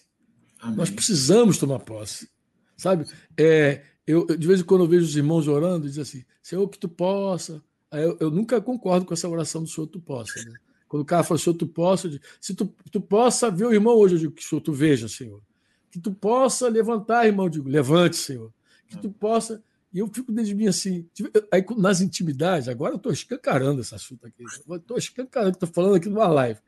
Amém. 0.59 0.77
Nós 0.77 0.89
precisamos 0.89 1.59
tomar 1.59 1.81
posse, 1.81 2.27
sabe? 2.75 3.05
É, 3.37 3.83
eu, 4.07 4.25
de 4.25 4.47
vez 4.47 4.59
em 4.59 4.63
quando 4.63 4.85
eu 4.85 4.87
vejo 4.87 5.05
os 5.05 5.15
irmãos 5.15 5.47
orando, 5.47 5.87
diz 5.87 5.99
assim, 5.99 6.25
Senhor, 6.41 6.67
que 6.67 6.79
tu 6.79 6.89
possa. 6.89 7.63
Eu, 7.91 8.17
eu, 8.19 8.31
nunca 8.31 8.59
concordo 8.59 9.05
com 9.05 9.13
essa 9.13 9.29
oração 9.29 9.61
do 9.61 9.69
Senhor, 9.69 9.85
tu 9.85 9.99
possa. 9.99 10.43
Né? 10.43 10.55
Quando 10.87 11.03
o 11.03 11.05
cara 11.05 11.23
fala, 11.23 11.39
Senhor, 11.39 11.55
tu 11.55 11.67
possa, 11.67 12.09
se 12.39 12.53
tu, 12.53 12.73
tu 12.91 13.01
possa 13.01 13.49
ver 13.49 13.65
o 13.65 13.73
irmão 13.73 13.95
hoje, 13.95 14.15
eu 14.15 14.19
digo, 14.19 14.33
que 14.33 14.43
Senhor, 14.43 14.61
tu 14.61 14.71
veja, 14.71 15.07
Senhor 15.07 15.41
que 15.95 15.99
tu 16.01 16.11
possa 16.11 16.67
levantar, 16.67 17.25
irmão. 17.25 17.45
Eu 17.45 17.49
digo, 17.49 17.69
levante, 17.69 18.17
Senhor. 18.17 18.53
Que 18.85 18.97
tu 18.97 19.09
possa. 19.09 19.63
E 19.93 19.99
eu 19.99 20.09
fico 20.09 20.29
dentro 20.29 20.49
de 20.49 20.55
mim 20.55 20.67
assim. 20.67 21.07
Aí, 21.49 21.65
nas 21.77 22.01
intimidades, 22.01 22.67
agora 22.67 22.93
eu 22.93 22.97
estou 22.97 23.13
escancarando 23.13 23.79
esse 23.79 23.95
assunto 23.95 24.27
aqui. 24.27 24.43
Estou 24.43 24.97
escancarando, 24.97 25.53
estou 25.53 25.69
falando 25.69 25.95
aqui 25.95 26.09
numa 26.09 26.27
live. 26.27 26.59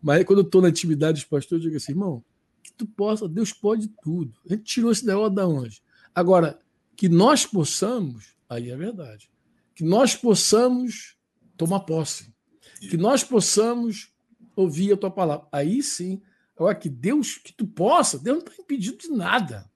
Mas 0.00 0.18
aí, 0.18 0.24
quando 0.24 0.38
eu 0.38 0.44
estou 0.44 0.62
na 0.62 0.68
intimidade 0.68 1.14
dos 1.14 1.24
pastores, 1.24 1.64
eu 1.64 1.70
digo 1.70 1.76
assim, 1.76 1.92
irmão, 1.92 2.22
que 2.62 2.72
tu 2.74 2.86
possa, 2.86 3.28
Deus 3.28 3.52
pode 3.52 3.88
tudo. 3.88 4.32
A 4.48 4.52
gente 4.52 4.62
tirou 4.62 4.92
esse 4.92 5.04
negócio 5.04 5.34
da 5.34 5.48
onde? 5.48 5.82
Agora, 6.14 6.56
que 6.94 7.08
nós 7.08 7.44
possamos, 7.44 8.36
aí 8.48 8.70
é 8.70 8.76
verdade, 8.76 9.28
que 9.74 9.82
nós 9.82 10.14
possamos 10.14 11.16
tomar 11.56 11.80
posse, 11.80 12.32
que 12.80 12.96
nós 12.96 13.24
possamos 13.24 14.12
ouvir 14.54 14.92
a 14.92 14.96
tua 14.96 15.10
palavra. 15.10 15.46
Aí 15.52 15.82
sim 15.82 16.20
Agora, 16.56 16.74
que 16.74 16.88
Deus, 16.88 17.36
que 17.36 17.52
tu 17.52 17.66
possa, 17.66 18.18
Deus 18.18 18.38
não 18.38 18.44
está 18.46 18.62
impedido 18.62 18.96
de 18.96 19.10
nada. 19.10 19.70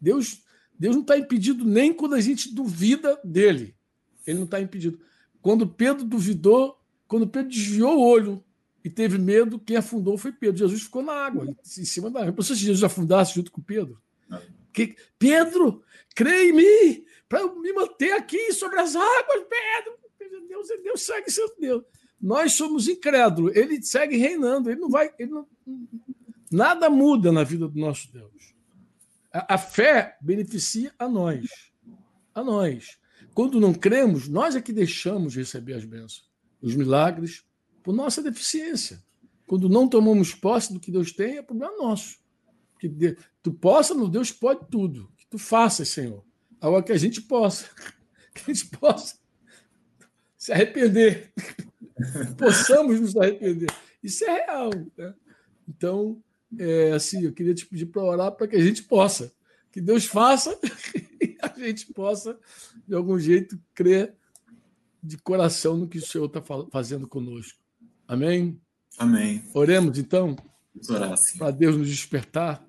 Deus, 0.00 0.42
Deus 0.78 0.94
não 0.94 1.02
está 1.02 1.18
impedido 1.18 1.64
nem 1.64 1.92
quando 1.92 2.14
a 2.14 2.20
gente 2.20 2.54
duvida 2.54 3.20
dele. 3.24 3.74
Ele 4.24 4.38
não 4.38 4.44
está 4.44 4.60
impedido. 4.60 5.00
Quando 5.42 5.66
Pedro 5.66 6.04
duvidou, 6.04 6.80
quando 7.08 7.26
Pedro 7.26 7.50
desviou 7.50 7.98
o 7.98 8.02
olho 8.02 8.44
e 8.84 8.88
teve 8.88 9.18
medo, 9.18 9.58
quem 9.58 9.76
afundou 9.76 10.16
foi 10.16 10.30
Pedro. 10.30 10.58
Jesus 10.58 10.82
ficou 10.82 11.02
na 11.02 11.12
água, 11.12 11.44
em 11.46 11.84
cima 11.84 12.08
da 12.10 12.20
água. 12.20 12.32
Pensou 12.32 12.54
se 12.54 12.62
Jesus 12.62 12.84
afundasse 12.84 13.34
junto 13.34 13.50
com 13.50 13.60
Pedro? 13.60 14.00
Que, 14.72 14.94
Pedro, 15.18 15.82
crê 16.14 16.50
em 16.50 16.52
mim, 16.52 17.04
para 17.28 17.44
me 17.52 17.72
manter 17.72 18.12
aqui 18.12 18.52
sobre 18.52 18.78
as 18.78 18.94
águas, 18.94 19.44
Pedro. 19.48 19.98
Deus, 20.46 20.68
Deus 20.84 21.02
segue 21.02 21.28
sendo 21.28 21.54
Deus. 21.58 21.82
Nós 22.20 22.52
somos 22.52 22.86
incrédulos, 22.86 23.56
ele 23.56 23.82
segue 23.82 24.16
reinando, 24.16 24.70
ele 24.70 24.80
não 24.80 24.90
vai. 24.90 25.10
Ele 25.18 25.30
não, 25.30 25.46
Nada 26.50 26.90
muda 26.90 27.30
na 27.30 27.44
vida 27.44 27.68
do 27.68 27.78
nosso 27.78 28.12
Deus. 28.12 28.54
A, 29.32 29.54
a 29.54 29.58
fé 29.58 30.18
beneficia 30.20 30.92
a 30.98 31.08
nós. 31.08 31.46
A 32.34 32.42
nós. 32.42 32.98
Quando 33.32 33.60
não 33.60 33.72
cremos, 33.72 34.28
nós 34.28 34.56
é 34.56 34.60
que 34.60 34.72
deixamos 34.72 35.32
de 35.32 35.38
receber 35.38 35.74
as 35.74 35.84
bênçãos, 35.84 36.28
os 36.60 36.74
milagres, 36.74 37.44
por 37.82 37.94
nossa 37.94 38.22
deficiência. 38.22 39.02
Quando 39.46 39.68
não 39.68 39.88
tomamos 39.88 40.34
posse 40.34 40.72
do 40.72 40.80
que 40.80 40.90
Deus 40.90 41.12
tem, 41.12 41.38
é 41.38 41.42
problema 41.42 41.76
nosso. 41.76 42.18
Que 42.78 43.16
tu 43.42 43.52
possa, 43.52 43.94
no 43.94 44.08
Deus 44.08 44.32
pode 44.32 44.66
tudo. 44.68 45.10
Que 45.16 45.26
tu 45.26 45.38
faças, 45.38 45.88
Senhor. 45.88 46.24
Agora 46.60 46.82
que 46.82 46.92
a 46.92 46.98
gente 46.98 47.22
possa. 47.22 47.66
Que 48.32 48.48
a 48.48 48.54
gente 48.54 48.70
possa 48.78 49.18
se 50.38 50.52
arrepender. 50.52 51.32
Possamos 52.36 53.00
nos 53.00 53.16
arrepender. 53.16 53.70
Isso 54.02 54.24
é 54.24 54.44
real. 54.44 54.70
Né? 54.96 55.14
Então, 55.68 56.22
é, 56.58 56.92
assim, 56.92 57.24
eu 57.24 57.32
queria 57.32 57.54
te 57.54 57.66
pedir 57.66 57.86
para 57.86 58.02
orar 58.02 58.32
para 58.32 58.48
que 58.48 58.56
a 58.56 58.62
gente 58.62 58.82
possa, 58.82 59.32
que 59.70 59.80
Deus 59.80 60.04
faça 60.04 60.58
e 61.20 61.36
a 61.42 61.48
gente 61.58 61.92
possa, 61.92 62.38
de 62.86 62.94
algum 62.94 63.18
jeito, 63.18 63.58
crer 63.74 64.14
de 65.02 65.16
coração 65.16 65.76
no 65.76 65.88
que 65.88 65.98
o 65.98 66.06
Senhor 66.06 66.26
está 66.26 66.42
fazendo 66.70 67.06
conosco. 67.06 67.58
Amém? 68.06 68.60
Amém. 68.98 69.42
Oremos 69.54 69.98
então? 69.98 70.36
Para 71.38 71.50
Deus 71.50 71.76
nos 71.76 71.88
despertar. 71.88 72.64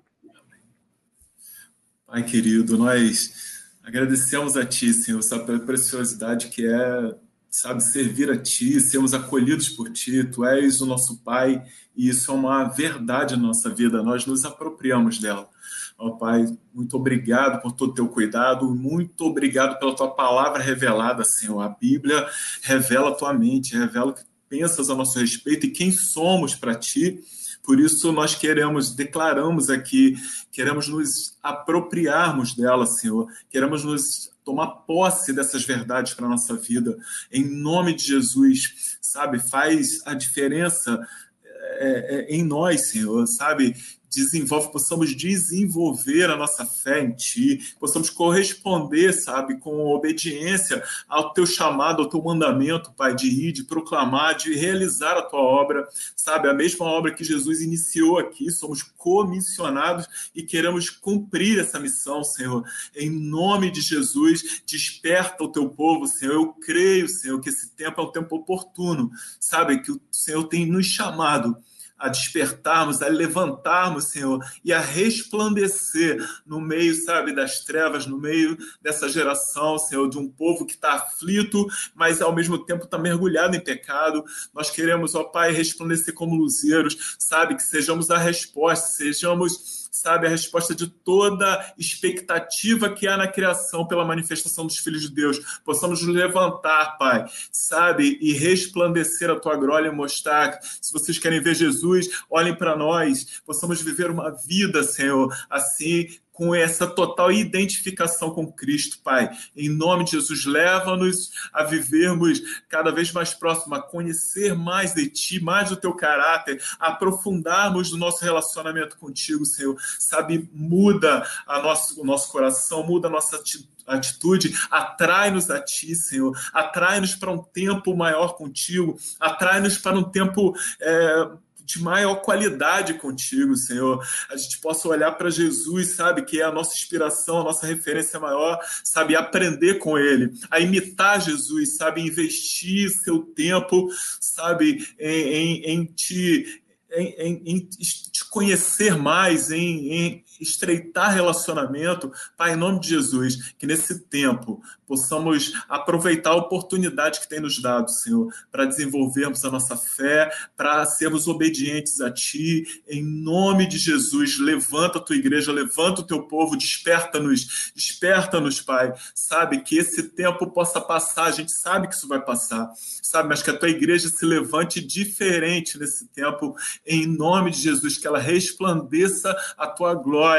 Pai 2.05 2.23
querido, 2.25 2.77
nós 2.77 3.69
agradecemos 3.83 4.55
a 4.57 4.65
Ti, 4.65 4.93
Senhor, 4.93 5.21
pela 5.45 5.59
preciosidade 5.59 6.49
que 6.49 6.65
é 6.65 7.15
sabe, 7.51 7.83
servir 7.83 8.31
a 8.31 8.37
Ti, 8.37 8.79
sermos 8.79 9.13
acolhidos 9.13 9.67
por 9.67 9.91
Ti, 9.91 10.23
Tu 10.23 10.45
és 10.45 10.79
o 10.79 10.85
nosso 10.85 11.21
Pai, 11.21 11.61
e 11.95 12.07
isso 12.07 12.31
é 12.31 12.33
uma 12.33 12.63
verdade 12.63 13.35
na 13.35 13.43
nossa 13.43 13.69
vida, 13.69 14.01
nós 14.01 14.25
nos 14.25 14.45
apropriamos 14.45 15.19
dela. 15.19 15.49
Ó 15.97 16.07
oh, 16.07 16.17
Pai, 16.17 16.45
muito 16.73 16.95
obrigado 16.95 17.61
por 17.61 17.73
todo 17.73 17.91
o 17.91 17.93
teu 17.93 18.07
cuidado, 18.07 18.73
muito 18.73 19.25
obrigado 19.25 19.77
pela 19.77 19.95
tua 19.95 20.09
palavra 20.09 20.63
revelada, 20.63 21.23
Senhor. 21.25 21.59
A 21.59 21.69
Bíblia 21.69 22.25
revela 22.63 23.09
a 23.09 23.15
tua 23.15 23.33
mente, 23.33 23.77
revela 23.77 24.11
o 24.11 24.13
que 24.13 24.23
pensas 24.49 24.89
a 24.89 24.95
nosso 24.95 25.19
respeito 25.19 25.65
e 25.67 25.71
quem 25.71 25.91
somos 25.91 26.55
para 26.55 26.73
Ti. 26.73 27.19
Por 27.63 27.79
isso 27.79 28.11
nós 28.11 28.35
queremos, 28.35 28.95
declaramos 28.95 29.69
aqui, 29.69 30.15
queremos 30.51 30.87
nos 30.87 31.37
apropriarmos 31.41 32.55
dela, 32.55 32.85
Senhor. 32.85 33.27
Queremos 33.49 33.83
nos 33.83 34.31
tomar 34.43 34.67
posse 34.67 35.31
dessas 35.31 35.63
verdades 35.63 36.13
para 36.13 36.25
a 36.25 36.29
nossa 36.29 36.55
vida, 36.55 36.97
em 37.31 37.43
nome 37.43 37.93
de 37.93 38.05
Jesus, 38.05 38.97
sabe? 39.01 39.39
Faz 39.39 40.01
a 40.05 40.13
diferença 40.13 41.07
é, 41.43 42.15
é, 42.15 42.35
em 42.35 42.43
nós, 42.43 42.89
Senhor, 42.89 43.27
sabe? 43.27 43.75
Desenvolve, 44.11 44.71
possamos 44.71 45.15
desenvolver 45.15 46.29
a 46.29 46.35
nossa 46.35 46.65
fé 46.65 47.01
em 47.01 47.13
Ti, 47.13 47.75
possamos 47.79 48.09
corresponder, 48.09 49.13
sabe, 49.13 49.57
com 49.57 49.85
obediência 49.87 50.83
ao 51.07 51.33
Teu 51.33 51.45
chamado, 51.45 52.01
ao 52.01 52.09
Teu 52.09 52.21
mandamento, 52.21 52.91
Pai, 52.91 53.15
de 53.15 53.27
ir, 53.27 53.53
de 53.53 53.63
proclamar, 53.63 54.35
de 54.35 54.53
realizar 54.53 55.17
a 55.17 55.21
Tua 55.21 55.39
obra, 55.39 55.87
sabe, 56.15 56.49
a 56.49 56.53
mesma 56.53 56.85
obra 56.85 57.13
que 57.13 57.23
Jesus 57.23 57.61
iniciou 57.61 58.19
aqui, 58.19 58.51
somos 58.51 58.83
comissionados 58.83 60.07
e 60.35 60.43
queremos 60.43 60.89
cumprir 60.89 61.59
essa 61.59 61.79
missão, 61.79 62.23
Senhor. 62.23 62.63
Em 62.93 63.09
nome 63.09 63.71
de 63.71 63.79
Jesus, 63.79 64.61
desperta 64.67 65.43
o 65.43 65.51
Teu 65.51 65.69
povo, 65.69 66.05
Senhor. 66.05 66.33
Eu 66.33 66.47
creio, 66.47 67.07
Senhor, 67.07 67.39
que 67.39 67.49
esse 67.49 67.69
tempo 67.71 68.01
é 68.01 68.03
um 68.03 68.11
tempo 68.11 68.35
oportuno, 68.35 69.09
sabe, 69.39 69.81
que 69.81 69.91
o 69.91 70.01
Senhor 70.11 70.43
tem 70.43 70.65
nos 70.65 70.85
chamado 70.85 71.55
a 72.01 72.09
despertarmos, 72.09 73.01
a 73.01 73.07
levantarmos, 73.07 74.05
Senhor, 74.05 74.43
e 74.65 74.73
a 74.73 74.79
resplandecer 74.79 76.17
no 76.45 76.59
meio, 76.59 76.95
sabe, 76.95 77.33
das 77.33 77.59
trevas, 77.59 78.07
no 78.07 78.17
meio 78.17 78.57
dessa 78.81 79.07
geração, 79.07 79.77
Senhor, 79.77 80.09
de 80.09 80.17
um 80.17 80.27
povo 80.27 80.65
que 80.65 80.73
está 80.73 80.93
aflito, 80.93 81.67
mas 81.93 82.21
ao 82.21 82.33
mesmo 82.33 82.57
tempo 82.57 82.85
está 82.85 82.97
mergulhado 82.97 83.55
em 83.55 83.59
pecado. 83.59 84.25
Nós 84.53 84.71
queremos, 84.71 85.13
ó 85.13 85.23
Pai, 85.23 85.51
resplandecer 85.51 86.13
como 86.13 86.35
luzeiros, 86.35 87.15
sabe, 87.19 87.55
que 87.55 87.63
sejamos 87.63 88.09
a 88.09 88.17
resposta, 88.17 88.87
sejamos 88.87 89.80
sabe, 89.91 90.25
a 90.25 90.29
resposta 90.29 90.73
de 90.73 90.87
toda 90.87 91.73
expectativa 91.77 92.89
que 92.89 93.07
há 93.07 93.17
na 93.17 93.27
criação 93.27 93.85
pela 93.85 94.05
manifestação 94.05 94.65
dos 94.65 94.77
filhos 94.77 95.01
de 95.01 95.13
Deus. 95.13 95.39
Possamos 95.65 96.01
nos 96.01 96.15
levantar, 96.15 96.97
Pai, 96.97 97.25
sabe, 97.51 98.17
e 98.21 98.31
resplandecer 98.31 99.29
a 99.29 99.39
tua 99.39 99.57
glória 99.57 99.89
e 99.89 99.91
mostrar. 99.91 100.57
Se 100.81 100.93
vocês 100.93 101.19
querem 101.19 101.41
ver 101.41 101.55
Jesus, 101.55 102.23
olhem 102.29 102.55
para 102.55 102.75
nós. 102.75 103.41
Possamos 103.45 103.81
viver 103.81 104.09
uma 104.09 104.31
vida, 104.31 104.81
Senhor, 104.81 105.35
assim, 105.49 106.07
com 106.41 106.55
essa 106.55 106.87
total 106.87 107.31
identificação 107.31 108.31
com 108.31 108.51
Cristo, 108.51 108.97
Pai. 109.03 109.29
Em 109.55 109.69
nome 109.69 110.05
de 110.05 110.13
Jesus, 110.13 110.43
leva-nos 110.43 111.29
a 111.53 111.63
vivermos 111.63 112.41
cada 112.67 112.91
vez 112.91 113.11
mais 113.11 113.31
próximo, 113.31 113.75
a 113.75 113.79
conhecer 113.79 114.55
mais 114.55 114.95
de 114.95 115.07
Ti, 115.07 115.39
mais 115.39 115.69
do 115.69 115.75
Teu 115.75 115.93
caráter, 115.93 116.59
a 116.79 116.87
aprofundarmos 116.87 117.93
o 117.93 117.97
nosso 117.97 118.25
relacionamento 118.25 118.97
contigo, 118.97 119.45
Senhor. 119.45 119.79
Sabe, 119.99 120.49
muda 120.51 121.23
a 121.45 121.61
nosso, 121.61 122.01
o 122.01 122.03
nosso 122.03 122.31
coração, 122.31 122.83
muda 122.87 123.07
a 123.07 123.11
nossa 123.11 123.39
atitude, 123.85 124.51
atrai-nos 124.71 125.47
a 125.51 125.61
Ti, 125.61 125.95
Senhor. 125.95 126.35
Atrai-nos 126.51 127.13
para 127.13 127.29
um 127.29 127.37
tempo 127.37 127.95
maior 127.95 128.33
contigo, 128.33 128.97
atrai-nos 129.19 129.77
para 129.77 129.95
um 129.95 130.03
tempo. 130.03 130.55
É, 130.81 131.29
de 131.65 131.81
maior 131.81 132.15
qualidade 132.15 132.95
contigo, 132.95 133.55
Senhor. 133.55 134.03
A 134.29 134.37
gente 134.37 134.59
possa 134.59 134.87
olhar 134.87 135.11
para 135.13 135.29
Jesus, 135.29 135.95
sabe, 135.95 136.23
que 136.23 136.41
é 136.41 136.43
a 136.43 136.51
nossa 136.51 136.75
inspiração, 136.75 137.41
a 137.41 137.43
nossa 137.43 137.65
referência 137.65 138.19
maior, 138.19 138.59
sabe, 138.83 139.15
aprender 139.15 139.75
com 139.75 139.97
ele, 139.97 140.31
a 140.49 140.59
imitar 140.59 141.21
Jesus, 141.21 141.77
sabe, 141.77 142.01
investir 142.01 142.89
seu 142.89 143.19
tempo, 143.19 143.89
sabe, 144.19 144.85
em, 144.99 145.09
em, 145.09 145.61
em 145.65 145.85
te 145.85 146.61
em, 146.93 147.41
em, 147.45 147.59
te 147.59 148.25
conhecer 148.29 148.97
mais, 148.97 149.49
em, 149.49 150.23
estreitar 150.41 151.13
relacionamento. 151.13 152.11
Pai, 152.35 152.53
em 152.53 152.57
nome 152.57 152.79
de 152.79 152.89
Jesus, 152.89 153.53
que 153.57 153.67
nesse 153.67 153.99
tempo 153.99 154.61
possamos 154.87 155.53
aproveitar 155.69 156.31
a 156.31 156.35
oportunidade 156.35 157.21
que 157.21 157.29
tem 157.29 157.39
nos 157.39 157.61
dado, 157.61 157.89
Senhor, 157.89 158.33
para 158.51 158.65
desenvolvermos 158.65 159.45
a 159.45 159.51
nossa 159.51 159.77
fé, 159.77 160.29
para 160.57 160.83
sermos 160.85 161.27
obedientes 161.27 162.01
a 162.01 162.11
Ti. 162.11 162.65
Em 162.87 163.03
nome 163.03 163.67
de 163.67 163.77
Jesus, 163.77 164.39
levanta 164.39 164.97
a 164.97 165.01
tua 165.01 165.15
igreja, 165.15 165.51
levanta 165.51 166.01
o 166.01 166.05
teu 166.05 166.23
povo, 166.23 166.57
desperta-nos, 166.57 167.71
desperta-nos, 167.75 168.59
Pai. 168.59 168.93
Sabe, 169.13 169.61
que 169.61 169.77
esse 169.77 170.03
tempo 170.03 170.47
possa 170.47 170.81
passar, 170.81 171.25
a 171.25 171.31
gente 171.31 171.51
sabe 171.51 171.87
que 171.87 171.95
isso 171.95 172.07
vai 172.07 172.19
passar, 172.19 172.69
sabe, 173.01 173.29
mas 173.29 173.41
que 173.41 173.49
a 173.49 173.57
tua 173.57 173.69
igreja 173.69 174.09
se 174.09 174.25
levante 174.25 174.81
diferente 174.81 175.77
nesse 175.77 176.07
tempo, 176.07 176.55
em 176.85 177.05
nome 177.05 177.51
de 177.51 177.61
Jesus, 177.61 177.97
que 177.97 178.07
ela 178.07 178.19
resplandeça 178.19 179.35
a 179.57 179.67
tua 179.67 179.93
glória 179.93 180.30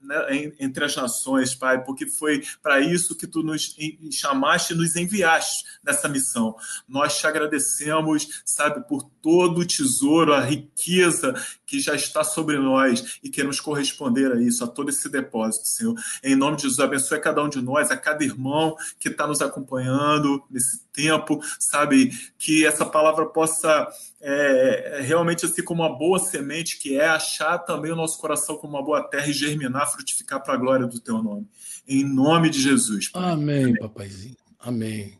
né, 0.00 0.52
entre 0.58 0.84
as 0.84 0.96
nações, 0.96 1.54
Pai, 1.54 1.82
porque 1.84 2.06
foi 2.06 2.42
para 2.62 2.80
isso 2.80 3.16
que 3.16 3.26
tu 3.26 3.42
nos 3.42 3.76
chamaste 4.10 4.72
e 4.72 4.76
nos 4.76 4.96
enviaste 4.96 5.64
nessa 5.82 6.08
missão. 6.08 6.56
Nós 6.88 7.18
te 7.18 7.26
agradecemos, 7.26 8.42
sabe, 8.44 8.86
por 8.88 9.02
todo 9.22 9.60
o 9.60 9.66
tesouro, 9.66 10.34
a 10.34 10.40
riqueza 10.40 11.34
que 11.66 11.80
já 11.80 11.94
está 11.94 12.22
sobre 12.22 12.58
nós 12.58 13.18
e 13.22 13.28
queremos 13.28 13.60
corresponder 13.60 14.32
a 14.32 14.40
isso, 14.40 14.62
a 14.62 14.66
todo 14.66 14.90
esse 14.90 15.08
depósito, 15.08 15.68
Senhor. 15.68 15.94
Em 16.22 16.36
nome 16.36 16.56
de 16.56 16.62
Jesus, 16.62 16.80
abençoe 16.80 17.20
cada 17.20 17.42
um 17.42 17.48
de 17.48 17.60
nós, 17.60 17.90
a 17.90 17.96
cada 17.96 18.22
irmão 18.24 18.76
que 18.98 19.08
está 19.08 19.26
nos 19.26 19.40
acompanhando 19.40 20.42
nesse 20.50 20.83
tempo, 20.94 21.40
sabe, 21.58 22.10
que 22.38 22.64
essa 22.64 22.86
palavra 22.86 23.26
possa 23.26 23.86
é, 24.20 25.00
realmente 25.02 25.44
assim 25.44 25.62
como 25.62 25.82
uma 25.82 25.98
boa 25.98 26.18
semente 26.18 26.78
que 26.78 26.96
é 26.96 27.06
achar 27.06 27.58
também 27.58 27.92
o 27.92 27.96
nosso 27.96 28.18
coração 28.18 28.56
como 28.56 28.76
uma 28.76 28.84
boa 28.84 29.02
terra 29.02 29.26
e 29.26 29.32
germinar, 29.32 29.90
frutificar 29.90 30.42
para 30.42 30.54
a 30.54 30.56
glória 30.56 30.86
do 30.86 31.00
teu 31.00 31.22
nome. 31.22 31.46
Em 31.86 32.04
nome 32.04 32.48
de 32.48 32.60
Jesus. 32.60 33.10
Pai. 33.10 33.32
Amém, 33.32 33.74
papaizinho. 33.74 34.36
Amém. 34.58 35.18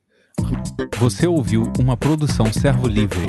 Você 0.98 1.26
ouviu 1.26 1.70
uma 1.78 1.96
produção 1.96 2.50
Servo 2.52 2.88
Livre. 2.88 3.26